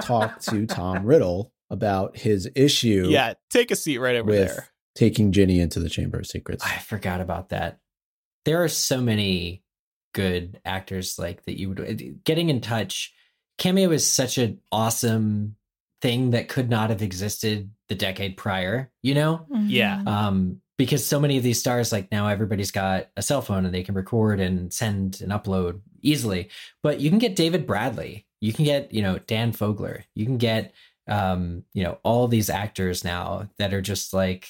talk 0.00 0.40
to 0.40 0.66
Tom 0.66 1.04
Riddle 1.04 1.52
about 1.70 2.16
his 2.16 2.50
issue 2.54 3.08
yeah, 3.10 3.34
take 3.50 3.70
a 3.70 3.76
seat 3.76 3.98
right 3.98 4.16
over 4.16 4.30
with 4.30 4.48
there. 4.48 4.68
taking 4.94 5.32
Ginny 5.32 5.60
into 5.60 5.80
the 5.80 5.90
Chamber 5.90 6.18
of 6.18 6.26
Secrets. 6.26 6.64
I 6.64 6.78
forgot 6.78 7.20
about 7.20 7.50
that. 7.50 7.78
There 8.44 8.62
are 8.64 8.68
so 8.68 9.00
many 9.00 9.62
good 10.14 10.60
actors 10.64 11.18
like 11.18 11.44
that 11.44 11.58
you 11.58 11.68
would 11.68 12.24
getting 12.24 12.48
in 12.48 12.60
touch. 12.60 13.12
Cameo 13.58 13.90
is 13.90 14.06
such 14.10 14.38
an 14.38 14.60
awesome 14.72 15.56
thing 16.00 16.30
that 16.30 16.48
could 16.48 16.70
not 16.70 16.90
have 16.90 17.02
existed 17.02 17.70
the 17.88 17.94
decade 17.94 18.36
prior, 18.36 18.90
you 19.02 19.14
know? 19.14 19.46
Yeah. 19.50 19.98
Mhm. 20.04 20.08
Um, 20.08 20.62
because 20.76 21.04
so 21.04 21.18
many 21.18 21.36
of 21.36 21.42
these 21.42 21.58
stars, 21.58 21.90
like 21.90 22.10
now 22.12 22.28
everybody's 22.28 22.70
got 22.70 23.08
a 23.16 23.22
cell 23.22 23.42
phone 23.42 23.64
and 23.64 23.74
they 23.74 23.82
can 23.82 23.96
record 23.96 24.38
and 24.38 24.72
send 24.72 25.20
and 25.20 25.32
upload 25.32 25.80
easily. 26.02 26.50
But 26.84 27.00
you 27.00 27.10
can 27.10 27.18
get 27.18 27.34
David 27.34 27.66
Bradley, 27.66 28.26
you 28.40 28.52
can 28.52 28.64
get, 28.64 28.92
you 28.94 29.02
know, 29.02 29.18
Dan 29.26 29.52
Fogler, 29.52 30.04
you 30.14 30.24
can 30.24 30.38
get 30.38 30.72
um, 31.08 31.64
you 31.72 31.82
know, 31.82 31.98
all 32.02 32.28
these 32.28 32.50
actors 32.50 33.02
now 33.02 33.48
that 33.56 33.72
are 33.72 33.80
just 33.80 34.12
like 34.12 34.46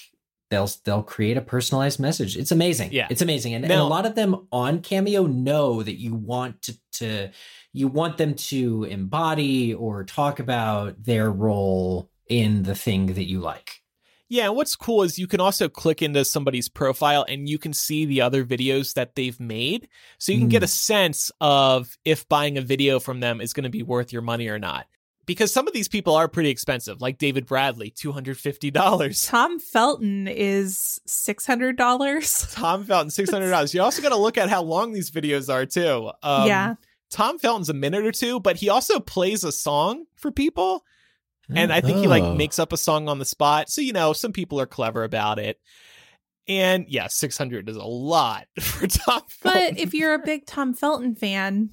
they'll 0.50 0.70
they'll 0.84 1.02
create 1.02 1.36
a 1.36 1.42
personalized 1.42 2.00
message. 2.00 2.36
It's 2.36 2.52
amazing. 2.52 2.92
Yeah. 2.92 3.06
It's 3.10 3.22
amazing. 3.22 3.54
And, 3.54 3.64
and 3.64 3.74
a 3.74 3.84
lot 3.84 4.06
of 4.06 4.14
them 4.14 4.46
on 4.52 4.80
Cameo 4.80 5.26
know 5.26 5.82
that 5.82 6.00
you 6.00 6.14
want 6.14 6.62
to 6.62 6.78
to 6.92 7.30
you 7.72 7.88
want 7.88 8.18
them 8.18 8.34
to 8.34 8.84
embody 8.84 9.74
or 9.74 10.04
talk 10.04 10.40
about 10.40 11.02
their 11.02 11.30
role 11.30 12.10
in 12.28 12.62
the 12.62 12.74
thing 12.74 13.06
that 13.14 13.28
you 13.28 13.40
like. 13.40 13.82
Yeah, 14.30 14.46
and 14.46 14.56
what's 14.56 14.76
cool 14.76 15.04
is 15.04 15.18
you 15.18 15.26
can 15.26 15.40
also 15.40 15.70
click 15.70 16.02
into 16.02 16.22
somebody's 16.22 16.68
profile 16.68 17.24
and 17.26 17.48
you 17.48 17.58
can 17.58 17.72
see 17.72 18.04
the 18.04 18.20
other 18.20 18.44
videos 18.44 18.92
that 18.92 19.14
they've 19.14 19.38
made. 19.40 19.88
So 20.18 20.32
you 20.32 20.38
can 20.38 20.50
get 20.50 20.60
mm. 20.60 20.66
a 20.66 20.68
sense 20.68 21.30
of 21.40 21.96
if 22.04 22.28
buying 22.28 22.58
a 22.58 22.62
video 22.62 23.00
from 23.00 23.20
them 23.20 23.40
is 23.40 23.54
going 23.54 23.64
to 23.64 23.70
be 23.70 23.82
worth 23.82 24.12
your 24.12 24.20
money 24.20 24.48
or 24.48 24.58
not. 24.58 24.86
Because 25.28 25.52
some 25.52 25.68
of 25.68 25.74
these 25.74 25.86
people 25.86 26.16
are 26.16 26.26
pretty 26.26 26.50
expensive, 26.50 27.00
like 27.00 27.18
David 27.18 27.46
Bradley, 27.46 27.92
$250. 27.92 29.28
Tom 29.28 29.60
Felton 29.60 30.26
is 30.26 31.00
six 31.06 31.46
hundred 31.46 31.76
dollars. 31.76 32.46
Tom 32.52 32.84
Felton, 32.84 33.10
$600. 33.10 33.74
You 33.74 33.82
also 33.82 34.02
got 34.02 34.08
to 34.08 34.16
look 34.16 34.36
at 34.38 34.48
how 34.48 34.62
long 34.62 34.92
these 34.92 35.10
videos 35.10 35.52
are, 35.52 35.66
too. 35.66 36.10
Um, 36.22 36.48
yeah, 36.48 36.74
Tom 37.10 37.38
Felton's 37.38 37.68
a 37.68 37.74
minute 37.74 38.04
or 38.04 38.12
two, 38.12 38.40
but 38.40 38.56
he 38.56 38.68
also 38.70 38.98
plays 39.00 39.44
a 39.44 39.52
song 39.52 40.04
for 40.16 40.30
people. 40.32 40.82
and 41.54 41.72
I 41.72 41.80
think 41.80 41.98
he 41.98 42.06
Oh. 42.06 42.10
like 42.10 42.36
makes 42.36 42.58
up 42.58 42.72
a 42.72 42.76
song 42.76 43.08
on 43.08 43.18
the 43.18 43.24
spot. 43.24 43.70
So 43.70 43.80
you 43.80 43.92
know, 43.92 44.12
some 44.12 44.32
people 44.32 44.60
are 44.60 44.66
clever 44.66 45.04
about 45.04 45.38
it. 45.38 45.58
And 46.46 46.86
yeah, 46.88 47.06
six 47.08 47.36
hundred 47.36 47.68
is 47.68 47.76
a 47.76 47.84
lot 47.84 48.46
for 48.60 48.86
Tom. 48.86 49.22
Felton. 49.28 49.74
but 49.74 49.78
if 49.78 49.92
you're 49.94 50.14
a 50.14 50.18
big 50.18 50.46
Tom 50.46 50.72
Felton 50.74 51.14
fan, 51.14 51.70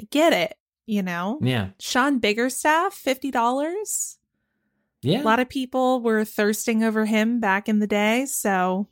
I 0.00 0.06
get 0.10 0.32
it. 0.34 0.54
You 0.88 1.02
know, 1.02 1.38
yeah. 1.42 1.68
Sean 1.78 2.18
Biggerstaff, 2.18 2.92
fifty 2.92 3.30
dollars. 3.30 4.18
Yeah. 5.02 5.20
A 5.20 5.24
lot 5.24 5.38
of 5.38 5.48
people 5.48 6.00
were 6.00 6.24
thirsting 6.24 6.82
over 6.82 7.04
him 7.04 7.40
back 7.40 7.68
in 7.68 7.78
the 7.78 7.86
day. 7.86 8.24
So 8.26 8.88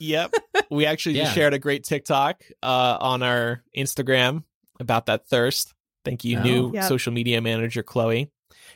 yep, 0.00 0.32
we 0.70 0.86
actually 0.86 1.16
just 1.16 1.34
shared 1.34 1.52
a 1.52 1.58
great 1.58 1.84
TikTok 1.84 2.42
uh, 2.62 2.96
on 3.00 3.22
our 3.22 3.62
Instagram 3.76 4.44
about 4.80 5.06
that 5.06 5.28
thirst. 5.28 5.74
Thank 6.06 6.24
you, 6.24 6.38
Oh. 6.38 6.42
new 6.42 6.72
Yep. 6.74 6.84
social 6.84 7.12
media 7.12 7.40
manager 7.42 7.82
Chloe. 7.82 8.30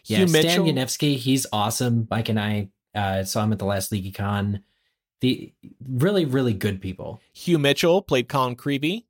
Yeah, 0.04 0.18
Hugh 0.18 0.28
Stan 0.28 0.42
Mitchell. 0.44 0.64
Ianevski, 0.66 1.16
he's 1.16 1.46
awesome. 1.50 2.06
Mike 2.10 2.28
and 2.28 2.38
I 2.38 2.68
uh, 2.94 3.24
saw 3.24 3.42
him 3.42 3.52
at 3.52 3.58
the 3.58 3.64
last 3.64 3.90
LeakyCon. 3.90 4.60
The 5.22 5.54
really, 5.88 6.26
really 6.26 6.52
good 6.52 6.82
people. 6.82 7.22
Hugh 7.32 7.58
Mitchell 7.58 8.02
played 8.02 8.28
Colin 8.28 8.54
Creevey, 8.54 9.06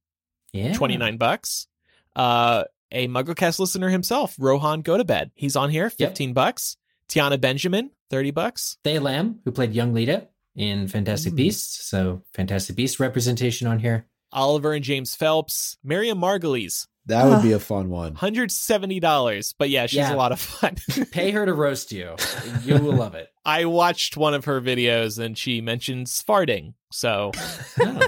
Yeah, 0.53 0.73
twenty 0.75 0.97
nine 0.97 1.17
bucks. 1.17 1.67
uh, 2.15 2.65
a 2.95 3.09
MuggleCast 3.09 3.59
listener 3.59 3.91
himself, 3.91 4.35
Rohan 4.39 4.83
Gotobed. 4.83 5.31
He's 5.35 5.57
on 5.57 5.69
here, 5.71 5.93
Yep. 5.99 6.11
15 6.11 6.33
bucks. 6.33 6.77
Tiana 7.09 7.39
Benjamin, 7.41 7.91
30 8.11 8.31
bucks. 8.31 8.79
Thea 8.85 9.01
Lamb, 9.01 9.41
who 9.45 9.53
played 9.53 9.75
young 9.75 9.93
Leta 9.93 10.29
in 10.57 10.89
Fantastic 10.89 11.35
Mm. 11.35 11.37
Beasts. 11.37 11.85
So 11.87 12.23
Fantastic 12.33 12.77
Beast 12.77 12.99
representation 13.01 13.67
on 13.67 13.81
here. 13.81 14.07
Oliver 14.33 14.73
and 14.73 14.83
James 14.85 15.15
Phelps, 15.15 15.77
Miriam 15.85 16.19
Margolyes, 16.19 16.87
That 17.07 17.27
would 17.27 17.43
be 17.43 17.53
a 17.53 17.59
fun 17.61 17.91
one. 17.91 18.15
$170. 18.15 19.55
But 19.59 19.69
yeah, 19.71 19.87
she's 19.87 19.99
Yeah. 19.99 20.15
a 20.15 20.17
lot 20.17 20.33
of 20.33 20.41
fun. 20.41 20.77
Pay 21.13 21.31
her 21.33 21.45
to 21.45 21.53
roast 21.53 21.93
you. 21.93 22.17
You 22.65 22.79
will 22.79 22.95
love 22.95 23.15
it. 23.15 23.29
I 23.45 23.67
watched 23.67 24.17
one 24.17 24.33
of 24.35 24.47
her 24.47 24.61
videos 24.61 25.19
and 25.19 25.37
she 25.37 25.61
mentions 25.61 26.23
farting. 26.23 26.73
So 26.91 27.33
Oh. 27.81 28.01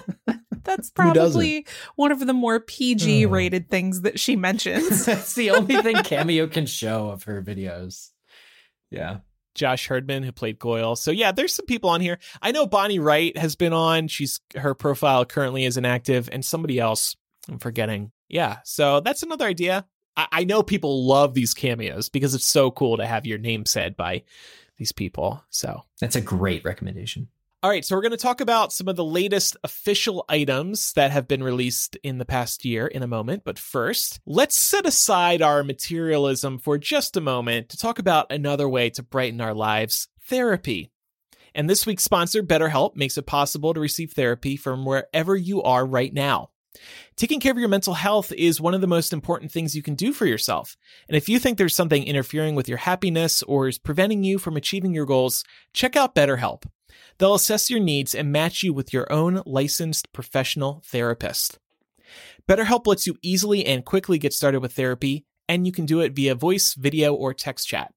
That's 0.67 0.91
probably 0.91 1.67
one 1.95 2.13
of 2.13 2.21
the 2.27 2.33
more 2.33 2.61
PG 2.61 3.27
Oh. 3.27 3.29
rated 3.31 3.65
hmm. 3.65 3.71
things 3.71 4.03
that 4.03 4.21
she 4.21 4.37
mentions. 4.37 5.05
That's 5.07 5.35
the 5.35 5.51
only 5.51 5.77
thing 5.83 5.97
Cameo 6.05 6.47
can 6.47 6.67
show 6.67 7.09
of 7.09 7.25
her 7.25 7.43
videos. 7.43 8.11
Yeah. 8.91 9.19
Josh 9.55 9.89
Herdman, 9.89 10.23
who 10.23 10.33
played 10.33 10.59
Goyle. 10.59 10.97
So 10.97 11.11
yeah, 11.11 11.33
there's 11.33 11.55
some 11.55 11.67
people 11.67 11.89
on 11.89 12.03
here. 12.03 12.19
I 12.43 12.53
know 12.53 12.67
Bonnie 12.67 12.99
Wright 12.99 13.37
has 13.39 13.57
been 13.57 13.73
on. 13.73 14.09
She's 14.09 14.41
her 14.55 14.75
profile 14.75 15.25
currently 15.25 15.65
is 15.65 15.79
inactive, 15.79 16.29
and 16.31 16.45
somebody 16.45 16.79
else 16.79 17.17
I'm 17.49 17.59
forgetting. 17.59 18.13
Yeah, 18.29 18.59
so 18.65 19.01
that's 19.01 19.23
another 19.23 19.47
idea. 19.47 19.87
I, 20.17 20.27
I 20.31 20.45
know 20.45 20.63
people 20.63 21.07
love 21.07 21.35
these 21.35 21.55
cameos 21.55 22.09
because 22.11 22.35
it's 22.35 22.45
so 22.45 22.71
cool 22.71 22.99
to 22.99 23.07
have 23.07 23.25
your 23.25 23.39
name 23.39 23.65
said 23.65 23.97
by 23.97 24.25
these 24.77 24.93
people. 24.93 25.43
So 25.51 25.83
That's 26.01 26.17
a 26.17 26.21
great 26.21 26.65
recommendation. 26.65 27.29
All 27.67 27.73
right, 27.73 27.85
so 27.85 27.97
we're 27.97 28.03
going 28.03 28.13
to 28.13 28.17
talk 28.17 28.41
about 28.41 28.73
some 28.73 28.87
of 28.87 28.95
the 28.95 29.05
latest 29.05 29.57
official 29.65 30.25
items 30.29 30.93
that 30.93 31.11
have 31.11 31.27
been 31.27 31.43
released 31.43 31.97
in 32.05 32.19
the 32.19 32.25
past 32.25 32.65
year 32.65 32.87
in 32.87 33.03
a 33.03 33.09
moment. 33.09 33.43
But 33.45 33.59
first, 33.59 34.21
let's 34.25 34.55
set 34.55 34.87
aside 34.87 35.43
our 35.43 35.65
materialism 35.65 36.61
for 36.61 36.79
just 36.79 37.17
a 37.17 37.21
moment 37.21 37.71
to 37.71 37.77
talk 37.77 37.99
about 37.99 38.31
another 38.31 38.69
way 38.69 38.89
to 38.91 39.03
brighten 39.03 39.41
our 39.41 39.53
lives 39.53 40.07
therapy. 40.29 40.93
And 41.57 41.69
this 41.69 41.87
week's 41.87 42.05
sponsor, 42.05 42.41
BetterHelp, 42.41 42.95
makes 42.95 43.19
it 43.19 43.27
possible 43.27 43.75
to 43.75 43.81
receive 43.81 44.13
therapy 44.13 44.57
from 44.57 44.85
wherever 44.85 45.35
you 45.35 45.61
are 45.65 45.85
right 45.85 46.15
now. 46.15 46.51
Taking 47.17 47.41
care 47.41 47.51
of 47.51 47.59
your 47.59 47.69
mental 47.69 47.95
health 47.95 48.31
is 48.31 48.61
one 48.61 48.75
of 48.75 48.81
the 48.81 48.87
most 48.87 49.13
important 49.13 49.51
things 49.51 49.75
you 49.75 49.83
can 49.83 49.97
do 49.97 50.13
for 50.13 50.27
yourself. 50.27 50.77
And 51.09 51.17
if 51.17 51.29
you 51.29 51.41
think 51.41 51.59
there's 51.59 51.75
something 51.75 52.05
interfering 52.05 52.55
with 52.55 52.69
your 52.69 52.79
happiness 52.79 53.43
or 53.43 53.67
is 53.67 53.77
preventing 53.77 54.23
you 54.23 54.39
from 54.39 54.57
achieving 54.57 54.95
your 54.95 55.07
goals, 55.07 55.43
check 55.73 55.97
out 55.97 56.15
BetterHelp. 56.15 56.63
They'll 57.19 57.35
assess 57.35 57.71
your 57.71 57.81
needs 57.81 58.15
and 58.15 58.31
match 58.31 58.63
you 58.63 58.73
with 58.73 58.93
your 58.93 59.11
own 59.11 59.43
licensed 59.47 60.13
professional 60.13 60.83
therapist. 60.85 61.59
BetterHelp 62.49 62.87
lets 62.87 63.07
you 63.07 63.17
easily 63.23 63.65
and 63.65 63.85
quickly 63.85 64.19
get 64.19 64.33
started 64.33 64.61
with 64.61 64.75
therapy, 64.75 65.25
and 65.49 65.67
you 65.67 65.73
can 65.73 65.87
do 65.87 66.01
it 66.01 66.15
via 66.15 66.35
voice, 66.35 66.75
video, 66.75 67.15
or 67.15 67.33
text 67.33 67.69
chat. 67.69 67.93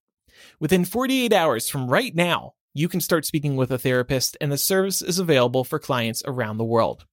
Within 0.59 0.85
48 0.85 1.33
hours 1.33 1.69
from 1.69 1.89
right 1.89 2.15
now, 2.15 2.53
you 2.73 2.87
can 2.87 3.01
start 3.01 3.25
speaking 3.25 3.55
with 3.55 3.71
a 3.71 3.77
therapist, 3.77 4.37
and 4.39 4.51
the 4.51 4.57
service 4.57 5.01
is 5.01 5.19
available 5.19 5.63
for 5.63 5.79
clients 5.79 6.23
around 6.25 6.57
the 6.57 6.63
world. 6.63 7.05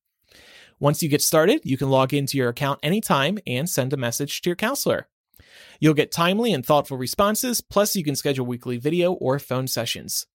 Once 0.78 1.03
you 1.03 1.09
get 1.09 1.23
started, 1.23 1.61
you 1.65 1.77
can 1.77 1.91
log 1.91 2.12
into 2.12 2.37
your 2.37 2.51
account 2.51 2.78
anytime 2.83 3.39
and 3.47 3.69
send 3.69 3.93
a 3.93 3.97
message 3.97 4.43
to 4.43 4.51
your 4.51 4.57
counselor. 4.57 5.09
You'll 5.81 5.95
get 5.95 6.12
timely 6.12 6.53
and 6.53 6.65
thoughtful 6.65 6.99
responses, 6.99 7.61
plus, 7.61 7.97
you 7.97 8.05
can 8.05 8.16
schedule 8.16 8.47
weekly 8.47 8.77
video 8.77 9.12
or 9.15 9.39
phone 9.39 9.66
sessions. 9.66 10.27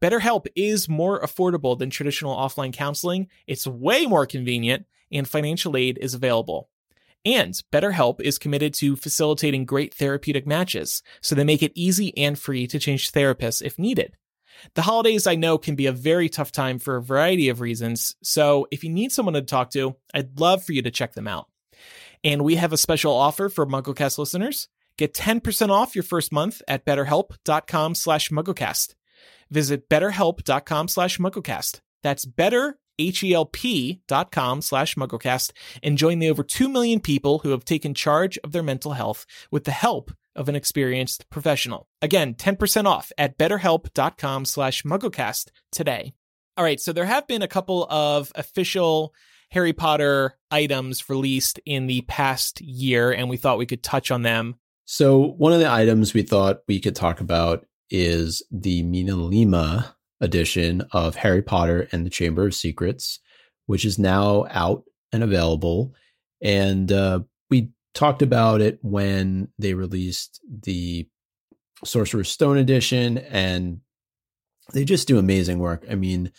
BetterHelp 0.00 0.46
is 0.54 0.88
more 0.88 1.20
affordable 1.20 1.78
than 1.78 1.90
traditional 1.90 2.36
offline 2.36 2.72
counseling, 2.72 3.28
it's 3.46 3.66
way 3.66 4.06
more 4.06 4.26
convenient, 4.26 4.86
and 5.10 5.28
financial 5.28 5.76
aid 5.76 5.98
is 6.00 6.14
available. 6.14 6.68
And 7.24 7.54
BetterHelp 7.72 8.20
is 8.20 8.38
committed 8.38 8.74
to 8.74 8.96
facilitating 8.96 9.64
great 9.64 9.94
therapeutic 9.94 10.46
matches, 10.46 11.02
so 11.20 11.34
they 11.34 11.44
make 11.44 11.62
it 11.62 11.72
easy 11.74 12.16
and 12.18 12.38
free 12.38 12.66
to 12.66 12.78
change 12.78 13.12
therapists 13.12 13.62
if 13.62 13.78
needed. 13.78 14.16
The 14.74 14.82
holidays 14.82 15.26
I 15.26 15.34
know 15.34 15.58
can 15.58 15.76
be 15.76 15.86
a 15.86 15.92
very 15.92 16.28
tough 16.28 16.52
time 16.52 16.78
for 16.78 16.96
a 16.96 17.02
variety 17.02 17.48
of 17.48 17.60
reasons, 17.60 18.16
so 18.22 18.66
if 18.70 18.84
you 18.84 18.90
need 18.90 19.12
someone 19.12 19.34
to 19.34 19.42
talk 19.42 19.70
to, 19.70 19.96
I'd 20.12 20.38
love 20.38 20.64
for 20.64 20.72
you 20.72 20.82
to 20.82 20.90
check 20.90 21.14
them 21.14 21.28
out. 21.28 21.48
And 22.24 22.42
we 22.42 22.56
have 22.56 22.72
a 22.72 22.76
special 22.76 23.12
offer 23.12 23.48
for 23.48 23.66
MuggleCast 23.66 24.18
listeners. 24.18 24.68
Get 24.96 25.14
10% 25.14 25.70
off 25.70 25.94
your 25.96 26.04
first 26.04 26.32
month 26.32 26.62
at 26.68 26.84
betterhelp.com 26.84 27.94
slash 27.94 28.30
MuggleCast. 28.30 28.94
Visit 29.52 29.88
betterhelp.com 29.88 30.88
slash 30.88 31.18
MuggleCast. 31.18 31.80
That's 32.02 32.24
better, 32.24 32.78
com 34.30 34.62
slash 34.62 34.94
MuggleCast 34.94 35.52
and 35.82 35.98
join 35.98 36.18
the 36.18 36.30
over 36.30 36.42
2 36.42 36.68
million 36.68 37.00
people 37.00 37.40
who 37.40 37.50
have 37.50 37.64
taken 37.64 37.94
charge 37.94 38.38
of 38.38 38.52
their 38.52 38.62
mental 38.62 38.92
health 38.92 39.26
with 39.50 39.64
the 39.64 39.70
help 39.70 40.10
of 40.34 40.48
an 40.48 40.56
experienced 40.56 41.28
professional. 41.30 41.86
Again, 42.00 42.34
10% 42.34 42.86
off 42.86 43.12
at 43.18 43.36
betterhelp.com 43.38 44.46
slash 44.46 44.82
MuggleCast 44.82 45.50
today. 45.70 46.14
All 46.56 46.64
right, 46.64 46.80
so 46.80 46.92
there 46.92 47.04
have 47.04 47.26
been 47.26 47.42
a 47.42 47.48
couple 47.48 47.86
of 47.90 48.32
official 48.34 49.14
Harry 49.50 49.72
Potter 49.74 50.38
items 50.50 51.10
released 51.10 51.60
in 51.66 51.86
the 51.86 52.00
past 52.02 52.60
year, 52.62 53.12
and 53.12 53.28
we 53.28 53.36
thought 53.36 53.58
we 53.58 53.66
could 53.66 53.82
touch 53.82 54.10
on 54.10 54.22
them. 54.22 54.56
So 54.86 55.18
one 55.18 55.52
of 55.52 55.60
the 55.60 55.70
items 55.70 56.14
we 56.14 56.22
thought 56.22 56.62
we 56.66 56.80
could 56.80 56.96
talk 56.96 57.20
about 57.20 57.66
is 57.92 58.42
the 58.50 58.82
MinaLima 58.82 59.94
edition 60.20 60.82
of 60.92 61.14
Harry 61.16 61.42
Potter 61.42 61.88
and 61.92 62.06
the 62.06 62.10
Chamber 62.10 62.46
of 62.46 62.54
Secrets, 62.54 63.20
which 63.66 63.84
is 63.84 63.98
now 63.98 64.46
out 64.50 64.84
and 65.12 65.22
available. 65.22 65.94
And 66.40 66.90
uh, 66.90 67.20
we 67.50 67.70
talked 67.94 68.22
about 68.22 68.60
it 68.60 68.78
when 68.82 69.48
they 69.58 69.74
released 69.74 70.40
the 70.48 71.06
Sorcerer's 71.84 72.30
Stone 72.30 72.56
edition, 72.56 73.18
and 73.18 73.80
they 74.72 74.84
just 74.84 75.06
do 75.06 75.18
amazing 75.18 75.58
work. 75.58 75.84
I 75.90 75.94
mean, 75.94 76.32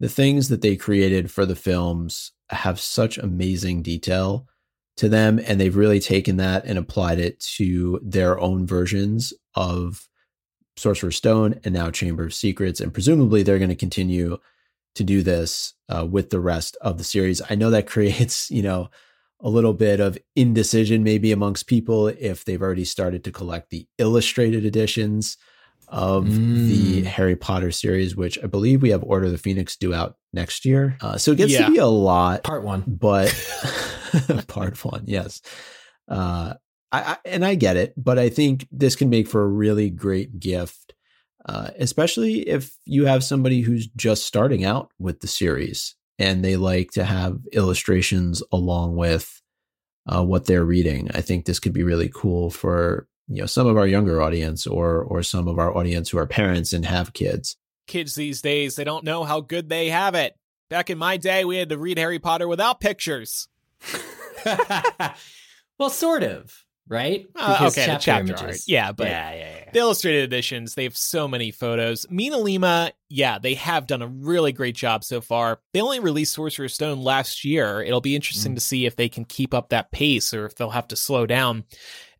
the 0.00 0.08
things 0.08 0.48
that 0.48 0.60
they 0.60 0.76
created 0.76 1.30
for 1.30 1.46
the 1.46 1.56
films 1.56 2.32
have 2.50 2.78
such 2.78 3.16
amazing 3.16 3.82
detail 3.82 4.46
to 4.96 5.08
them 5.08 5.40
and 5.46 5.58
they've 5.58 5.76
really 5.76 6.00
taken 6.00 6.36
that 6.36 6.64
and 6.66 6.78
applied 6.78 7.18
it 7.18 7.40
to 7.40 7.98
their 8.02 8.38
own 8.38 8.66
versions 8.66 9.32
of 9.54 10.09
Sorcerer's 10.76 11.16
Stone 11.16 11.60
and 11.64 11.74
now 11.74 11.90
Chamber 11.90 12.24
of 12.24 12.34
Secrets 12.34 12.80
and 12.80 12.92
presumably 12.92 13.42
they're 13.42 13.58
going 13.58 13.68
to 13.70 13.74
continue 13.76 14.38
to 14.94 15.04
do 15.04 15.22
this 15.22 15.74
uh, 15.88 16.06
with 16.06 16.30
the 16.30 16.40
rest 16.40 16.76
of 16.80 16.98
the 16.98 17.04
series. 17.04 17.40
I 17.50 17.54
know 17.54 17.70
that 17.70 17.86
creates, 17.94 18.50
you 18.50 18.62
know, 18.62 18.90
a 19.42 19.48
little 19.48 19.72
bit 19.72 20.00
of 20.00 20.18
indecision 20.36 21.02
maybe 21.02 21.32
amongst 21.32 21.66
people 21.66 22.08
if 22.08 22.44
they've 22.44 22.60
already 22.60 22.84
started 22.84 23.24
to 23.24 23.32
collect 23.32 23.70
the 23.70 23.86
illustrated 23.98 24.64
editions 24.64 25.36
of 25.88 26.26
the 26.26 27.02
Mm. 27.02 27.04
Harry 27.04 27.34
Potter 27.36 27.70
series, 27.72 28.14
which 28.14 28.38
I 28.44 28.46
believe 28.46 28.80
we 28.82 28.90
have 28.90 29.02
Order 29.02 29.26
of 29.26 29.32
the 29.32 29.38
Phoenix 29.38 29.76
due 29.76 29.92
out 29.94 30.16
next 30.32 30.64
year. 30.64 30.96
Uh, 31.00 31.16
so 31.16 31.32
it 31.32 31.36
gets 31.38 31.52
Yeah. 31.52 31.66
to 31.66 31.72
be 31.72 31.78
a 31.78 31.86
lot 31.86 32.44
Part 32.44 32.62
one. 32.62 32.84
but 32.86 33.28
part 34.48 34.84
one, 34.84 35.04
yes. 35.06 35.40
Uh, 36.06 36.54
I, 36.92 37.00
I 37.00 37.16
and 37.24 37.44
I 37.44 37.54
get 37.54 37.76
it, 37.76 37.94
but 37.96 38.18
I 38.18 38.28
think 38.28 38.66
this 38.70 38.96
can 38.96 39.10
make 39.10 39.28
for 39.28 39.42
a 39.42 39.48
really 39.48 39.90
great 39.90 40.40
gift, 40.40 40.94
uh, 41.46 41.70
especially 41.78 42.48
if 42.48 42.72
you 42.84 43.06
have 43.06 43.24
somebody 43.24 43.60
who's 43.60 43.86
just 43.88 44.24
starting 44.24 44.64
out 44.64 44.90
with 44.98 45.20
the 45.20 45.26
series 45.26 45.94
and 46.18 46.44
they 46.44 46.56
like 46.56 46.90
to 46.92 47.04
have 47.04 47.40
illustrations 47.52 48.42
along 48.52 48.94
with 48.94 49.40
uh, 50.06 50.22
what 50.22 50.44
they're 50.46 50.64
reading. 50.64 51.10
I 51.14 51.22
think 51.22 51.44
this 51.44 51.58
could 51.58 51.72
be 51.72 51.82
really 51.82 52.10
cool 52.12 52.50
for 52.50 53.08
you 53.28 53.40
know 53.40 53.46
some 53.46 53.66
of 53.66 53.76
our 53.76 53.86
younger 53.86 54.20
audience 54.20 54.66
or 54.66 55.02
or 55.02 55.22
some 55.22 55.48
of 55.48 55.58
our 55.58 55.76
audience 55.76 56.10
who 56.10 56.18
are 56.18 56.26
parents 56.26 56.72
and 56.72 56.84
have 56.84 57.12
kids. 57.12 57.56
Kids 57.86 58.14
these 58.14 58.42
days, 58.42 58.76
they 58.76 58.84
don't 58.84 59.04
know 59.04 59.24
how 59.24 59.40
good 59.40 59.68
they 59.68 59.88
have 59.88 60.14
it. 60.14 60.36
Back 60.68 60.90
in 60.90 60.98
my 60.98 61.16
day, 61.16 61.44
we 61.44 61.56
had 61.56 61.70
to 61.70 61.78
read 61.78 61.98
Harry 61.98 62.20
Potter 62.20 62.46
without 62.46 62.80
pictures. 62.80 63.48
well, 65.78 65.90
sort 65.90 66.22
of, 66.22 66.64
right? 66.90 67.26
Uh, 67.34 67.68
okay, 67.70 67.86
the 67.86 67.98
chapter 67.98 68.12
art. 68.34 68.40
images. 68.42 68.68
Yeah, 68.68 68.92
but 68.92 69.06
yeah, 69.06 69.32
yeah, 69.32 69.38
yeah. 69.38 69.70
The 69.72 69.78
illustrated 69.78 70.24
editions, 70.24 70.74
they 70.74 70.84
have 70.84 70.96
so 70.96 71.26
many 71.28 71.50
photos. 71.52 72.04
MinaLima, 72.10 72.90
yeah, 73.08 73.38
they 73.38 73.54
have 73.54 73.86
done 73.86 74.02
a 74.02 74.06
really 74.08 74.52
great 74.52 74.74
job 74.74 75.04
so 75.04 75.20
far. 75.20 75.60
They 75.72 75.80
only 75.80 76.00
released 76.00 76.34
Sorcerer's 76.34 76.74
Stone 76.74 77.00
last 77.02 77.44
year. 77.44 77.80
It'll 77.82 78.00
be 78.02 78.14
interesting 78.16 78.52
Mm. 78.52 78.56
to 78.56 78.60
see 78.60 78.84
if 78.84 78.96
they 78.96 79.08
can 79.08 79.24
keep 79.24 79.54
up 79.54 79.68
that 79.70 79.92
pace 79.92 80.34
or 80.34 80.44
if 80.44 80.56
they'll 80.56 80.70
have 80.70 80.88
to 80.88 80.96
slow 80.96 81.24
down 81.24 81.64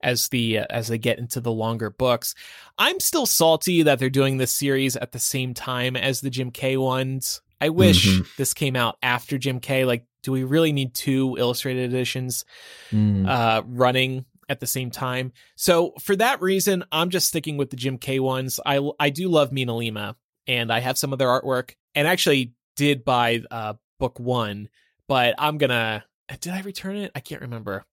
as 0.02 0.28
the 0.28 0.58
uh, 0.60 0.64
as 0.70 0.88
they 0.88 0.96
get 0.98 1.18
into 1.18 1.40
the 1.40 1.52
longer 1.52 1.90
books. 1.90 2.34
I'm 2.78 3.00
still 3.00 3.26
salty 3.26 3.82
that 3.82 3.98
they're 3.98 4.08
doing 4.08 4.38
this 4.38 4.52
series 4.52 4.96
at 4.96 5.12
the 5.12 5.18
same 5.18 5.52
time 5.52 5.94
as 5.96 6.20
the 6.22 6.30
Jim 6.30 6.50
Kay 6.50 6.76
ones. 6.78 7.42
I 7.60 7.68
wish 7.68 8.06
Mhm. 8.06 8.26
this 8.38 8.54
came 8.54 8.76
out 8.76 8.96
after 9.02 9.36
Jim 9.36 9.60
Kay. 9.60 9.84
Like, 9.84 10.06
do 10.22 10.32
we 10.32 10.44
really 10.44 10.72
need 10.72 10.94
two 10.94 11.36
illustrated 11.38 11.90
editions? 11.92 12.46
Mm. 12.90 13.28
uh, 13.28 13.62
running 13.66 14.24
at 14.50 14.60
the 14.60 14.66
same 14.66 14.90
time. 14.90 15.32
So 15.54 15.94
for 16.00 16.16
that 16.16 16.42
reason, 16.42 16.84
I'm 16.92 17.08
just 17.08 17.28
sticking 17.28 17.56
with 17.56 17.70
the 17.70 17.76
Jim 17.76 17.96
Kay 17.96 18.18
ones. 18.18 18.60
I 18.66 18.80
I 18.98 19.08
do 19.08 19.28
love 19.28 19.50
MinaLima, 19.50 20.16
and 20.46 20.70
I 20.72 20.80
have 20.80 20.98
some 20.98 21.14
of 21.14 21.18
their 21.18 21.28
artwork, 21.28 21.76
and 21.94 22.06
actually 22.06 22.52
did 22.76 23.04
buy 23.04 23.42
uh, 23.50 23.74
book 23.98 24.18
one, 24.20 24.68
but 25.06 25.36
I'm 25.38 25.56
gonna. 25.56 26.04
Did 26.40 26.52
I 26.52 26.60
return 26.62 26.96
it? 26.96 27.12
I 27.14 27.20
can't 27.20 27.40
remember. 27.42 27.84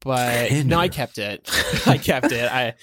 but 0.00 0.52
no, 0.66 0.78
I 0.78 0.88
kept 0.88 1.18
it. 1.18 1.48
I 1.86 1.96
kept 1.96 2.32
it. 2.32 2.50
I 2.50 2.74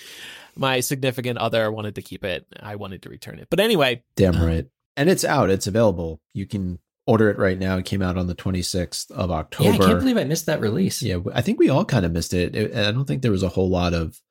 my 0.56 0.80
significant 0.80 1.38
other 1.38 1.72
wanted 1.72 1.96
to 1.96 2.02
keep 2.02 2.24
it. 2.24 2.48
I 2.60 2.78
wanted 2.78 3.04
to 3.04 3.10
return 3.10 3.40
it. 3.40 3.48
But 3.50 3.60
anyway, 3.60 4.04
Damn 4.16 4.42
right. 4.44 4.66
And 4.96 5.10
it's 5.10 5.24
out. 5.24 5.52
It's 5.52 5.68
available. 5.68 6.22
You 6.34 6.48
can 6.48 6.80
order 7.08 7.30
it 7.32 7.40
right 7.40 7.58
now. 7.58 7.78
It 7.78 7.86
came 7.86 8.02
out 8.04 8.18
on 8.18 8.28
the 8.28 8.36
26th 8.36 9.10
of 9.12 9.32
October. 9.32 9.70
Yeah, 9.70 9.76
I 9.76 9.78
can't 9.88 10.00
believe 10.00 10.18
I 10.18 10.24
missed 10.26 10.46
that 10.46 10.60
release. 10.62 11.02
Yeah, 11.02 11.20
I 11.34 11.42
think 11.42 11.58
we 11.58 11.70
all 11.70 11.86
kind 11.86 12.06
of 12.06 12.12
missed 12.12 12.34
it. 12.34 12.56
It- 12.56 12.76
I 12.76 12.92
don't 12.92 13.06
think 13.06 13.22
there 13.22 13.32
was 13.32 13.44
a 13.44 13.50
whole 13.50 13.70
lot 13.70 13.94
of 13.94 14.22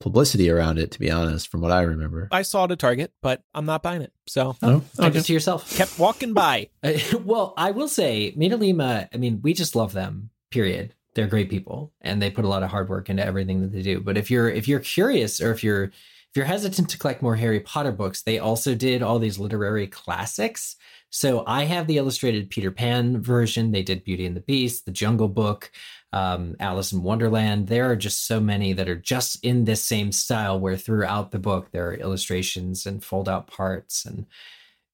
publicity 0.00 0.50
around 0.50 0.78
it, 0.78 0.90
to 0.90 0.98
be 0.98 1.10
honest, 1.10 1.46
from 1.48 1.60
what 1.60 1.70
I 1.70 1.82
remember. 1.82 2.26
I 2.32 2.42
saw 2.42 2.64
it 2.64 2.72
at 2.72 2.80
Target, 2.80 3.12
but 3.22 3.42
I'm 3.54 3.66
not 3.66 3.84
buying 3.84 4.02
it. 4.02 4.12
So 4.26 4.56
Oh, 4.62 4.80
Kept 4.96 5.00
okay. 5.00 5.18
it 5.18 5.24
to 5.26 5.32
yourself. 5.32 5.76
kept 5.76 5.98
walking 5.98 6.32
by. 6.32 6.70
Uh, 6.82 6.94
well, 7.24 7.54
I 7.56 7.70
will 7.70 7.86
say, 7.86 8.34
MinaLima, 8.36 9.08
I 9.14 9.16
mean, 9.16 9.40
we 9.42 9.54
just 9.54 9.76
love 9.76 9.92
them, 9.92 10.30
period. 10.50 10.94
They're 11.14 11.28
great 11.28 11.50
people 11.50 11.92
and 12.00 12.20
they 12.22 12.30
put 12.30 12.44
a 12.46 12.48
lot 12.48 12.62
of 12.64 12.70
hard 12.70 12.88
work 12.88 13.10
into 13.10 13.24
everything 13.24 13.60
that 13.60 13.70
they 13.70 13.82
do. 13.82 14.00
But 14.00 14.16
if 14.16 14.30
you're 14.30 14.48
if 14.48 14.66
you're 14.66 14.80
curious 14.80 15.40
or 15.42 15.52
if 15.52 15.62
you're 15.62 15.84
if 15.84 16.36
you're 16.36 16.46
hesitant 16.46 16.88
to 16.88 16.96
collect 16.98 17.20
more 17.20 17.36
Harry 17.36 17.60
Potter 17.60 17.92
books, 17.92 18.22
they 18.22 18.38
also 18.38 18.74
did 18.74 19.02
all 19.02 19.18
these 19.18 19.38
literary 19.38 19.86
classics. 19.86 20.74
So 21.14 21.44
I 21.46 21.64
have 21.64 21.86
the 21.86 21.98
illustrated 21.98 22.48
Peter 22.48 22.70
Pan 22.70 23.20
version. 23.22 23.70
They 23.70 23.82
did 23.82 24.02
Beauty 24.02 24.24
and 24.24 24.34
the 24.34 24.40
Beast, 24.40 24.86
The 24.86 24.92
Jungle 24.92 25.28
Book, 25.28 25.70
um, 26.14 26.56
Alice 26.58 26.90
in 26.92 27.02
Wonderland. 27.02 27.68
There 27.68 27.90
are 27.90 27.96
just 27.96 28.26
so 28.26 28.40
many 28.40 28.72
that 28.72 28.88
are 28.88 28.96
just 28.96 29.44
in 29.44 29.64
this 29.66 29.84
same 29.84 30.10
style 30.10 30.58
where 30.58 30.76
throughout 30.76 31.30
the 31.30 31.38
book 31.38 31.70
there 31.70 31.86
are 31.88 31.94
illustrations 31.94 32.86
and 32.86 33.04
fold 33.04 33.28
out 33.28 33.46
parts 33.46 34.06
and 34.06 34.24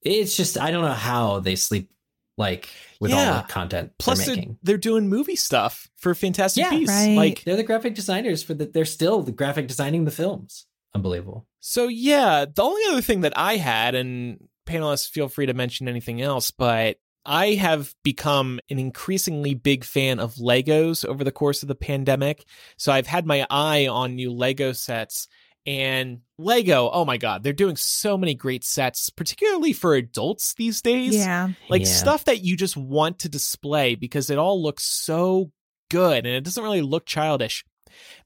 it's 0.02 0.36
just 0.36 0.58
I 0.58 0.70
don't 0.72 0.82
know 0.84 0.92
how 0.92 1.38
they 1.40 1.54
sleep 1.56 1.90
like 2.36 2.68
with 3.00 3.12
all 3.12 3.18
Yeah. 3.18 3.42
the 3.42 3.52
content 3.52 3.92
Plus, 3.98 4.26
they're 4.26 4.34
they're, 4.36 4.44
they're 4.62 4.76
doing 4.76 5.08
movie 5.08 5.36
stuff 5.36 5.88
for 5.96 6.14
Fantastic 6.16 6.64
Yeah, 6.64 6.70
Beasts. 6.70 6.94
right. 6.94 7.16
Like, 7.16 7.44
They're 7.44 7.56
the 7.56 7.62
graphic 7.64 7.94
designers 7.94 8.42
for 8.42 8.54
the. 8.54 8.66
They're 8.66 8.84
still 8.84 9.22
the 9.22 9.32
graphic 9.32 9.66
designing 9.68 10.04
the 10.04 10.10
films. 10.12 10.66
Unbelievable. 10.94 11.46
so 11.60 11.86
yeah, 11.88 12.44
the 12.52 12.62
only 12.62 12.82
other 12.90 13.02
thing 13.02 13.20
that 13.22 13.32
I 13.36 13.56
had, 13.56 13.94
and 13.94 14.48
panelists 14.68 15.08
feel 15.10 15.28
free 15.28 15.46
to 15.46 15.54
mention 15.54 15.88
anything 15.88 16.20
else, 16.22 16.50
but 16.50 16.98
I 17.24 17.54
have 17.54 17.94
become 18.04 18.60
an 18.70 18.78
increasingly 18.78 19.54
big 19.54 19.84
fan 19.84 20.18
of 20.18 20.34
Legos 20.36 21.04
over 21.04 21.24
the 21.24 21.32
course 21.32 21.62
of 21.62 21.68
the 21.68 21.74
pandemic. 21.74 22.44
So 22.76 22.92
I've 22.92 23.06
had 23.06 23.26
my 23.26 23.46
eye 23.50 23.86
on 23.86 24.14
new 24.14 24.32
Lego 24.32 24.72
sets. 24.72 25.28
And 25.66 26.20
Lego, 26.38 26.88
oh 26.90 27.04
my 27.04 27.18
God, 27.18 27.42
they're 27.42 27.52
doing 27.52 27.76
so 27.76 28.16
many 28.16 28.34
great 28.34 28.64
sets, 28.64 29.10
particularly 29.10 29.74
for 29.74 29.94
adults 29.94 30.54
these 30.54 30.80
days. 30.80 31.14
Yeah. 31.14 31.50
like 31.68 31.82
Yeah. 31.82 31.88
stuff 31.88 32.24
that 32.24 32.40
you 32.40 32.56
just 32.56 32.76
want 32.76 33.18
to 33.20 33.28
display 33.28 33.94
because 33.94 34.30
it 34.30 34.38
all 34.38 34.62
looks 34.62 34.84
so 34.84 35.50
good 35.90 36.24
and 36.24 36.34
it 36.34 36.44
doesn't 36.44 36.62
really 36.62 36.80
look 36.80 37.04
childish. 37.04 37.64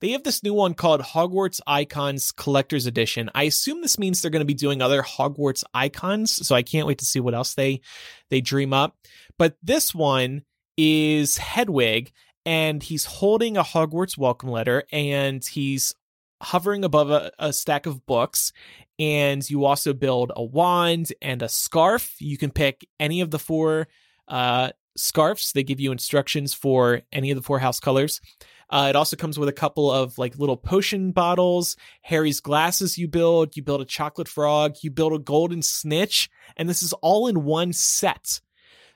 They 0.00 0.10
have 0.10 0.22
this 0.22 0.42
new 0.42 0.54
one 0.54 0.74
called 0.74 1.00
Hogwarts 1.00 1.60
Icons 1.66 2.32
Collector's 2.32 2.86
Edition. 2.86 3.30
I 3.34 3.44
assume 3.44 3.80
this 3.80 3.98
means 3.98 4.20
they're 4.20 4.30
going 4.30 4.40
to 4.40 4.46
be 4.46 4.54
doing 4.54 4.82
other 4.82 5.02
Hogwarts 5.02 5.64
icons, 5.74 6.46
so 6.46 6.54
I 6.54 6.62
can't 6.62 6.86
wait 6.86 6.98
to 6.98 7.04
see 7.04 7.20
what 7.20 7.34
else 7.34 7.54
they 7.54 7.80
they 8.30 8.40
dream 8.40 8.72
up. 8.72 8.96
But 9.38 9.56
this 9.62 9.94
one 9.94 10.42
is 10.76 11.36
Hedwig 11.36 12.12
and 12.44 12.82
he's 12.82 13.04
holding 13.04 13.56
a 13.56 13.62
Hogwarts 13.62 14.16
welcome 14.18 14.50
letter 14.50 14.84
and 14.92 15.44
he's 15.44 15.94
hovering 16.42 16.84
above 16.84 17.10
a, 17.10 17.30
a 17.38 17.52
stack 17.52 17.86
of 17.86 18.04
books 18.04 18.52
and 18.98 19.48
you 19.48 19.64
also 19.64 19.92
build 19.92 20.32
a 20.34 20.42
wand 20.42 21.12
and 21.22 21.42
a 21.42 21.48
scarf. 21.48 22.14
You 22.18 22.36
can 22.36 22.50
pick 22.50 22.86
any 22.98 23.20
of 23.20 23.30
the 23.30 23.38
four 23.38 23.88
uh, 24.28 24.70
scarves. 24.96 25.52
They 25.52 25.62
give 25.62 25.80
you 25.80 25.92
instructions 25.92 26.54
for 26.54 27.02
any 27.12 27.30
of 27.30 27.36
the 27.36 27.42
four 27.42 27.58
house 27.58 27.80
colors. 27.80 28.20
Uh, 28.72 28.86
it 28.88 28.96
also 28.96 29.16
comes 29.16 29.38
with 29.38 29.50
a 29.50 29.52
couple 29.52 29.90
of 29.90 30.16
like 30.16 30.38
little 30.38 30.56
potion 30.56 31.12
bottles, 31.12 31.76
Harry's 32.00 32.40
glasses 32.40 32.96
you 32.96 33.06
build, 33.06 33.54
you 33.54 33.62
build 33.62 33.82
a 33.82 33.84
chocolate 33.84 34.28
frog, 34.28 34.76
you 34.80 34.90
build 34.90 35.12
a 35.12 35.18
golden 35.18 35.60
snitch, 35.60 36.30
and 36.56 36.70
this 36.70 36.82
is 36.82 36.94
all 36.94 37.28
in 37.28 37.44
one 37.44 37.74
set. 37.74 38.40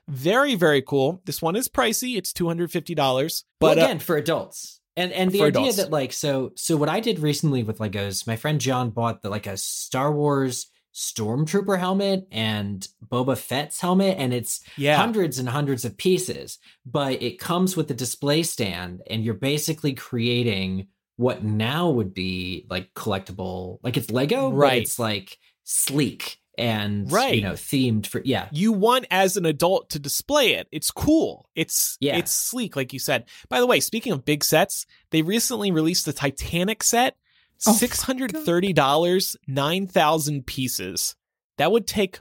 Very, 0.07 0.55
very 0.55 0.81
cool. 0.81 1.21
This 1.25 1.41
one 1.41 1.55
is 1.55 1.67
pricey. 1.67 2.17
It's 2.17 2.33
$250. 2.33 2.95
But 2.95 3.43
But 3.59 3.77
uh, 3.77 3.81
again, 3.83 3.99
for 3.99 4.15
adults. 4.15 4.79
And 4.95 5.11
and 5.11 5.31
the 5.31 5.43
idea 5.43 5.61
adults. 5.61 5.77
that 5.77 5.91
like 5.91 6.11
so 6.11 6.53
so 6.55 6.75
what 6.75 6.89
I 6.89 6.99
did 6.99 7.19
recently 7.19 7.61
with 7.61 7.77
Legos, 7.77 8.25
my 8.25 8.35
friend 8.35 8.59
John 8.59 8.89
bought 8.89 9.21
the 9.21 9.29
like 9.29 9.45
a 9.45 9.55
Star 9.55 10.11
Wars 10.11 10.71
stormtrooper 10.97 11.77
helmet 11.77 12.27
and 12.31 12.87
Boba 13.07 13.37
Fett's 13.37 13.79
helmet, 13.79 14.15
and 14.17 14.33
it's 14.33 14.61
yeah. 14.77 14.97
hundreds 14.97 15.37
and 15.37 15.47
hundreds 15.47 15.85
of 15.85 15.95
pieces, 15.95 16.57
but 16.87 17.21
it 17.21 17.39
comes 17.39 17.77
with 17.77 17.91
a 17.91 17.93
display 17.93 18.41
stand, 18.41 19.01
and 19.07 19.23
you're 19.23 19.35
basically 19.35 19.93
creating 19.93 20.87
what 21.15 21.43
now 21.43 21.89
would 21.91 22.15
be 22.15 22.65
like 22.69 22.93
collectible, 22.95 23.77
like 23.83 23.95
it's 23.95 24.09
Lego, 24.09 24.49
but 24.49 24.55
Right. 24.57 24.81
it's 24.81 24.97
like 24.97 25.37
sleek 25.63 26.37
and 26.57 27.11
Right. 27.11 27.35
you 27.35 27.41
know 27.43 27.53
themed 27.53 28.07
for 28.07 28.19
yeah. 28.25 28.47
you 28.51 28.71
want 28.71 29.05
as 29.11 29.37
an 29.37 29.45
adult 29.45 29.91
to 29.91 29.99
display 29.99 30.53
it. 30.53 30.67
It's 30.71 30.89
cool. 30.89 31.47
It's 31.55 31.97
Yeah. 31.99 32.17
it's 32.17 32.31
sleek, 32.31 32.75
like 32.75 32.91
you 32.93 32.99
said. 32.99 33.25
By 33.49 33.59
the 33.59 33.67
way, 33.67 33.79
speaking 33.79 34.13
of 34.13 34.25
big 34.25 34.43
sets, 34.43 34.87
they 35.11 35.21
recently 35.21 35.69
released 35.69 36.05
the 36.07 36.13
Titanic 36.13 36.81
set. 36.81 37.17
Oh, 37.65 37.73
Six 37.73 38.01
hundred 38.03 38.35
thirty 38.37 38.73
dollars, 38.73 39.35
nine 39.47 39.87
thousand 39.87 40.45
pieces. 40.45 41.15
That 41.57 41.71
would 41.71 41.87
take 41.87 42.19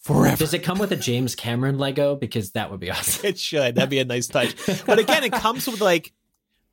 forever. 0.00 0.36
Does 0.36 0.52
it 0.52 0.62
come 0.62 0.78
with 0.78 0.92
a 0.92 0.96
James 0.96 1.34
Cameron 1.34 1.78
Lego? 1.78 2.16
Because 2.16 2.50
that 2.52 2.70
would 2.70 2.80
be 2.80 2.90
awesome. 2.90 3.24
It 3.26 3.38
should. 3.38 3.76
That'd 3.76 3.88
be 3.90 4.00
a 4.00 4.04
nice 4.04 4.26
touch. 4.26 4.54
But 4.86 4.98
again, 4.98 5.24
it 5.24 5.32
comes 5.32 5.66
with 5.66 5.80
like 5.80 6.12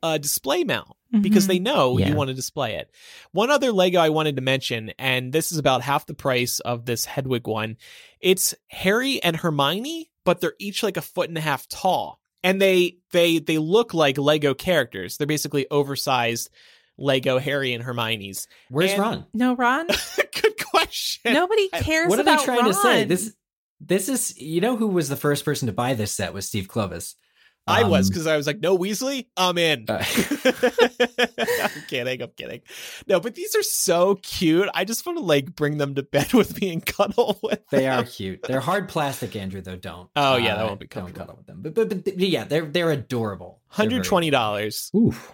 a 0.02 0.18
display 0.18 0.64
mount 0.64 0.88
because 1.22 1.44
Mhm. 1.44 1.48
they 1.48 1.58
know 1.60 1.96
Yeah. 1.98 2.08
you 2.08 2.14
want 2.16 2.28
to 2.28 2.34
display 2.34 2.74
it. 2.74 2.90
One 3.30 3.50
other 3.50 3.70
Lego 3.72 4.00
I 4.00 4.08
wanted 4.10 4.36
to 4.36 4.42
mention, 4.42 4.92
and 4.98 5.32
this 5.32 5.52
is 5.52 5.58
about 5.58 5.80
half 5.82 6.04
the 6.06 6.14
price 6.14 6.58
of 6.60 6.84
this 6.86 7.04
Hedwig 7.06 7.46
one. 7.46 7.76
It's 8.20 8.54
Harry 8.68 9.22
and 9.22 9.36
Hermione, 9.36 10.10
but 10.24 10.40
they're 10.40 10.54
each 10.58 10.82
like 10.82 10.96
a 10.96 11.02
foot 11.02 11.28
and 11.28 11.38
a 11.38 11.42
half 11.42 11.66
tall, 11.68 12.20
and 12.42 12.60
they 12.60 12.96
they 13.12 13.38
they 13.38 13.58
look 13.58 13.94
like 13.94 14.18
Lego 14.18 14.52
characters. 14.54 15.16
They're 15.16 15.26
basically 15.26 15.66
oversized 15.70 16.50
Lego 16.98 17.38
Harry 17.38 17.72
and 17.72 17.82
Hermione's. 17.82 18.46
Where's 18.68 18.92
And- 18.92 19.00
Ron? 19.00 19.26
No, 19.34 19.54
Ron. 19.56 19.86
Good 20.40 20.64
question. 20.70 21.32
Nobody 21.34 21.68
cares 21.68 22.08
What 22.08 22.18
are 22.18 22.22
they 22.22 22.32
about 22.32 22.44
trying 22.44 22.64
to 22.66 22.74
say? 22.74 23.04
This 23.04 23.34
this 23.80 24.08
is 24.08 24.38
you 24.38 24.60
know 24.60 24.76
who 24.76 24.86
was 24.88 25.08
the 25.08 25.16
first 25.16 25.44
person 25.44 25.66
to 25.66 25.72
buy 25.72 25.94
this 25.94 26.12
set 26.12 26.32
was 26.34 26.46
Steve 26.46 26.68
Kloves. 26.68 27.14
I 27.64 27.84
was 27.84 28.08
Um, 28.08 28.10
because 28.10 28.26
I 28.26 28.36
was 28.36 28.46
like, 28.48 28.58
no 28.58 28.76
Weasley, 28.76 29.26
I'm 29.36 29.56
in. 29.56 29.84
Uh, 29.88 30.02
I'm 31.38 31.70
kidding. 31.88 32.22
I'm 32.22 32.30
kidding. 32.36 32.60
No, 33.06 33.20
but 33.20 33.34
these 33.34 33.54
are 33.54 33.62
so 33.62 34.16
cute. 34.16 34.68
I 34.74 34.84
just 34.84 35.06
want 35.06 35.18
to 35.18 35.24
like 35.24 35.54
bring 35.54 35.78
them 35.78 35.94
to 35.94 36.02
bed 36.02 36.32
with 36.32 36.60
me 36.60 36.72
and 36.72 36.84
cuddle 36.84 37.38
with. 37.42 37.60
They 37.70 37.82
them. 37.82 38.00
are 38.00 38.04
cute. 38.04 38.42
They're 38.42 38.60
hard 38.60 38.88
plastic, 38.88 39.36
Andrew. 39.36 39.60
Though 39.60 39.76
don't. 39.76 40.10
Oh, 40.16 40.36
yeah, 40.36 40.56
that 40.56 40.64
Uh, 40.64 40.66
won't 40.68 40.80
be 40.80 40.86
Don't 40.86 41.14
cuddle 41.14 41.36
with 41.36 41.46
them. 41.46 41.62
But, 41.62 41.74
but, 41.74 41.88
but 42.04 42.18
yeah, 42.18 42.44
they're 42.44 42.66
they're 42.66 42.90
adorable. 42.90 43.60
Hundred 43.68 44.04
twenty 44.04 44.30
dollars, 44.30 44.90
Oof. 44.94 45.32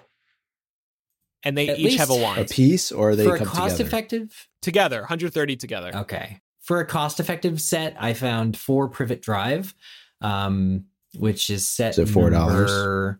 And 1.44 1.56
they 1.56 1.69
At 1.69 1.78
each 1.78 1.97
have 1.97 2.10
a 2.10 2.15
least- 2.15 2.52
A 2.52 2.55
piece 2.55 2.93
or 2.93 3.15
they 3.16 3.24
for 3.24 3.36
a 3.36 3.39
cost 3.44 3.77
together? 3.77 3.85
effective. 3.85 4.48
together. 4.62 5.05
Hundred 5.05 5.32
thirty 5.35 5.56
together. 5.56 5.90
Okay, 5.94 6.40
for 6.60 6.81
a 6.81 6.85
cost 6.86 7.20
effective 7.20 7.60
set, 7.60 7.97
I 7.98 8.15
found 8.15 8.56
four 8.56 8.89
Privet 8.89 9.23
Drive, 9.23 9.74
um, 10.20 10.85
which 11.15 11.48
is 11.51 11.66
set 11.69 11.98
Is 11.98 12.10
$4? 12.10 13.19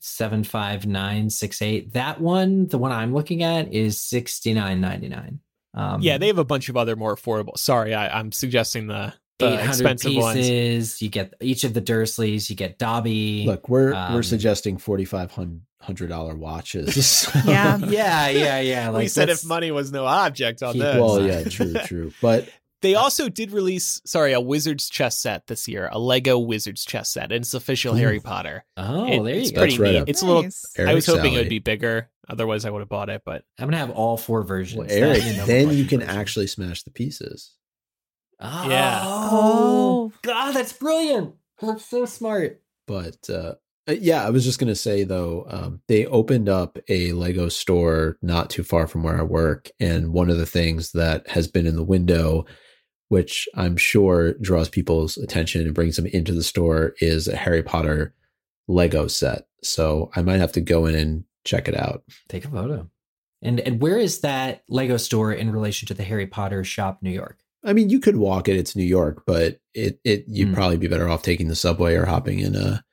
Seven 0.00 0.44
five 0.44 0.86
nine 0.86 1.28
six 1.28 1.60
eight. 1.60 1.92
That 1.94 2.20
one, 2.20 2.66
the 2.68 2.78
one 2.78 2.92
I'm 2.92 3.12
looking 3.12 3.42
at, 3.42 3.72
is 3.74 4.00
sixty 4.00 4.54
nine 4.54 4.80
ninety 4.80 5.08
nine. 5.08 5.40
Um, 5.74 6.00
yeah, 6.02 6.18
they 6.18 6.28
have 6.28 6.38
a 6.38 6.44
bunch 6.44 6.68
of 6.68 6.76
other 6.76 6.94
more 6.96 7.14
affordable. 7.16 7.58
Sorry, 7.58 7.94
I, 7.94 8.18
I'm 8.18 8.30
suggesting 8.32 8.86
the, 8.86 9.12
the 9.38 9.52
800 9.54 9.68
expensive 9.68 10.14
ones. 10.16 10.36
pieces. 10.36 11.02
You 11.02 11.08
get 11.08 11.34
each 11.40 11.64
of 11.64 11.74
the 11.74 11.82
Dursleys. 11.82 12.50
You 12.50 12.56
get 12.56 12.78
Dobby. 12.78 13.44
Look, 13.46 13.68
we're 13.68 13.92
Um, 13.94 14.14
we're 14.14 14.22
suggesting 14.22 14.78
forty 14.78 15.04
five 15.04 15.30
hundred 15.80 16.08
dollar 16.08 16.34
watches. 16.34 17.28
Yeah. 17.46 17.78
yeah, 17.78 18.28
yeah, 18.28 18.60
yeah. 18.60 18.88
Like 18.90 19.02
we 19.02 19.08
said 19.08 19.28
if 19.28 19.44
money 19.44 19.70
was 19.70 19.92
no 19.92 20.04
object 20.06 20.62
on 20.62 20.72
Keep- 20.74 20.82
this. 20.82 20.96
well, 20.96 21.22
yeah, 21.22 21.44
true, 21.44 21.72
true. 21.86 22.12
But 22.20 22.48
They 22.80 22.94
also 22.94 23.28
did 23.28 23.50
release, 23.52 24.00
sorry, 24.04 24.32
a 24.32 24.40
Wizard's 24.40 24.88
chess 24.88 25.18
set 25.18 25.46
this 25.48 25.66
year, 25.66 25.88
a 25.90 25.98
Lego 25.98 26.38
Wizard's 26.38 26.84
chess 26.84 27.10
set, 27.10 27.24
and 27.32 27.42
it's 27.42 27.54
official 27.54 27.94
Ooh. 27.94 27.98
Harry 27.98 28.20
Potter. 28.20 28.64
Oh, 28.76 29.04
It- 29.06 29.22
there 29.24 29.34
you 29.34 29.40
it's 29.40 29.50
go. 29.52 29.60
pretty 29.60 29.72
That's 29.72 29.80
right 29.80 29.92
neat. 29.92 29.98
up 30.02 30.08
It's 30.08 30.22
a 30.22 30.26
little. 30.26 30.42
Nice. 30.42 30.64
I 30.78 30.82
was 30.82 30.88
Eric's 30.90 31.06
hoping 31.06 31.34
it 31.34 31.38
would 31.38 31.48
be 31.48 31.58
bigger. 31.60 32.08
Otherwise, 32.28 32.64
I 32.64 32.70
would 32.70 32.80
have 32.80 32.88
bought 32.88 33.08
it. 33.08 33.22
But 33.24 33.42
I'm 33.58 33.66
gonna 33.66 33.78
have 33.78 33.90
all 33.90 34.16
four 34.16 34.42
versions. 34.42 34.78
well, 34.78 34.86
Eric, 34.90 35.22
then 35.46 35.70
you 35.72 35.84
can 35.86 36.00
version. 36.00 36.16
actually 36.16 36.46
smash 36.46 36.82
the 36.82 36.90
pieces. 36.90 37.54
Oh, 38.40 38.68
Yeah. 38.68 39.00
Oh, 39.04 40.12
God, 40.22 40.52
that's 40.52 40.72
brilliant. 40.72 41.34
That's 41.60 41.84
so 41.84 42.04
smart. 42.04 42.62
But 42.86 43.28
uh, 43.28 43.54
uh, 43.88 43.94
yeah, 44.00 44.24
I 44.24 44.30
was 44.30 44.44
just 44.44 44.58
gonna 44.58 44.74
say 44.74 45.04
though, 45.04 45.46
um, 45.48 45.80
they 45.88 46.06
opened 46.06 46.48
up 46.48 46.78
a 46.88 47.12
Lego 47.12 47.48
store 47.48 48.16
not 48.22 48.48
too 48.50 48.62
far 48.62 48.86
from 48.86 49.02
where 49.02 49.18
I 49.18 49.22
work, 49.22 49.70
and 49.80 50.12
one 50.12 50.30
of 50.30 50.38
the 50.38 50.46
things 50.46 50.92
that 50.92 51.28
has 51.28 51.48
been 51.48 51.66
in 51.66 51.76
the 51.76 51.84
window, 51.84 52.46
which 53.08 53.48
I'm 53.54 53.76
sure 53.76 54.34
draws 54.34 54.68
people's 54.68 55.16
attention 55.16 55.62
and 55.62 55.74
brings 55.74 55.96
them 55.96 56.06
into 56.06 56.32
the 56.32 56.42
store, 56.42 56.94
is 57.00 57.28
a 57.28 57.36
Harry 57.36 57.62
Potter 57.62 58.14
Lego 58.68 59.06
set. 59.06 59.46
So 59.62 60.10
I 60.14 60.22
might 60.22 60.40
have 60.40 60.52
to 60.52 60.60
go 60.60 60.86
in 60.86 60.94
and 60.94 61.24
check 61.44 61.68
it 61.68 61.76
out. 61.76 62.04
Take 62.28 62.44
a 62.44 62.48
photo. 62.48 62.88
And 63.42 63.60
and 63.60 63.80
where 63.80 63.98
is 63.98 64.20
that 64.20 64.62
Lego 64.68 64.96
store 64.96 65.32
in 65.32 65.50
relation 65.50 65.86
to 65.88 65.94
the 65.94 66.04
Harry 66.04 66.26
Potter 66.26 66.62
shop, 66.64 66.98
New 67.02 67.10
York? 67.10 67.38
I 67.64 67.72
mean, 67.72 67.90
you 67.90 68.00
could 68.00 68.16
walk 68.16 68.48
it. 68.48 68.56
It's 68.56 68.76
New 68.76 68.84
York, 68.84 69.24
but 69.26 69.58
it 69.74 70.00
it 70.04 70.24
you'd 70.28 70.48
Hmm. 70.48 70.54
probably 70.54 70.76
be 70.78 70.88
better 70.88 71.08
off 71.08 71.22
taking 71.22 71.48
the 71.48 71.56
subway 71.56 71.94
or 71.94 72.06
hopping 72.06 72.38
in 72.38 72.54
a 72.56 72.84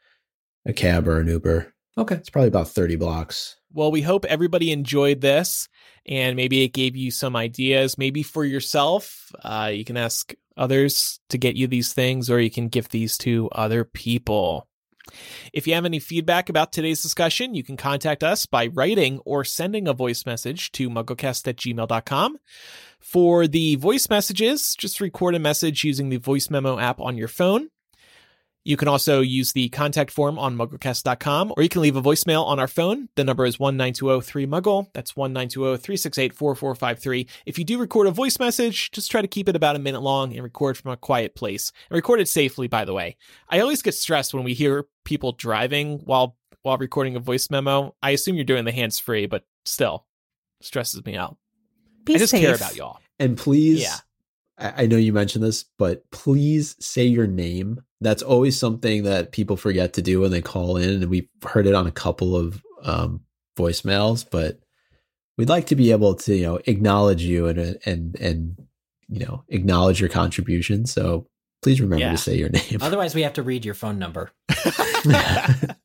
a 0.66 0.74
cab 0.74 1.08
or 1.08 1.20
an 1.20 1.28
Uber. 1.28 1.74
Okay. 1.98 2.16
It's 2.16 2.30
probably 2.30 2.48
about 2.50 2.70
thirty 2.70 2.96
blocks. 2.96 3.56
Well, 3.74 3.92
we 3.92 4.02
hope 4.02 4.26
everybody 4.26 4.72
enjoyed 4.72 5.22
this 5.22 5.68
and 6.06 6.36
maybe 6.36 6.64
it 6.64 6.70
gave 6.70 6.96
you 6.96 7.12
some 7.12 7.36
ideas. 7.36 7.98
Maybe 7.98 8.24
for 8.24 8.44
yourself, 8.46 9.32
uh, 9.44 9.72
you 9.74 9.84
can 9.86 9.98
ask 9.98 10.34
others 10.58 11.20
to 11.30 11.38
get 11.38 11.56
you 11.58 11.68
these 11.68 11.92
things 11.94 12.30
or 12.30 12.40
you 12.40 12.50
can 12.50 12.70
gift 12.70 12.92
these 12.92 13.18
to 13.20 13.50
other 13.52 13.84
people. 13.84 14.68
If 15.54 15.68
you 15.68 15.74
have 15.76 15.86
any 15.86 16.00
feedback 16.00 16.50
about 16.50 16.72
today's 16.72 17.02
discussion, 17.04 17.54
you 17.54 17.64
can 17.64 17.78
contact 17.78 18.24
us 18.24 18.46
by 18.46 18.68
writing 18.68 19.20
or 19.26 19.44
sending 19.44 19.88
a 19.88 19.94
voice 19.94 20.26
message 20.26 20.72
to 20.74 20.90
mugglecast 20.90 21.48
at 21.48 21.58
gmail.com. 21.58 22.38
For 23.06 23.48
the 23.48 23.76
voice 23.76 24.10
messages, 24.10 24.76
just 24.76 25.00
record 25.00 25.36
a 25.36 25.40
message 25.40 25.84
using 25.84 26.10
the 26.10 26.18
voice 26.18 26.50
memo 26.50 26.80
app 26.80 27.00
on 27.00 27.16
your 27.16 27.28
phone. 27.28 27.70
You 28.64 28.78
can 28.78 28.88
also 28.88 29.22
use 29.22 29.52
the 29.52 29.70
contact 29.70 30.10
form 30.10 30.40
on 30.40 30.58
mugglecast.com, 30.58 31.54
or 31.56 31.62
you 31.62 31.70
can 31.70 31.84
leave 31.84 31.96
a 31.96 32.02
voicemail 32.02 32.44
on 32.44 32.60
our 32.60 32.68
phone. 32.68 33.10
The 33.16 33.24
number 33.24 33.46
is 33.46 33.58
19203-MUGGLE. 33.58 34.90
That's 34.96 35.14
19203684453. 35.14 37.30
If 37.46 37.60
you 37.60 37.64
do 37.64 37.78
record 37.78 38.08
a 38.08 38.12
voice 38.12 38.40
message, 38.40 38.90
just 38.90 39.12
try 39.12 39.22
to 39.22 39.28
keep 39.28 39.48
it 39.48 39.56
about 39.56 39.76
a 39.76 39.80
minute 39.80 40.02
long 40.02 40.34
and 40.34 40.42
record 40.42 40.76
from 40.76 40.90
a 40.90 40.98
quiet 40.98 41.36
place. 41.36 41.72
And 41.92 41.96
record 41.96 42.22
it 42.22 42.28
safely, 42.28 42.68
by 42.68 42.86
the 42.86 42.94
way. 42.94 43.18
I 43.48 43.60
always 43.60 43.84
get 43.84 43.94
stressed 43.94 44.34
when 44.34 44.44
we 44.44 44.56
hear 44.56 44.88
people 45.04 45.32
driving 45.32 46.00
while 46.00 46.38
while 46.64 46.80
recording 46.80 47.16
a 47.16 47.20
voice 47.20 47.52
memo. 47.52 47.96
I 48.02 48.10
assume 48.10 48.36
you're 48.36 48.46
doing 48.46 48.66
the 48.66 48.72
hands-free, 48.72 49.28
but 49.28 49.44
still 49.64 50.08
stresses 50.62 51.06
me 51.06 51.16
out. 51.16 51.38
Be 52.06 52.16
I 52.16 52.18
just 52.20 52.32
safe. 52.32 52.42
care 52.46 52.56
about 52.56 52.76
y'all. 52.76 53.00
And 53.20 53.38
please, 53.38 53.82
Yeah. 53.82 53.96
I, 54.58 54.84
I 54.84 54.86
know 54.86 54.98
you 54.98 55.12
mentioned 55.14 55.44
this, 55.44 55.66
but 55.78 56.10
please 56.12 56.76
say 56.80 57.06
your 57.06 57.28
name. 57.28 57.82
That's 58.02 58.22
always 58.24 58.58
something 58.58 59.04
that 59.04 59.32
people 59.32 59.58
forget 59.58 59.94
to 59.94 60.02
do 60.02 60.22
when 60.22 60.32
they 60.32 60.42
call 60.42 60.78
in, 60.78 60.90
and 61.02 61.10
we've 61.10 61.28
heard 61.44 61.66
it 61.68 61.74
on 61.74 61.88
a 61.88 61.92
couple 61.92 62.36
of 62.36 62.62
um, 62.84 63.22
voicemails. 63.58 64.26
But 64.30 64.60
we'd 65.38 65.50
like 65.50 65.68
to 65.68 65.76
be 65.76 65.92
able 65.92 66.16
to, 66.16 66.36
you 66.36 66.44
know, 66.44 66.60
acknowledge 66.66 67.24
you 67.24 67.48
and 67.48 67.78
and 67.86 68.16
and 68.20 68.58
you 69.10 69.26
know 69.26 69.44
acknowledge 69.50 70.00
your 70.00 70.10
contribution. 70.10 70.86
So 70.86 71.28
please 71.62 71.82
remember 71.82 72.02
Yeah. 72.06 72.12
to 72.12 72.18
say 72.18 72.36
your 72.38 72.50
name. 72.50 72.78
Otherwise, 72.82 73.16
we 73.16 73.24
have 73.24 73.34
to 73.34 73.44
read 73.44 73.66
your 73.66 73.74
phone 73.76 73.98
number. 73.98 74.32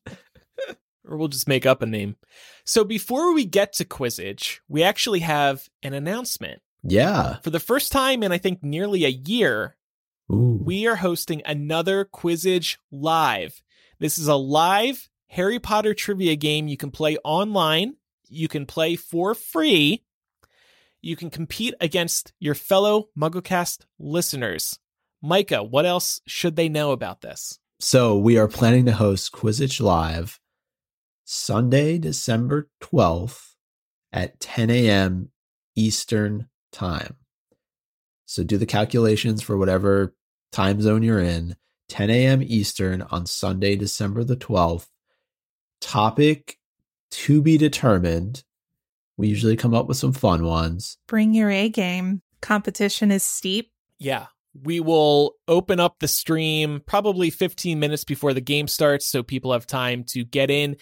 or 1.11 1.17
we'll 1.17 1.27
just 1.27 1.47
make 1.47 1.65
up 1.65 1.81
a 1.81 1.85
name. 1.85 2.15
So 2.65 2.83
before 2.83 3.33
we 3.33 3.45
get 3.45 3.73
to 3.73 3.85
Quizzitch, 3.85 4.59
we 4.69 4.81
actually 4.81 5.19
have 5.19 5.67
an 5.83 5.93
announcement. 5.93 6.61
yeah. 6.83 7.37
For 7.43 7.49
the 7.49 7.59
first 7.59 7.91
time 7.91 8.23
in 8.23 8.31
I 8.31 8.37
think 8.37 8.63
nearly 8.63 9.03
a 9.03 9.09
year, 9.09 9.75
Ooh. 10.31 10.59
we 10.63 10.87
are 10.87 10.95
hosting 10.95 11.41
another 11.45 12.05
Quizzitch 12.05 12.77
live. 12.91 13.61
This 13.99 14.17
is 14.17 14.27
a 14.27 14.35
live 14.35 15.09
Harry 15.27 15.59
Potter 15.59 15.93
trivia 15.93 16.35
game 16.35 16.67
you 16.67 16.77
can 16.77 16.91
play 16.91 17.17
online. 17.23 17.95
You 18.29 18.47
can 18.47 18.65
play 18.65 18.95
for 18.95 19.33
free. 19.35 20.03
You 21.01 21.15
can 21.15 21.29
compete 21.29 21.73
against 21.79 22.33
your 22.39 22.53
fellow 22.55 23.09
MuggleCast 23.17 23.85
listeners. 23.97 24.77
Micah, 25.21 25.63
what 25.63 25.85
else 25.85 26.21
should 26.27 26.55
they 26.55 26.67
know 26.67 26.91
about 26.91 27.21
this? 27.21 27.59
So 27.79 28.17
we 28.17 28.37
are 28.37 28.47
planning 28.47 28.85
to 28.87 28.91
host 28.91 29.31
Quizzitch 29.31 29.79
Live 29.79 30.40
Sunday, 31.23 31.97
December 31.97 32.69
12th 32.81 33.51
at 34.11 34.39
10 34.39 34.69
a.m. 34.69 35.29
Eastern 35.75 36.49
Time. 36.71 37.15
So 38.25 38.43
do 38.43 38.57
the 38.57 38.65
calculations 38.65 39.41
for 39.41 39.57
whatever 39.57 40.15
time 40.51 40.81
zone 40.81 41.03
you're 41.03 41.19
in. 41.19 41.55
10 41.89 42.09
a.m. 42.09 42.41
Eastern 42.41 43.01
on 43.03 43.25
Sunday, 43.25 43.75
December 43.75 44.23
the 44.23 44.37
12th. 44.37 44.87
Topic 45.81 46.57
to 47.11 47.41
be 47.41 47.57
determined. 47.57 48.43
We 49.17 49.27
usually 49.27 49.57
come 49.57 49.73
up 49.73 49.87
with 49.87 49.97
some 49.97 50.13
fun 50.13 50.45
ones. 50.45 50.97
Bring 51.07 51.33
your 51.33 51.49
A 51.49 51.69
game. 51.69 52.21
Competition 52.41 53.11
is 53.11 53.23
steep. 53.23 53.71
Yeah. 53.99 54.27
We 54.63 54.79
will 54.79 55.35
open 55.47 55.79
up 55.79 55.99
the 55.99 56.07
stream 56.07 56.81
probably 56.85 57.29
15 57.29 57.79
minutes 57.79 58.03
before 58.03 58.33
the 58.33 58.41
game 58.41 58.67
starts 58.67 59.05
so 59.07 59.23
people 59.23 59.53
have 59.53 59.67
time 59.67 60.03
to 60.05 60.23
get 60.23 60.49
in. 60.49 60.77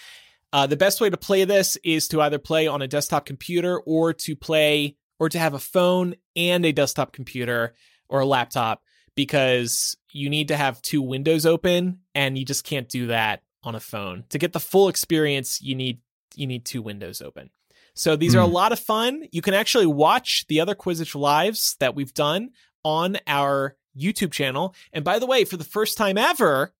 Uh, 0.51 0.65
the 0.67 0.77
best 0.77 0.99
way 0.99 1.09
to 1.09 1.17
play 1.17 1.43
this 1.45 1.77
is 1.83 2.07
to 2.07 2.21
either 2.21 2.39
play 2.39 2.67
on 2.67 2.81
a 2.81 2.87
desktop 2.87 3.25
computer 3.25 3.79
or 3.81 4.13
to 4.13 4.35
play 4.35 4.95
or 5.19 5.29
to 5.29 5.37
have 5.37 5.53
a 5.53 5.59
phone 5.59 6.15
and 6.35 6.65
a 6.65 6.71
desktop 6.71 7.11
computer 7.11 7.73
or 8.07 8.21
a 8.21 8.25
laptop 8.25 8.81
because 9.15 9.95
you 10.11 10.29
need 10.29 10.47
to 10.47 10.55
have 10.57 10.81
two 10.81 11.01
windows 11.01 11.45
open 11.45 11.99
and 12.15 12.37
you 12.37 12.45
just 12.45 12.63
can't 12.63 12.89
do 12.89 13.07
that 13.07 13.43
on 13.63 13.75
a 13.75 13.79
phone. 13.79 14.23
To 14.29 14.37
get 14.39 14.53
the 14.53 14.59
full 14.59 14.87
experience, 14.89 15.61
you 15.61 15.75
need 15.75 15.99
you 16.35 16.47
need 16.47 16.63
two 16.63 16.81
windows 16.81 17.21
open. 17.21 17.49
So 17.95 18.15
these 18.15 18.33
are 18.35 18.39
a 18.39 18.47
Hmm. 18.47 18.53
lot 18.53 18.71
of 18.71 18.79
fun. 18.79 19.23
You 19.31 19.41
can 19.41 19.53
actually 19.53 19.87
watch 19.87 20.45
the 20.47 20.61
other 20.61 20.73
Quizzitch 20.75 21.15
lives 21.15 21.75
that 21.79 21.95
we've 21.95 22.13
done 22.13 22.51
on 22.85 23.17
our 23.27 23.75
YouTube 23.99 24.31
channel. 24.31 24.73
And 24.93 25.03
by 25.03 25.19
the 25.19 25.25
way, 25.25 25.43
for 25.43 25.57
the 25.57 25.63
first 25.65 25.97
time 25.97 26.17
ever, 26.17 26.73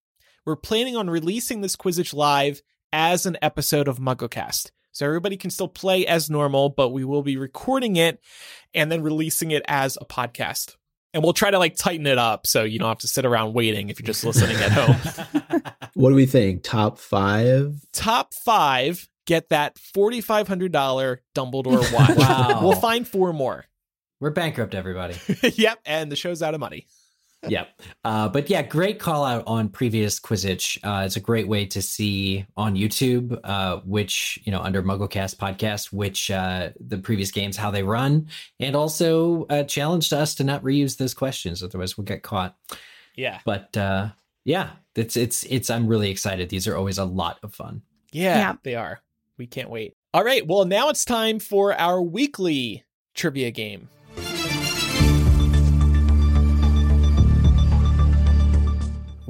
we're 0.46 0.56
planning 0.56 0.96
on 0.96 1.10
releasing 1.10 1.60
this 1.60 1.76
Quizzitch 1.76 2.14
live 2.14 2.62
as 2.92 3.26
an 3.26 3.36
episode 3.42 3.88
of 3.88 3.98
MuggleCast. 3.98 4.70
So 4.92 5.06
everybody 5.06 5.36
can 5.36 5.50
still 5.50 5.68
play 5.68 6.06
as 6.06 6.28
normal, 6.28 6.68
but 6.68 6.90
we 6.90 7.04
will 7.04 7.22
be 7.22 7.36
recording 7.36 7.96
it 7.96 8.20
and 8.74 8.90
then 8.90 9.02
releasing 9.02 9.50
it 9.52 9.62
as 9.68 9.96
a 10.00 10.04
podcast. 10.04 10.76
And 11.12 11.22
we'll 11.22 11.32
try 11.32 11.50
to 11.50 11.58
like 11.58 11.76
tighten 11.76 12.06
it 12.06 12.18
up 12.18 12.46
so 12.46 12.62
you 12.64 12.78
don't 12.78 12.88
have 12.88 12.98
to 12.98 13.08
sit 13.08 13.24
around 13.24 13.54
waiting 13.54 13.88
if 13.88 13.98
you're 13.98 14.06
just 14.06 14.24
listening 14.24 14.56
at 14.56 14.72
home. 14.72 15.62
What 15.94 16.10
do 16.10 16.14
we 16.14 16.26
think? 16.26 16.62
Top 16.62 16.98
five? 16.98 17.74
Top 17.92 18.32
five 18.32 19.08
get 19.26 19.48
that 19.50 19.76
$4,500 19.76 21.18
Dumbledore 21.34 21.92
watch. 21.92 22.16
Wow. 22.16 22.60
We'll 22.62 22.80
find 22.80 23.06
four 23.06 23.32
more. 23.32 23.64
We're 24.18 24.30
bankrupt, 24.30 24.74
everybody. 24.74 25.16
yep. 25.54 25.78
And 25.84 26.10
the 26.10 26.16
show's 26.16 26.42
out 26.42 26.54
of 26.54 26.60
money. 26.60 26.86
Yep. 27.48 27.68
Uh, 28.04 28.28
but 28.28 28.50
yeah, 28.50 28.62
great 28.62 28.98
call 28.98 29.24
out 29.24 29.44
on 29.46 29.68
previous 29.68 30.20
Quizzitch. 30.20 30.78
Uh, 30.82 31.04
it's 31.06 31.16
a 31.16 31.20
great 31.20 31.48
way 31.48 31.66
to 31.66 31.80
see 31.82 32.44
on 32.56 32.76
YouTube, 32.76 33.38
uh, 33.44 33.80
which, 33.84 34.38
you 34.44 34.52
know, 34.52 34.60
under 34.60 34.82
MuggleCast 34.82 35.36
podcast, 35.36 35.92
which 35.92 36.30
uh, 36.30 36.70
the 36.80 36.98
previous 36.98 37.30
games, 37.30 37.56
how 37.56 37.70
they 37.70 37.82
run, 37.82 38.28
and 38.58 38.76
also 38.76 39.46
uh, 39.46 39.64
challenged 39.64 40.12
us 40.12 40.34
to 40.36 40.44
not 40.44 40.62
reuse 40.62 40.96
those 40.96 41.14
questions. 41.14 41.62
Otherwise, 41.62 41.96
we'll 41.96 42.04
get 42.04 42.22
caught. 42.22 42.56
Yeah. 43.14 43.38
But 43.44 43.76
uh, 43.76 44.08
yeah, 44.44 44.70
it's, 44.94 45.16
it's, 45.16 45.44
it's, 45.44 45.70
I'm 45.70 45.86
really 45.86 46.10
excited. 46.10 46.48
These 46.48 46.66
are 46.68 46.76
always 46.76 46.98
a 46.98 47.04
lot 47.04 47.38
of 47.42 47.54
fun. 47.54 47.82
Yeah, 48.12 48.36
Yeah. 48.38 48.54
they 48.62 48.74
are. 48.74 49.00
We 49.38 49.46
can't 49.46 49.70
wait. 49.70 49.94
All 50.12 50.24
right. 50.24 50.46
Well, 50.46 50.64
now 50.64 50.88
it's 50.90 51.04
time 51.04 51.38
for 51.38 51.72
our 51.74 52.02
weekly 52.02 52.84
trivia 53.14 53.50
game. 53.50 53.88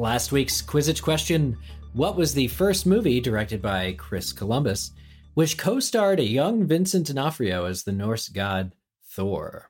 Last 0.00 0.32
week's 0.32 0.62
Quizzitch 0.62 1.02
question 1.02 1.58
What 1.92 2.16
was 2.16 2.32
the 2.32 2.48
first 2.48 2.86
movie 2.86 3.20
directed 3.20 3.60
by 3.60 3.92
Chris 3.98 4.32
Columbus, 4.32 4.92
which 5.34 5.58
co 5.58 5.78
starred 5.78 6.20
a 6.20 6.24
young 6.24 6.66
Vincent 6.66 7.08
D'Onofrio 7.08 7.66
as 7.66 7.82
the 7.82 7.92
Norse 7.92 8.30
god 8.30 8.72
Thor? 9.10 9.68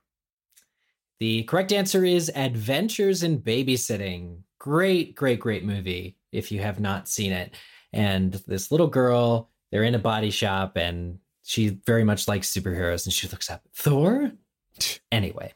The 1.19 1.43
correct 1.43 1.73
answer 1.73 2.05
is 2.05 2.31
Adventures 2.33 3.25
in 3.25 3.41
Babysitting. 3.41 4.43
Great, 4.61 5.17
great, 5.17 5.41
great 5.41 5.65
movie 5.65 6.17
if 6.31 6.53
you 6.53 6.61
have 6.61 6.79
not 6.79 7.09
seen 7.09 7.33
it. 7.33 7.57
And 7.93 8.35
this 8.47 8.71
little 8.71 8.87
girl, 8.87 9.51
they're 9.73 9.83
in 9.83 9.97
a 9.97 9.99
body 9.99 10.31
shop 10.31 10.77
and 10.77 11.19
she 11.43 11.81
very 11.85 12.05
much 12.05 12.29
likes 12.29 12.55
superheroes 12.55 13.05
and 13.05 13.13
she 13.13 13.27
looks 13.27 13.51
up, 13.51 13.63
Thor? 13.75 14.31
Anyway, 15.11 15.53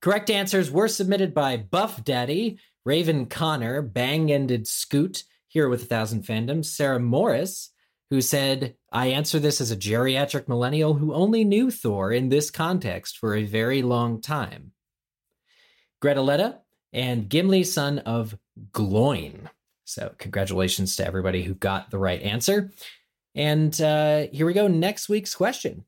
correct 0.00 0.30
answers 0.30 0.70
were 0.70 0.88
submitted 0.88 1.34
by 1.34 1.58
Buff 1.58 2.02
Daddy, 2.02 2.58
Raven 2.84 3.26
Connor, 3.26 3.82
Bang 3.82 4.30
Ended 4.30 4.66
Scoot, 4.66 5.24
here 5.48 5.68
with 5.68 5.82
a 5.82 5.86
thousand 5.86 6.24
fandoms, 6.24 6.66
Sarah 6.66 7.00
Morris, 7.00 7.70
who 8.10 8.20
said, 8.20 8.76
I 8.92 9.06
answer 9.08 9.38
this 9.38 9.60
as 9.60 9.70
a 9.70 9.76
geriatric 9.76 10.48
millennial 10.48 10.94
who 10.94 11.14
only 11.14 11.44
knew 11.44 11.70
Thor 11.70 12.12
in 12.12 12.28
this 12.28 12.50
context 12.50 13.18
for 13.18 13.34
a 13.34 13.44
very 13.44 13.82
long 13.82 14.20
time. 14.20 14.72
Greta 16.00 16.20
Letta 16.20 16.58
and 16.92 17.28
Gimli, 17.28 17.64
son 17.64 18.00
of 18.00 18.36
Gloin. 18.72 19.48
So, 19.84 20.14
congratulations 20.18 20.96
to 20.96 21.06
everybody 21.06 21.42
who 21.42 21.54
got 21.54 21.90
the 21.90 21.98
right 21.98 22.20
answer. 22.20 22.72
And 23.34 23.78
uh, 23.80 24.26
here 24.32 24.46
we 24.46 24.52
go. 24.52 24.68
Next 24.68 25.08
week's 25.08 25.34
question. 25.34 25.84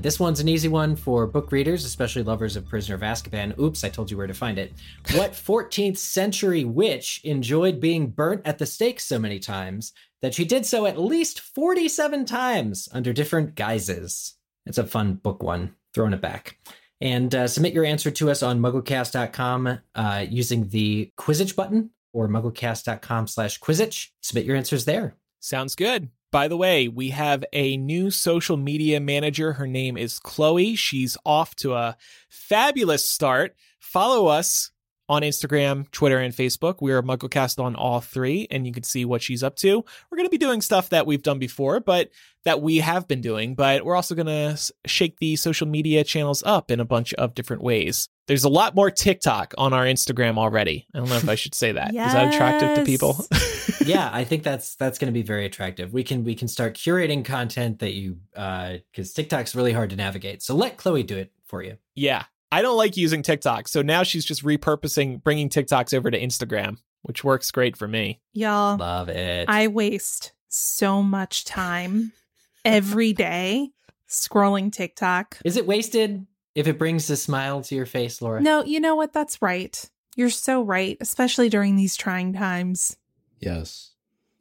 And 0.00 0.06
And 0.06 0.06
this 0.06 0.18
one's 0.18 0.40
an 0.40 0.48
easy 0.48 0.68
one 0.68 0.96
for 0.96 1.26
book 1.26 1.52
readers, 1.52 1.84
especially 1.84 2.22
lovers 2.22 2.56
of 2.56 2.66
Prisoner 2.66 2.94
of 2.94 3.02
Azkaban. 3.02 3.58
Oops, 3.58 3.84
I 3.84 3.90
told 3.90 4.10
you 4.10 4.16
where 4.16 4.26
to 4.26 4.32
find 4.32 4.58
it. 4.58 4.72
What 5.12 5.32
14th 5.34 5.98
century 5.98 6.64
witch 6.64 7.20
enjoyed 7.22 7.80
being 7.80 8.06
burnt 8.06 8.40
at 8.46 8.56
the 8.56 8.64
stake 8.64 8.98
so 8.98 9.18
many 9.18 9.38
times 9.38 9.92
that 10.22 10.32
she 10.32 10.46
did 10.46 10.64
so 10.64 10.86
at 10.86 10.98
least 10.98 11.40
47 11.40 12.24
times 12.24 12.88
under 12.92 13.12
different 13.12 13.54
guises? 13.54 14.36
It's 14.64 14.78
a 14.78 14.86
fun 14.86 15.16
book 15.16 15.42
one. 15.42 15.74
Throwing 15.92 16.14
it 16.14 16.22
back. 16.22 16.56
And 17.02 17.34
uh, 17.34 17.46
submit 17.46 17.74
your 17.74 17.84
answer 17.84 18.10
to 18.10 18.30
us 18.30 18.42
on 18.42 18.58
mugglecast.com 18.58 19.80
uh, 19.94 20.26
using 20.30 20.68
the 20.68 21.12
Quizzitch 21.18 21.54
button 21.54 21.90
or 22.14 22.26
mugglecast.com 22.26 23.26
slash 23.26 23.60
Quizzitch. 23.60 24.08
Submit 24.22 24.46
your 24.46 24.56
answers 24.56 24.86
there. 24.86 25.18
Sounds 25.40 25.74
good. 25.74 26.08
By 26.32 26.46
the 26.46 26.56
way, 26.56 26.86
we 26.86 27.10
have 27.10 27.44
a 27.52 27.76
new 27.76 28.10
social 28.10 28.56
media 28.56 29.00
manager. 29.00 29.54
Her 29.54 29.66
name 29.66 29.96
is 29.96 30.20
Chloe. 30.20 30.76
She's 30.76 31.16
off 31.26 31.56
to 31.56 31.74
a 31.74 31.96
fabulous 32.28 33.06
start. 33.06 33.56
Follow 33.80 34.26
us 34.28 34.70
on 35.10 35.22
Instagram, 35.22 35.90
Twitter, 35.90 36.18
and 36.18 36.32
Facebook. 36.32 36.76
We 36.80 36.92
are 36.92 37.02
MuggleCast 37.02 37.62
on 37.62 37.74
all 37.74 38.00
three, 38.00 38.46
and 38.48 38.64
you 38.64 38.72
can 38.72 38.84
see 38.84 39.04
what 39.04 39.22
she's 39.22 39.42
up 39.42 39.56
to. 39.56 39.84
We're 40.08 40.16
going 40.16 40.26
to 40.26 40.30
be 40.30 40.38
doing 40.38 40.60
stuff 40.60 40.90
that 40.90 41.04
we've 41.04 41.22
done 41.22 41.40
before, 41.40 41.80
but 41.80 42.10
that 42.44 42.62
we 42.62 42.78
have 42.78 43.08
been 43.08 43.20
doing, 43.20 43.56
but 43.56 43.84
we're 43.84 43.96
also 43.96 44.14
going 44.14 44.26
to 44.26 44.56
shake 44.86 45.18
the 45.18 45.34
social 45.34 45.66
media 45.66 46.04
channels 46.04 46.44
up 46.46 46.70
in 46.70 46.78
a 46.78 46.84
bunch 46.84 47.12
of 47.14 47.34
different 47.34 47.62
ways. 47.62 48.08
There's 48.28 48.44
a 48.44 48.48
lot 48.48 48.76
more 48.76 48.88
TikTok 48.88 49.52
on 49.58 49.72
our 49.72 49.84
Instagram 49.84 50.38
already. 50.38 50.86
I 50.94 50.98
don't 50.98 51.08
know 51.08 51.16
if 51.16 51.28
I 51.28 51.34
should 51.34 51.56
say 51.56 51.72
that. 51.72 51.88
Is 51.88 52.12
that 52.12 52.32
attractive 52.32 52.76
to 52.76 52.84
people? 52.84 53.26
yeah, 53.84 54.08
I 54.12 54.22
think 54.22 54.44
that's 54.44 54.76
that's 54.76 55.00
going 55.00 55.12
to 55.12 55.12
be 55.12 55.22
very 55.22 55.44
attractive. 55.44 55.92
We 55.92 56.04
can 56.04 56.22
we 56.22 56.36
can 56.36 56.46
start 56.46 56.74
curating 56.74 57.24
content 57.24 57.80
that 57.80 57.94
you 57.94 58.18
uh 58.36 58.74
cuz 58.94 59.12
TikTok's 59.12 59.56
really 59.56 59.72
hard 59.72 59.90
to 59.90 59.96
navigate. 59.96 60.42
So 60.42 60.54
let 60.54 60.76
Chloe 60.76 61.02
do 61.02 61.16
it 61.16 61.32
for 61.44 61.64
you. 61.64 61.76
Yeah. 61.96 62.24
I 62.52 62.62
don't 62.62 62.76
like 62.76 62.96
using 62.96 63.22
TikTok. 63.22 63.68
So 63.68 63.82
now 63.82 64.02
she's 64.02 64.24
just 64.24 64.44
repurposing 64.44 65.22
bringing 65.22 65.48
TikToks 65.48 65.94
over 65.94 66.10
to 66.10 66.20
Instagram, 66.20 66.78
which 67.02 67.22
works 67.22 67.50
great 67.50 67.76
for 67.76 67.86
me. 67.86 68.20
Y'all, 68.32 68.76
Love 68.76 69.08
it. 69.08 69.48
I 69.48 69.68
waste 69.68 70.32
so 70.48 71.02
much 71.02 71.44
time 71.44 72.12
every 72.64 73.12
day 73.12 73.70
scrolling 74.08 74.72
TikTok. 74.72 75.38
Is 75.44 75.56
it 75.56 75.66
wasted 75.66 76.26
if 76.56 76.66
it 76.66 76.78
brings 76.78 77.08
a 77.10 77.16
smile 77.16 77.62
to 77.62 77.74
your 77.76 77.86
face, 77.86 78.20
Laura? 78.20 78.40
No, 78.40 78.64
you 78.64 78.80
know 78.80 78.96
what? 78.96 79.12
That's 79.12 79.40
right. 79.40 79.88
You're 80.16 80.30
so 80.30 80.60
right, 80.62 80.96
especially 81.00 81.48
during 81.48 81.76
these 81.76 81.96
trying 81.96 82.32
times. 82.32 82.96
Yes. 83.38 83.92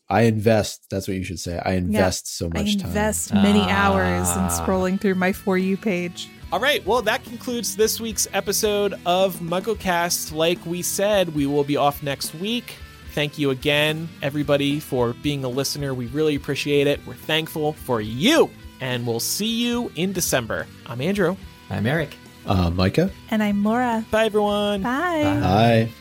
I 0.10 0.22
invest. 0.24 0.90
That's 0.90 1.08
what 1.08 1.16
you 1.16 1.24
should 1.24 1.40
say. 1.40 1.62
I 1.64 1.74
invest 1.74 2.36
so 2.36 2.50
much 2.50 2.78
time. 2.78 2.88
invest 2.88 3.32
many 3.32 3.62
Ah. 3.62 3.70
hours 3.94 4.28
in 4.36 4.44
scrolling 4.66 5.00
through 5.00 5.14
my 5.16 5.32
For 5.32 5.56
You 5.60 5.78
page. 5.78 6.28
All 6.52 6.60
right, 6.60 6.84
well, 6.84 7.04
that 7.04 7.24
concludes 7.26 7.76
this 7.76 8.02
week's 8.02 8.28
episode 8.34 8.96
of 9.06 9.36
MuggleCast. 9.36 10.34
Like 10.34 10.64
we 10.66 10.82
said, 10.82 11.36
we 11.36 11.46
will 11.46 11.64
be 11.64 11.78
off 11.78 12.02
next 12.02 12.34
week. 12.34 12.74
Thank 13.12 13.38
you 13.38 13.52
again, 13.52 14.10
everybody, 14.24 14.80
for 14.80 15.14
being 15.14 15.44
a 15.44 15.48
listener. 15.48 15.94
We 15.94 16.08
really 16.08 16.34
appreciate 16.34 16.88
it. 16.88 17.06
We're 17.06 17.14
thankful 17.14 17.74
for 17.74 18.02
you, 18.02 18.50
and 18.82 19.06
we'll 19.06 19.20
see 19.20 19.64
you 19.64 19.92
in 19.96 20.12
December. 20.12 20.66
I'm 20.88 21.02
Andrew. 21.02 21.36
I'm 21.70 21.86
Eric. 21.86 22.16
Uh, 22.48 22.72
Micah? 22.72 23.12
And 23.30 23.44
I'm 23.44 23.64
Laura. 23.64 24.04
Bye, 24.10 24.26
everyone. 24.26 24.82
Bye. 24.82 25.22
Bye. 25.22 25.40
Hi. 25.40 25.92